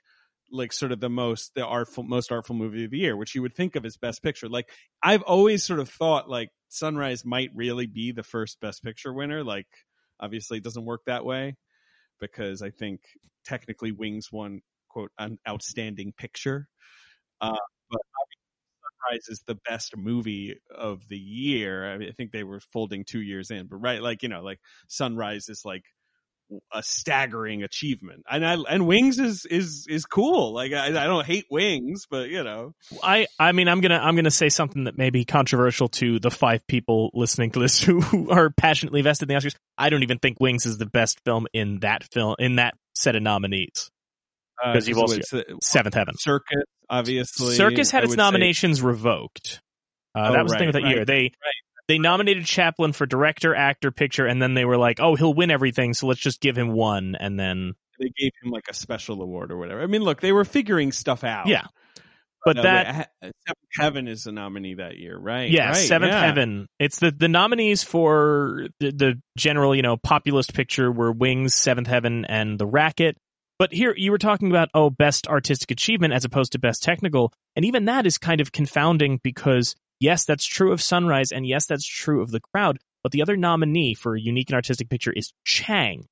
like 0.54 0.72
sort 0.72 0.92
of 0.92 1.00
the 1.00 1.10
most 1.10 1.52
the 1.56 1.66
artful 1.66 2.04
most 2.04 2.32
artful 2.32 2.56
movie 2.56 2.86
of 2.86 2.92
the 2.92 3.00
year, 3.00 3.18
which 3.18 3.36
you 3.36 3.42
would 3.42 3.56
think 3.56 3.76
of 3.76 3.86
as 3.86 3.98
best 3.98 4.24
picture. 4.24 4.48
Like 4.48 4.70
I've 5.02 5.24
always 5.24 5.64
sort 5.64 5.80
of 5.80 5.90
thought 5.90 6.30
like 6.30 6.50
Sunrise 6.70 7.26
might 7.26 7.50
really 7.56 7.88
be 7.88 8.12
the 8.12 8.24
first 8.24 8.60
best 8.62 8.84
picture 8.84 9.12
winner. 9.14 9.44
Like 9.44 9.68
obviously 10.20 10.60
it 10.60 10.64
doesn't 10.64 10.86
work 10.86 11.02
that 11.08 11.26
way 11.26 11.56
because 12.20 12.62
I 12.62 12.70
think 12.70 13.02
technically 13.46 13.92
Wings 13.92 14.32
won 14.32 14.62
quote 14.90 15.12
an 15.18 15.40
outstanding 15.48 16.14
picture. 16.16 16.70
Uh, 17.42 17.58
but 17.90 18.02
Sunrise 19.04 19.28
is 19.28 19.44
the 19.46 19.58
best 19.68 19.98
movie 19.98 20.56
of 20.74 21.08
the 21.10 21.18
year. 21.18 21.92
I, 21.92 21.98
mean, 21.98 22.10
I 22.10 22.12
think 22.14 22.32
they 22.32 22.44
were 22.44 22.62
folding 22.72 23.04
two 23.04 23.22
years 23.22 23.52
in, 23.52 23.68
but 23.68 23.78
right, 23.78 24.02
like 24.02 24.24
you 24.24 24.30
know, 24.30 24.42
like 24.42 24.60
Sunrise 24.88 25.50
is 25.50 25.64
like 25.66 25.84
a 26.74 26.82
staggering 26.84 27.64
achievement, 27.64 28.24
and 28.30 28.46
I 28.46 28.56
and 28.70 28.88
Wings 28.88 29.20
is 29.20 29.46
is 29.46 29.86
is 29.90 30.06
cool. 30.06 30.54
Like 30.54 30.74
I, 30.74 30.88
I 30.88 31.06
don't 31.08 31.26
hate 31.26 31.46
Wings, 31.50 32.06
but 32.10 32.30
you 32.30 32.44
know, 32.44 32.74
I 33.02 33.28
I 33.40 33.52
mean 33.52 33.68
I'm 33.68 33.82
gonna 33.82 33.98
I'm 34.00 34.16
gonna 34.16 34.32
say 34.32 34.50
something 34.50 34.86
that 34.86 34.98
may 34.98 35.10
be 35.10 35.26
controversial 35.26 35.90
to 35.90 36.20
the 36.20 36.32
five 36.32 36.66
people 36.68 37.12
listening 37.14 37.52
to 37.52 37.60
this 37.60 37.82
who 37.84 38.30
are 38.30 38.50
passionately 38.50 39.02
vested 39.02 39.30
in 39.30 39.36
the 39.36 39.42
Oscars. 39.42 39.56
I 39.78 39.90
don't 39.90 40.04
even 40.04 40.20
think 40.20 40.40
Wings 40.40 40.66
is 40.66 40.78
the 40.78 40.86
best 40.86 41.20
film 41.26 41.48
in 41.54 41.80
that 41.80 42.04
film 42.12 42.36
in 42.40 42.56
that 42.58 42.74
set 42.96 43.16
of 43.16 43.24
nominees. 43.24 43.90
Because 44.64 44.88
you've 44.88 45.00
also 45.00 45.18
it's, 45.18 45.34
uh, 45.34 45.42
Seventh 45.62 45.96
Heaven. 45.96 46.16
Circus, 46.18 46.64
obviously. 46.90 47.56
Circus 47.56 47.92
had 47.92 48.02
I 48.02 48.04
its 48.04 48.10
would 48.12 48.20
say- 48.20 48.24
nominations 48.24 48.82
revoked. 48.82 49.60
Uh, 50.16 50.28
Oh, 50.30 50.34
that 50.34 50.44
was 50.44 50.52
the 50.52 50.58
thing 50.60 50.68
right, 50.68 50.76
with 50.76 50.84
that 50.84 50.90
year. 50.90 51.06
right, 51.24 51.34
They 51.88 51.98
nominated 51.98 52.46
Chaplin 52.46 52.94
for 52.94 53.06
director, 53.06 53.54
actor, 53.54 53.92
picture, 53.92 54.26
and 54.26 54.42
then 54.42 54.54
they 54.54 54.66
were 54.66 54.78
like, 54.78 55.00
"Oh, 55.00 55.16
he'll 55.16 55.34
win 55.34 55.52
everything, 55.52 55.94
so 55.94 56.08
let's 56.08 56.22
just 56.22 56.40
give 56.40 56.58
him 56.58 56.72
one." 56.72 57.16
And 57.20 57.40
then 57.40 57.74
they 58.00 58.10
gave 58.18 58.32
him 58.42 58.52
like 58.52 58.66
a 58.70 58.74
special 58.74 59.22
award 59.22 59.52
or 59.52 59.58
whatever. 59.58 59.82
I 59.82 59.88
mean, 59.88 60.02
look, 60.02 60.22
they 60.22 60.32
were 60.32 60.46
figuring 60.46 60.92
stuff 60.92 61.24
out. 61.24 61.48
yeah, 61.48 61.66
but 62.46 62.58
that 62.58 63.12
Seventh 63.22 63.58
Heaven 63.74 64.08
is 64.08 64.28
a 64.28 64.32
nominee 64.32 64.76
that 64.76 64.98
year, 64.98 65.18
right? 65.18 65.50
yeah, 65.50 65.68
right, 65.68 65.76
Seventh 65.76 66.12
yeah. 66.12 66.26
Heaven. 66.26 66.68
It's 66.80 67.00
the 67.00 67.12
the 67.12 67.28
nominees 67.28 67.84
for 67.84 68.68
the, 68.80 68.92
the 68.92 69.22
general 69.38 69.76
you 69.76 69.82
know 69.82 69.98
populist 69.98 70.54
picture 70.54 70.92
were 70.92 71.12
Wings, 71.12 71.56
Seventh 71.56 71.88
Heaven, 71.88 72.26
and 72.26 72.60
The 72.60 72.66
Racket. 72.66 73.18
But 73.60 73.72
here 73.72 73.94
you 73.96 74.12
were 74.12 74.18
talking 74.18 74.50
about 74.50 74.70
oh 74.74 74.90
best 74.90 75.28
artistic 75.28 75.72
achievement 75.72 76.14
as 76.14 76.26
opposed 76.26 76.54
to 76.54 76.60
best 76.60 76.84
technical, 76.84 77.32
and 77.56 77.66
even 77.66 77.86
that 77.86 78.06
is 78.06 78.18
kind 78.18 78.42
of 78.42 78.52
confounding 78.52 79.20
because 79.24 79.76
yes, 80.04 80.26
that's 80.26 80.46
true 80.46 80.74
of 80.74 80.82
Sunrise, 80.82 81.32
and 81.32 81.48
yes, 81.48 81.66
that's 81.66 81.86
true 81.86 82.22
of 82.22 82.30
The 82.30 82.42
Crowd. 82.42 82.78
But 83.04 83.14
the 83.14 83.22
other 83.22 83.38
nominee 83.38 83.94
for 83.94 84.16
unique 84.16 84.50
and 84.50 84.56
artistic 84.56 84.90
picture 84.90 85.14
is 85.14 85.34
Chang, 85.46 86.06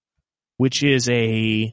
which 0.58 0.82
is 0.82 1.10
a 1.10 1.72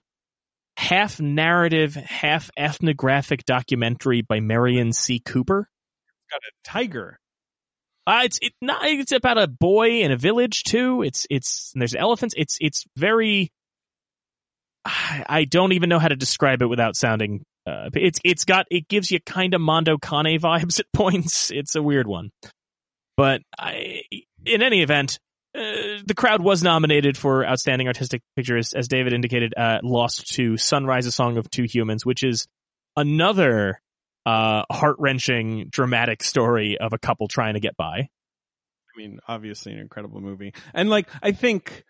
half 0.77 1.21
narrative, 1.21 1.95
half 1.95 2.51
ethnographic 2.57 3.45
documentary 3.45 4.23
by 4.23 4.41
Merian 4.41 4.93
C. 4.93 5.21
Cooper. 5.21 5.69
Got 6.31 6.41
a 6.41 6.53
tiger. 6.65 7.19
Uh, 8.07 8.23
it's 8.25 8.39
it 8.43 8.53
not, 8.61 8.85
it's 8.85 9.13
about 9.13 9.39
a 9.39 9.47
boy 9.47 10.03
in 10.03 10.13
a 10.13 10.17
village 10.17 10.65
too. 10.65 11.03
It's 11.03 11.27
it's 11.31 11.71
and 11.75 11.81
there's 11.83 11.95
elephants. 11.95 12.35
It's 12.37 12.59
it's 12.61 12.85
very. 12.97 13.53
I 14.85 15.45
don't 15.45 15.73
even 15.73 15.91
know 15.91 15.99
how 15.99 16.09
to 16.09 16.17
describe 16.17 16.63
it 16.63 16.67
without 16.67 16.97
sounding. 16.97 17.45
Uh, 17.69 17.91
it's 17.95 18.19
it's 18.25 18.45
got 18.45 18.67
it 18.71 18.89
gives 18.89 19.11
you 19.11 19.21
kind 19.21 19.55
of 19.55 19.61
Mondo 19.61 19.99
Cane 19.99 20.39
vibes 20.41 20.81
at 20.81 20.87
points. 20.95 21.51
It's 21.51 21.75
a 21.75 21.83
weird 21.83 22.07
one, 22.07 22.31
but 23.17 23.43
I, 23.59 24.03
in 24.47 24.63
any 24.63 24.83
event, 24.83 25.19
uh, 25.55 26.01
the 26.07 26.15
crowd 26.17 26.43
was 26.43 26.63
nominated 26.63 27.17
for 27.17 27.47
outstanding 27.47 27.87
artistic 27.87 28.23
picture, 28.37 28.57
as, 28.57 28.73
as 28.73 28.89
David 28.89 29.13
indicated. 29.13 29.55
Uh, 29.57 29.79
lost 29.83 30.35
to 30.35 30.57
Sunrise: 30.57 31.07
A 31.07 31.13
Song 31.13 31.37
of 31.37 31.51
Two 31.51 31.65
Humans, 31.65 32.07
which 32.07 32.25
is 32.25 32.47
another 32.97 33.81
uh, 34.25 34.63
heart 34.71 34.97
wrenching, 34.99 35.69
dramatic 35.71 36.23
story 36.23 36.79
of 36.79 36.93
a 36.93 36.99
couple 36.99 37.29
trying 37.29 37.55
to 37.55 37.61
get 37.61 37.77
by. 37.77 38.09
I 38.99 38.99
mean, 38.99 39.21
obviously 39.29 39.73
an 39.73 39.79
incredible 39.79 40.21
movie. 40.21 40.55
And 40.75 40.91
like 40.91 41.09
I 41.23 41.33
think 41.33 41.85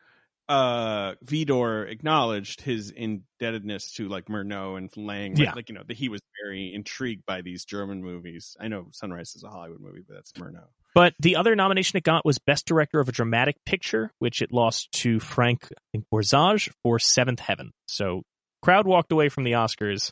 uh 0.49 1.15
Vidor 1.25 1.91
acknowledged 1.91 2.61
his 2.63 2.91
indebtedness 2.91 3.93
to 3.95 4.09
like 4.09 4.27
Murnau 4.27 4.79
and 4.79 4.91
Lang. 4.97 5.33
Like, 5.33 5.39
Yeah. 5.45 5.53
like 5.55 5.69
you 5.69 5.75
know, 5.75 5.83
that 5.87 5.97
he 5.97 6.09
was 6.09 6.21
very 6.43 6.73
intrigued 6.75 7.25
by 7.27 7.43
these 7.43 7.65
German 7.65 8.03
movies. 8.03 8.57
I 8.59 8.69
know 8.69 8.89
Sunrise 8.93 9.35
is 9.37 9.45
a 9.45 9.51
Hollywood 9.51 9.81
movie, 9.81 10.03
but 10.07 10.15
that's 10.15 10.33
Murnau. 10.33 10.65
But 10.95 11.15
the 11.21 11.37
other 11.37 11.55
nomination 11.55 11.99
it 11.99 12.03
got 12.05 12.25
was 12.25 12.39
Best 12.39 12.67
Director 12.67 12.99
of 12.99 13.09
a 13.09 13.13
Dramatic 13.13 13.57
Picture, 13.67 14.11
which 14.21 14.41
it 14.41 14.51
lost 14.53 14.91
to 14.93 15.21
Frank 15.21 15.69
Borzage 16.13 16.71
for 16.83 16.99
Seventh 16.99 17.41
Heaven. 17.41 17.73
So, 17.87 18.23
crowd 18.63 18.87
walked 18.87 19.13
away 19.13 19.29
from 19.29 19.45
the 19.45 19.53
Oscars 19.53 20.11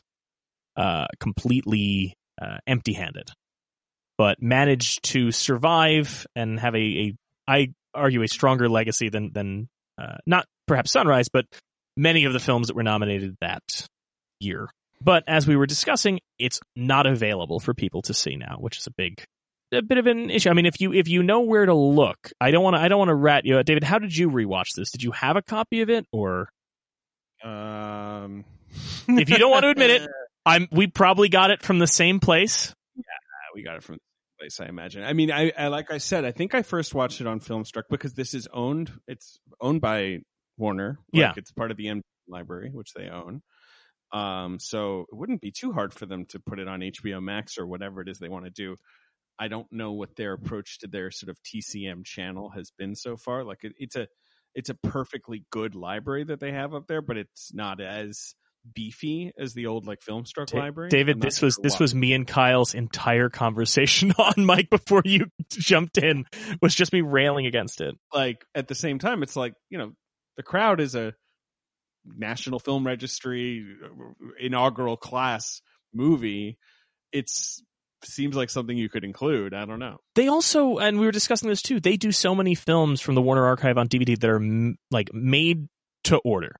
uh, 0.77 1.07
completely 1.19 2.13
uh, 2.39 2.57
empty-handed, 2.67 3.31
but 4.19 4.41
managed 4.41 5.03
to 5.05 5.31
survive 5.31 6.27
and 6.35 6.59
have 6.59 6.75
a, 6.75 6.77
a 6.77 7.13
I 7.47 7.73
argue, 7.95 8.21
a 8.21 8.27
stronger 8.27 8.69
legacy 8.69 9.09
than 9.09 9.31
than 9.33 9.67
uh, 9.97 10.17
not 10.25 10.45
perhaps 10.67 10.91
Sunrise, 10.91 11.29
but 11.29 11.45
many 11.95 12.25
of 12.25 12.33
the 12.33 12.39
films 12.39 12.67
that 12.67 12.75
were 12.75 12.83
nominated 12.83 13.35
that 13.41 13.63
year. 14.39 14.69
But 15.01 15.23
as 15.27 15.47
we 15.47 15.55
were 15.55 15.65
discussing, 15.65 16.19
it's 16.39 16.59
not 16.75 17.05
available 17.05 17.59
for 17.59 17.73
people 17.73 18.01
to 18.03 18.13
see 18.13 18.35
now, 18.35 18.57
which 18.59 18.77
is 18.77 18.87
a 18.87 18.91
big 18.91 19.23
a 19.73 19.81
bit 19.81 19.97
of 19.97 20.07
an 20.07 20.29
issue. 20.29 20.49
I 20.49 20.53
mean, 20.53 20.65
if 20.65 20.79
you 20.79 20.93
if 20.93 21.07
you 21.07 21.23
know 21.23 21.41
where 21.41 21.65
to 21.65 21.73
look, 21.73 22.31
I 22.39 22.51
don't 22.51 22.63
want 22.63 22.75
to 22.75 22.81
I 22.81 22.87
don't 22.87 22.99
want 22.99 23.09
to 23.09 23.15
rat 23.15 23.45
you 23.45 23.57
out, 23.57 23.65
David. 23.65 23.83
How 23.83 23.99
did 23.99 24.15
you 24.15 24.29
rewatch 24.29 24.73
this? 24.75 24.91
Did 24.91 25.03
you 25.03 25.11
have 25.11 25.35
a 25.35 25.41
copy 25.41 25.81
of 25.81 25.89
it, 25.89 26.05
or 26.11 26.49
Um 27.43 28.45
if 29.07 29.29
you 29.29 29.37
don't 29.37 29.51
want 29.51 29.63
to 29.63 29.69
admit 29.69 29.89
it, 29.89 30.09
I'm 30.45 30.67
we 30.71 30.87
probably 30.87 31.29
got 31.29 31.51
it 31.51 31.61
from 31.61 31.79
the 31.79 31.87
same 31.87 32.19
place. 32.19 32.73
Yeah, 32.95 33.03
we 33.53 33.63
got 33.63 33.75
it 33.75 33.83
from 33.83 33.97
place, 34.39 34.59
I 34.59 34.65
imagine. 34.65 35.03
I 35.03 35.13
mean, 35.13 35.31
I, 35.31 35.51
I 35.57 35.67
like 35.67 35.91
I 35.91 35.97
said, 35.97 36.25
I 36.25 36.31
think 36.31 36.53
I 36.55 36.61
first 36.61 36.93
watched 36.93 37.21
it 37.21 37.27
on 37.27 37.39
Filmstruck 37.39 37.83
because 37.89 38.13
this 38.13 38.33
is 38.33 38.47
owned. 38.53 38.91
It's 39.07 39.39
owned 39.61 39.81
by 39.81 40.19
Warner. 40.57 40.99
Like, 41.13 41.19
Yeah. 41.21 41.33
it's 41.37 41.51
part 41.51 41.71
of 41.71 41.77
the 41.77 41.89
M 41.89 42.01
library, 42.27 42.69
which 42.73 42.93
they 42.93 43.09
own. 43.09 43.41
Um, 44.11 44.59
so 44.59 45.01
it 45.11 45.15
wouldn't 45.15 45.41
be 45.41 45.51
too 45.51 45.73
hard 45.73 45.93
for 45.93 46.05
them 46.05 46.25
to 46.27 46.39
put 46.39 46.59
it 46.59 46.67
on 46.67 46.79
HBO 46.81 47.21
Max 47.21 47.57
or 47.57 47.67
whatever 47.67 48.01
it 48.01 48.07
is 48.09 48.19
they 48.19 48.29
want 48.29 48.45
to 48.45 48.51
do. 48.51 48.77
I 49.39 49.49
don't 49.49 49.67
know 49.71 49.91
what 49.93 50.15
their 50.15 50.33
approach 50.33 50.79
to 50.79 50.87
their 50.87 51.11
sort 51.11 51.29
of 51.29 51.37
TCM 51.43 52.05
channel 52.05 52.49
has 52.51 52.71
been 52.77 52.95
so 52.95 53.17
far. 53.17 53.43
Like 53.43 53.63
it, 53.63 53.73
it's 53.77 53.95
a 53.95 54.07
it's 54.55 54.69
a 54.69 54.73
perfectly 54.75 55.45
good 55.51 55.75
library 55.75 56.23
that 56.23 56.39
they 56.39 56.51
have 56.51 56.73
up 56.73 56.87
there, 56.87 57.01
but 57.01 57.17
it's 57.17 57.53
not 57.53 57.79
as 57.81 58.33
beefy 58.73 59.31
as 59.39 59.53
the 59.53 59.67
old 59.67 59.85
like 59.87 59.99
Filmstruck 60.01 60.47
Da- 60.47 60.59
library. 60.59 60.89
David, 60.89 61.21
this 61.21 61.41
was 61.41 61.57
this 61.61 61.79
was 61.79 61.93
me 61.95 62.13
and 62.13 62.27
Kyle's 62.27 62.73
entire 62.73 63.29
conversation 63.29 64.11
on 64.19 64.45
Mike 64.45 64.69
before 64.69 65.01
you 65.05 65.25
jumped 65.49 65.97
in 65.97 66.25
was 66.61 66.73
just 66.75 66.93
me 66.93 67.01
railing 67.01 67.45
against 67.45 67.81
it. 67.81 67.95
like 68.13 68.43
at 68.55 68.67
the 68.67 68.75
same 68.75 68.99
time 68.99 69.23
it's 69.23 69.35
like 69.35 69.53
you 69.69 69.77
know 69.77 69.91
the 70.37 70.43
crowd 70.43 70.79
is 70.79 70.95
a 70.95 71.13
national 72.05 72.59
film 72.59 72.85
registry 72.85 73.65
uh, 73.83 73.87
inaugural 74.39 74.95
class 74.97 75.61
movie 75.93 76.57
it's 77.11 77.61
seems 78.05 78.35
like 78.35 78.49
something 78.49 78.77
you 78.77 78.87
could 78.89 79.03
include 79.03 79.53
i 79.53 79.65
don't 79.65 79.79
know 79.79 79.97
They 80.15 80.27
also, 80.27 80.77
and 80.77 80.99
we 80.99 81.05
were 81.05 81.11
discussing 81.11 81.49
this 81.49 81.61
too. 81.61 81.79
They 81.79 81.97
do 81.97 82.11
so 82.11 82.33
many 82.35 82.55
films 82.55 83.01
from 83.01 83.15
the 83.15 83.21
Warner 83.21 83.45
Archive 83.45 83.77
on 83.77 83.87
DVD 83.87 84.17
that 84.19 84.29
are 84.29 84.37
m- 84.37 84.77
like 84.91 85.13
made 85.13 85.67
to 86.05 86.17
order. 86.17 86.55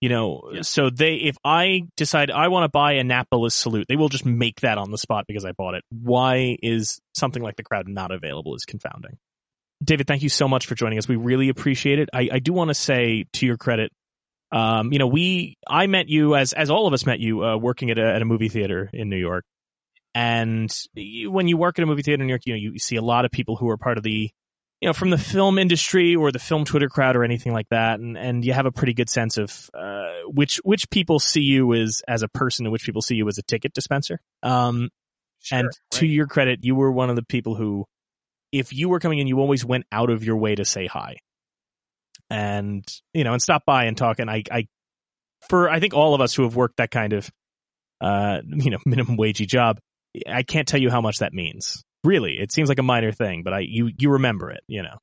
You 0.00 0.08
know, 0.08 0.50
Yeah. 0.52 0.62
so 0.62 0.88
they, 0.88 1.16
if 1.16 1.36
I 1.44 1.82
decide 1.96 2.30
I 2.30 2.48
want 2.48 2.64
to 2.64 2.70
buy 2.70 2.94
Annapolis 2.94 3.54
Salute, 3.54 3.86
they 3.88 3.96
will 3.96 4.08
just 4.08 4.24
make 4.24 4.60
that 4.60 4.78
on 4.78 4.90
the 4.90 4.96
spot 4.98 5.26
because 5.28 5.44
I 5.44 5.52
bought 5.52 5.74
it. 5.74 5.84
Why 5.90 6.56
is 6.62 7.00
something 7.14 7.42
like 7.42 7.56
The 7.56 7.62
Crowd 7.64 7.86
not 7.86 8.10
available 8.10 8.54
is 8.54 8.64
confounding. 8.64 9.18
David, 9.84 10.06
thank 10.06 10.22
you 10.22 10.28
so 10.28 10.48
much 10.48 10.66
for 10.66 10.74
joining 10.74 10.98
us. 10.98 11.06
We 11.06 11.16
really 11.16 11.48
appreciate 11.50 11.98
it. 11.98 12.08
I, 12.12 12.28
I 12.32 12.38
do 12.38 12.52
want 12.52 12.68
to 12.68 12.74
say, 12.74 13.26
to 13.34 13.46
your 13.46 13.56
credit, 13.56 13.92
um, 14.52 14.92
you 14.92 14.98
know, 14.98 15.06
we, 15.06 15.56
I 15.68 15.86
met 15.86 16.08
you 16.08 16.34
as, 16.34 16.52
as 16.54 16.70
all 16.70 16.86
of 16.86 16.92
us 16.92 17.06
met 17.06 17.20
you, 17.20 17.44
uh, 17.44 17.56
working 17.56 17.90
at 17.90 17.98
a, 17.98 18.14
at 18.14 18.22
a 18.22 18.24
movie 18.24 18.48
theater 18.48 18.90
in 18.92 19.08
New 19.08 19.16
York. 19.16 19.44
And 20.14 20.70
you, 20.94 21.30
when 21.30 21.46
you 21.46 21.56
work 21.56 21.78
in 21.78 21.84
a 21.84 21.86
movie 21.86 22.02
theater 22.02 22.22
in 22.22 22.26
New 22.26 22.32
York, 22.32 22.42
you 22.46 22.54
know 22.54 22.58
you 22.58 22.78
see 22.78 22.96
a 22.96 23.02
lot 23.02 23.24
of 23.24 23.30
people 23.30 23.56
who 23.56 23.68
are 23.70 23.76
part 23.76 23.96
of 23.96 24.02
the 24.02 24.30
you 24.80 24.88
know, 24.88 24.94
from 24.94 25.10
the 25.10 25.18
film 25.18 25.58
industry 25.58 26.16
or 26.16 26.32
the 26.32 26.38
film 26.38 26.64
Twitter 26.64 26.88
crowd 26.88 27.14
or 27.14 27.22
anything 27.22 27.52
like 27.52 27.68
that, 27.68 28.00
and 28.00 28.16
and 28.16 28.44
you 28.44 28.52
have 28.52 28.66
a 28.66 28.72
pretty 28.72 28.94
good 28.94 29.10
sense 29.10 29.36
of 29.36 29.70
uh, 29.74 30.06
which 30.26 30.56
which 30.64 30.88
people 30.90 31.18
see 31.18 31.42
you 31.42 31.74
as 31.74 32.02
as 32.08 32.22
a 32.22 32.28
person 32.28 32.64
and 32.64 32.72
which 32.72 32.84
people 32.84 33.02
see 33.02 33.14
you 33.14 33.28
as 33.28 33.38
a 33.38 33.42
ticket 33.42 33.74
dispenser. 33.74 34.20
Um, 34.42 34.88
Sure, 35.42 35.60
and 35.60 35.68
to 35.92 36.06
your 36.06 36.26
credit, 36.26 36.60
you 36.62 36.74
were 36.74 36.92
one 36.92 37.08
of 37.08 37.16
the 37.16 37.22
people 37.22 37.54
who, 37.54 37.86
if 38.52 38.72
you 38.74 38.88
were 38.88 39.00
coming 39.00 39.18
in, 39.18 39.26
you 39.26 39.38
always 39.38 39.64
went 39.64 39.86
out 39.90 40.10
of 40.10 40.22
your 40.22 40.36
way 40.36 40.54
to 40.54 40.64
say 40.64 40.86
hi, 40.86 41.16
and 42.28 42.84
you 43.14 43.24
know, 43.24 43.32
and 43.32 43.42
stop 43.42 43.64
by 43.66 43.84
and 43.84 43.96
talk. 43.96 44.18
And 44.18 44.30
I, 44.30 44.42
I, 44.50 44.66
for 45.48 45.70
I 45.70 45.80
think 45.80 45.94
all 45.94 46.14
of 46.14 46.20
us 46.20 46.34
who 46.34 46.42
have 46.42 46.56
worked 46.56 46.76
that 46.76 46.90
kind 46.90 47.14
of, 47.14 47.30
uh, 48.00 48.40
you 48.44 48.70
know, 48.70 48.78
minimum 48.86 49.16
wagey 49.16 49.46
job, 49.46 49.78
I 50.26 50.42
can't 50.42 50.68
tell 50.68 50.80
you 50.80 50.90
how 50.90 51.00
much 51.00 51.18
that 51.18 51.32
means. 51.32 51.82
Really, 52.04 52.38
it 52.38 52.52
seems 52.52 52.68
like 52.68 52.78
a 52.78 52.84
minor 52.84 53.12
thing, 53.12 53.42
but 53.42 53.52
I, 53.52 53.60
you, 53.60 53.90
you 53.98 54.10
remember 54.10 54.50
it, 54.50 54.62
you 54.66 54.82
know. 54.82 54.98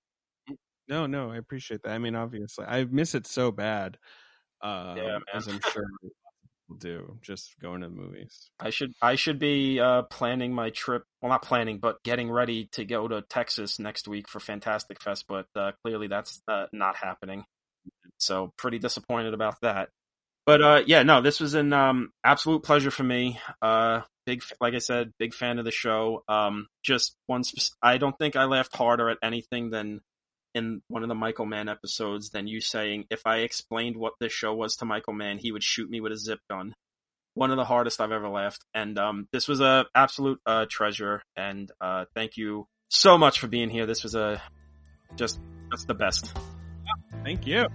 No, 0.88 1.06
no, 1.06 1.32
I 1.32 1.38
appreciate 1.38 1.84
that. 1.84 1.92
I 1.92 1.98
mean, 1.98 2.16
obviously, 2.16 2.66
I 2.66 2.86
miss 2.86 3.14
it 3.14 3.28
so 3.28 3.52
bad. 3.52 3.98
Uh, 4.62 4.96
Yeah, 4.98 5.20
as 5.34 5.48
I'm 5.48 5.60
sure 5.60 5.84
people 6.02 6.78
do, 6.80 7.20
just 7.22 7.56
going 7.62 7.82
to 7.82 7.90
the 7.90 7.96
movies. 7.96 8.50
I 8.60 8.70
should 8.70 8.94
I 9.02 9.16
should 9.16 9.38
be 9.38 9.80
uh, 9.80 10.04
planning 10.04 10.54
my 10.54 10.70
trip. 10.70 11.04
Well, 11.22 11.30
not 11.30 11.42
planning, 11.42 11.80
but 11.80 12.02
getting 12.04 12.32
ready 12.32 12.70
to 12.74 12.86
go 12.86 13.08
to 13.08 13.22
Texas 13.22 13.80
next 13.80 14.08
week 14.08 14.30
for 14.30 14.40
Fantastic 14.40 15.02
Fest. 15.02 15.26
But 15.28 15.48
uh, 15.56 15.74
clearly, 15.84 16.08
that's 16.08 16.42
uh, 16.48 16.68
not 16.72 16.96
happening. 16.96 17.44
So 18.18 18.54
pretty 18.58 18.80
disappointed 18.80 19.34
about 19.34 19.62
that. 19.62 19.90
But 20.46 20.62
uh, 20.62 20.84
yeah, 20.86 21.04
no, 21.04 21.22
this 21.22 21.40
was 21.40 21.54
an 21.54 21.74
um, 21.74 22.12
absolute 22.24 22.64
pleasure 22.64 22.92
for 22.92 23.04
me. 23.04 23.40
Uh, 23.62 24.02
big, 24.28 24.44
like 24.62 24.76
I 24.76 24.80
said, 24.80 25.14
big 25.18 25.34
fan 25.34 25.58
of 25.58 25.66
the 25.66 25.72
show. 25.72 26.24
Um, 26.28 26.68
just 26.84 27.16
once, 27.28 27.72
I 27.82 27.98
don't 27.98 28.18
think 28.20 28.36
I 28.36 28.44
laughed 28.44 28.76
harder 28.76 29.10
at 29.10 29.18
anything 29.24 29.72
than 29.72 30.02
in 30.54 30.82
one 30.88 31.02
of 31.02 31.10
the 31.10 31.16
Michael 31.16 31.48
Mann 31.48 31.70
episodes 31.70 32.30
than 32.30 32.48
you 32.48 32.62
saying 32.62 33.06
if 33.10 33.22
I 33.26 33.38
explained 33.38 33.98
what 33.98 34.14
this 34.20 34.32
show 34.34 34.54
was 34.54 34.76
to 34.78 34.86
Michael 34.86 35.14
Mann, 35.14 35.40
he 35.40 35.52
would 35.52 35.64
shoot 35.64 35.90
me 35.90 36.02
with 36.02 36.12
a 36.12 36.18
zip 36.18 36.40
gun 36.50 36.76
one 37.38 37.52
of 37.52 37.58
the 37.58 37.66
hardest 37.66 38.02
I've 38.02 38.12
ever 38.12 38.28
laughed. 38.28 38.66
And 38.74 38.98
um, 38.98 39.28
this 39.32 39.48
was 39.48 39.62
a 39.62 39.86
absolute 39.94 40.40
uh, 40.46 40.66
treasure. 40.70 41.22
And 41.36 41.72
uh, 41.80 42.06
thank 42.16 42.36
you 42.36 42.68
so 42.90 43.18
much 43.18 43.40
for 43.40 43.48
being 43.48 43.70
here. 43.70 43.86
This 43.86 44.04
was 44.04 44.16
a 44.16 44.42
just 45.16 45.40
just 45.72 45.88
the 45.88 45.94
best. 45.94 46.36
Thank 47.24 47.46
you. 47.46 47.68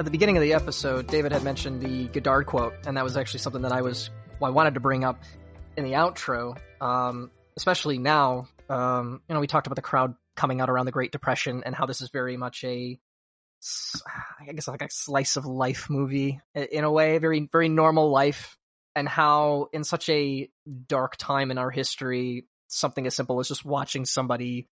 At 0.00 0.06
the 0.06 0.10
beginning 0.10 0.38
of 0.38 0.42
the 0.42 0.54
episode, 0.54 1.08
David 1.08 1.30
had 1.30 1.44
mentioned 1.44 1.82
the 1.82 2.06
Godard 2.06 2.46
quote, 2.46 2.72
and 2.86 2.96
that 2.96 3.04
was 3.04 3.18
actually 3.18 3.40
something 3.40 3.60
that 3.60 3.72
I 3.72 3.82
was 3.82 4.08
well, 4.40 4.50
I 4.50 4.54
wanted 4.54 4.72
to 4.72 4.80
bring 4.80 5.04
up 5.04 5.22
in 5.76 5.84
the 5.84 5.92
outro. 5.92 6.56
Um, 6.80 7.30
especially 7.58 7.98
now, 7.98 8.48
um, 8.70 9.20
you 9.28 9.34
know, 9.34 9.40
we 9.40 9.46
talked 9.46 9.66
about 9.66 9.76
the 9.76 9.82
crowd 9.82 10.14
coming 10.36 10.62
out 10.62 10.70
around 10.70 10.86
the 10.86 10.90
Great 10.90 11.12
Depression 11.12 11.64
and 11.66 11.74
how 11.74 11.84
this 11.84 12.00
is 12.00 12.08
very 12.08 12.38
much 12.38 12.64
a, 12.64 12.98
I 14.40 14.52
guess 14.54 14.68
like 14.68 14.80
a 14.80 14.88
slice 14.90 15.36
of 15.36 15.44
life 15.44 15.90
movie 15.90 16.40
in 16.54 16.84
a 16.84 16.90
way, 16.90 17.18
very 17.18 17.46
very 17.52 17.68
normal 17.68 18.10
life, 18.10 18.56
and 18.96 19.06
how 19.06 19.68
in 19.70 19.84
such 19.84 20.08
a 20.08 20.48
dark 20.88 21.18
time 21.18 21.50
in 21.50 21.58
our 21.58 21.70
history, 21.70 22.46
something 22.68 23.06
as 23.06 23.14
simple 23.14 23.38
as 23.38 23.48
just 23.48 23.66
watching 23.66 24.06
somebody 24.06 24.66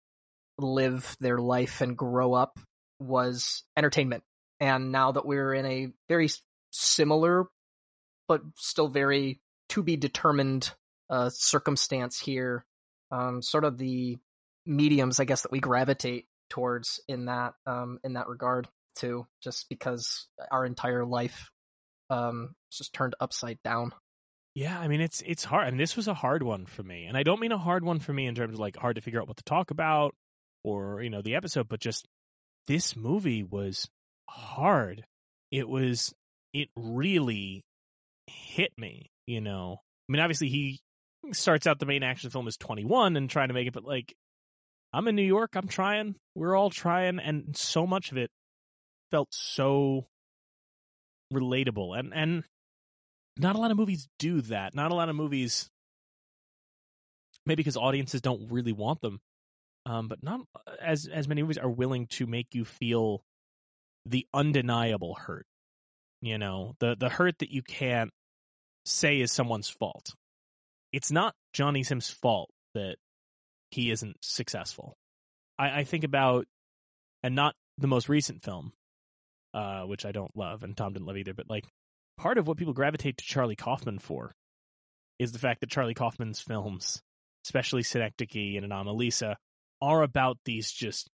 live 0.59 1.17
their 1.19 1.39
life 1.39 1.81
and 1.81 1.97
grow 1.97 2.35
up 2.35 2.59
was 2.99 3.63
entertainment. 3.75 4.23
And 4.59 4.91
now 4.91 5.11
that 5.11 5.25
we're 5.25 5.53
in 5.53 5.65
a 5.65 5.87
very 6.07 6.29
similar, 6.71 7.45
but 8.27 8.41
still 8.55 8.87
very 8.87 9.41
to 9.69 9.83
be 9.83 9.97
determined 9.97 10.71
uh, 11.09 11.29
circumstance 11.29 12.19
here, 12.19 12.65
um, 13.11 13.41
sort 13.41 13.65
of 13.65 13.77
the 13.77 14.17
mediums, 14.65 15.19
I 15.19 15.25
guess, 15.25 15.41
that 15.41 15.51
we 15.51 15.59
gravitate 15.59 16.25
towards 16.49 16.99
in 17.07 17.25
that 17.25 17.53
um, 17.65 17.99
in 18.03 18.13
that 18.13 18.27
regard 18.27 18.67
too, 18.95 19.27
just 19.43 19.67
because 19.69 20.27
our 20.51 20.65
entire 20.65 21.05
life 21.05 21.49
um, 22.09 22.55
is 22.71 22.77
just 22.77 22.93
turned 22.93 23.15
upside 23.19 23.61
down. 23.63 23.91
Yeah, 24.53 24.79
I 24.79 24.87
mean 24.87 25.01
it's 25.01 25.21
it's 25.25 25.43
hard, 25.43 25.67
and 25.67 25.79
this 25.79 25.97
was 25.97 26.07
a 26.07 26.13
hard 26.13 26.41
one 26.41 26.65
for 26.65 26.81
me. 26.81 27.05
And 27.05 27.17
I 27.17 27.23
don't 27.23 27.41
mean 27.41 27.51
a 27.51 27.57
hard 27.57 27.83
one 27.83 27.99
for 27.99 28.13
me 28.13 28.25
in 28.25 28.35
terms 28.35 28.53
of 28.53 28.59
like 28.59 28.77
hard 28.77 28.95
to 28.95 29.01
figure 29.01 29.21
out 29.21 29.27
what 29.27 29.37
to 29.37 29.43
talk 29.43 29.71
about 29.71 30.15
or 30.63 31.01
you 31.01 31.09
know 31.09 31.21
the 31.21 31.35
episode, 31.35 31.67
but 31.67 31.79
just 31.79 32.07
this 32.67 32.95
movie 32.95 33.43
was 33.43 33.89
hard. 34.29 35.05
It 35.51 35.67
was 35.67 36.13
it 36.53 36.69
really 36.75 37.63
hit 38.27 38.71
me. 38.77 39.09
You 39.27 39.41
know, 39.41 39.81
I 40.07 40.11
mean, 40.11 40.21
obviously 40.21 40.49
he 40.49 40.79
starts 41.31 41.65
out 41.65 41.79
the 41.79 41.85
main 41.85 42.03
action 42.03 42.29
film 42.29 42.47
as 42.47 42.57
21 42.57 43.17
and 43.17 43.29
trying 43.29 43.47
to 43.47 43.53
make 43.53 43.67
it, 43.67 43.73
but 43.73 43.83
like 43.83 44.13
I'm 44.93 45.07
in 45.07 45.15
New 45.15 45.23
York, 45.23 45.55
I'm 45.55 45.67
trying. 45.67 46.15
We're 46.35 46.55
all 46.55 46.69
trying, 46.69 47.19
and 47.19 47.55
so 47.57 47.85
much 47.85 48.11
of 48.11 48.17
it 48.17 48.29
felt 49.11 49.27
so 49.31 50.07
relatable 51.33 51.97
and 51.97 52.13
and 52.13 52.43
not 53.37 53.55
a 53.55 53.59
lot 53.59 53.71
of 53.71 53.77
movies 53.77 54.07
do 54.19 54.41
that. 54.41 54.73
Not 54.73 54.91
a 54.91 54.95
lot 54.95 55.09
of 55.09 55.15
movies, 55.15 55.69
maybe 57.45 57.57
because 57.57 57.75
audiences 57.75 58.21
don't 58.21 58.49
really 58.49 58.71
want 58.71 59.01
them, 59.01 59.19
um, 59.85 60.07
but 60.07 60.23
not 60.23 60.41
as 60.81 61.07
as 61.07 61.27
many 61.27 61.41
movies 61.41 61.57
are 61.57 61.69
willing 61.69 62.07
to 62.07 62.25
make 62.25 62.53
you 62.53 62.63
feel 62.63 63.21
the 64.05 64.27
undeniable 64.33 65.15
hurt. 65.15 65.45
You 66.21 66.37
know, 66.37 66.73
the 66.79 66.95
the 66.97 67.09
hurt 67.09 67.39
that 67.39 67.51
you 67.51 67.61
can't 67.61 68.11
say 68.85 69.19
is 69.19 69.31
someone's 69.31 69.69
fault. 69.69 70.13
It's 70.91 71.11
not 71.11 71.35
Johnny 71.53 71.83
Sims' 71.83 72.09
fault 72.09 72.49
that 72.73 72.95
he 73.71 73.91
isn't 73.91 74.17
successful. 74.21 74.95
I, 75.57 75.79
I 75.79 75.83
think 75.83 76.03
about, 76.03 76.45
and 77.23 77.35
not 77.35 77.55
the 77.77 77.87
most 77.87 78.09
recent 78.09 78.43
film, 78.43 78.71
uh, 79.53 79.81
which 79.81 80.05
I 80.05 80.11
don't 80.11 80.35
love, 80.35 80.63
and 80.63 80.75
Tom 80.75 80.93
didn't 80.93 81.05
love 81.05 81.17
either, 81.17 81.33
but 81.33 81.49
like 81.49 81.65
part 82.17 82.37
of 82.37 82.47
what 82.47 82.57
people 82.57 82.73
gravitate 82.73 83.17
to 83.17 83.25
Charlie 83.25 83.55
Kaufman 83.55 83.99
for 83.99 84.33
is 85.19 85.31
the 85.31 85.39
fact 85.39 85.61
that 85.61 85.69
Charlie 85.69 85.93
Kaufman's 85.93 86.41
films, 86.41 87.01
especially 87.45 87.83
Synecdoche 87.83 88.57
and 88.57 88.71
Anomalisa, 88.71 89.35
are 89.81 90.01
about 90.01 90.37
these 90.45 90.71
just 90.71 91.09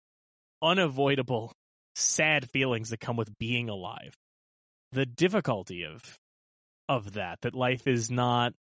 unavoidable, 0.61 1.53
sad 1.99 2.49
feelings 2.49 2.89
that 2.89 2.99
come 2.99 3.17
with 3.17 3.37
being 3.37 3.69
alive. 3.69 4.13
The 4.91 5.05
difficulty 5.05 5.83
of 5.83 6.01
of 6.87 7.13
that, 7.13 7.41
that 7.41 7.53
life 7.53 7.85
is 7.85 8.09
not 8.09 8.53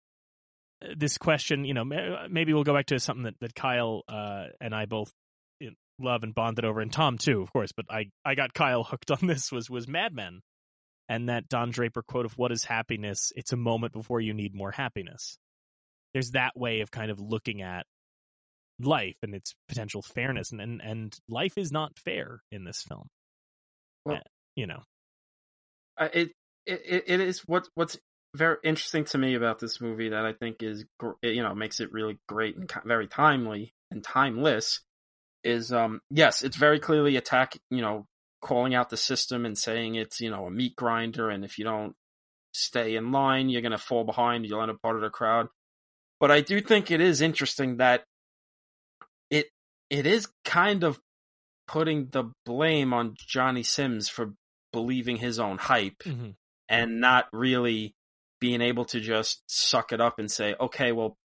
this 0.97 1.16
question, 1.16 1.64
you 1.64 1.74
know, 1.74 1.84
maybe 1.84 2.53
we'll 2.53 2.64
go 2.64 2.74
back 2.74 2.87
to 2.87 2.99
something 2.99 3.24
that, 3.24 3.39
that 3.41 3.55
Kyle 3.55 4.03
uh, 4.09 4.47
and 4.61 4.74
I 4.74 4.87
both 4.87 5.12
love 5.99 6.22
and 6.22 6.34
bonded 6.34 6.64
over, 6.64 6.80
and 6.80 6.93
Tom 6.93 7.18
too, 7.18 7.43
of 7.43 7.53
course. 7.53 7.72
But 7.72 7.87
I, 7.91 8.11
I 8.24 8.34
got 8.34 8.55
Kyle 8.55 8.84
hooked 8.84 9.11
on 9.11 9.26
this 9.26 9.51
was 9.51 9.70
was 9.70 9.89
Mad 9.89 10.15
Men, 10.15 10.40
and 11.09 11.28
that 11.28 11.48
Don 11.48 11.70
Draper 11.70 12.02
quote 12.02 12.27
of 12.27 12.36
"What 12.36 12.52
is 12.52 12.65
happiness? 12.65 13.32
It's 13.36 13.52
a 13.52 13.56
moment 13.56 13.93
before 13.93 14.20
you 14.20 14.35
need 14.35 14.55
more 14.55 14.70
happiness." 14.70 15.39
There's 16.12 16.32
that 16.32 16.56
way 16.56 16.81
of 16.81 16.90
kind 16.90 17.11
of 17.11 17.20
looking 17.20 17.62
at 17.62 17.86
life 18.81 19.16
and 19.23 19.35
its 19.35 19.55
potential 19.69 20.02
fairness, 20.02 20.52
and 20.52 20.61
and, 20.61 20.81
and 20.82 21.16
life 21.28 21.59
is 21.59 21.73
not 21.73 21.98
fair 21.98 22.40
in 22.51 22.65
this 22.65 22.82
film. 22.82 23.09
Well- 24.07 24.16
Uh, 24.16 24.20
you 24.55 24.66
know, 24.66 24.83
it, 26.01 26.33
it 26.66 27.05
it 27.07 27.20
is 27.20 27.41
what 27.41 27.69
what's 27.74 27.99
very 28.35 28.57
interesting 28.65 29.05
to 29.05 29.19
me 29.19 29.35
about 29.35 29.59
this 29.59 29.81
movie 29.81 30.11
that 30.11 30.24
I 30.27 30.33
think 30.33 30.62
is 30.62 30.85
you 31.23 31.43
know 31.43 31.55
makes 31.55 31.81
it 31.81 31.93
really 31.93 32.19
great 32.28 32.57
and 32.57 32.70
very 32.85 33.07
timely 33.07 33.73
and 33.91 34.03
timeless 34.05 34.81
is 35.45 35.73
um 35.73 36.01
yes 36.11 36.43
it's 36.43 36.57
very 36.57 36.78
clearly 36.78 37.16
attack 37.16 37.57
you 37.70 37.81
know 37.81 38.07
calling 38.43 38.74
out 38.74 38.91
the 38.91 38.97
system 38.97 39.47
and 39.47 39.57
saying 39.57 39.95
it's 39.95 40.20
you 40.20 40.31
know 40.31 40.47
a 40.47 40.51
meat 40.51 40.74
grinder 40.77 41.31
and 41.31 41.45
if 41.45 41.59
you 41.59 41.65
don't 41.65 41.95
stay 42.53 42.97
in 42.97 43.11
line 43.12 43.49
you're 43.49 43.62
gonna 43.62 43.78
fall 43.78 44.05
behind 44.05 44.45
you'll 44.45 44.61
end 44.62 44.70
up 44.70 44.83
part 44.83 44.97
of 44.97 45.03
the 45.03 45.11
crowd. 45.11 45.49
But 46.20 46.31
I 46.31 46.41
do 46.41 46.61
think 46.61 46.91
it 46.91 47.01
is 47.01 47.20
interesting 47.20 47.77
that 47.78 48.05
it 49.31 49.47
it 49.91 50.07
is 50.07 50.28
kind 50.45 50.85
of 50.85 50.99
putting 51.66 52.09
the 52.10 52.24
blame 52.44 52.93
on 52.93 53.14
Johnny 53.18 53.62
Sims 53.62 54.09
for 54.09 54.34
believing 54.72 55.16
his 55.16 55.38
own 55.38 55.59
hype 55.59 55.98
mm-hmm. 56.05 56.30
and 56.68 57.01
not 57.01 57.26
really 57.32 57.94
being 58.40 58.60
able 58.60 58.84
to 58.86 59.01
just 59.01 59.43
suck 59.47 59.93
it 59.93 60.01
up 60.01 60.18
and 60.18 60.30
say, 60.30 60.55
okay, 60.60 60.93
well, 60.93 61.16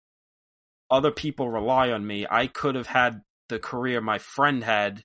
other 0.90 1.10
people 1.10 1.48
rely 1.48 1.90
on 1.90 2.06
me. 2.06 2.26
I 2.30 2.46
could 2.46 2.74
have 2.74 2.86
had 2.86 3.20
the 3.48 3.58
career 3.58 4.00
my 4.00 4.18
friend 4.18 4.62
had 4.62 5.02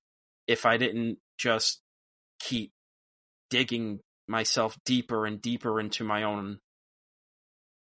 if 0.48 0.66
I 0.66 0.78
didn't 0.78 1.18
just 1.38 1.82
keep 2.40 2.72
digging 3.50 4.00
myself 4.28 4.78
deeper 4.86 5.26
and 5.26 5.42
deeper 5.42 5.80
into 5.80 6.04
my 6.04 6.24
own 6.24 6.60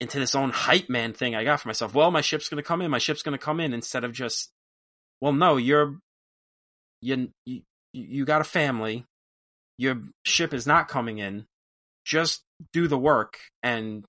into 0.01 0.19
this 0.19 0.35
own 0.35 0.51
hype 0.51 0.89
man 0.89 1.13
thing 1.13 1.35
I 1.35 1.45
got 1.45 1.61
for 1.61 1.69
myself. 1.69 1.95
Well, 1.95 2.11
my 2.11 2.23
ship's 2.23 2.49
going 2.49 2.63
to 2.63 2.67
come 2.67 2.81
in. 2.81 2.91
My 2.91 2.99
ship's 2.99 3.23
going 3.23 3.39
to 3.39 3.45
come 3.45 3.61
in 3.61 3.75
instead 3.75 4.05
of 4.05 4.13
just 4.13 4.51
well, 5.21 5.33
no, 5.33 5.57
you're 5.59 5.97
you 7.01 7.31
you 7.45 7.63
you 7.93 8.25
got 8.25 8.41
a 8.41 8.45
family. 8.45 9.05
Your 9.79 10.03
ship 10.25 10.53
is 10.53 10.67
not 10.67 10.89
coming 10.89 11.19
in. 11.19 11.47
Just 12.05 12.43
do 12.73 12.89
the 12.89 12.99
work 12.99 13.39
and 13.63 14.05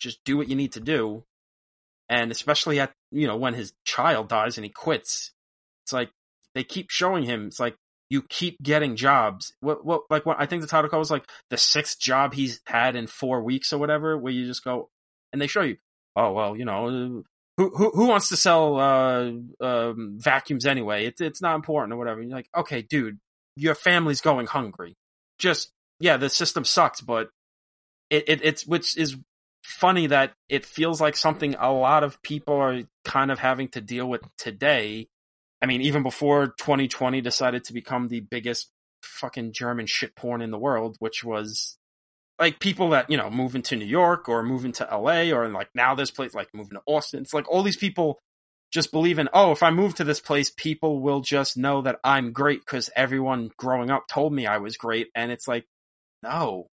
just 0.00 0.18
do 0.24 0.36
what 0.36 0.48
you 0.48 0.56
need 0.56 0.72
to 0.72 0.80
do. 0.80 1.24
And 2.08 2.30
especially 2.30 2.80
at 2.80 2.92
you 3.10 3.26
know 3.26 3.36
when 3.36 3.54
his 3.54 3.72
child 3.84 4.28
dies 4.28 4.56
and 4.56 4.64
he 4.64 4.70
quits, 4.70 5.32
it's 5.84 5.92
like 5.92 6.10
they 6.54 6.64
keep 6.64 6.90
showing 6.90 7.24
him. 7.24 7.48
It's 7.48 7.60
like 7.60 7.76
you 8.08 8.22
keep 8.22 8.62
getting 8.62 8.96
jobs. 8.96 9.52
What 9.60 9.84
what 9.84 10.02
like 10.10 10.24
what 10.24 10.40
I 10.40 10.46
think 10.46 10.62
the 10.62 10.68
title 10.68 10.88
call 10.88 11.00
was 11.00 11.10
like 11.10 11.28
the 11.50 11.58
sixth 11.58 12.00
job 12.00 12.34
he's 12.34 12.60
had 12.66 12.96
in 12.96 13.06
four 13.06 13.42
weeks 13.42 13.72
or 13.72 13.78
whatever, 13.78 14.16
where 14.16 14.32
you 14.32 14.46
just 14.46 14.64
go 14.64 14.88
and 15.32 15.42
they 15.42 15.46
show 15.46 15.62
you. 15.62 15.76
Oh 16.14 16.32
well, 16.32 16.56
you 16.56 16.64
know 16.64 17.24
who 17.56 17.70
who 17.70 18.06
wants 18.06 18.28
to 18.28 18.36
sell 18.36 18.78
uh, 18.78 19.32
um, 19.60 20.16
vacuums 20.18 20.66
anyway? 20.66 21.06
It's 21.06 21.20
it's 21.20 21.40
not 21.40 21.54
important 21.54 21.94
or 21.94 21.96
whatever. 21.96 22.20
And 22.20 22.28
you're 22.28 22.38
like, 22.38 22.50
okay, 22.56 22.82
dude, 22.82 23.18
your 23.56 23.74
family's 23.74 24.20
going 24.20 24.46
hungry. 24.46 24.94
Just 25.38 25.70
yeah, 25.98 26.18
the 26.18 26.28
system 26.28 26.64
sucks, 26.64 27.00
but 27.00 27.30
it, 28.10 28.28
it 28.28 28.40
it's 28.44 28.66
which 28.66 28.96
is 28.96 29.16
funny 29.64 30.06
that 30.08 30.32
it 30.48 30.64
feels 30.64 31.00
like 31.00 31.16
something 31.16 31.56
a 31.58 31.72
lot 31.72 32.04
of 32.04 32.22
people 32.22 32.54
are 32.54 32.82
kind 33.04 33.30
of 33.30 33.38
having 33.38 33.68
to 33.68 33.80
deal 33.80 34.08
with 34.08 34.22
today. 34.36 35.08
I 35.62 35.66
mean, 35.66 35.80
even 35.82 36.02
before 36.02 36.48
2020 36.48 37.20
decided 37.22 37.64
to 37.64 37.72
become 37.72 38.08
the 38.08 38.20
biggest 38.20 38.70
fucking 39.02 39.52
German 39.52 39.86
shit 39.86 40.14
porn 40.14 40.42
in 40.42 40.50
the 40.50 40.58
world, 40.58 40.96
which 40.98 41.24
was 41.24 41.78
like 42.38 42.60
people 42.60 42.90
that, 42.90 43.10
you 43.10 43.16
know, 43.16 43.30
moving 43.30 43.62
to 43.62 43.76
New 43.76 43.86
York 43.86 44.28
or 44.28 44.42
moving 44.42 44.72
to 44.72 44.84
LA 44.84 45.30
or 45.30 45.48
like 45.48 45.68
now 45.74 45.94
this 45.94 46.10
place, 46.10 46.34
like 46.34 46.48
moving 46.52 46.74
to 46.74 46.82
Austin. 46.86 47.22
It's 47.22 47.34
like 47.34 47.48
all 47.50 47.62
these 47.62 47.76
people 47.76 48.18
just 48.72 48.92
believe 48.92 49.18
in, 49.18 49.28
oh, 49.32 49.52
if 49.52 49.62
I 49.62 49.70
move 49.70 49.94
to 49.94 50.04
this 50.04 50.20
place, 50.20 50.50
people 50.50 51.00
will 51.00 51.20
just 51.20 51.56
know 51.56 51.82
that 51.82 51.98
I'm 52.04 52.32
great 52.32 52.60
because 52.60 52.90
everyone 52.94 53.50
growing 53.56 53.90
up 53.90 54.06
told 54.08 54.32
me 54.32 54.46
I 54.46 54.58
was 54.58 54.76
great. 54.76 55.08
And 55.14 55.32
it's 55.32 55.48
like, 55.48 55.64
no, 56.22 56.66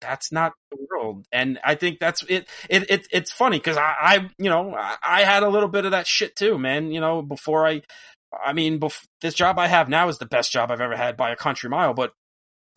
that's 0.00 0.30
not 0.30 0.52
the 0.70 0.78
world. 0.90 1.26
And 1.32 1.58
I 1.64 1.74
think 1.74 1.98
that's 1.98 2.22
it. 2.28 2.48
It, 2.68 2.90
it 2.90 3.06
it's 3.10 3.32
funny 3.32 3.58
because 3.58 3.76
I, 3.76 3.94
I, 4.00 4.30
you 4.38 4.50
know, 4.50 4.74
I, 4.74 4.96
I, 5.02 5.24
had 5.24 5.42
a 5.42 5.48
little 5.48 5.68
bit 5.68 5.84
of 5.84 5.90
that 5.90 6.06
shit 6.06 6.36
too, 6.36 6.58
man. 6.58 6.92
You 6.92 7.00
know, 7.00 7.22
before 7.22 7.66
I, 7.66 7.82
I 8.44 8.52
mean, 8.52 8.78
bef- 8.78 9.06
this 9.20 9.34
job 9.34 9.58
I 9.58 9.66
have 9.66 9.88
now 9.88 10.08
is 10.08 10.18
the 10.18 10.26
best 10.26 10.52
job 10.52 10.70
I've 10.70 10.80
ever 10.80 10.96
had 10.96 11.16
by 11.16 11.30
a 11.30 11.36
country 11.36 11.68
mile. 11.68 11.94
But 11.94 12.12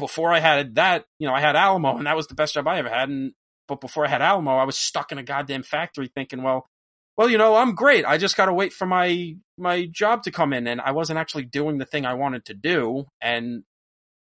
before 0.01 0.33
I 0.33 0.39
had 0.39 0.75
that, 0.75 1.05
you 1.19 1.27
know, 1.27 1.33
I 1.33 1.39
had 1.39 1.55
Alamo, 1.55 1.95
and 1.95 2.07
that 2.07 2.15
was 2.15 2.27
the 2.27 2.33
best 2.35 2.55
job 2.55 2.67
I 2.67 2.79
ever 2.79 2.89
had. 2.89 3.07
And 3.07 3.33
but 3.67 3.79
before 3.79 4.03
I 4.05 4.09
had 4.09 4.21
Alamo, 4.21 4.57
I 4.57 4.65
was 4.65 4.77
stuck 4.77 5.11
in 5.11 5.19
a 5.19 5.23
goddamn 5.23 5.63
factory, 5.63 6.09
thinking, 6.13 6.41
well, 6.41 6.67
well, 7.17 7.29
you 7.29 7.37
know, 7.37 7.55
I'm 7.55 7.75
great. 7.75 8.03
I 8.03 8.17
just 8.17 8.35
got 8.35 8.47
to 8.47 8.53
wait 8.53 8.73
for 8.73 8.87
my 8.87 9.35
my 9.59 9.85
job 9.85 10.23
to 10.23 10.31
come 10.31 10.53
in, 10.53 10.65
and 10.65 10.81
I 10.81 10.91
wasn't 10.91 11.19
actually 11.19 11.45
doing 11.45 11.77
the 11.77 11.85
thing 11.85 12.05
I 12.05 12.15
wanted 12.15 12.45
to 12.45 12.55
do. 12.55 13.05
And 13.21 13.63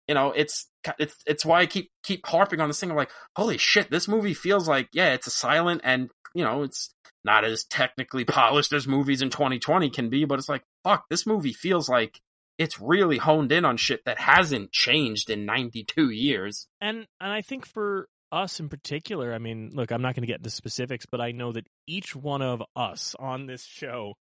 you 0.08 0.14
know, 0.14 0.32
it's 0.32 0.68
it's 0.98 1.14
it's 1.26 1.44
why 1.44 1.60
I 1.60 1.66
keep 1.66 1.90
keep 2.02 2.26
harping 2.26 2.60
on 2.60 2.68
this 2.68 2.80
thing. 2.80 2.90
I'm 2.90 2.96
like, 2.96 3.12
holy 3.36 3.56
shit, 3.56 3.88
this 3.90 4.08
movie 4.08 4.34
feels 4.34 4.68
like 4.68 4.88
yeah, 4.92 5.12
it's 5.12 5.28
a 5.28 5.30
silent 5.30 5.82
and 5.84 6.10
you 6.34 6.44
know, 6.44 6.64
it's 6.64 6.92
not 7.24 7.44
as 7.44 7.64
technically 7.64 8.24
polished 8.24 8.72
as 8.72 8.88
movies 8.88 9.22
in 9.22 9.30
2020 9.30 9.90
can 9.90 10.10
be, 10.10 10.24
but 10.24 10.40
it's 10.40 10.48
like 10.48 10.64
fuck, 10.82 11.04
this 11.08 11.24
movie 11.24 11.52
feels 11.52 11.88
like 11.88 12.20
it's 12.62 12.80
really 12.80 13.18
honed 13.18 13.52
in 13.52 13.64
on 13.64 13.76
shit 13.76 14.04
that 14.04 14.18
hasn't 14.18 14.72
changed 14.72 15.30
in 15.30 15.44
92 15.46 16.10
years. 16.10 16.66
And 16.80 17.06
and 17.20 17.32
I 17.32 17.42
think 17.42 17.66
for 17.66 18.08
us 18.30 18.60
in 18.60 18.68
particular, 18.68 19.34
I 19.34 19.38
mean, 19.38 19.70
look, 19.74 19.92
I'm 19.92 20.02
not 20.02 20.14
going 20.14 20.22
to 20.22 20.26
get 20.26 20.38
into 20.38 20.50
specifics, 20.50 21.06
but 21.10 21.20
I 21.20 21.32
know 21.32 21.52
that 21.52 21.66
each 21.86 22.16
one 22.16 22.42
of 22.42 22.62
us 22.74 23.14
on 23.18 23.46
this 23.46 23.64
show 23.64 24.14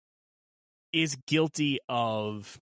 is 0.93 1.16
guilty 1.27 1.78
of 1.89 2.59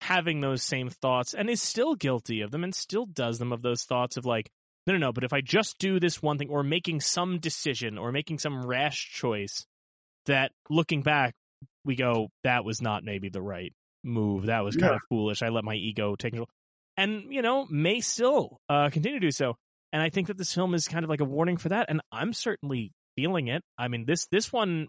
having 0.00 0.40
those 0.40 0.62
same 0.62 0.90
thoughts 0.90 1.34
and 1.34 1.50
is 1.50 1.60
still 1.60 1.94
guilty 1.94 2.42
of 2.42 2.50
them 2.50 2.62
and 2.62 2.74
still 2.74 3.06
does 3.06 3.38
them 3.38 3.52
of 3.52 3.62
those 3.62 3.82
thoughts 3.84 4.16
of 4.16 4.24
like, 4.24 4.50
no, 4.86 4.92
no, 4.92 4.98
no, 4.98 5.12
but 5.12 5.24
if 5.24 5.32
I 5.32 5.40
just 5.40 5.78
do 5.78 5.98
this 5.98 6.22
one 6.22 6.38
thing 6.38 6.50
or 6.50 6.62
making 6.62 7.00
some 7.00 7.38
decision 7.38 7.98
or 7.98 8.12
making 8.12 8.38
some 8.38 8.64
rash 8.64 9.10
choice 9.14 9.66
that 10.26 10.52
looking 10.68 11.02
back, 11.02 11.34
we 11.84 11.96
go, 11.96 12.28
that 12.44 12.64
was 12.64 12.82
not 12.82 13.02
maybe 13.02 13.30
the 13.30 13.42
right 13.42 13.72
move. 14.04 14.46
That 14.46 14.64
was 14.64 14.76
kind 14.76 14.90
yeah. 14.90 14.96
of 14.96 15.02
foolish. 15.08 15.42
I 15.42 15.48
let 15.48 15.64
my 15.64 15.74
ego 15.74 16.14
take 16.16 16.32
control. 16.32 16.48
And, 16.96 17.32
you 17.32 17.42
know, 17.42 17.66
may 17.68 18.00
still 18.00 18.58
uh, 18.68 18.90
continue 18.90 19.18
to 19.18 19.26
do 19.26 19.32
so. 19.32 19.54
And 19.92 20.02
I 20.02 20.10
think 20.10 20.28
that 20.28 20.38
this 20.38 20.52
film 20.52 20.74
is 20.74 20.86
kind 20.86 21.04
of 21.04 21.10
like 21.10 21.20
a 21.20 21.24
warning 21.24 21.56
for 21.56 21.70
that. 21.70 21.86
And 21.88 22.00
I'm 22.12 22.32
certainly 22.32 22.92
feeling 23.16 23.48
it. 23.48 23.62
I 23.78 23.88
mean, 23.88 24.04
this 24.06 24.26
this 24.30 24.52
one 24.52 24.88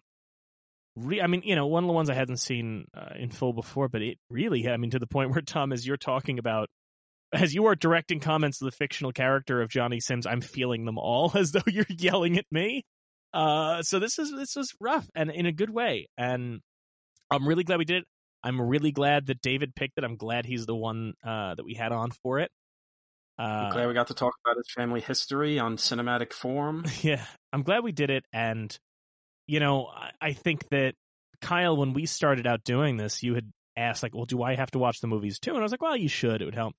re- 0.95 1.21
I 1.21 1.27
mean, 1.27 1.41
you 1.43 1.55
know, 1.55 1.67
one 1.67 1.83
of 1.83 1.87
the 1.87 1.93
ones 1.93 2.09
I 2.09 2.13
hadn't 2.13 2.37
seen 2.37 2.85
uh, 2.95 3.13
in 3.17 3.29
full 3.29 3.53
before, 3.53 3.87
but 3.87 4.01
it 4.01 4.17
really, 4.29 4.67
I 4.67 4.77
mean, 4.77 4.91
to 4.91 4.99
the 4.99 5.07
point 5.07 5.29
where 5.31 5.41
Tom, 5.41 5.71
as 5.71 5.85
you're 5.85 5.97
talking 5.97 6.39
about, 6.39 6.69
as 7.33 7.53
you 7.53 7.65
are 7.65 7.75
directing 7.75 8.19
comments 8.19 8.59
to 8.59 8.65
the 8.65 8.71
fictional 8.71 9.11
character 9.11 9.61
of 9.61 9.69
Johnny 9.69 9.99
Sims, 9.99 10.25
I'm 10.25 10.41
feeling 10.41 10.85
them 10.85 10.97
all 10.97 11.31
as 11.35 11.51
though 11.51 11.61
you're 11.67 11.85
yelling 11.89 12.37
at 12.37 12.45
me. 12.51 12.83
Uh, 13.33 13.81
so 13.81 13.99
this 13.99 14.17
is 14.17 14.31
this 14.31 14.55
is 14.55 14.73
rough 14.79 15.05
and 15.13 15.29
in 15.29 15.45
a 15.45 15.51
good 15.51 15.69
way, 15.69 16.07
and 16.17 16.61
I'm 17.29 17.45
really 17.45 17.65
glad 17.65 17.79
we 17.79 17.85
did 17.85 17.97
it. 17.97 18.05
I'm 18.45 18.61
really 18.61 18.91
glad 18.91 19.25
that 19.25 19.41
David 19.41 19.75
picked 19.75 19.97
it. 19.97 20.03
I'm 20.03 20.17
glad 20.17 20.45
he's 20.45 20.67
the 20.67 20.75
one 20.75 21.15
uh, 21.23 21.55
that 21.55 21.65
we 21.65 21.73
had 21.73 21.91
on 21.91 22.11
for 22.11 22.39
it. 22.39 22.51
Uh, 23.39 23.41
I'm 23.41 23.71
glad 23.71 23.87
we 23.87 23.93
got 23.95 24.07
to 24.07 24.13
talk 24.13 24.33
about 24.45 24.55
his 24.57 24.71
family 24.73 25.01
history 25.01 25.59
on 25.59 25.77
cinematic 25.77 26.31
form. 26.31 26.85
Yeah, 27.01 27.25
I'm 27.51 27.63
glad 27.63 27.83
we 27.83 27.91
did 27.91 28.09
it, 28.11 28.23
and 28.31 28.77
you 29.47 29.59
know, 29.59 29.89
I 30.21 30.33
think 30.33 30.69
that 30.69 30.93
Kyle, 31.41 31.75
when 31.75 31.93
we 31.93 32.05
started 32.05 32.47
out 32.47 32.63
doing 32.63 32.97
this, 32.97 33.23
you 33.23 33.35
had 33.35 33.51
asked 33.75 34.03
like, 34.03 34.15
"Well, 34.15 34.25
do 34.25 34.41
I 34.41 34.55
have 34.55 34.71
to 34.71 34.79
watch 34.79 35.01
the 35.01 35.07
movies 35.07 35.39
too?" 35.39 35.51
And 35.51 35.59
I 35.59 35.63
was 35.63 35.71
like, 35.71 35.81
"Well, 35.81 35.97
you 35.97 36.07
should. 36.07 36.41
It 36.41 36.45
would 36.45 36.55
help." 36.55 36.75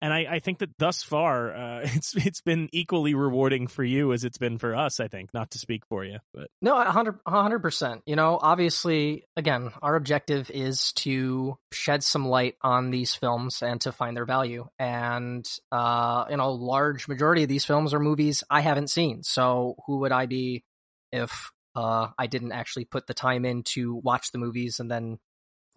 And 0.00 0.12
I, 0.12 0.26
I 0.30 0.38
think 0.38 0.58
that 0.58 0.70
thus 0.78 1.02
far, 1.02 1.54
uh, 1.54 1.80
it's 1.84 2.14
it's 2.16 2.40
been 2.40 2.68
equally 2.72 3.14
rewarding 3.14 3.66
for 3.66 3.82
you 3.82 4.12
as 4.12 4.24
it's 4.24 4.38
been 4.38 4.58
for 4.58 4.74
us. 4.76 5.00
I 5.00 5.08
think, 5.08 5.34
not 5.34 5.52
to 5.52 5.58
speak 5.58 5.84
for 5.86 6.04
you, 6.04 6.18
but 6.32 6.48
no, 6.62 6.80
hundred 7.26 7.60
percent. 7.60 8.02
You 8.06 8.16
know, 8.16 8.38
obviously, 8.40 9.24
again, 9.36 9.70
our 9.82 9.96
objective 9.96 10.50
is 10.50 10.92
to 10.94 11.58
shed 11.72 12.02
some 12.04 12.26
light 12.26 12.56
on 12.62 12.90
these 12.90 13.14
films 13.14 13.62
and 13.62 13.80
to 13.82 13.92
find 13.92 14.16
their 14.16 14.26
value. 14.26 14.68
And 14.78 15.46
uh, 15.72 16.26
you 16.30 16.36
know, 16.36 16.52
large 16.52 17.08
majority 17.08 17.42
of 17.42 17.48
these 17.48 17.64
films 17.64 17.94
are 17.94 18.00
movies 18.00 18.44
I 18.48 18.60
haven't 18.60 18.90
seen. 18.90 19.22
So 19.22 19.76
who 19.86 19.98
would 19.98 20.12
I 20.12 20.26
be 20.26 20.64
if 21.12 21.50
uh, 21.74 22.08
I 22.18 22.26
didn't 22.26 22.52
actually 22.52 22.84
put 22.84 23.06
the 23.06 23.14
time 23.14 23.44
in 23.44 23.62
to 23.62 23.94
watch 23.94 24.32
the 24.32 24.38
movies 24.38 24.80
and 24.80 24.90
then 24.90 25.18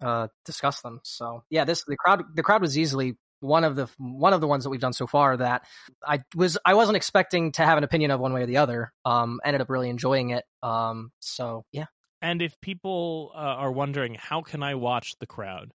uh, 0.02 0.28
discuss 0.44 0.80
them. 0.80 1.00
So 1.04 1.44
yeah, 1.48 1.64
this 1.64 1.84
the 1.84 1.96
crowd 1.96 2.24
the 2.34 2.42
crowd 2.42 2.60
was 2.60 2.76
easily 2.76 3.16
one 3.42 3.64
of 3.64 3.76
the 3.76 3.88
one 3.98 4.32
of 4.32 4.40
the 4.40 4.46
ones 4.46 4.64
that 4.64 4.70
we've 4.70 4.80
done 4.80 4.92
so 4.92 5.06
far 5.06 5.36
that 5.36 5.66
I 6.06 6.20
was 6.34 6.58
I 6.64 6.74
wasn't 6.74 6.96
expecting 6.96 7.52
to 7.52 7.64
have 7.64 7.78
an 7.78 7.84
opinion 7.84 8.10
of 8.10 8.20
one 8.20 8.32
way 8.32 8.42
or 8.42 8.46
the 8.46 8.58
other. 8.58 8.92
Um, 9.04 9.40
ended 9.44 9.60
up 9.60 9.68
really 9.68 9.90
enjoying 9.90 10.30
it. 10.30 10.44
Um, 10.62 11.10
so 11.20 11.64
yeah. 11.72 11.86
And 12.20 12.40
if 12.40 12.60
people 12.60 13.32
uh, 13.34 13.38
are 13.38 13.72
wondering 13.72 14.14
how 14.14 14.42
can 14.42 14.62
I 14.62 14.76
watch 14.76 15.14
the 15.18 15.26
crowd, 15.26 15.72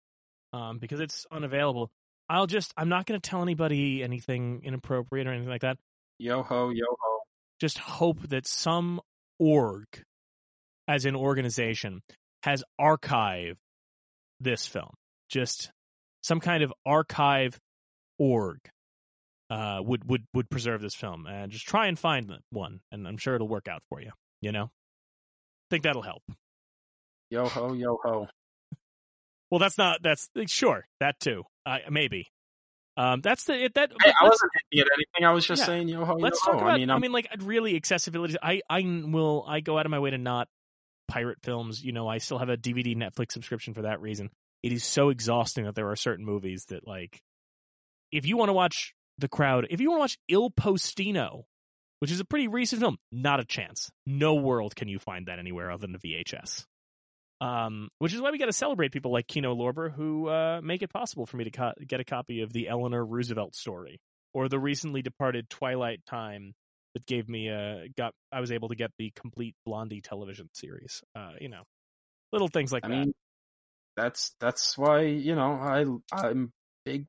um, 0.52 0.78
because 0.78 0.98
it's 0.98 1.24
unavailable, 1.30 1.90
I'll 2.28 2.48
just 2.48 2.74
I'm 2.76 2.88
not 2.88 3.06
going 3.06 3.20
to 3.20 3.30
tell 3.30 3.42
anybody 3.42 4.02
anything 4.02 4.62
inappropriate 4.64 5.26
or 5.26 5.32
anything 5.32 5.50
like 5.50 5.62
that. 5.62 5.78
Yo 6.18 6.42
ho, 6.42 6.70
yo 6.70 6.86
ho. 6.88 7.18
Just 7.60 7.78
hope 7.78 8.28
that 8.28 8.46
some 8.46 9.00
org 9.38 9.86
as 10.88 11.04
an 11.04 11.14
organization 11.14 12.02
has 12.42 12.64
archived 12.80 13.56
this 14.40 14.66
film. 14.66 14.90
Just 15.28 15.70
some 16.22 16.40
kind 16.40 16.62
of 16.62 16.72
archive 16.86 17.58
org 18.18 18.58
uh, 19.50 19.80
would 19.82 20.08
would 20.08 20.24
would 20.34 20.48
preserve 20.50 20.80
this 20.80 20.94
film, 20.94 21.26
and 21.26 21.52
just 21.52 21.66
try 21.66 21.86
and 21.86 21.98
find 21.98 22.32
one, 22.50 22.80
and 22.90 23.06
I'm 23.06 23.18
sure 23.18 23.34
it'll 23.34 23.48
work 23.48 23.68
out 23.68 23.82
for 23.88 24.00
you. 24.00 24.10
You 24.40 24.52
know, 24.52 24.70
think 25.70 25.84
that'll 25.84 26.02
help. 26.02 26.22
Yo 27.30 27.46
ho, 27.46 27.72
yo 27.72 27.98
ho. 28.02 28.28
well, 29.50 29.58
that's 29.58 29.78
not 29.78 30.02
that's 30.02 30.28
sure 30.46 30.86
that 31.00 31.20
too. 31.20 31.44
Uh, 31.64 31.78
maybe 31.90 32.28
um, 32.96 33.20
that's 33.22 33.44
the 33.44 33.64
it, 33.64 33.74
that. 33.74 33.90
Hey, 34.02 34.12
I 34.20 34.24
wasn't 34.24 34.52
hitting 34.70 34.82
at 34.82 34.88
anything. 34.94 35.26
I 35.26 35.32
was 35.32 35.46
just 35.46 35.60
yeah. 35.60 35.66
saying 35.66 35.88
yo 35.88 36.04
ho. 36.04 36.16
Let's 36.16 36.40
yo 36.44 36.52
talk 36.52 36.60
ho. 36.60 36.66
about. 36.66 36.74
I 36.74 36.78
mean, 36.78 36.90
I'm, 36.90 36.96
i 36.96 37.00
mean, 37.00 37.12
like 37.12 37.28
really 37.40 37.74
accessibility. 37.76 38.36
I 38.42 38.60
I 38.68 38.82
will 38.82 39.44
I 39.48 39.60
go 39.60 39.78
out 39.78 39.86
of 39.86 39.90
my 39.90 39.98
way 39.98 40.10
to 40.10 40.18
not 40.18 40.48
pirate 41.08 41.38
films. 41.42 41.82
You 41.82 41.92
know, 41.92 42.06
I 42.06 42.18
still 42.18 42.38
have 42.38 42.50
a 42.50 42.56
DVD 42.56 42.94
Netflix 42.94 43.32
subscription 43.32 43.72
for 43.72 43.82
that 43.82 44.02
reason. 44.02 44.30
It 44.62 44.72
is 44.72 44.84
so 44.84 45.08
exhausting 45.08 45.64
that 45.64 45.74
there 45.74 45.90
are 45.90 45.96
certain 45.96 46.24
movies 46.24 46.66
that 46.66 46.86
like, 46.86 47.20
if 48.10 48.26
you 48.26 48.36
want 48.36 48.48
to 48.50 48.54
watch 48.54 48.94
The 49.18 49.28
Crowd, 49.28 49.66
if 49.70 49.80
you 49.80 49.90
want 49.90 49.98
to 49.98 50.02
watch 50.02 50.18
Il 50.28 50.50
Postino, 50.50 51.44
which 51.98 52.10
is 52.10 52.20
a 52.20 52.24
pretty 52.24 52.48
recent 52.48 52.80
film, 52.80 52.98
not 53.12 53.40
a 53.40 53.44
chance. 53.44 53.90
No 54.06 54.34
world 54.34 54.74
can 54.74 54.88
you 54.88 54.98
find 54.98 55.26
that 55.26 55.38
anywhere 55.38 55.70
other 55.70 55.86
than 55.86 55.92
the 55.92 55.98
VHS. 55.98 56.64
Um, 57.40 57.88
which 57.98 58.12
is 58.12 58.20
why 58.20 58.30
we 58.30 58.38
got 58.38 58.46
to 58.46 58.52
celebrate 58.52 58.92
people 58.92 59.12
like 59.12 59.26
Kino 59.26 59.54
Lorber 59.54 59.92
who 59.92 60.28
uh, 60.28 60.60
make 60.62 60.82
it 60.82 60.92
possible 60.92 61.26
for 61.26 61.36
me 61.36 61.44
to 61.44 61.50
co- 61.50 61.72
get 61.86 62.00
a 62.00 62.04
copy 62.04 62.42
of 62.42 62.52
the 62.52 62.68
Eleanor 62.68 63.04
Roosevelt 63.04 63.54
story 63.56 64.00
or 64.32 64.48
the 64.48 64.58
recently 64.58 65.02
departed 65.02 65.48
Twilight 65.50 66.04
Time 66.06 66.54
that 66.94 67.06
gave 67.06 67.28
me 67.28 67.48
a 67.48 67.88
got 67.96 68.14
I 68.30 68.40
was 68.40 68.52
able 68.52 68.68
to 68.68 68.74
get 68.74 68.90
the 68.98 69.12
complete 69.14 69.54
Blondie 69.64 70.00
television 70.00 70.48
series. 70.54 71.02
Uh, 71.16 71.32
you 71.40 71.48
know, 71.48 71.62
little 72.32 72.48
things 72.48 72.72
like 72.72 72.84
I 72.84 72.88
that. 72.88 72.94
Mean, 72.94 73.14
that's 73.96 74.34
that's 74.40 74.76
why 74.76 75.02
you 75.02 75.34
know 75.34 75.52
I 75.52 75.84
I'm 76.12 76.52
big 76.84 77.06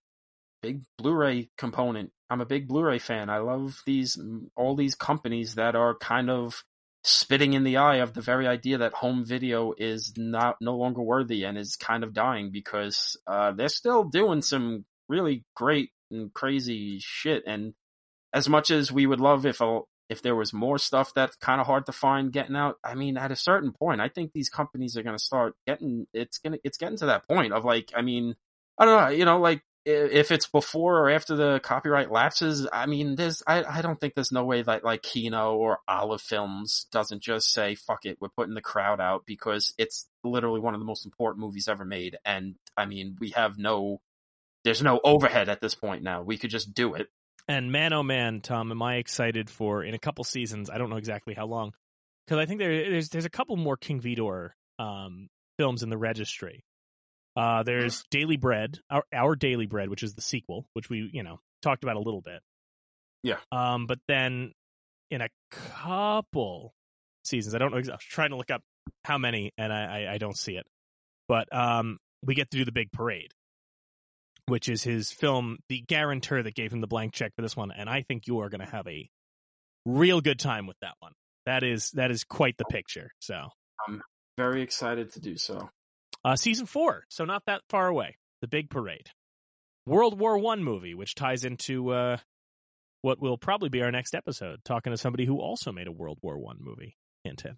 big 0.61 0.81
Blu-ray 0.97 1.49
component. 1.57 2.11
I'm 2.29 2.41
a 2.41 2.45
big 2.45 2.67
Blu-ray 2.67 2.99
fan. 2.99 3.29
I 3.29 3.39
love 3.39 3.81
these 3.85 4.19
all 4.55 4.75
these 4.75 4.95
companies 4.95 5.55
that 5.55 5.75
are 5.75 5.95
kind 5.95 6.29
of 6.29 6.63
spitting 7.03 7.53
in 7.53 7.63
the 7.63 7.77
eye 7.77 7.97
of 7.97 8.13
the 8.13 8.21
very 8.21 8.47
idea 8.47 8.77
that 8.77 8.93
home 8.93 9.25
video 9.25 9.73
is 9.77 10.13
not 10.17 10.55
no 10.61 10.77
longer 10.77 11.01
worthy 11.01 11.43
and 11.43 11.57
is 11.57 11.75
kind 11.75 12.03
of 12.03 12.13
dying 12.13 12.49
because 12.51 13.17
uh, 13.27 13.51
they're 13.51 13.67
still 13.67 14.05
doing 14.05 14.41
some 14.41 14.85
really 15.09 15.43
great 15.55 15.89
and 16.09 16.33
crazy 16.33 16.99
shit. 17.01 17.43
And 17.45 17.73
as 18.33 18.47
much 18.47 18.71
as 18.71 18.91
we 18.91 19.05
would 19.05 19.19
love 19.19 19.45
if 19.45 19.59
a, 19.59 19.81
if 20.09 20.21
there 20.21 20.35
was 20.35 20.53
more 20.53 20.77
stuff 20.77 21.13
that's 21.13 21.35
kind 21.37 21.61
of 21.61 21.67
hard 21.67 21.85
to 21.85 21.91
find 21.91 22.31
getting 22.31 22.55
out, 22.55 22.77
I 22.83 22.95
mean, 22.95 23.17
at 23.17 23.31
a 23.31 23.35
certain 23.35 23.71
point, 23.71 24.01
I 24.01 24.09
think 24.09 24.31
these 24.33 24.49
companies 24.49 24.97
are 24.97 25.03
going 25.03 25.17
to 25.17 25.23
start 25.23 25.55
getting 25.65 26.07
it's 26.13 26.37
gonna 26.37 26.57
it's 26.63 26.77
getting 26.77 26.97
to 26.97 27.07
that 27.07 27.27
point 27.27 27.53
of 27.53 27.65
like, 27.65 27.91
I 27.95 28.01
mean, 28.01 28.35
I 28.77 28.85
don't 28.85 29.01
know, 29.01 29.09
you 29.09 29.25
know, 29.25 29.39
like 29.39 29.63
if 29.85 30.31
it's 30.31 30.47
before 30.47 30.99
or 30.99 31.09
after 31.09 31.35
the 31.35 31.59
copyright 31.59 32.09
lapses, 32.09 32.67
I 32.71 32.85
mean, 32.85 33.15
there's, 33.15 33.43
I, 33.45 33.63
I 33.63 33.81
don't 33.81 33.99
think 33.99 34.13
there's 34.13 34.31
no 34.31 34.45
way 34.45 34.61
that 34.61 34.85
like 34.85 35.01
Kino 35.01 35.55
or 35.55 35.79
Olive 35.87 36.21
Films 36.21 36.87
doesn't 36.91 37.21
just 37.21 37.51
say, 37.51 37.75
fuck 37.75 38.05
it, 38.05 38.17
we're 38.21 38.29
putting 38.29 38.53
the 38.53 38.61
crowd 38.61 39.01
out 39.01 39.25
because 39.25 39.73
it's 39.77 40.07
literally 40.23 40.61
one 40.61 40.73
of 40.73 40.79
the 40.79 40.85
most 40.85 41.05
important 41.05 41.41
movies 41.41 41.67
ever 41.67 41.83
made. 41.83 42.17
And 42.23 42.55
I 42.77 42.85
mean, 42.85 43.17
we 43.19 43.31
have 43.31 43.57
no, 43.57 43.99
there's 44.63 44.81
no 44.81 45.01
overhead 45.03 45.49
at 45.49 45.59
this 45.59 45.75
point 45.75 46.01
now. 46.01 46.21
We 46.21 46.37
could 46.37 46.49
just 46.49 46.73
do 46.73 46.93
it. 46.93 47.09
And 47.47 47.71
man, 47.71 47.93
oh 47.93 48.03
man, 48.03 48.41
Tom, 48.41 48.71
am 48.71 48.81
I 48.81 48.95
excited 48.95 49.49
for 49.49 49.83
in 49.83 49.93
a 49.93 49.99
couple 49.99 50.23
seasons? 50.23 50.69
I 50.69 50.77
don't 50.77 50.89
know 50.89 50.97
exactly 50.97 51.33
how 51.33 51.45
long, 51.45 51.73
because 52.25 52.39
I 52.39 52.45
think 52.45 52.59
there, 52.59 52.89
there's 52.89 53.09
there's 53.09 53.25
a 53.25 53.29
couple 53.29 53.57
more 53.57 53.75
King 53.75 53.99
Vidor 53.99 54.51
um, 54.79 55.27
films 55.57 55.83
in 55.83 55.89
the 55.89 55.97
registry. 55.97 56.63
Uh, 57.35 57.63
there's 57.63 58.03
Daily 58.11 58.37
Bread, 58.37 58.79
our, 58.89 59.03
our 59.13 59.35
Daily 59.35 59.65
Bread, 59.65 59.89
which 59.89 60.03
is 60.03 60.13
the 60.13 60.21
sequel, 60.21 60.67
which 60.73 60.89
we, 60.89 61.09
you 61.13 61.23
know, 61.23 61.39
talked 61.61 61.83
about 61.83 61.95
a 61.95 62.01
little 62.01 62.21
bit. 62.21 62.41
Yeah. 63.23 63.37
Um, 63.51 63.87
but 63.87 63.99
then 64.07 64.53
in 65.09 65.21
a 65.21 65.29
couple 65.51 66.73
seasons, 67.23 67.55
I 67.55 67.57
don't 67.57 67.71
know, 67.71 67.77
I 67.77 67.79
was 67.79 67.89
trying 67.99 68.31
to 68.31 68.35
look 68.37 68.51
up 68.51 68.61
how 69.05 69.17
many, 69.17 69.51
and 69.57 69.71
I, 69.71 70.03
I, 70.03 70.13
I 70.13 70.17
don't 70.17 70.37
see 70.37 70.55
it. 70.55 70.65
But 71.27 71.53
um, 71.55 71.97
we 72.23 72.35
get 72.35 72.51
to 72.51 72.57
do 72.57 72.65
the 72.65 72.71
big 72.71 72.91
parade, 72.91 73.31
which 74.47 74.69
is 74.69 74.83
his 74.83 75.11
film, 75.11 75.57
the 75.69 75.81
guarantor 75.81 76.43
that 76.43 76.55
gave 76.55 76.71
him 76.71 76.81
the 76.81 76.87
blank 76.87 77.13
check 77.13 77.33
for 77.35 77.41
this 77.41 77.55
one, 77.55 77.71
and 77.71 77.89
I 77.89 78.01
think 78.01 78.27
you 78.27 78.39
are 78.39 78.49
going 78.49 78.61
to 78.61 78.71
have 78.71 78.87
a 78.87 79.09
real 79.85 80.21
good 80.21 80.39
time 80.39 80.67
with 80.67 80.77
that 80.81 80.95
one. 80.99 81.13
That 81.45 81.63
is 81.63 81.91
that 81.91 82.11
is 82.11 82.23
quite 82.23 82.57
the 82.57 82.65
picture. 82.65 83.11
So 83.19 83.49
I'm 83.87 84.01
very 84.37 84.61
excited 84.61 85.11
to 85.13 85.19
do 85.19 85.37
so. 85.37 85.69
Uh, 86.23 86.35
season 86.35 86.65
four, 86.65 87.03
so 87.09 87.25
not 87.25 87.43
that 87.47 87.61
far 87.69 87.87
away. 87.87 88.15
The 88.41 88.47
Big 88.47 88.69
Parade, 88.69 89.09
World 89.85 90.19
War 90.19 90.37
One 90.37 90.63
movie, 90.63 90.93
which 90.93 91.15
ties 91.15 91.43
into 91.43 91.89
uh, 91.89 92.17
what 93.01 93.21
will 93.21 93.37
probably 93.37 93.69
be 93.69 93.81
our 93.81 93.91
next 93.91 94.15
episode, 94.15 94.59
talking 94.63 94.91
to 94.91 94.97
somebody 94.97 95.25
who 95.25 95.39
also 95.39 95.71
made 95.71 95.87
a 95.87 95.91
World 95.91 96.19
War 96.21 96.37
One 96.37 96.57
movie. 96.59 96.97
Hint, 97.23 97.41
hint. 97.41 97.57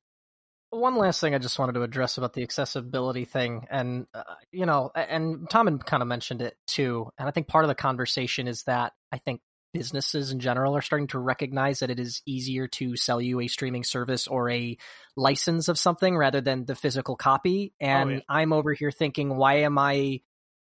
One 0.71 0.97
last 0.97 1.21
thing 1.21 1.33
I 1.33 1.37
just 1.37 1.57
wanted 1.57 1.73
to 1.73 1.83
address 1.83 2.17
about 2.17 2.33
the 2.33 2.43
accessibility 2.43 3.25
thing, 3.25 3.67
and 3.69 4.07
uh, 4.13 4.23
you 4.51 4.65
know, 4.65 4.91
and 4.93 5.49
Tom 5.49 5.67
had 5.67 5.85
kind 5.85 6.01
of 6.01 6.07
mentioned 6.07 6.41
it 6.41 6.57
too, 6.67 7.09
and 7.17 7.27
I 7.27 7.31
think 7.31 7.47
part 7.47 7.63
of 7.63 7.69
the 7.69 7.75
conversation 7.75 8.47
is 8.47 8.63
that 8.63 8.93
I 9.11 9.19
think 9.19 9.41
businesses 9.75 10.31
in 10.31 10.39
general 10.39 10.75
are 10.77 10.81
starting 10.81 11.07
to 11.07 11.19
recognize 11.19 11.79
that 11.79 11.89
it 11.89 11.99
is 11.99 12.21
easier 12.25 12.65
to 12.65 12.95
sell 12.95 13.19
you 13.19 13.41
a 13.41 13.47
streaming 13.47 13.83
service 13.83 14.25
or 14.25 14.49
a 14.49 14.77
license 15.17 15.67
of 15.67 15.77
something 15.77 16.15
rather 16.15 16.39
than 16.39 16.65
the 16.65 16.75
physical 16.75 17.17
copy. 17.17 17.73
And 17.81 18.09
Oh, 18.09 18.13
yeah. 18.13 18.19
I'm 18.29 18.53
over 18.53 18.73
here 18.73 18.91
thinking, 18.91 19.35
why 19.35 19.63
am 19.63 19.77
I 19.77 20.21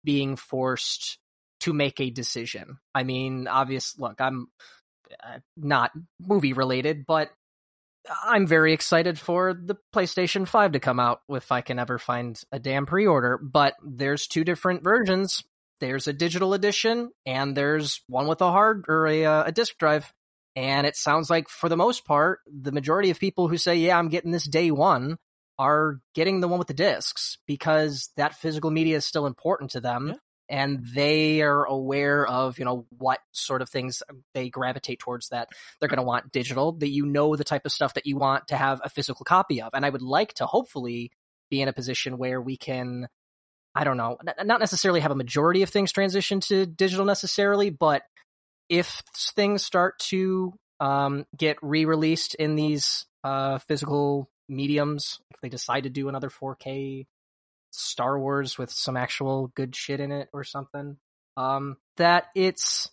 being 0.06 0.38
forced 0.38 1.18
to 1.62 1.74
make 1.74 2.00
a 2.00 2.12
decision? 2.12 2.78
I 2.96 3.04
mean, 3.04 3.50
obvious, 3.50 4.00
look, 4.00 4.22
I'm 4.22 4.48
uh, 5.22 5.40
not 5.58 5.92
movie 6.20 6.54
related, 6.54 7.06
but 7.06 7.30
I'm 8.24 8.48
very 8.48 8.74
excited 8.74 9.18
for 9.18 9.54
the 9.54 9.78
PlayStation 9.96 10.48
5 10.48 10.74
to 10.74 10.80
come 10.80 11.00
out 11.00 11.22
if 11.30 11.52
I 11.52 11.62
can 11.62 11.80
ever 11.80 11.98
find 11.98 12.42
a 12.52 12.60
damn 12.60 12.86
pre 12.86 13.08
order. 13.08 13.38
But 13.38 13.76
there's 13.84 14.28
two 14.28 14.44
different 14.44 14.84
versions 14.84 15.44
there's 15.84 16.08
a 16.08 16.14
digital 16.14 16.54
edition 16.54 17.12
and 17.26 17.58
there's 17.58 18.02
one 18.08 18.28
with 18.28 18.42
a 18.42 18.50
hard 18.50 18.86
or 18.88 19.06
a, 19.06 19.26
uh, 19.26 19.44
a 19.48 19.52
disk 19.52 19.78
drive. 19.78 20.14
And 20.56 20.88
it 20.88 20.96
sounds 20.96 21.30
like 21.30 21.50
for 21.50 21.68
the 21.68 21.76
most 21.76 22.06
part, 22.06 22.40
the 22.48 22.72
majority 22.72 23.10
of 23.10 23.20
people 23.20 23.50
who 23.50 23.58
say, 23.58 23.76
yeah, 23.76 23.98
I'm 23.98 24.08
getting 24.08 24.32
this 24.32 24.48
day 24.48 24.72
one 24.72 25.18
are 25.60 26.00
getting 26.16 26.40
the 26.40 26.48
one 26.48 26.58
with 26.58 26.70
the 26.70 26.74
discs 26.74 27.38
because 27.48 28.12
that 28.16 28.36
physical 28.36 28.72
media 28.72 28.96
is 28.96 29.06
still 29.06 29.26
important 29.26 29.72
to 29.72 29.82
them. 29.82 30.10
Yeah. 30.10 30.16
And 30.50 30.86
they 30.86 31.42
are 31.42 31.64
aware 31.64 32.28
of, 32.28 32.60
you 32.60 32.66
know, 32.66 32.86
what 32.98 33.20
sort 33.32 33.62
of 33.62 33.70
things 33.70 34.04
they 34.34 34.50
gravitate 34.50 35.00
towards 35.00 35.30
that 35.30 35.50
they're 35.80 35.90
going 35.90 35.98
to 35.98 36.04
want 36.04 36.32
digital, 36.32 36.74
that 36.74 36.90
you 36.90 37.06
know 37.06 37.36
the 37.36 37.44
type 37.44 37.66
of 37.66 37.72
stuff 37.72 37.94
that 37.94 38.06
you 38.06 38.18
want 38.18 38.50
to 38.50 38.58
have 38.58 38.82
a 38.84 38.90
physical 38.90 39.24
copy 39.24 39.62
of. 39.62 39.70
And 39.74 39.86
I 39.86 39.90
would 39.90 40.02
like 40.02 40.34
to 40.36 40.46
hopefully 40.46 41.12
be 41.50 41.62
in 41.62 41.70
a 41.70 41.74
position 41.74 42.18
where 42.18 42.42
we 42.42 42.58
can 42.58 43.08
I 43.76 43.84
don't 43.86 43.98
know, 43.98 44.18
not 44.44 44.60
necessarily 44.60 45.00
have 45.00 45.12
a 45.12 45.16
majority 45.16 45.64
of 45.64 45.70
things 45.70 45.92
transition 45.92 46.40
to 46.42 46.66
digital 46.68 47.06
necessarily, 47.06 47.72
but 47.72 48.04
if 48.70 49.02
things 49.36 49.66
start 49.66 49.98
to 50.00 50.54
um, 50.80 51.26
get 51.36 51.58
re-released 51.62 52.36
in 52.36 52.56
these 52.56 53.06
uh, 53.24 53.58
physical 53.60 54.30
mediums, 54.48 55.20
if 55.34 55.42
they 55.42 55.50
decide 55.50 55.84
to 55.84 55.90
do 55.90 56.08
another 56.08 56.30
4K 56.30 57.08
Star 57.74 58.20
Wars 58.20 58.58
with 58.58 58.72
some 58.72 58.98
actual 58.98 59.48
good 59.56 59.76
shit 59.76 60.00
in 60.00 60.12
it 60.12 60.30
or 60.34 60.44
something, 60.44 60.98
um, 61.38 61.78
that 61.98 62.26
it's 62.36 62.90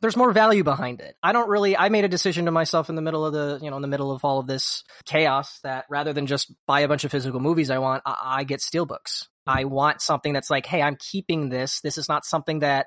there's 0.00 0.16
more 0.16 0.32
value 0.32 0.64
behind 0.64 1.00
it. 1.00 1.14
I 1.22 1.32
don't 1.32 1.48
really. 1.48 1.76
I 1.76 1.90
made 1.90 2.04
a 2.04 2.08
decision 2.08 2.46
to 2.46 2.50
myself 2.50 2.88
in 2.88 2.94
the 2.94 3.02
middle 3.02 3.24
of 3.24 3.32
the, 3.32 3.58
you 3.62 3.70
know, 3.70 3.76
in 3.76 3.82
the 3.82 3.88
middle 3.88 4.10
of 4.10 4.24
all 4.24 4.38
of 4.38 4.46
this 4.46 4.82
chaos 5.04 5.60
that 5.62 5.84
rather 5.90 6.12
than 6.12 6.26
just 6.26 6.52
buy 6.66 6.80
a 6.80 6.88
bunch 6.88 7.04
of 7.04 7.10
physical 7.10 7.40
movies 7.40 7.70
I 7.70 7.78
want, 7.78 8.02
I, 8.06 8.16
I 8.38 8.44
get 8.44 8.60
steelbooks. 8.60 9.26
I 9.46 9.64
want 9.64 10.00
something 10.00 10.32
that's 10.32 10.50
like, 10.50 10.64
hey, 10.64 10.80
I'm 10.80 10.96
keeping 10.96 11.48
this. 11.48 11.80
This 11.80 11.98
is 11.98 12.08
not 12.08 12.24
something 12.24 12.60
that 12.60 12.86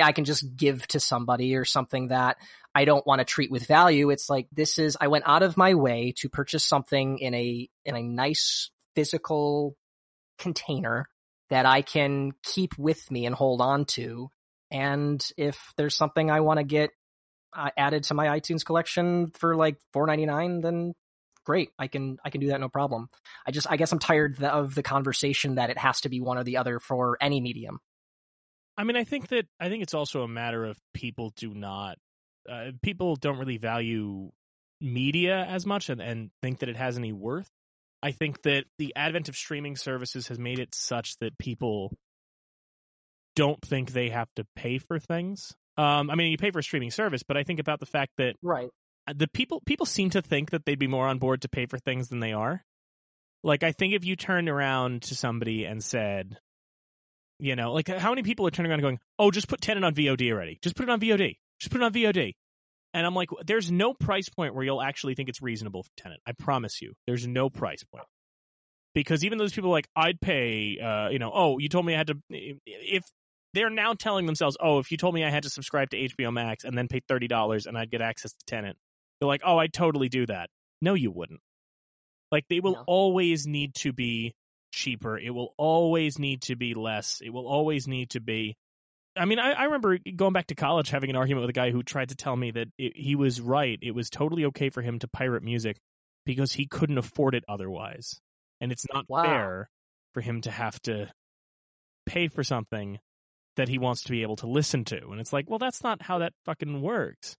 I 0.00 0.12
can 0.12 0.24
just 0.24 0.56
give 0.56 0.86
to 0.88 1.00
somebody 1.00 1.56
or 1.56 1.64
something 1.64 2.08
that 2.08 2.36
I 2.74 2.84
don't 2.84 3.06
want 3.06 3.20
to 3.20 3.24
treat 3.24 3.50
with 3.50 3.66
value. 3.66 4.10
It's 4.10 4.28
like 4.28 4.46
this 4.52 4.78
is. 4.78 4.96
I 5.00 5.08
went 5.08 5.24
out 5.26 5.42
of 5.42 5.56
my 5.56 5.74
way 5.74 6.14
to 6.18 6.28
purchase 6.28 6.66
something 6.66 7.18
in 7.18 7.34
a 7.34 7.68
in 7.84 7.96
a 7.96 8.02
nice 8.02 8.70
physical 8.94 9.76
container 10.40 11.06
that 11.50 11.66
I 11.66 11.82
can 11.82 12.32
keep 12.42 12.76
with 12.78 13.10
me 13.10 13.26
and 13.26 13.34
hold 13.34 13.60
on 13.60 13.84
to 13.96 14.28
and 14.70 15.24
if 15.36 15.58
there's 15.76 15.96
something 15.96 16.30
I 16.30 16.40
want 16.40 16.58
to 16.58 16.64
get 16.64 16.90
uh, 17.56 17.70
added 17.76 18.04
to 18.04 18.14
my 18.14 18.26
iTunes 18.38 18.64
collection 18.64 19.30
for 19.38 19.54
like 19.54 19.76
4.99 19.94 20.62
then 20.62 20.94
great 21.44 21.70
I 21.78 21.88
can 21.88 22.18
I 22.24 22.30
can 22.30 22.40
do 22.40 22.48
that 22.48 22.60
no 22.60 22.68
problem. 22.68 23.08
I 23.46 23.50
just 23.50 23.66
I 23.70 23.76
guess 23.76 23.92
I'm 23.92 23.98
tired 23.98 24.42
of 24.42 24.74
the 24.74 24.82
conversation 24.82 25.56
that 25.56 25.70
it 25.70 25.78
has 25.78 26.00
to 26.02 26.08
be 26.08 26.20
one 26.20 26.38
or 26.38 26.44
the 26.44 26.58
other 26.58 26.78
for 26.78 27.18
any 27.20 27.40
medium. 27.40 27.80
I 28.76 28.84
mean, 28.84 28.96
I 28.96 29.04
think 29.04 29.28
that 29.28 29.46
I 29.58 29.68
think 29.68 29.82
it's 29.82 29.94
also 29.94 30.22
a 30.22 30.28
matter 30.28 30.64
of 30.64 30.78
people 30.94 31.32
do 31.36 31.52
not, 31.52 31.98
uh, 32.50 32.70
people 32.82 33.16
don't 33.16 33.38
really 33.38 33.58
value 33.58 34.30
media 34.80 35.44
as 35.44 35.66
much 35.66 35.90
and, 35.90 36.00
and 36.00 36.30
think 36.40 36.60
that 36.60 36.70
it 36.70 36.76
has 36.76 36.96
any 36.96 37.12
worth. 37.12 37.50
I 38.02 38.12
think 38.12 38.42
that 38.42 38.64
the 38.78 38.94
advent 38.96 39.28
of 39.28 39.36
streaming 39.36 39.76
services 39.76 40.28
has 40.28 40.38
made 40.38 40.58
it 40.58 40.74
such 40.74 41.16
that 41.18 41.36
people 41.38 41.92
don't 43.36 43.60
think 43.62 43.92
they 43.92 44.08
have 44.10 44.28
to 44.36 44.46
pay 44.56 44.78
for 44.78 44.98
things. 44.98 45.52
Um, 45.76 46.10
I 46.10 46.14
mean, 46.14 46.30
you 46.32 46.38
pay 46.38 46.50
for 46.50 46.58
a 46.58 46.62
streaming 46.62 46.90
service, 46.90 47.22
but 47.22 47.36
I 47.36 47.42
think 47.44 47.60
about 47.60 47.80
the 47.80 47.86
fact 47.86 48.12
that 48.18 48.36
Right. 48.42 48.68
the 49.14 49.28
people 49.28 49.62
people 49.66 49.86
seem 49.86 50.10
to 50.10 50.22
think 50.22 50.50
that 50.50 50.64
they'd 50.64 50.78
be 50.78 50.86
more 50.86 51.06
on 51.06 51.18
board 51.18 51.42
to 51.42 51.48
pay 51.48 51.66
for 51.66 51.78
things 51.78 52.08
than 52.08 52.20
they 52.20 52.32
are. 52.32 52.64
Like 53.42 53.62
I 53.62 53.72
think 53.72 53.94
if 53.94 54.04
you 54.04 54.16
turned 54.16 54.48
around 54.48 55.02
to 55.04 55.14
somebody 55.14 55.64
and 55.64 55.82
said, 55.82 56.38
you 57.38 57.56
know, 57.56 57.72
like 57.72 57.88
how 57.88 58.10
many 58.10 58.22
people 58.22 58.46
are 58.46 58.50
turning 58.50 58.70
around 58.70 58.80
and 58.80 58.84
going, 58.84 59.00
"Oh, 59.18 59.30
just 59.30 59.48
put 59.48 59.60
Tenet 59.62 59.84
on 59.84 59.94
VOD 59.94 60.30
already. 60.30 60.58
Just 60.62 60.76
put 60.76 60.82
it 60.82 60.90
on 60.90 61.00
VOD. 61.00 61.38
Just 61.58 61.70
put 61.72 61.80
it 61.80 61.84
on 61.84 61.92
VOD." 61.92 62.34
And 62.92 63.06
I'm 63.06 63.14
like, 63.14 63.28
there's 63.46 63.70
no 63.70 63.94
price 63.94 64.28
point 64.28 64.54
where 64.54 64.64
you'll 64.64 64.82
actually 64.82 65.14
think 65.14 65.28
it's 65.28 65.40
reasonable 65.40 65.84
for 65.84 65.90
Tenet. 65.96 66.20
I 66.26 66.32
promise 66.32 66.82
you, 66.82 66.94
there's 67.06 67.26
no 67.26 67.48
price 67.48 67.84
point. 67.84 68.04
Because 68.94 69.24
even 69.24 69.38
those 69.38 69.52
people 69.52 69.70
are 69.70 69.74
like, 69.74 69.88
I'd 69.94 70.20
pay, 70.20 70.78
uh, 70.80 71.08
you 71.10 71.20
know, 71.20 71.30
oh, 71.32 71.58
you 71.58 71.68
told 71.68 71.86
me 71.86 71.94
I 71.94 71.98
had 71.98 72.08
to. 72.08 72.18
If 72.28 73.04
they're 73.54 73.70
now 73.70 73.94
telling 73.94 74.26
themselves, 74.26 74.56
oh, 74.60 74.80
if 74.80 74.90
you 74.90 74.96
told 74.96 75.14
me 75.14 75.24
I 75.24 75.30
had 75.30 75.44
to 75.44 75.50
subscribe 75.50 75.90
to 75.90 75.96
HBO 75.96 76.32
Max 76.32 76.64
and 76.64 76.76
then 76.76 76.88
pay 76.88 77.00
thirty 77.06 77.28
dollars 77.28 77.66
and 77.66 77.78
I'd 77.78 77.90
get 77.90 78.00
access 78.02 78.32
to 78.32 78.44
Tenet, 78.46 78.76
they're 79.20 79.28
like, 79.28 79.42
oh, 79.44 79.58
I'd 79.58 79.72
totally 79.72 80.08
do 80.08 80.26
that. 80.26 80.50
No, 80.82 80.94
you 80.94 81.12
wouldn't. 81.12 81.40
Like 82.32 82.46
they 82.48 82.58
will 82.58 82.72
No. 82.72 82.84
always 82.86 83.46
need 83.46 83.74
to 83.76 83.92
be 83.92 84.34
cheaper. 84.72 85.16
It 85.18 85.30
will 85.30 85.54
always 85.56 86.18
need 86.18 86.42
to 86.42 86.56
be 86.56 86.74
less. 86.74 87.20
It 87.24 87.30
will 87.30 87.46
always 87.46 87.86
need 87.86 88.10
to 88.10 88.20
be. 88.20 88.56
I 89.20 89.26
mean, 89.26 89.38
I, 89.38 89.52
I 89.52 89.64
remember 89.64 89.98
going 90.16 90.32
back 90.32 90.46
to 90.46 90.54
college 90.54 90.88
having 90.88 91.10
an 91.10 91.16
argument 91.16 91.42
with 91.42 91.50
a 91.50 91.58
guy 91.58 91.70
who 91.70 91.82
tried 91.82 92.08
to 92.08 92.16
tell 92.16 92.34
me 92.34 92.52
that 92.52 92.68
it, 92.78 92.96
he 92.96 93.16
was 93.16 93.38
right. 93.38 93.78
It 93.82 93.90
was 93.90 94.08
totally 94.08 94.46
okay 94.46 94.70
for 94.70 94.80
him 94.80 94.98
to 95.00 95.08
pirate 95.08 95.42
music 95.42 95.76
because 96.24 96.52
he 96.52 96.66
couldn't 96.66 96.96
afford 96.96 97.34
it 97.34 97.44
otherwise, 97.46 98.18
and 98.62 98.72
it's 98.72 98.86
not 98.92 99.04
Wow. 99.08 99.22
fair 99.22 99.68
for 100.14 100.22
him 100.22 100.40
to 100.42 100.50
have 100.50 100.80
to 100.82 101.12
pay 102.06 102.28
for 102.28 102.42
something 102.42 102.98
that 103.56 103.68
he 103.68 103.78
wants 103.78 104.04
to 104.04 104.10
be 104.10 104.22
able 104.22 104.36
to 104.36 104.46
listen 104.46 104.86
to. 104.86 105.10
And 105.10 105.20
it's 105.20 105.34
like, 105.34 105.50
well, 105.50 105.58
that's 105.58 105.82
not 105.82 106.00
how 106.00 106.18
that 106.20 106.32
fucking 106.46 106.80
works. 106.80 107.36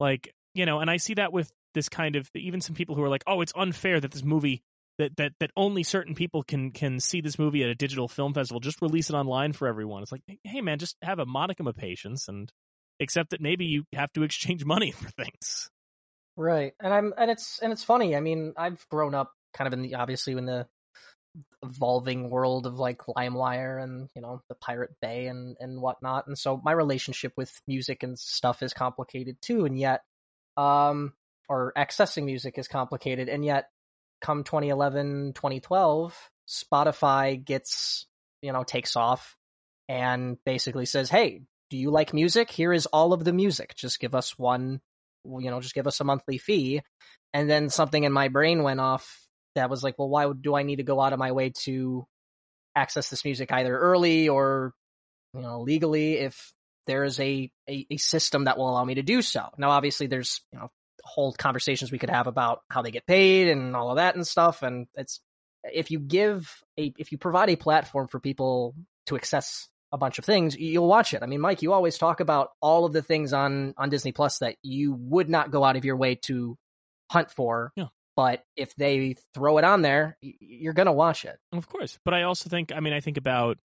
Like, 0.00 0.34
you 0.52 0.66
know, 0.66 0.80
and 0.80 0.90
I 0.90 0.96
see 0.96 1.14
that 1.14 1.32
with 1.32 1.52
this 1.74 1.88
kind 1.88 2.16
of 2.16 2.28
even 2.34 2.60
some 2.60 2.74
people 2.74 2.96
who 2.96 3.04
are 3.04 3.08
like, 3.08 3.22
oh, 3.28 3.40
it's 3.40 3.52
unfair 3.54 4.00
that 4.00 4.10
this 4.10 4.24
movie 4.24 4.62
that 4.98 5.16
that 5.16 5.32
that 5.40 5.50
only 5.56 5.82
certain 5.82 6.14
people 6.14 6.42
can 6.42 6.70
can 6.70 7.00
see 7.00 7.20
this 7.20 7.38
movie 7.38 7.62
at 7.62 7.70
a 7.70 7.74
digital 7.74 8.08
film 8.08 8.34
festival. 8.34 8.60
Just 8.60 8.82
release 8.82 9.10
it 9.10 9.14
online 9.14 9.52
for 9.52 9.68
everyone. 9.68 10.02
It's 10.02 10.12
like, 10.12 10.22
hey 10.44 10.60
man, 10.60 10.78
just 10.78 10.96
have 11.02 11.18
a 11.18 11.26
modicum 11.26 11.66
of 11.66 11.76
patience 11.76 12.28
and 12.28 12.50
accept 13.00 13.30
that 13.30 13.40
maybe 13.40 13.64
you 13.66 13.84
have 13.92 14.12
to 14.12 14.22
exchange 14.24 14.64
money 14.64 14.92
for 14.92 15.08
things. 15.10 15.68
Right. 16.36 16.72
And 16.80 16.92
I'm 16.92 17.14
and 17.16 17.30
it's 17.30 17.60
and 17.60 17.72
it's 17.72 17.84
funny. 17.84 18.16
I 18.16 18.20
mean, 18.20 18.54
I've 18.56 18.84
grown 18.88 19.14
up 19.14 19.32
kind 19.52 19.66
of 19.66 19.72
in 19.72 19.82
the 19.82 19.94
obviously 19.94 20.32
in 20.34 20.46
the 20.46 20.66
evolving 21.62 22.30
world 22.30 22.66
of 22.66 22.78
like 22.78 22.98
LimeWire 22.98 23.82
and 23.82 24.08
you 24.14 24.22
know 24.22 24.40
the 24.48 24.54
Pirate 24.54 24.94
Bay 25.00 25.26
and 25.26 25.56
and 25.60 25.80
whatnot, 25.80 26.26
and 26.26 26.38
so 26.38 26.60
my 26.62 26.72
relationship 26.72 27.32
with 27.36 27.52
music 27.66 28.02
and 28.02 28.18
stuff 28.18 28.62
is 28.62 28.72
complicated 28.72 29.36
too, 29.40 29.64
and 29.64 29.78
yet, 29.78 30.02
um, 30.56 31.12
or 31.48 31.72
accessing 31.76 32.24
music 32.24 32.58
is 32.58 32.68
complicated, 32.68 33.28
and 33.28 33.44
yet, 33.44 33.68
come 34.24 34.42
2011, 34.42 35.34
2012, 35.34 36.30
Spotify 36.48 37.42
gets 37.42 38.06
you 38.40 38.52
know 38.52 38.64
takes 38.64 38.96
off 38.96 39.36
and 39.88 40.38
basically 40.46 40.86
says, 40.86 41.10
hey, 41.10 41.42
do 41.68 41.76
you 41.76 41.90
like 41.90 42.14
music? 42.14 42.50
Here 42.50 42.72
is 42.72 42.86
all 42.86 43.12
of 43.12 43.22
the 43.22 43.32
music. 43.32 43.74
Just 43.76 44.00
give 44.00 44.14
us 44.14 44.38
one, 44.38 44.80
you 45.24 45.50
know, 45.50 45.60
just 45.60 45.74
give 45.74 45.86
us 45.86 46.00
a 46.00 46.04
monthly 46.04 46.38
fee. 46.38 46.80
And 47.34 47.50
then 47.50 47.68
something 47.68 48.02
in 48.02 48.12
my 48.12 48.28
brain 48.28 48.62
went 48.62 48.80
off 48.80 49.26
that 49.56 49.68
was 49.68 49.82
like, 49.82 49.96
well, 49.98 50.08
why 50.08 50.30
do 50.32 50.54
I 50.54 50.62
need 50.62 50.76
to 50.76 50.84
go 50.84 51.00
out 51.00 51.12
of 51.12 51.18
my 51.18 51.32
way 51.32 51.52
to 51.64 52.06
access 52.74 53.10
this 53.10 53.24
music 53.24 53.52
either 53.52 53.76
early 53.76 54.28
or, 54.28 54.72
you 55.34 55.42
know, 55.42 55.60
legally 55.60 56.14
if 56.14 56.52
there 56.86 57.04
is 57.04 57.20
a, 57.20 57.50
a, 57.68 57.86
a 57.90 57.96
system 57.98 58.44
that 58.44 58.56
will 58.56 58.70
allow 58.70 58.84
me 58.84 58.94
to 58.94 59.02
do 59.02 59.20
so. 59.20 59.48
Now, 59.58 59.70
obviously 59.70 60.06
there's, 60.06 60.40
you 60.52 60.58
know, 60.58 60.70
whole 61.04 61.32
conversations 61.32 61.92
we 61.92 61.98
could 61.98 62.10
have 62.10 62.26
about 62.26 62.60
how 62.70 62.82
they 62.82 62.90
get 62.90 63.06
paid 63.06 63.48
and 63.48 63.76
all 63.76 63.90
of 63.90 63.96
that 63.96 64.14
and 64.16 64.26
stuff. 64.26 64.62
And 64.62 64.86
it's, 64.94 65.20
if 65.64 65.90
you 65.90 65.98
give 65.98 66.52
a, 66.78 66.92
if 66.98 67.12
you 67.12 67.18
provide 67.18 67.50
a 67.50 67.56
platform 67.56 68.08
for 68.08 68.20
people 68.20 68.74
to 69.06 69.16
access 69.16 69.68
a 69.92 69.98
bunch 69.98 70.18
of 70.18 70.24
things, 70.24 70.56
you'll 70.56 70.88
watch 70.88 71.14
it. 71.14 71.22
I 71.22 71.26
mean, 71.26 71.40
Mike, 71.40 71.62
you 71.62 71.72
always 71.72 71.98
talk 71.98 72.20
about 72.20 72.50
all 72.60 72.84
of 72.84 72.92
the 72.92 73.02
things 73.02 73.32
on 73.32 73.74
on 73.76 73.90
Disney 73.90 74.12
Plus 74.12 74.38
that 74.38 74.56
you 74.62 74.92
would 74.92 75.28
not 75.30 75.50
go 75.50 75.62
out 75.62 75.76
of 75.76 75.84
your 75.84 75.96
way 75.96 76.16
to 76.16 76.56
hunt 77.10 77.30
for. 77.30 77.72
Yeah. 77.76 77.86
But 78.16 78.44
if 78.56 78.74
they 78.76 79.16
throw 79.34 79.58
it 79.58 79.64
on 79.64 79.82
there, 79.82 80.16
you're 80.20 80.72
gonna 80.72 80.92
watch 80.92 81.24
it. 81.24 81.36
Of 81.52 81.68
course. 81.68 81.98
But 82.04 82.14
I 82.14 82.22
also 82.22 82.48
think, 82.48 82.72
I 82.74 82.80
mean, 82.80 82.92
I 82.92 83.00
think 83.00 83.16
about 83.16 83.58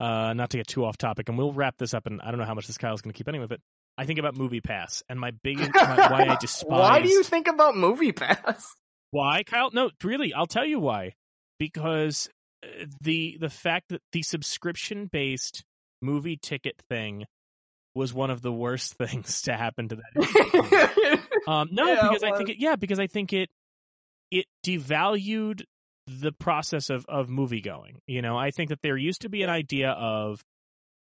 uh, 0.00 0.32
not 0.32 0.50
to 0.50 0.56
get 0.56 0.66
too 0.66 0.84
off 0.84 0.96
topic, 0.96 1.28
and 1.28 1.38
we'll 1.38 1.52
wrap 1.52 1.76
this 1.78 1.94
up. 1.94 2.06
And 2.06 2.20
I 2.20 2.30
don't 2.30 2.40
know 2.40 2.46
how 2.46 2.54
much 2.54 2.66
this 2.66 2.78
Kyle's 2.78 3.02
going 3.02 3.12
to 3.12 3.16
keep 3.16 3.28
anyway, 3.28 3.46
but 3.48 3.60
I 3.98 4.06
think 4.06 4.18
about 4.18 4.36
Movie 4.36 4.60
Pass 4.60 5.02
and 5.08 5.20
my 5.20 5.32
big 5.42 5.58
my, 5.58 6.08
why 6.10 6.26
I 6.28 6.36
despise. 6.40 6.70
Why 6.70 7.00
do 7.00 7.08
you 7.08 7.22
think 7.22 7.46
about 7.48 7.76
Movie 7.76 8.12
Pass? 8.12 8.74
Why, 9.10 9.42
Kyle? 9.42 9.70
No, 9.72 9.90
really, 10.02 10.32
I'll 10.32 10.46
tell 10.46 10.64
you 10.64 10.80
why. 10.80 11.12
Because 11.58 12.30
uh, 12.64 12.86
the 13.02 13.36
the 13.38 13.50
fact 13.50 13.90
that 13.90 14.00
the 14.12 14.22
subscription 14.22 15.10
based 15.12 15.64
movie 16.00 16.38
ticket 16.38 16.76
thing 16.88 17.26
was 17.94 18.14
one 18.14 18.30
of 18.30 18.40
the 18.40 18.50
worst 18.50 18.94
things 18.98 19.42
to 19.42 19.52
happen 19.52 19.88
to 19.88 19.96
that. 19.96 21.20
um, 21.46 21.68
no, 21.72 21.86
Yeah, 21.86 22.08
because 22.08 22.22
I 22.22 22.36
think 22.38 22.48
it, 22.48 22.56
yeah, 22.58 22.76
because 22.76 22.98
I 22.98 23.06
think 23.06 23.34
it 23.34 23.50
it 24.30 24.46
devalued 24.66 25.62
the 26.06 26.32
process 26.32 26.90
of 26.90 27.04
of 27.06 27.28
movie 27.28 27.60
going. 27.60 28.00
You 28.06 28.22
know, 28.22 28.36
I 28.36 28.50
think 28.50 28.70
that 28.70 28.80
there 28.82 28.96
used 28.96 29.20
to 29.22 29.28
be 29.28 29.42
an 29.42 29.50
idea 29.50 29.90
of, 29.90 30.42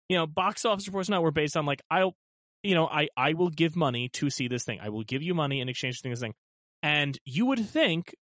you 0.08 0.18
know, 0.18 0.26
box 0.26 0.64
office 0.64 0.88
reports 0.88 1.10
now 1.10 1.22
were 1.22 1.32
based 1.32 1.58
on 1.58 1.66
like 1.66 1.82
I'll, 1.92 2.16
you 2.64 2.76
know, 2.76 2.88
I 2.88 3.08
I 3.16 3.34
will 3.34 3.50
give 3.50 3.76
money 3.76 4.10
to 4.14 4.30
see 4.30 4.48
this 4.48 4.64
thing. 4.64 4.80
I 4.82 4.90
will 4.90 5.04
give 5.04 5.22
you 5.22 5.34
money 5.34 5.62
in 5.62 5.70
exchange 5.70 6.02
for 6.02 6.10
this 6.10 6.20
thing, 6.20 6.34
and 6.84 7.18
you 7.26 7.46
would 7.48 7.68
think 7.68 8.16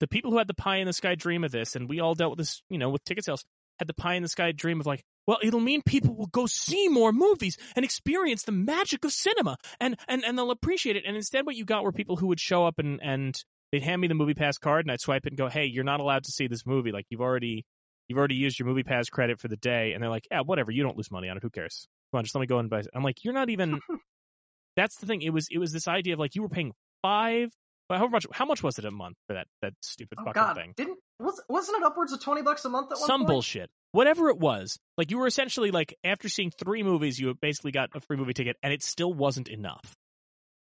the 0.00 0.08
people 0.08 0.30
who 0.30 0.38
had 0.38 0.48
the 0.48 0.54
pie 0.54 0.76
in 0.76 0.86
the 0.86 0.92
sky 0.92 1.14
dream 1.14 1.44
of 1.44 1.52
this, 1.52 1.76
and 1.76 1.88
we 1.88 2.00
all 2.00 2.14
dealt 2.14 2.32
with 2.32 2.38
this, 2.38 2.62
you 2.68 2.78
know, 2.78 2.90
with 2.90 3.04
ticket 3.04 3.24
sales, 3.24 3.44
had 3.78 3.88
the 3.88 3.94
pie 3.94 4.14
in 4.14 4.22
the 4.22 4.28
sky 4.28 4.52
dream 4.52 4.80
of 4.80 4.86
like, 4.86 5.02
well, 5.26 5.38
it'll 5.42 5.60
mean 5.60 5.82
people 5.82 6.14
will 6.14 6.26
go 6.26 6.46
see 6.46 6.88
more 6.88 7.12
movies 7.12 7.56
and 7.74 7.84
experience 7.84 8.44
the 8.44 8.52
magic 8.52 9.04
of 9.04 9.12
cinema, 9.12 9.56
and 9.80 9.96
and 10.08 10.24
and 10.24 10.38
they'll 10.38 10.50
appreciate 10.50 10.96
it. 10.96 11.04
And 11.06 11.16
instead, 11.16 11.46
what 11.46 11.56
you 11.56 11.64
got 11.64 11.84
were 11.84 11.92
people 11.92 12.16
who 12.16 12.28
would 12.28 12.40
show 12.40 12.66
up 12.66 12.78
and 12.78 13.00
and 13.02 13.36
they'd 13.72 13.82
hand 13.82 14.00
me 14.00 14.08
the 14.08 14.14
movie 14.14 14.34
pass 14.34 14.58
card, 14.58 14.84
and 14.84 14.92
I'd 14.92 15.00
swipe 15.00 15.26
it 15.26 15.32
and 15.32 15.38
go, 15.38 15.48
hey, 15.48 15.66
you're 15.66 15.84
not 15.84 16.00
allowed 16.00 16.24
to 16.24 16.32
see 16.32 16.46
this 16.46 16.66
movie. 16.66 16.92
Like 16.92 17.06
you've 17.10 17.20
already 17.20 17.64
you've 18.08 18.18
already 18.18 18.36
used 18.36 18.58
your 18.58 18.68
movie 18.68 18.84
pass 18.84 19.08
credit 19.08 19.40
for 19.40 19.48
the 19.48 19.56
day, 19.56 19.92
and 19.92 20.02
they're 20.02 20.10
like, 20.10 20.26
yeah, 20.30 20.40
whatever, 20.42 20.70
you 20.70 20.82
don't 20.82 20.96
lose 20.96 21.10
money 21.10 21.28
on 21.28 21.36
it. 21.36 21.42
Who 21.42 21.50
cares? 21.50 21.88
Come 22.12 22.18
on, 22.18 22.24
just 22.24 22.34
let 22.34 22.40
me 22.40 22.46
go 22.46 22.58
and 22.58 22.70
buy. 22.70 22.80
it." 22.80 22.88
I'm 22.94 23.02
like, 23.02 23.24
you're 23.24 23.34
not 23.34 23.50
even. 23.50 23.80
That's 24.76 24.96
the 24.98 25.06
thing. 25.06 25.22
It 25.22 25.30
was 25.30 25.48
it 25.50 25.58
was 25.58 25.72
this 25.72 25.88
idea 25.88 26.14
of 26.14 26.18
like 26.20 26.34
you 26.34 26.42
were 26.42 26.48
paying 26.48 26.72
five. 27.02 27.48
Well, 27.88 27.98
how 27.98 28.08
much? 28.08 28.26
How 28.32 28.44
much 28.46 28.62
was 28.62 28.78
it 28.78 28.84
a 28.84 28.90
month 28.90 29.16
for 29.26 29.34
that 29.34 29.46
that 29.62 29.72
stupid 29.82 30.18
Oh 30.20 30.24
fucking 30.24 30.42
God, 30.42 30.56
thing? 30.56 30.74
didn't 30.76 30.98
was 31.18 31.40
wasn't 31.48 31.78
it 31.78 31.84
upwards 31.84 32.12
of 32.12 32.20
twenty 32.20 32.42
bucks 32.42 32.64
a 32.64 32.68
month 32.68 32.92
at 32.92 32.98
one 32.98 33.06
Some 33.06 33.20
point? 33.20 33.28
bullshit. 33.28 33.70
Whatever 33.92 34.28
it 34.28 34.38
was, 34.38 34.76
like 34.98 35.10
you 35.10 35.18
were 35.18 35.26
essentially 35.26 35.70
like 35.70 35.94
after 36.04 36.28
seeing 36.28 36.50
three 36.50 36.82
movies, 36.82 37.18
you 37.18 37.32
basically 37.40 37.70
got 37.72 37.90
a 37.94 38.00
free 38.00 38.16
movie 38.18 38.34
ticket, 38.34 38.56
and 38.62 38.72
it 38.72 38.82
still 38.82 39.12
wasn't 39.14 39.48
enough. 39.48 39.94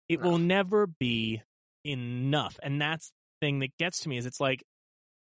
It 0.09 0.23
will 0.23 0.39
never 0.39 0.86
be 0.86 1.43
enough, 1.85 2.59
and 2.62 2.81
that's 2.81 3.09
the 3.40 3.47
thing 3.47 3.59
that 3.59 3.77
gets 3.78 4.01
to 4.01 4.09
me. 4.09 4.16
Is 4.16 4.24
it's 4.24 4.40
like, 4.40 4.62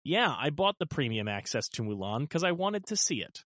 yeah, 0.04 0.32
I 0.38 0.52
bought 0.52 0.76
the 0.80 0.86
premium 0.86 1.28
access 1.28 1.70
to 1.70 1.82
Mulan 1.82 2.22
because 2.22 2.44
I 2.44 2.52
wanted 2.52 2.86
to 2.88 2.96
see 2.96 3.22
it, 3.22 3.40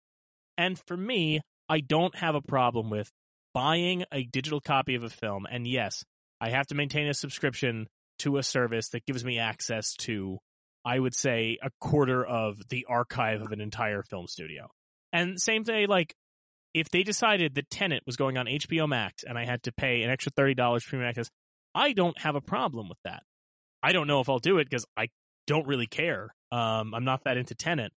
and 0.57 0.81
for 0.87 0.97
me, 0.97 1.41
I 1.71 1.81
don't 1.81 2.15
have 2.17 2.35
a 2.35 2.43
problem 2.43 2.91
with 2.91 3.09
buying 3.55 4.05
a 4.13 4.25
digital 4.25 4.61
copy 4.61 4.97
of 4.97 5.05
a 5.05 5.09
film, 5.09 5.47
and 5.49 5.67
yes, 5.67 6.05
I 6.41 6.51
have 6.51 6.67
to 6.67 6.75
maintain 6.75 7.07
a 7.07 7.15
subscription 7.15 7.87
to 8.19 8.39
a 8.39 8.43
service 8.43 8.89
that 8.89 9.07
gives 9.07 9.25
me 9.25 9.39
access 9.39 9.95
to 10.01 10.39
I 10.85 10.99
would 10.99 11.15
say 11.15 11.59
a 11.63 11.71
quarter 11.81 12.25
of 12.25 12.57
the 12.71 12.87
archive 12.89 13.43
of 13.43 13.53
an 13.53 13.61
entire 13.61 14.03
film 14.03 14.27
studio. 14.27 14.69
And 15.13 15.41
same 15.41 15.65
thing, 15.65 15.87
like 15.89 16.15
if 16.75 16.89
they 16.91 17.05
decided 17.05 17.55
that 17.55 17.71
Tenet 17.71 18.03
was 18.05 18.17
going 18.17 18.37
on 18.37 18.47
HBO 18.47 18.89
Max 18.89 19.23
and 19.23 19.39
I 19.39 19.45
had 19.45 19.63
to 19.65 19.73
pay 19.73 20.03
an 20.03 20.11
extra 20.11 20.33
thirty 20.37 20.55
dollars 20.55 20.85
premium 20.85 21.09
access, 21.09 21.29
I 21.75 21.93
don't 21.93 22.19
have 22.19 22.35
a 22.35 22.41
problem 22.41 22.89
with 22.89 22.99
that. 23.05 23.23
I 23.83 23.93
don't 23.93 24.09
know 24.09 24.21
if 24.21 24.29
I'll 24.29 24.41
do 24.41 24.59
it 24.59 24.65
because 24.65 24.87
I 24.97 25.09
don't 25.47 25.69
really 25.69 25.87
care. 25.87 26.35
Um, 26.51 26.95
I'm 26.95 27.05
not 27.05 27.25
that 27.25 27.37
into 27.37 27.55
Tenet. 27.55 27.93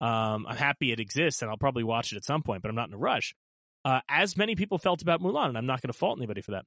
Um, 0.00 0.46
I'm 0.48 0.56
happy 0.56 0.92
it 0.92 1.00
exists 1.00 1.42
and 1.42 1.50
I'll 1.50 1.56
probably 1.56 1.84
watch 1.84 2.12
it 2.12 2.16
at 2.16 2.24
some 2.24 2.42
point, 2.42 2.62
but 2.62 2.68
I'm 2.68 2.74
not 2.74 2.88
in 2.88 2.94
a 2.94 2.98
rush. 2.98 3.34
Uh, 3.84 4.00
as 4.08 4.36
many 4.36 4.56
people 4.56 4.78
felt 4.78 5.02
about 5.02 5.20
Mulan, 5.20 5.50
and 5.50 5.58
I'm 5.58 5.66
not 5.66 5.82
going 5.82 5.92
to 5.92 5.98
fault 5.98 6.18
anybody 6.18 6.40
for 6.40 6.52
that. 6.52 6.64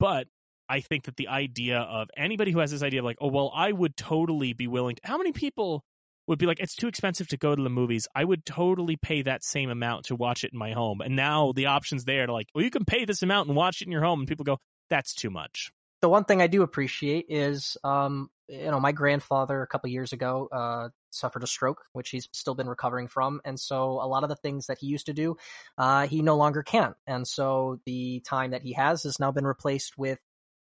But 0.00 0.26
I 0.68 0.80
think 0.80 1.04
that 1.04 1.16
the 1.16 1.28
idea 1.28 1.78
of 1.78 2.08
anybody 2.16 2.52
who 2.52 2.58
has 2.58 2.70
this 2.70 2.82
idea 2.82 3.00
of 3.00 3.04
like, 3.04 3.18
oh, 3.20 3.28
well, 3.28 3.52
I 3.54 3.72
would 3.72 3.96
totally 3.96 4.52
be 4.52 4.66
willing 4.66 4.96
to. 4.96 5.02
How 5.04 5.18
many 5.18 5.32
people 5.32 5.84
would 6.26 6.38
be 6.38 6.46
like, 6.46 6.60
it's 6.60 6.74
too 6.74 6.88
expensive 6.88 7.28
to 7.28 7.36
go 7.36 7.54
to 7.54 7.62
the 7.62 7.70
movies. 7.70 8.06
I 8.14 8.22
would 8.22 8.44
totally 8.44 8.96
pay 8.96 9.22
that 9.22 9.42
same 9.42 9.70
amount 9.70 10.06
to 10.06 10.14
watch 10.14 10.44
it 10.44 10.52
in 10.52 10.58
my 10.58 10.72
home. 10.72 11.00
And 11.00 11.16
now 11.16 11.52
the 11.52 11.66
option's 11.66 12.04
there 12.04 12.26
to 12.26 12.32
like, 12.32 12.48
well, 12.54 12.62
you 12.62 12.70
can 12.70 12.84
pay 12.84 13.06
this 13.06 13.22
amount 13.22 13.48
and 13.48 13.56
watch 13.56 13.80
it 13.80 13.86
in 13.86 13.92
your 13.92 14.02
home. 14.02 14.20
And 14.20 14.28
people 14.28 14.44
go, 14.44 14.58
that's 14.90 15.14
too 15.14 15.30
much. 15.30 15.70
the 16.02 16.08
one 16.08 16.24
thing 16.24 16.42
I 16.42 16.46
do 16.46 16.62
appreciate 16.62 17.26
is, 17.28 17.76
um, 17.82 18.30
you 18.48 18.70
know, 18.70 18.80
my 18.80 18.92
grandfather 18.92 19.62
a 19.62 19.66
couple 19.66 19.90
years 19.90 20.12
ago 20.12 20.48
uh, 20.50 20.88
suffered 21.10 21.42
a 21.42 21.46
stroke, 21.46 21.84
which 21.92 22.10
he's 22.10 22.28
still 22.32 22.54
been 22.54 22.68
recovering 22.68 23.08
from, 23.08 23.40
and 23.44 23.58
so 23.58 24.00
a 24.02 24.08
lot 24.08 24.22
of 24.22 24.28
the 24.28 24.36
things 24.36 24.66
that 24.66 24.78
he 24.80 24.86
used 24.86 25.06
to 25.06 25.12
do, 25.12 25.36
uh, 25.76 26.06
he 26.06 26.22
no 26.22 26.36
longer 26.36 26.62
can, 26.62 26.94
and 27.06 27.26
so 27.26 27.80
the 27.84 28.20
time 28.26 28.52
that 28.52 28.62
he 28.62 28.72
has 28.72 29.02
has 29.02 29.20
now 29.20 29.30
been 29.30 29.46
replaced 29.46 29.98
with 29.98 30.18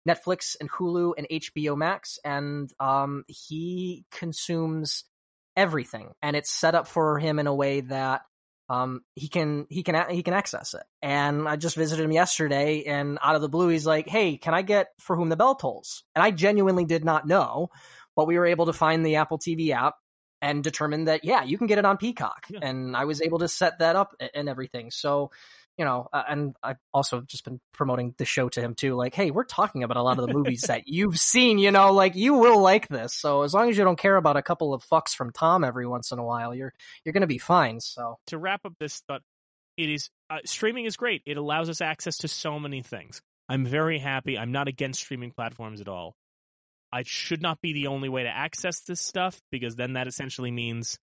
Netflix 0.07 0.55
and 0.59 0.71
Hulu 0.71 1.13
and 1.17 1.27
HBO 1.29 1.77
Max, 1.77 2.19
and 2.23 2.71
um, 2.79 3.23
he 3.27 4.05
consumes 4.11 5.03
everything, 5.55 6.13
and 6.21 6.35
it's 6.35 6.51
set 6.51 6.75
up 6.75 6.87
for 6.87 7.19
him 7.19 7.39
in 7.39 7.47
a 7.47 7.55
way 7.55 7.81
that 7.81 8.21
um, 8.69 9.01
he 9.15 9.27
can 9.27 9.65
he 9.69 9.83
can 9.83 10.09
he 10.09 10.23
can 10.23 10.33
access 10.33 10.73
it. 10.73 10.83
And 11.01 11.47
I 11.47 11.55
just 11.55 11.75
visited 11.75 12.03
him 12.03 12.11
yesterday, 12.11 12.83
and 12.83 13.17
out 13.21 13.35
of 13.35 13.41
the 13.41 13.49
blue, 13.49 13.69
he's 13.69 13.85
like, 13.85 14.07
"Hey, 14.07 14.37
can 14.37 14.53
I 14.53 14.61
get 14.61 14.87
For 14.99 15.15
Whom 15.15 15.29
the 15.29 15.37
Bell 15.37 15.55
Tolls?" 15.55 16.03
And 16.15 16.23
I 16.23 16.31
genuinely 16.31 16.85
did 16.85 17.05
not 17.05 17.27
know, 17.27 17.69
but 18.15 18.27
we 18.27 18.37
were 18.37 18.45
able 18.45 18.65
to 18.67 18.73
find 18.73 19.05
the 19.05 19.15
Apple 19.15 19.39
TV 19.39 19.71
app 19.71 19.95
and 20.41 20.63
determine 20.63 21.05
that 21.05 21.23
yeah, 21.23 21.43
you 21.43 21.57
can 21.57 21.67
get 21.67 21.77
it 21.77 21.85
on 21.85 21.97
Peacock, 21.97 22.45
Yeah. 22.49 22.59
and 22.61 22.95
I 22.95 23.05
was 23.05 23.21
able 23.21 23.39
to 23.39 23.47
set 23.47 23.79
that 23.79 23.95
up 23.95 24.15
and 24.33 24.49
everything. 24.49 24.91
So. 24.91 25.31
You 25.77 25.85
know, 25.85 26.07
uh, 26.11 26.23
and 26.27 26.55
I've 26.63 26.79
also 26.93 27.21
just 27.21 27.43
been 27.45 27.59
promoting 27.71 28.15
the 28.17 28.25
show 28.25 28.49
to 28.49 28.61
him 28.61 28.73
too. 28.73 28.95
Like, 28.95 29.13
hey, 29.13 29.29
we're 29.29 29.43
talking 29.43 29.83
about 29.83 29.97
a 29.97 30.01
lot 30.01 30.17
of 30.17 30.25
the 30.27 30.33
movies 30.33 30.61
that 30.63 30.83
you've 30.87 31.19
seen. 31.19 31.59
You 31.59 31.71
know, 31.71 31.93
like 31.93 32.15
you 32.15 32.33
will 32.33 32.59
like 32.61 32.87
this. 32.87 33.13
So 33.13 33.43
as 33.43 33.53
long 33.53 33.69
as 33.69 33.77
you 33.77 33.83
don't 33.83 33.99
care 33.99 34.15
about 34.15 34.37
a 34.37 34.41
couple 34.41 34.73
of 34.73 34.83
fucks 34.83 35.15
from 35.15 35.31
Tom 35.31 35.63
every 35.63 35.85
once 35.85 36.11
in 36.11 36.19
a 36.19 36.23
while, 36.23 36.55
you're 36.55 36.73
you're 37.05 37.13
gonna 37.13 37.27
be 37.27 37.37
fine. 37.37 37.79
So 37.79 38.17
to 38.27 38.37
wrap 38.37 38.65
up 38.65 38.73
this 38.79 39.03
thought, 39.07 39.21
it 39.77 39.89
is 39.89 40.09
uh, 40.29 40.39
streaming 40.45 40.85
is 40.85 40.97
great. 40.97 41.21
It 41.25 41.37
allows 41.37 41.69
us 41.69 41.81
access 41.81 42.17
to 42.19 42.27
so 42.27 42.59
many 42.59 42.81
things. 42.81 43.21
I'm 43.49 43.65
very 43.65 43.99
happy. 43.99 44.37
I'm 44.37 44.51
not 44.51 44.67
against 44.67 44.99
streaming 44.99 45.31
platforms 45.31 45.79
at 45.79 45.87
all. 45.87 46.15
I 46.91 47.03
should 47.05 47.41
not 47.41 47.61
be 47.61 47.73
the 47.73 47.87
only 47.87 48.09
way 48.09 48.23
to 48.23 48.29
access 48.29 48.81
this 48.81 49.01
stuff 49.01 49.39
because 49.51 49.75
then 49.75 49.93
that 49.93 50.07
essentially 50.07 50.51
means 50.51 50.97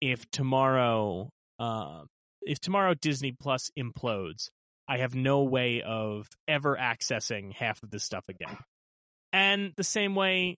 if 0.00 0.28
tomorrow, 0.30 1.30
uh, 1.58 2.02
if 2.44 2.60
tomorrow 2.60 2.94
Disney 2.94 3.32
Plus 3.32 3.70
implodes, 3.78 4.50
I 4.88 4.98
have 4.98 5.14
no 5.14 5.44
way 5.44 5.82
of 5.82 6.28
ever 6.46 6.76
accessing 6.76 7.52
half 7.52 7.82
of 7.82 7.90
this 7.90 8.04
stuff 8.04 8.24
again. 8.28 8.56
And 9.32 9.72
the 9.76 9.84
same 9.84 10.14
way, 10.14 10.56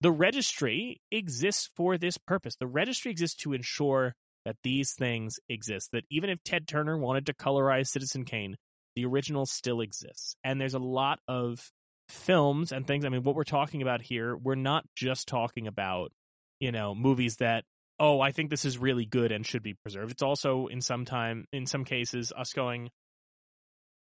the 0.00 0.10
registry 0.10 1.00
exists 1.10 1.70
for 1.76 1.96
this 1.96 2.18
purpose. 2.18 2.56
The 2.56 2.66
registry 2.66 3.10
exists 3.10 3.42
to 3.42 3.52
ensure 3.52 4.14
that 4.44 4.56
these 4.62 4.92
things 4.92 5.38
exist. 5.48 5.90
That 5.92 6.04
even 6.10 6.30
if 6.30 6.42
Ted 6.44 6.66
Turner 6.66 6.98
wanted 6.98 7.26
to 7.26 7.34
colorize 7.34 7.88
Citizen 7.88 8.24
Kane, 8.24 8.56
the 8.96 9.04
original 9.04 9.46
still 9.46 9.80
exists. 9.80 10.36
And 10.44 10.60
there's 10.60 10.74
a 10.74 10.78
lot 10.78 11.18
of 11.28 11.60
films 12.08 12.72
and 12.72 12.86
things. 12.86 13.04
I 13.04 13.08
mean, 13.08 13.22
what 13.22 13.34
we're 13.34 13.44
talking 13.44 13.82
about 13.82 14.02
here, 14.02 14.36
we're 14.36 14.54
not 14.54 14.84
just 14.96 15.28
talking 15.28 15.66
about, 15.66 16.12
you 16.60 16.72
know, 16.72 16.94
movies 16.94 17.36
that, 17.36 17.64
oh, 17.98 18.20
I 18.20 18.32
think 18.32 18.50
this 18.50 18.64
is 18.64 18.78
really 18.78 19.04
good 19.04 19.32
and 19.32 19.46
should 19.46 19.62
be 19.62 19.74
preserved. 19.74 20.10
It's 20.10 20.22
also 20.22 20.66
in 20.66 20.80
some 20.80 21.04
time, 21.04 21.46
in 21.52 21.66
some 21.66 21.84
cases, 21.84 22.32
us 22.36 22.52
going, 22.52 22.90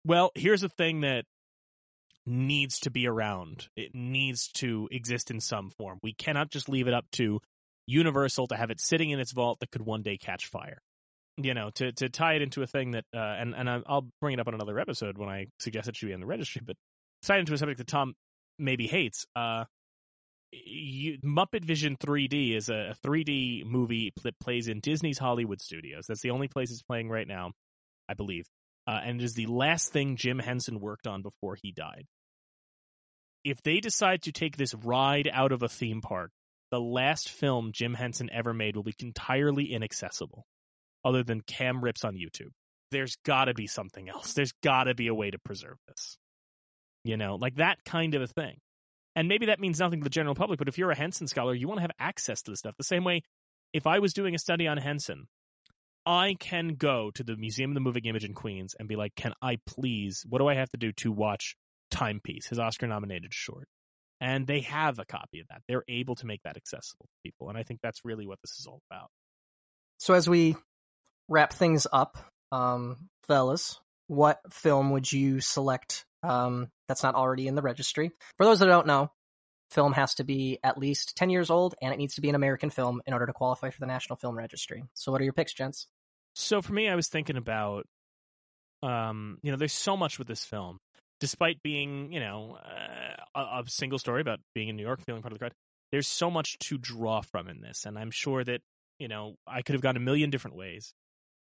well, 0.05 0.31
here's 0.35 0.63
a 0.63 0.69
thing 0.69 1.03
that 1.03 1.25
needs 2.27 2.81
to 2.81 2.91
be 2.91 3.07
around. 3.07 3.69
It 3.77 3.95
needs 3.95 4.49
to 4.55 4.89
exist 4.91 5.31
in 5.31 5.41
some 5.41 5.71
form. 5.71 5.99
We 6.03 6.15
cannot 6.15 6.51
just 6.51 6.69
leave 6.69 6.89
it 6.89 6.95
up 6.95 7.05
to 7.13 7.41
Universal 7.87 8.47
to 8.49 8.57
have 8.57 8.71
it 8.71 8.81
sitting 8.81 9.11
in 9.11 9.19
its 9.19 9.33
vault 9.33 9.61
that 9.61 9.71
could 9.71 9.83
one 9.83 10.03
day 10.03 10.17
catch 10.17 10.47
fire. 10.47 10.79
You 11.37 11.55
know, 11.55 11.71
to 11.77 11.93
to 11.93 12.09
tie 12.11 12.35
it 12.35 12.43
into 12.43 12.63
a 12.63 12.67
thing 12.67 12.93
that, 12.93 13.05
uh, 13.15 13.19
and 13.19 13.55
and 13.55 13.69
I'll 13.69 14.07
bring 14.21 14.35
it 14.35 14.41
up 14.41 14.49
on 14.49 14.55
another 14.55 14.79
episode 14.79 15.17
when 15.17 15.31
I 15.31 15.47
suggest 15.59 15.89
it 15.89 15.97
should 15.97 16.07
be 16.07 16.13
in 16.13 16.21
the 16.21 16.27
registry. 16.27 16.61
But 16.65 16.77
tie 17.23 17.37
it 17.37 17.41
into 17.41 17.55
a 17.55 17.59
subject 17.59 17.79
that 17.79 17.87
Tom 17.87 18.15
maybe 18.59 18.87
hates. 18.87 19.27
Uh, 19.35 19.65
you, 20.53 21.19
Muppet 21.25 21.65
Vision 21.65 21.97
3D 21.97 22.55
is 22.55 22.69
a 22.69 22.95
3D 23.05 23.65
movie 23.65 24.13
that 24.23 24.39
plays 24.39 24.69
in 24.69 24.81
Disney's 24.81 25.19
Hollywood 25.19 25.61
Studios. 25.61 26.07
That's 26.07 26.23
the 26.23 26.31
only 26.31 26.49
place 26.49 26.71
it's 26.71 26.83
playing 26.83 27.09
right 27.09 27.27
now, 27.27 27.53
I 28.09 28.15
believe. 28.15 28.47
Uh, 28.87 29.01
and 29.05 29.21
it 29.21 29.25
is 29.25 29.35
the 29.35 29.47
last 29.47 29.93
thing 29.93 30.17
Jim 30.17 30.39
Henson 30.39 30.81
worked 30.81 31.07
on 31.07 31.23
before 31.23 31.57
he 31.61 31.73
died. 31.73 32.07
If 33.45 33.63
they 33.63 33.81
decide 33.81 34.23
to 34.23 34.33
take 34.33 34.57
this 34.57 34.75
ride 34.75 35.29
out 35.33 35.53
of 35.53 35.63
a 35.63 35.69
theme 35.69 36.01
park 36.01 36.31
the 36.73 36.81
last 36.81 37.29
film 37.29 37.71
Jim 37.73 37.93
Henson 37.93 38.31
ever 38.33 38.55
made 38.55 38.75
will 38.75 38.83
be 38.83 38.95
entirely 38.99 39.73
inaccessible, 39.73 40.47
other 41.05 41.23
than 41.23 41.43
cam 41.43 41.85
rips 41.85 42.03
on 42.03 42.15
YouTube. 42.15 42.51
There's 42.91 43.17
got 43.27 43.45
to 43.45 43.55
be 43.55 43.67
something 43.67 44.09
else. 44.09 44.33
There's 44.33 44.55
got 44.65 44.85
to 44.85 44.95
be 44.95 45.09
a 45.09 45.15
way 45.15 45.31
to 45.31 45.39
preserve 45.39 45.77
this. 45.87 46.17
You 47.05 47.19
know, 47.19 47.37
like 47.37 47.57
that 47.57 47.85
kind 47.85 48.15
of 48.15 48.23
a 48.23 48.27
thing. 48.27 48.57
And 49.15 49.29
maybe 49.29 49.47
that 49.47 49.61
means 49.61 49.79
nothing 49.79 50.01
to 50.01 50.05
the 50.05 50.11
general 50.11 50.35
public, 50.35 50.59
but 50.59 50.69
if 50.69 50.79
you're 50.79 50.91
a 50.91 50.97
Henson 50.97 51.27
scholar, 51.27 51.55
you 51.55 51.69
want 51.69 51.79
to 51.79 51.83
have 51.83 51.91
access 51.99 52.43
to 52.43 52.51
this 52.51 52.61
stuff. 52.61 52.75
The 52.79 52.85
same 52.85 53.05
way, 53.05 53.23
if 53.73 53.87
I 53.87 53.99
was 53.99 54.15
doing 54.15 54.35
a 54.35 54.39
study 54.39 54.67
on 54.67 54.79
Henson, 54.79 55.27
I 56.07 56.35
can 56.39 56.77
go 56.77 57.11
to 57.15 57.23
the 57.23 57.37
Museum 57.37 57.71
of 57.71 57.75
the 57.75 57.81
Moving 57.81 58.07
Image 58.07 58.25
in 58.25 58.35
Queens 58.35 58.75
and 58.79 58.89
be 58.89 58.97
like, 58.97 59.15
can 59.15 59.35
I 59.43 59.59
please, 59.67 60.25
what 60.29 60.39
do 60.39 60.49
I 60.49 60.55
have 60.55 60.71
to 60.71 60.79
do 60.79 60.93
to 60.93 61.13
watch 61.13 61.57
Timepiece, 61.91 62.47
his 62.47 62.59
Oscar 62.59 62.87
nominated 62.87 63.35
short? 63.35 63.69
and 64.23 64.47
they 64.47 64.61
have 64.61 65.01
a 65.01 65.05
copy 65.05 65.41
of 65.41 65.49
that. 65.49 65.63
They're 65.67 65.83
able 65.89 66.15
to 66.15 66.27
make 66.27 66.43
that 66.45 66.57
accessible 66.57 67.07
to 67.07 67.29
people, 67.29 67.49
and 67.49 67.59
I 67.59 67.65
think 67.65 67.81
that's 67.83 68.05
really 68.05 68.25
what 68.25 68.39
this 68.41 68.53
is 68.61 68.67
all 68.67 68.81
about. 68.89 69.09
So 69.99 70.15
as 70.15 70.29
we 70.29 70.55
wrap 71.29 71.53
things 71.53 71.89
up, 71.93 72.17
um, 72.53 73.09
fellas, 73.27 73.81
what 74.07 74.39
film 74.53 74.91
would 74.91 75.11
you 75.11 75.41
select 75.41 76.05
um, 76.23 76.69
that's 76.89 77.03
not 77.03 77.15
already 77.15 77.49
in 77.49 77.55
the 77.55 77.63
registry? 77.63 78.11
For 78.37 78.45
those 78.45 78.61
that 78.61 78.67
don't 78.67 78.87
know, 78.87 79.11
film 79.71 79.93
has 79.93 80.15
to 80.17 80.25
be 80.25 80.59
at 80.63 80.79
least 80.79 81.17
10 81.17 81.31
years 81.31 81.51
old 81.51 81.75
and 81.81 81.93
it 81.93 81.97
needs 81.97 82.17
to 82.17 82.21
be 82.21 82.29
an 82.29 82.35
American 82.35 82.71
film 82.71 83.01
in 83.07 83.13
order 83.13 83.27
to 83.27 83.33
qualify 83.33 83.71
for 83.71 83.81
the 83.81 83.87
National 83.87 84.17
Film 84.17 84.37
Registry. 84.37 84.85
So 84.95 85.13
what 85.13 85.21
are 85.21 85.25
your 85.25 85.33
picks, 85.33 85.53
gents? 85.53 85.87
So 86.35 86.63
for 86.63 86.73
me, 86.73 86.89
I 86.89 86.95
was 86.95 87.09
thinking 87.09 87.37
about, 87.37 87.87
um, 88.83 89.39
you 89.43 89.51
know, 89.51 89.59
there's 89.59 89.73
so 89.73 89.97
much 89.97 90.19
with 90.19 90.29
this 90.29 90.45
film 90.45 90.79
despite 91.23 91.63
being, 91.63 92.13
you 92.13 92.19
know, 92.19 92.59
uh, 92.61 93.41
a, 93.41 93.61
a, 93.61 93.65
single 93.69 94.01
story 94.01 94.21
about 94.21 94.41
being 94.57 94.69
in 94.69 94.75
New 94.75 94.83
York, 94.83 95.01
feeling 95.07 95.23
part 95.23 95.31
of 95.31 95.39
the 95.39 95.39
crowd, 95.39 95.53
there's 95.93 96.09
so 96.09 96.29
much 96.29 96.59
to 96.59 96.77
draw 96.79 97.21
from 97.21 97.49
in 97.49 97.61
this. 97.61 97.87
And 97.87 97.97
I'm 97.97 98.11
sure 98.11 98.43
that, 98.43 98.61
you 98.99 99.07
know, 99.07 99.37
I 99.47 99.63
could 99.63 99.77
have 99.77 99.83
gone 99.83 99.97
a 99.97 100.01
million 100.01 100.31
different 100.31 100.57
ways 100.57 100.93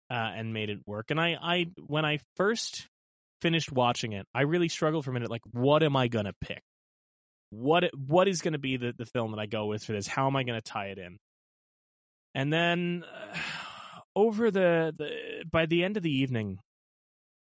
uh, 0.10 0.16
and 0.16 0.56
made 0.56 0.72
it 0.72 0.80
work. 0.88 1.12
And 1.12 1.22
I, 1.22 1.38
I, 1.40 1.68
when 1.86 2.04
I 2.04 2.18
first 2.36 2.88
finished 3.42 3.72
watching 3.72 4.14
it, 4.14 4.26
I 4.34 4.42
really 4.42 4.70
struggled 4.70 5.06
for 5.06 5.12
a 5.12 5.14
minute. 5.14 5.30
Like, 5.30 5.42
what 5.52 5.84
am 5.84 5.96
I 5.96 6.08
to 6.26 6.34
pick? 6.42 6.62
What, 7.52 7.90
what 7.96 8.28
is 8.28 8.42
to 8.54 8.60
be 8.60 8.78
the, 8.78 8.94
the 8.98 9.06
film 9.06 9.32
that 9.32 9.40
I 9.40 9.46
go 9.46 9.66
with 9.66 9.84
for 9.84 9.94
this? 9.94 10.08
How 10.08 10.28
am 10.28 10.36
I 10.36 10.44
to 10.60 10.70
tie 10.70 10.88
it 10.88 10.98
in? 10.98 11.18
And 12.36 12.54
then 12.54 13.04
uh, 13.04 13.38
over 14.16 14.52
the, 14.52 14.94
the, 14.98 15.10
by 15.52 15.66
the 15.66 15.84
end 15.84 15.98
of 15.98 16.04
the 16.04 16.12
evening, 16.12 16.60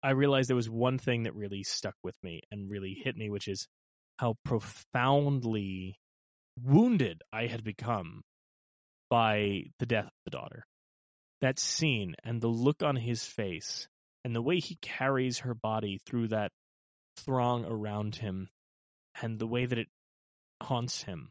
I 0.03 0.11
realized 0.11 0.49
there 0.51 0.57
was 0.57 0.69
one 0.69 0.99
thing 0.99 1.23
that 1.23 1.35
really 1.35 1.63
stuck 1.63 1.95
with 2.03 2.17
me 2.23 2.43
and 2.51 2.71
really 2.71 2.95
hit 3.03 3.17
me, 3.17 3.31
which 3.31 3.49
is 3.49 3.67
how 4.19 4.35
profoundly 4.45 5.97
wounded 6.63 7.23
I 7.33 7.47
had 7.47 7.65
become 7.65 8.23
by 9.11 9.65
the 9.79 9.87
death 9.87 10.07
of 10.07 10.13
the 10.25 10.31
daughter. 10.31 10.65
That 11.41 11.59
scene 11.59 12.15
and 12.23 12.41
the 12.41 12.49
look 12.49 12.83
on 12.83 12.97
his 12.97 13.25
face 13.25 13.89
and 14.25 14.35
the 14.35 14.43
way 14.43 14.59
he 14.59 14.77
carries 14.81 15.41
her 15.41 15.55
body 15.55 16.01
through 16.07 16.29
that 16.29 16.51
throng 17.17 17.65
around 17.65 18.17
him 18.17 18.49
and 19.23 19.39
the 19.39 19.47
way 19.47 19.67
that 19.67 19.79
it 19.79 19.89
haunts 20.63 21.03
him. 21.03 21.31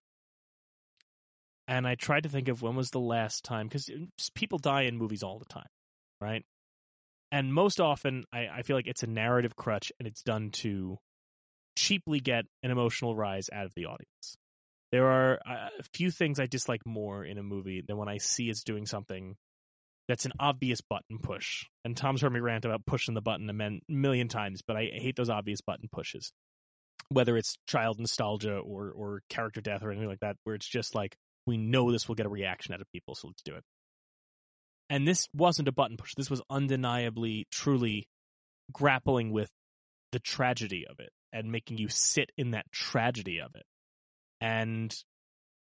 And 1.67 1.87
I 1.87 1.95
tried 1.95 2.23
to 2.23 2.29
think 2.29 2.49
of 2.49 2.61
when 2.61 2.75
was 2.75 2.91
the 2.91 2.99
last 2.99 3.43
time, 3.43 3.67
because 3.67 3.89
uh, 3.89 4.05
people 4.35 4.59
die 4.59 4.83
in 4.83 4.97
movies 4.97 5.23
all 5.23 5.39
the 5.39 5.45
time, 5.45 5.69
right? 6.21 6.43
and 7.33 7.51
most 7.51 7.81
often 7.81 8.25
I, 8.31 8.47
I 8.57 8.61
feel 8.61 8.75
like 8.75 8.85
it's 8.85 9.01
a 9.01 9.07
narrative 9.07 9.55
crutch 9.55 9.91
and 9.97 10.07
it's 10.07 10.21
done 10.21 10.51
to 10.51 10.99
cheaply 11.75 12.19
get 12.19 12.45
an 12.61 12.69
emotional 12.69 13.15
rise 13.15 13.49
out 13.51 13.65
of 13.65 13.73
the 13.73 13.87
audience. 13.87 14.37
There 14.91 15.07
are 15.07 15.39
uh, 15.43 15.69
a 15.79 15.83
few 15.95 16.11
things 16.11 16.39
I 16.39 16.45
dislike 16.45 16.85
more 16.85 17.25
in 17.25 17.39
a 17.39 17.43
movie 17.43 17.81
than 17.81 17.97
when 17.97 18.07
I 18.07 18.19
see 18.19 18.49
it's 18.51 18.63
doing 18.63 18.85
something 18.85 19.35
that's 20.07 20.25
an 20.25 20.33
obvious 20.39 20.81
button 20.81 21.19
push. 21.21 21.65
And 21.85 21.95
Tom's 21.95 22.21
heard 22.21 22.33
me 22.33 22.39
rant 22.39 22.65
about 22.65 22.85
pushing 22.85 23.13
the 23.13 23.21
button 23.21 23.49
a 23.49 23.79
million 23.91 24.27
times, 24.27 24.61
but 24.61 24.75
I 24.75 24.89
hate 24.93 25.15
those 25.15 25.29
obvious 25.29 25.61
button 25.61 25.89
pushes. 25.91 26.31
Whether 27.09 27.37
it's 27.37 27.57
child 27.67 27.99
nostalgia 27.99 28.57
or 28.57 28.91
or 28.91 29.21
character 29.29 29.61
death 29.61 29.83
or 29.83 29.91
anything 29.91 30.09
like 30.09 30.21
that, 30.21 30.37
where 30.43 30.55
it's 30.55 30.67
just 30.67 30.95
like 30.95 31.15
we 31.45 31.57
know 31.57 31.91
this 31.91 32.07
will 32.07 32.15
get 32.15 32.25
a 32.25 32.29
reaction 32.29 32.73
out 32.73 32.81
of 32.81 32.91
people, 32.91 33.15
so 33.15 33.27
let's 33.27 33.41
do 33.43 33.55
it. 33.55 33.63
And 34.89 35.07
this 35.07 35.27
wasn't 35.33 35.67
a 35.67 35.73
button 35.73 35.97
push. 35.97 36.13
This 36.15 36.29
was 36.29 36.41
undeniably, 36.49 37.47
truly 37.51 38.07
grappling 38.71 39.31
with 39.31 39.49
the 40.11 40.19
tragedy 40.19 40.85
of 40.89 40.99
it 40.99 41.09
and 41.31 41.51
making 41.51 41.77
you 41.77 41.89
sit 41.89 42.31
in 42.37 42.51
that 42.51 42.65
tragedy 42.71 43.39
of 43.39 43.51
it. 43.55 43.63
And 44.39 44.93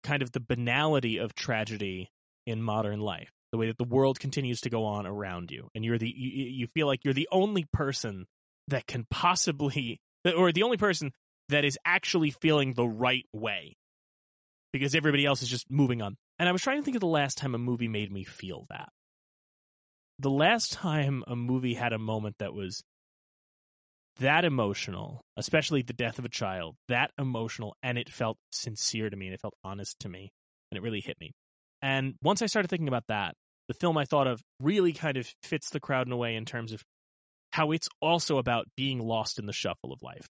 kind 0.03 0.21
of 0.21 0.31
the 0.31 0.39
banality 0.39 1.17
of 1.17 1.33
tragedy 1.33 2.09
in 2.45 2.61
modern 2.61 2.99
life. 2.99 3.31
The 3.55 3.59
way 3.59 3.67
that 3.67 3.77
the 3.77 3.85
world 3.85 4.19
continues 4.19 4.59
to 4.61 4.69
go 4.69 4.83
on 4.83 5.07
around 5.07 5.49
you. 5.49 5.69
And 5.73 5.85
you're 5.85 5.97
the, 5.97 6.13
you, 6.13 6.43
you 6.43 6.67
feel 6.73 6.87
like 6.87 7.05
you're 7.05 7.13
the 7.13 7.29
only 7.31 7.65
person 7.71 8.25
that 8.67 8.85
can 8.85 9.05
possibly, 9.09 10.01
or 10.37 10.51
the 10.51 10.63
only 10.63 10.75
person 10.75 11.13
that 11.47 11.63
is 11.63 11.79
actually 11.85 12.31
feeling 12.31 12.73
the 12.73 12.85
right 12.85 13.25
way 13.31 13.77
because 14.73 14.93
everybody 14.93 15.25
else 15.25 15.41
is 15.41 15.47
just 15.47 15.71
moving 15.71 16.01
on. 16.01 16.17
And 16.37 16.49
I 16.49 16.51
was 16.51 16.61
trying 16.61 16.79
to 16.79 16.83
think 16.83 16.97
of 16.97 17.01
the 17.01 17.07
last 17.07 17.37
time 17.37 17.55
a 17.55 17.57
movie 17.57 17.87
made 17.87 18.11
me 18.11 18.25
feel 18.25 18.65
that. 18.69 18.89
The 20.19 20.29
last 20.29 20.73
time 20.73 21.23
a 21.27 21.35
movie 21.37 21.75
had 21.75 21.93
a 21.93 21.97
moment 21.97 22.35
that 22.39 22.53
was 22.53 22.83
that 24.19 24.43
emotional, 24.43 25.21
especially 25.37 25.81
the 25.81 25.93
death 25.93 26.19
of 26.19 26.25
a 26.25 26.29
child, 26.29 26.75
that 26.89 27.11
emotional, 27.17 27.77
and 27.81 27.97
it 27.97 28.09
felt 28.09 28.37
sincere 28.51 29.09
to 29.09 29.15
me 29.15 29.27
and 29.27 29.33
it 29.33 29.39
felt 29.39 29.55
honest 29.63 29.97
to 29.99 30.09
me, 30.09 30.33
and 30.71 30.77
it 30.77 30.81
really 30.81 30.99
hit 30.99 31.15
me. 31.21 31.31
And 31.81 32.15
once 32.21 32.41
I 32.41 32.47
started 32.47 32.67
thinking 32.67 32.87
about 32.87 33.07
that, 33.07 33.35
the 33.67 33.73
film 33.73 33.97
I 33.97 34.05
thought 34.05 34.27
of 34.27 34.41
really 34.59 34.93
kind 34.93 35.17
of 35.17 35.27
fits 35.43 35.69
the 35.69 35.79
crowd 35.79 36.07
in 36.07 36.13
a 36.13 36.17
way 36.17 36.35
in 36.35 36.45
terms 36.45 36.71
of 36.71 36.83
how 37.51 37.71
it's 37.71 37.89
also 38.01 38.37
about 38.37 38.67
being 38.75 38.99
lost 38.99 39.39
in 39.39 39.45
the 39.45 39.53
shuffle 39.53 39.93
of 39.93 40.01
life. 40.01 40.27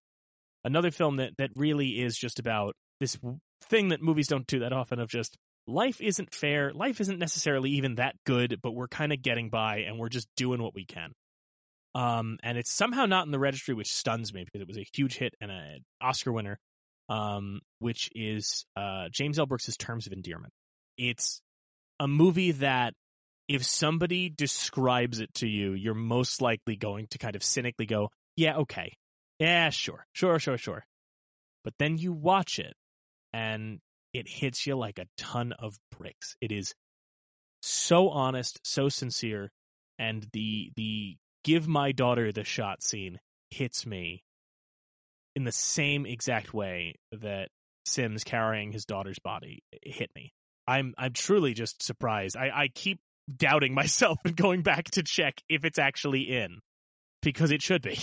Another 0.64 0.91
film 0.91 1.18
that, 1.18 1.32
that 1.38 1.49
really 1.56 2.02
is 2.02 2.18
just 2.18 2.40
about 2.40 2.76
this 2.99 3.18
thing 3.66 3.90
that 3.90 4.02
movies 4.02 4.28
don't 4.28 4.48
do 4.48 4.60
that 4.60 4.74
often 4.74 4.99
of 4.99 5.10
just 5.10 5.36
life 5.68 6.02
isn't 6.02 6.34
fair. 6.34 6.72
Life 6.74 7.02
isn't 7.02 7.20
necessarily 7.20 7.72
even 7.72 7.95
that 7.95 8.16
good, 8.26 8.60
but 8.62 8.72
we're 8.74 8.88
kind 8.88 9.12
of 9.12 9.22
getting 9.22 9.49
by 9.49 9.80
and 9.80 9.98
we're 9.99 10.10
just 10.10 10.28
doing 10.38 10.62
what 10.62 10.76
we 10.76 10.86
can. 10.86 11.12
Um, 11.94 12.38
and 12.44 12.57
it's 12.57 12.72
somehow 12.72 13.06
not 13.06 13.26
in 13.26 13.32
the 13.32 13.40
registry, 13.40 13.74
which 13.74 13.94
stuns 13.94 14.34
me 14.34 14.44
because 14.44 14.62
it 14.62 14.68
was 14.68 14.78
a 14.78 14.86
huge 14.94 15.16
hit 15.18 15.34
and 15.41 15.52
an 15.52 15.84
Oscar 16.02 16.32
winner. 16.32 16.57
Um, 17.07 17.62
which 17.78 18.10
is 18.16 18.66
uh, 18.76 19.10
James 19.12 19.38
L. 19.38 19.45
Brooks' 19.45 19.78
Terms 19.78 20.07
of 20.07 20.14
Endearment. 20.14 20.52
It's 20.98 21.40
a 21.99 22.07
movie 22.07 22.53
that 22.53 22.95
if 23.48 23.64
somebody 23.66 24.30
describes 24.30 25.20
it 25.20 25.34
to 25.36 25.48
you, 25.48 25.74
you're 25.74 25.94
most 25.94 26.42
likely 26.42 26.76
going 26.76 27.08
to 27.12 27.18
kind 27.18 27.36
of 27.36 27.44
cynically 27.44 27.86
go, 27.86 28.10
"Yeah, 28.36 28.58
okay, 28.58 28.94
yeah, 29.40 29.70
sure, 29.70 30.06
sure, 30.14 30.40
sure, 30.40 30.58
sure." 30.58 30.86
But 31.64 31.74
then 31.80 31.98
you 31.98 32.14
watch 32.14 32.60
it, 32.60 32.76
and 33.34 33.80
it 34.14 34.28
hits 34.28 34.66
you 34.66 34.76
like 34.76 35.00
a 35.00 35.08
ton 35.18 35.54
of 35.54 35.78
bricks. 35.98 36.36
It 36.42 36.52
is 36.52 36.74
so 37.62 38.10
honest, 38.10 38.60
so 38.64 38.90
sincere, 38.90 39.52
and 40.00 40.28
the 40.34 40.72
the 40.76 41.18
give 41.44 41.68
my 41.68 41.92
daughter 41.92 42.32
the 42.32 42.44
shot 42.44 42.82
scene 42.84 43.20
hits 43.52 43.86
me 43.86 44.24
in 45.36 45.44
the 45.44 45.52
same 45.52 46.06
exact 46.06 46.54
way 46.54 46.96
that 47.12 47.50
Sims 47.86 48.24
carrying 48.24 48.72
his 48.72 48.86
daughter's 48.86 49.20
body 49.20 49.62
hit 49.84 50.10
me. 50.16 50.34
I'm 50.68 50.96
I'm 50.98 51.14
truly 51.14 51.54
just 51.54 51.84
surprised. 51.84 52.36
I, 52.36 52.50
I 52.54 52.68
keep 52.74 53.00
doubting 53.34 53.73
myself 53.73 54.18
and 54.26 54.35
going 54.35 54.61
back 54.61 54.85
to 54.91 55.03
check 55.03 55.41
if 55.49 55.65
it's 55.65 55.80
actually 55.80 56.22
in 56.22 56.60
because 57.22 57.52
it 57.52 57.61
should 57.61 57.81
be. 57.81 57.99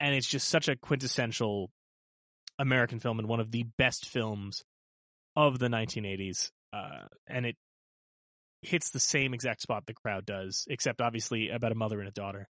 And 0.00 0.14
it's 0.14 0.28
just 0.28 0.48
such 0.48 0.68
a 0.68 0.76
quintessential 0.76 1.70
American 2.58 2.98
film 3.00 3.18
and 3.18 3.28
one 3.28 3.40
of 3.40 3.50
the 3.50 3.64
best 3.78 4.06
films 4.06 4.62
of 5.34 5.58
the 5.58 5.68
1980s. 5.68 6.50
Uh, 6.72 7.06
and 7.26 7.46
it 7.46 7.56
hits 8.62 8.90
the 8.90 9.00
same 9.00 9.34
exact 9.34 9.62
spot 9.62 9.84
the 9.86 9.94
crowd 9.94 10.26
does, 10.26 10.64
except 10.68 11.00
obviously 11.00 11.50
about 11.50 11.72
a 11.72 11.76
mother 11.76 12.00
and 12.00 12.08
a 12.08 12.12
daughter. 12.12 12.48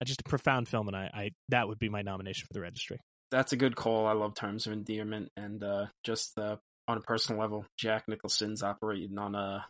Uh, 0.00 0.04
just 0.04 0.20
a 0.20 0.24
profound 0.24 0.68
film, 0.68 0.88
and 0.88 0.96
I, 0.96 1.10
I 1.12 1.30
that 1.48 1.68
would 1.68 1.78
be 1.78 1.88
my 1.88 2.02
nomination 2.02 2.46
for 2.46 2.54
the 2.54 2.60
registry. 2.60 3.00
That's 3.30 3.52
a 3.52 3.56
good 3.56 3.76
call. 3.76 4.06
I 4.06 4.12
love 4.12 4.34
Terms 4.34 4.66
of 4.66 4.72
Endearment, 4.72 5.30
and 5.36 5.62
uh, 5.62 5.86
just 6.04 6.38
uh, 6.38 6.56
on 6.86 6.98
a 6.98 7.00
personal 7.00 7.40
level, 7.40 7.66
Jack 7.76 8.04
Nicholson's 8.08 8.62
operating 8.62 9.18
on 9.18 9.34
a 9.34 9.66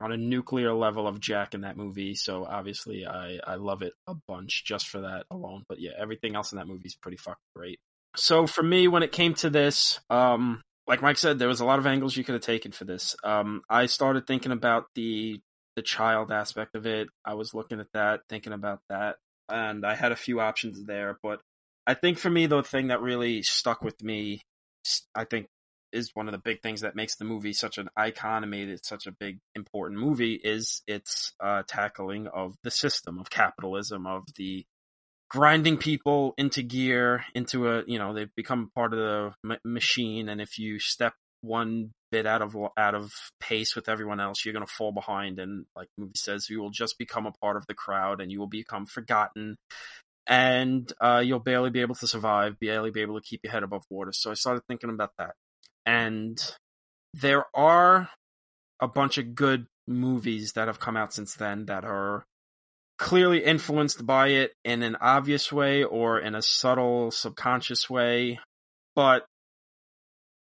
on 0.00 0.12
a 0.12 0.16
nuclear 0.16 0.72
level 0.72 1.06
of 1.06 1.20
Jack 1.20 1.54
in 1.54 1.62
that 1.62 1.76
movie. 1.76 2.14
So 2.14 2.44
obviously, 2.44 3.06
I 3.06 3.38
I 3.44 3.56
love 3.56 3.82
it 3.82 3.94
a 4.06 4.14
bunch 4.14 4.64
just 4.64 4.88
for 4.88 5.02
that 5.02 5.26
alone. 5.30 5.64
But 5.68 5.80
yeah, 5.80 5.92
everything 5.98 6.36
else 6.36 6.52
in 6.52 6.58
that 6.58 6.68
movie 6.68 6.86
is 6.86 6.94
pretty 6.94 7.16
fucking 7.16 7.36
great. 7.54 7.80
So 8.16 8.46
for 8.46 8.62
me, 8.62 8.88
when 8.88 9.02
it 9.02 9.12
came 9.12 9.34
to 9.34 9.50
this, 9.50 10.00
um, 10.10 10.62
like 10.86 11.02
Mike 11.02 11.18
said, 11.18 11.38
there 11.38 11.48
was 11.48 11.60
a 11.60 11.64
lot 11.64 11.78
of 11.78 11.86
angles 11.86 12.16
you 12.16 12.24
could 12.24 12.34
have 12.34 12.42
taken 12.42 12.72
for 12.72 12.84
this. 12.84 13.14
Um, 13.22 13.62
I 13.68 13.86
started 13.86 14.26
thinking 14.26 14.52
about 14.52 14.86
the 14.94 15.40
the 15.76 15.82
child 15.82 16.32
aspect 16.32 16.74
of 16.74 16.86
it. 16.86 17.08
I 17.24 17.34
was 17.34 17.54
looking 17.54 17.78
at 17.78 17.92
that, 17.92 18.20
thinking 18.28 18.52
about 18.52 18.80
that, 18.88 19.16
and 19.48 19.84
I 19.86 19.94
had 19.94 20.12
a 20.12 20.16
few 20.16 20.40
options 20.40 20.84
there. 20.84 21.18
But 21.22 21.40
I 21.86 21.94
think 21.94 22.18
for 22.18 22.30
me, 22.30 22.46
the 22.46 22.62
thing 22.62 22.88
that 22.88 23.00
really 23.00 23.42
stuck 23.42 23.82
with 23.82 24.02
me, 24.02 24.42
I 25.14 25.24
think 25.24 25.48
is 25.92 26.10
one 26.14 26.28
of 26.28 26.32
the 26.32 26.38
big 26.38 26.62
things 26.62 26.82
that 26.82 26.96
makes 26.96 27.16
the 27.16 27.24
movie 27.24 27.52
such 27.52 27.78
an 27.78 27.88
icon 27.96 28.42
and 28.42 28.50
made 28.50 28.68
it 28.68 28.84
such 28.84 29.06
a 29.06 29.12
big 29.12 29.38
important 29.54 30.00
movie 30.00 30.34
is 30.34 30.82
its 30.86 31.32
uh, 31.40 31.62
tackling 31.66 32.26
of 32.26 32.54
the 32.62 32.70
system 32.70 33.18
of 33.18 33.30
capitalism 33.30 34.06
of 34.06 34.24
the 34.36 34.64
grinding 35.30 35.76
people 35.76 36.34
into 36.38 36.62
gear 36.62 37.24
into 37.34 37.68
a 37.68 37.82
you 37.86 37.98
know 37.98 38.14
they've 38.14 38.34
become 38.34 38.70
part 38.74 38.92
of 38.92 38.98
the 38.98 39.32
m- 39.52 39.60
machine. 39.64 40.28
And 40.28 40.40
if 40.40 40.58
you 40.58 40.78
step 40.78 41.14
one 41.40 41.92
bit 42.10 42.26
out 42.26 42.42
of 42.42 42.56
out 42.76 42.94
of 42.94 43.12
pace 43.38 43.76
with 43.76 43.88
everyone 43.88 44.18
else 44.18 44.44
you're 44.44 44.54
going 44.54 44.66
to 44.66 44.72
fall 44.72 44.92
behind. 44.92 45.38
And 45.38 45.66
like 45.76 45.88
the 45.96 46.02
movie 46.02 46.12
says 46.16 46.48
you 46.48 46.60
will 46.60 46.70
just 46.70 46.98
become 46.98 47.26
a 47.26 47.32
part 47.32 47.56
of 47.56 47.66
the 47.66 47.74
crowd 47.74 48.20
and 48.20 48.32
you 48.32 48.38
will 48.38 48.48
become 48.48 48.86
forgotten. 48.86 49.56
And 50.26 50.92
uh, 51.00 51.22
you'll 51.24 51.38
barely 51.38 51.70
be 51.70 51.80
able 51.80 51.94
to 51.96 52.06
survive 52.06 52.58
barely 52.60 52.90
be 52.90 53.02
able 53.02 53.20
to 53.20 53.26
keep 53.26 53.40
your 53.44 53.52
head 53.52 53.62
above 53.62 53.84
water. 53.90 54.12
So 54.12 54.30
i 54.30 54.34
started 54.34 54.62
thinking 54.66 54.90
about 54.90 55.12
that 55.18 55.34
and 55.88 56.38
there 57.14 57.46
are 57.54 58.10
a 58.78 58.86
bunch 58.86 59.16
of 59.16 59.34
good 59.34 59.66
movies 59.86 60.52
that 60.52 60.68
have 60.68 60.78
come 60.78 60.98
out 60.98 61.14
since 61.14 61.34
then 61.34 61.64
that 61.64 61.82
are 61.82 62.26
clearly 62.98 63.42
influenced 63.42 64.04
by 64.04 64.28
it 64.28 64.52
in 64.66 64.82
an 64.82 64.98
obvious 65.00 65.50
way 65.50 65.82
or 65.82 66.20
in 66.20 66.34
a 66.34 66.42
subtle 66.42 67.10
subconscious 67.10 67.88
way. 67.88 68.38
But 68.94 69.24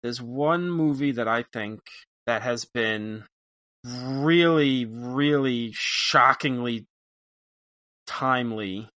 there's 0.02 0.20
one 0.20 0.68
movie 0.68 1.12
that 1.12 1.28
I 1.28 1.44
think 1.52 1.78
that 2.26 2.42
has 2.42 2.64
been 2.64 3.22
really 3.84 4.84
really 4.84 5.70
shockingly 5.74 6.86
timely 8.08 8.88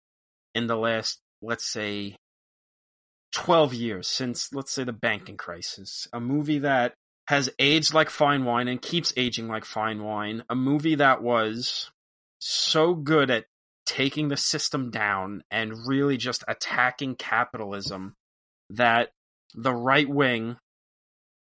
in 0.54 0.66
the 0.66 0.76
last 0.76 1.18
let's 1.42 1.70
say 1.70 2.16
12 3.32 3.74
years 3.74 4.09
since, 4.09 4.52
let's 4.52 4.72
say, 4.72 4.84
the 4.84 4.92
banking 4.92 5.36
crisis. 5.36 6.09
A 6.12 6.20
movie 6.20 6.60
that 6.60 6.94
has 7.28 7.50
aged 7.59 7.92
like 7.92 8.10
fine 8.10 8.44
wine 8.44 8.68
and 8.68 8.80
keeps 8.80 9.12
aging 9.16 9.48
like 9.48 9.64
fine 9.64 10.02
wine. 10.02 10.44
A 10.48 10.55
movie 10.55 10.94
that 10.94 11.22
was 11.22 11.90
so 12.38 12.94
good 12.94 13.30
at 13.30 13.46
taking 13.84 14.28
the 14.28 14.36
system 14.36 14.90
down 14.90 15.42
and 15.50 15.86
really 15.86 16.16
just 16.16 16.44
attacking 16.48 17.16
capitalism 17.16 18.14
that 18.70 19.10
the 19.55 19.74
right 19.74 20.09
wing 20.09 20.56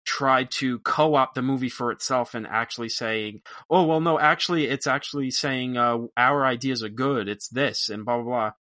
tried 0.04 0.50
to 0.50 0.78
co-opt 0.80 1.34
the 1.34 1.42
movie 1.42 1.68
for 1.68 1.92
itself 1.92 2.34
and 2.34 2.46
actually 2.46 2.88
saying, 2.88 3.42
"Oh 3.68 3.84
well, 3.84 4.00
no, 4.00 4.18
actually, 4.18 4.66
it's 4.66 4.86
actually 4.86 5.30
saying 5.30 5.76
uh, 5.76 5.98
our 6.16 6.46
ideas 6.46 6.82
are 6.82 6.88
good. 6.88 7.28
It's 7.28 7.48
this 7.48 7.90
and 7.90 8.04
blah 8.04 8.16
blah 8.16 8.24
blah." 8.24 8.52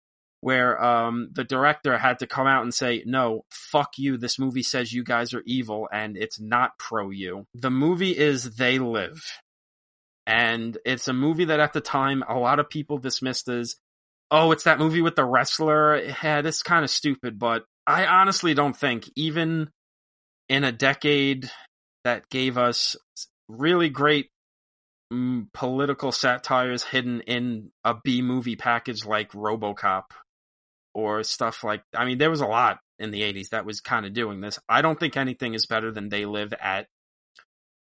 Where 0.41 0.81
um, 0.83 1.29
the 1.31 1.43
director 1.43 1.97
had 1.97 2.19
to 2.19 2.27
come 2.27 2.47
out 2.47 2.63
and 2.63 2.73
say, 2.73 3.03
"No, 3.05 3.45
fuck 3.49 3.97
you. 3.97 4.17
This 4.17 4.39
movie 4.39 4.63
says 4.63 4.93
you 4.93 5.03
guys 5.03 5.33
are 5.33 5.43
evil, 5.45 5.87
and 5.91 6.17
it's 6.17 6.39
not 6.39 6.77
pro 6.77 7.09
you." 7.09 7.45
The 7.53 7.71
movie 7.71 8.17
is 8.17 8.55
They 8.55 8.79
Live, 8.79 9.23
and 10.25 10.77
it's 10.85 11.07
a 11.07 11.13
movie 11.13 11.45
that 11.45 11.59
at 11.59 11.73
the 11.73 11.81
time 11.81 12.23
a 12.27 12.37
lot 12.37 12.59
of 12.59 12.69
people 12.69 12.97
dismissed 12.97 13.49
as, 13.49 13.75
"Oh, 14.29 14.51
it's 14.51 14.63
that 14.63 14.79
movie 14.79 15.01
with 15.01 15.15
the 15.15 15.25
wrestler." 15.25 15.97
Yeah, 16.23 16.41
this 16.41 16.61
kind 16.61 16.83
of 16.83 16.91
stupid, 16.91 17.39
but 17.39 17.65
I 17.85 18.05
honestly 18.05 18.53
don't 18.53 18.77
think 18.77 19.09
even 19.15 19.69
in 20.49 20.63
a 20.63 20.71
decade 20.71 21.49
that 22.03 22.29
gave 22.29 22.57
us 22.57 22.95
really 23.49 23.89
great 23.89 24.29
mm, 25.11 25.47
political 25.53 26.11
satires 26.11 26.83
hidden 26.83 27.21
in 27.21 27.71
a 27.83 27.95
B 28.03 28.21
movie 28.21 28.55
package 28.55 29.05
like 29.05 29.31
RoboCop 29.31 30.03
or 30.97 31.21
stuff 31.21 31.63
like 31.63 31.83
I 31.95 32.05
mean 32.05 32.17
there 32.17 32.31
was 32.31 32.41
a 32.41 32.47
lot 32.47 32.79
in 32.97 33.11
the 33.11 33.21
80s 33.21 33.49
that 33.49 33.65
was 33.65 33.79
kind 33.79 34.07
of 34.07 34.13
doing 34.13 34.41
this. 34.41 34.57
I 34.67 34.81
don't 34.81 34.99
think 34.99 35.15
anything 35.15 35.53
is 35.53 35.67
better 35.67 35.91
than 35.91 36.09
they 36.09 36.25
live 36.25 36.53
at 36.59 36.87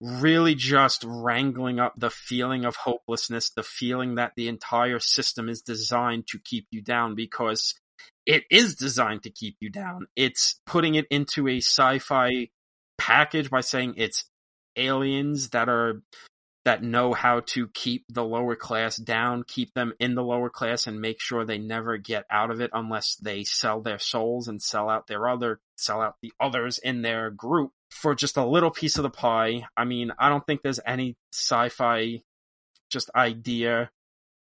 really 0.02 0.54
just 0.54 1.02
wrangling 1.06 1.80
up 1.80 1.94
the 1.96 2.10
feeling 2.10 2.66
of 2.66 2.76
hopelessness, 2.76 3.48
the 3.48 3.62
feeling 3.62 4.16
that 4.16 4.32
the 4.36 4.48
entire 4.48 4.98
system 4.98 5.48
is 5.48 5.62
designed 5.62 6.26
to 6.26 6.38
keep 6.38 6.66
you 6.70 6.82
down 6.82 7.14
because 7.14 7.74
it 8.26 8.44
is 8.50 8.74
designed 8.74 9.22
to 9.22 9.30
keep 9.30 9.56
you 9.60 9.70
down. 9.70 10.06
It's 10.14 10.60
putting 10.66 10.96
it 10.96 11.06
into 11.10 11.48
a 11.48 11.56
sci-fi 11.56 12.50
package 12.98 13.48
by 13.48 13.62
saying 13.62 13.94
it's 13.96 14.28
aliens 14.76 15.50
that 15.50 15.70
are 15.70 16.02
that 16.66 16.82
know 16.82 17.12
how 17.12 17.38
to 17.38 17.68
keep 17.68 18.04
the 18.08 18.24
lower 18.24 18.56
class 18.56 18.96
down, 18.96 19.44
keep 19.46 19.72
them 19.74 19.92
in 20.00 20.16
the 20.16 20.22
lower 20.22 20.50
class 20.50 20.88
and 20.88 21.00
make 21.00 21.20
sure 21.20 21.44
they 21.44 21.58
never 21.58 21.96
get 21.96 22.26
out 22.28 22.50
of 22.50 22.60
it 22.60 22.70
unless 22.74 23.14
they 23.14 23.44
sell 23.44 23.80
their 23.80 24.00
souls 24.00 24.48
and 24.48 24.60
sell 24.60 24.90
out 24.90 25.06
their 25.06 25.28
other, 25.28 25.60
sell 25.76 26.00
out 26.00 26.16
the 26.20 26.32
others 26.40 26.78
in 26.78 27.02
their 27.02 27.30
group 27.30 27.70
for 27.90 28.16
just 28.16 28.36
a 28.36 28.44
little 28.44 28.72
piece 28.72 28.98
of 28.98 29.04
the 29.04 29.10
pie. 29.10 29.62
I 29.76 29.84
mean, 29.84 30.10
I 30.18 30.28
don't 30.28 30.44
think 30.44 30.62
there's 30.62 30.80
any 30.84 31.16
sci-fi 31.32 32.22
just 32.90 33.10
idea 33.14 33.92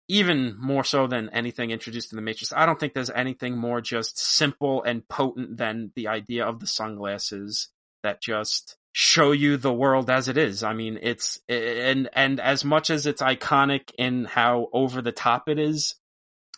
even 0.09 0.57
more 0.59 0.85
so 0.85 1.07
than 1.07 1.29
anything 1.31 1.71
introduced 1.71 2.13
in 2.13 2.17
the 2.17 2.23
Matrix. 2.23 2.51
I 2.51 2.65
don't 2.65 2.81
think 2.81 2.95
there's 2.95 3.11
anything 3.11 3.59
more 3.59 3.83
just 3.83 4.19
simple 4.19 4.83
and 4.85 5.07
potent 5.07 5.59
than 5.59 5.93
the 5.95 6.09
idea 6.09 6.47
of 6.47 6.61
the 6.61 6.67
sunglasses 6.67 7.69
that 8.03 8.23
just 8.23 8.79
show 8.99 9.31
you 9.31 9.59
the 9.59 9.75
world 9.75 10.09
as 10.09 10.27
it 10.27 10.39
is. 10.39 10.63
I 10.63 10.73
mean, 10.73 10.99
it's 11.03 11.39
and 11.51 12.09
and 12.15 12.41
as 12.41 12.65
much 12.65 12.89
as 12.89 13.05
it's 13.05 13.21
iconic 13.21 13.91
in 13.99 14.25
how 14.25 14.69
over 14.73 15.03
the 15.03 15.13
top 15.13 15.51
it 15.51 15.59
is, 15.59 15.97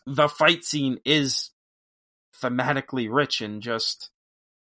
the 0.06 0.28
fight 0.28 0.62
scene 0.62 1.00
is 1.04 1.50
thematically 2.40 3.08
rich 3.10 3.40
and 3.40 3.60
just 3.60 4.10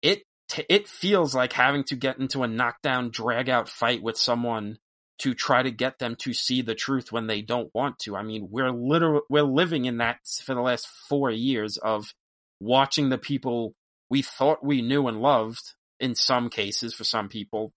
it 0.00 0.22
it 0.66 0.88
feels 0.88 1.34
like 1.34 1.52
having 1.52 1.84
to 1.84 1.94
get 1.94 2.18
into 2.18 2.42
a 2.42 2.48
knockdown 2.48 3.10
drag 3.10 3.50
out 3.50 3.68
fight 3.68 4.02
with 4.02 4.16
someone 4.16 4.78
to 5.18 5.34
try 5.34 5.62
to 5.62 5.70
get 5.70 5.98
them 5.98 6.16
to 6.20 6.32
see 6.32 6.62
the 6.62 6.74
truth 6.74 7.12
when 7.12 7.26
they 7.26 7.42
don't 7.42 7.68
want 7.74 7.98
to. 7.98 8.16
I 8.16 8.22
mean, 8.22 8.48
we're 8.50 8.72
literally 8.72 9.20
we're 9.28 9.42
living 9.42 9.84
in 9.84 9.98
that 9.98 10.20
for 10.42 10.54
the 10.54 10.62
last 10.62 10.88
4 11.10 11.30
years 11.32 11.76
of 11.76 12.14
watching 12.60 13.10
the 13.10 13.18
people 13.18 13.74
we 14.08 14.22
thought 14.22 14.64
we 14.64 14.80
knew 14.80 15.06
and 15.06 15.20
loved 15.20 15.74
in 16.00 16.14
some 16.14 16.48
cases 16.48 16.94
for 16.94 17.04
some 17.04 17.28
people, 17.28 17.72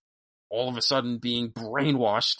all 0.50 0.70
of 0.70 0.78
a 0.78 0.82
sudden 0.82 1.18
being 1.18 1.52
brainwashed 1.52 2.38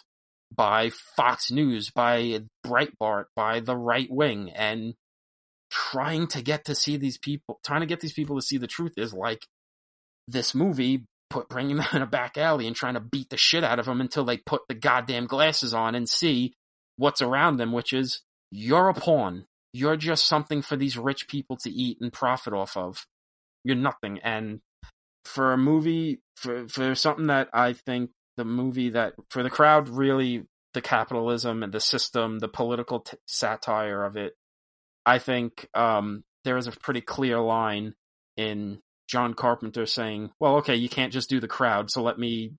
by 0.54 0.92
Fox 1.16 1.52
News, 1.52 1.90
by 1.90 2.42
Breitbart, 2.66 3.26
by 3.36 3.62
the 3.62 3.76
right 3.76 4.10
wing, 4.10 4.52
and 4.52 4.96
trying 5.70 6.28
to 6.28 6.42
get 6.42 6.66
to 6.66 6.76
see 6.76 6.98
these 6.98 7.18
people, 7.18 7.60
trying 7.66 7.82
to 7.82 7.88
get 7.88 8.02
these 8.02 8.14
people 8.14 8.36
to 8.36 8.46
see 8.46 8.58
the 8.58 8.68
truth 8.68 8.94
is 8.98 9.14
like 9.14 9.48
this 10.28 10.54
movie, 10.54 11.06
put 11.30 11.50
bringing 11.50 11.78
them 11.78 11.88
in 11.94 12.02
a 12.02 12.08
back 12.08 12.38
alley 12.38 12.68
and 12.68 12.76
trying 12.76 12.96
to 12.96 13.00
beat 13.00 13.30
the 13.30 13.38
shit 13.38 13.64
out 13.64 13.80
of 13.80 13.86
them 13.86 14.02
until 14.02 14.26
they 14.26 14.38
put 14.38 14.62
the 14.68 14.76
goddamn 14.76 15.26
glasses 15.26 15.74
on 15.74 15.96
and 15.96 16.08
see 16.08 16.54
what's 16.98 17.22
around 17.22 17.58
them, 17.58 17.72
which 17.72 17.94
is 17.94 18.22
you're 18.52 18.90
a 18.90 18.94
pawn. 18.94 19.46
You're 19.74 19.96
just 19.96 20.28
something 20.28 20.62
for 20.62 20.76
these 20.76 20.98
rich 20.98 21.30
people 21.30 21.56
to 21.58 21.70
eat 21.70 21.98
and 22.02 22.12
profit 22.12 22.54
off 22.54 22.76
of. 22.76 23.06
You're 23.64 23.78
nothing. 23.78 24.20
And 24.20 24.60
for 25.26 25.54
a 25.54 25.58
movie 25.58 26.22
for 26.36 26.68
for 26.68 26.96
something 26.96 27.28
that 27.28 27.50
I 27.54 27.74
think 27.74 28.12
the 28.38 28.46
movie 28.46 28.90
that 28.92 29.14
for 29.30 29.44
the 29.44 29.50
crowd 29.50 29.90
really 29.90 30.46
the 30.74 30.82
capitalism 30.82 31.64
and 31.64 31.74
the 31.74 31.80
system, 31.80 32.40
the 32.40 32.48
political 32.48 33.02
t- 33.02 33.18
satire 33.26 34.04
of 34.04 34.16
it, 34.16 34.34
I 35.06 35.20
think 35.20 35.68
um, 35.74 36.24
there 36.44 36.58
is 36.58 36.68
a 36.68 36.72
pretty 36.72 37.02
clear 37.02 37.40
line 37.40 37.94
in 38.38 38.80
John 39.08 39.34
Carpenter 39.34 39.86
saying, 39.86 40.32
well, 40.40 40.58
okay, 40.58 40.76
you 40.76 40.88
can't 40.88 41.12
just 41.12 41.30
do 41.30 41.40
the 41.40 41.48
crowd, 41.48 41.92
so 41.92 42.02
let 42.02 42.18
me 42.18 42.54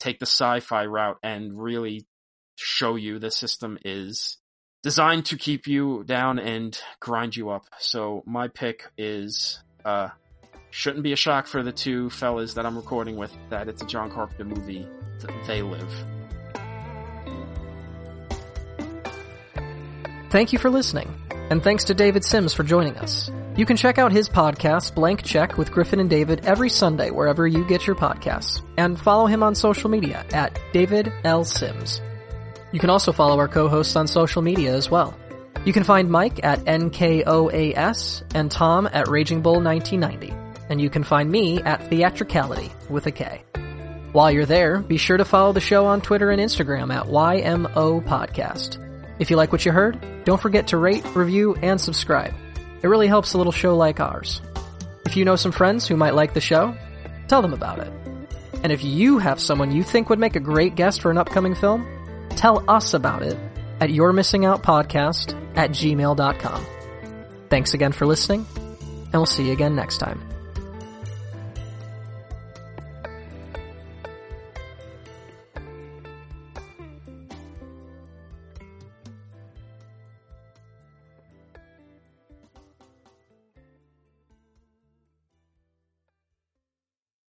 take 0.00 0.18
the 0.18 0.26
sci-fi 0.26 0.86
route 0.86 1.18
and 1.22 1.56
really 1.60 2.06
show 2.56 2.96
you 2.96 3.18
the 3.18 3.30
system 3.30 3.78
is 3.84 4.38
designed 4.82 5.26
to 5.26 5.36
keep 5.36 5.66
you 5.66 6.04
down 6.04 6.38
and 6.38 6.78
grind 7.00 7.36
you 7.36 7.50
up. 7.50 7.66
So 7.78 8.22
my 8.26 8.48
pick 8.48 8.90
is, 8.98 9.60
uh, 9.84 10.08
shouldn't 10.74 11.04
be 11.04 11.12
a 11.12 11.16
shock 11.16 11.46
for 11.46 11.62
the 11.62 11.70
two 11.70 12.10
fellas 12.10 12.54
that 12.54 12.66
I'm 12.66 12.76
recording 12.76 13.14
with 13.16 13.32
that 13.48 13.68
it's 13.68 13.80
a 13.80 13.86
John 13.86 14.10
Carpenter 14.10 14.44
movie. 14.44 14.88
They 15.46 15.62
live. 15.62 15.88
Thank 20.30 20.52
you 20.52 20.58
for 20.58 20.70
listening, 20.70 21.14
and 21.48 21.62
thanks 21.62 21.84
to 21.84 21.94
David 21.94 22.24
Sims 22.24 22.52
for 22.52 22.64
joining 22.64 22.96
us. 22.96 23.30
You 23.56 23.64
can 23.64 23.76
check 23.76 23.98
out 23.98 24.10
his 24.10 24.28
podcast, 24.28 24.96
Blank 24.96 25.22
Check 25.22 25.56
with 25.56 25.70
Griffin 25.70 26.00
and 26.00 26.10
David, 26.10 26.44
every 26.44 26.68
Sunday 26.68 27.12
wherever 27.12 27.46
you 27.46 27.64
get 27.66 27.86
your 27.86 27.94
podcasts, 27.94 28.60
and 28.76 28.98
follow 28.98 29.26
him 29.26 29.44
on 29.44 29.54
social 29.54 29.88
media 29.88 30.26
at 30.32 30.58
David 30.72 31.12
L. 31.22 31.44
Sims. 31.44 32.02
You 32.72 32.80
can 32.80 32.90
also 32.90 33.12
follow 33.12 33.38
our 33.38 33.46
co-hosts 33.46 33.94
on 33.94 34.08
social 34.08 34.42
media 34.42 34.74
as 34.74 34.90
well. 34.90 35.16
You 35.64 35.72
can 35.72 35.84
find 35.84 36.10
Mike 36.10 36.44
at 36.44 36.58
NKOAS 36.64 38.24
and 38.34 38.50
Tom 38.50 38.88
at 38.92 39.06
Raging 39.06 39.40
Bull 39.40 39.60
1990, 39.60 40.43
and 40.68 40.80
you 40.80 40.90
can 40.90 41.04
find 41.04 41.30
me 41.30 41.62
at 41.62 41.88
Theatricality 41.88 42.70
with 42.88 43.06
a 43.06 43.12
K. 43.12 43.42
While 44.12 44.30
you're 44.30 44.46
there, 44.46 44.78
be 44.78 44.96
sure 44.96 45.16
to 45.16 45.24
follow 45.24 45.52
the 45.52 45.60
show 45.60 45.86
on 45.86 46.00
Twitter 46.00 46.30
and 46.30 46.40
Instagram 46.40 46.94
at 46.94 47.06
YMO 47.06 48.04
Podcast. 48.04 48.78
If 49.18 49.30
you 49.30 49.36
like 49.36 49.52
what 49.52 49.64
you 49.64 49.72
heard, 49.72 50.24
don't 50.24 50.40
forget 50.40 50.68
to 50.68 50.76
rate, 50.76 51.04
review, 51.14 51.56
and 51.62 51.80
subscribe. 51.80 52.34
It 52.82 52.88
really 52.88 53.08
helps 53.08 53.34
a 53.34 53.38
little 53.38 53.52
show 53.52 53.76
like 53.76 54.00
ours. 54.00 54.40
If 55.06 55.16
you 55.16 55.24
know 55.24 55.36
some 55.36 55.52
friends 55.52 55.86
who 55.86 55.96
might 55.96 56.14
like 56.14 56.34
the 56.34 56.40
show, 56.40 56.76
tell 57.28 57.42
them 57.42 57.52
about 57.52 57.80
it. 57.80 57.92
And 58.62 58.72
if 58.72 58.82
you 58.84 59.18
have 59.18 59.40
someone 59.40 59.72
you 59.72 59.82
think 59.82 60.08
would 60.08 60.18
make 60.18 60.36
a 60.36 60.40
great 60.40 60.74
guest 60.74 61.02
for 61.02 61.10
an 61.10 61.18
upcoming 61.18 61.54
film, 61.54 61.86
tell 62.30 62.64
us 62.68 62.94
about 62.94 63.22
it 63.22 63.38
at 63.80 63.90
You're 63.90 64.12
Missing 64.12 64.44
Out 64.44 64.62
Podcast 64.62 65.34
at 65.56 65.70
gmail.com. 65.70 66.66
Thanks 67.50 67.74
again 67.74 67.92
for 67.92 68.06
listening, 68.06 68.46
and 68.56 69.12
we'll 69.12 69.26
see 69.26 69.46
you 69.46 69.52
again 69.52 69.76
next 69.76 69.98
time. 69.98 70.33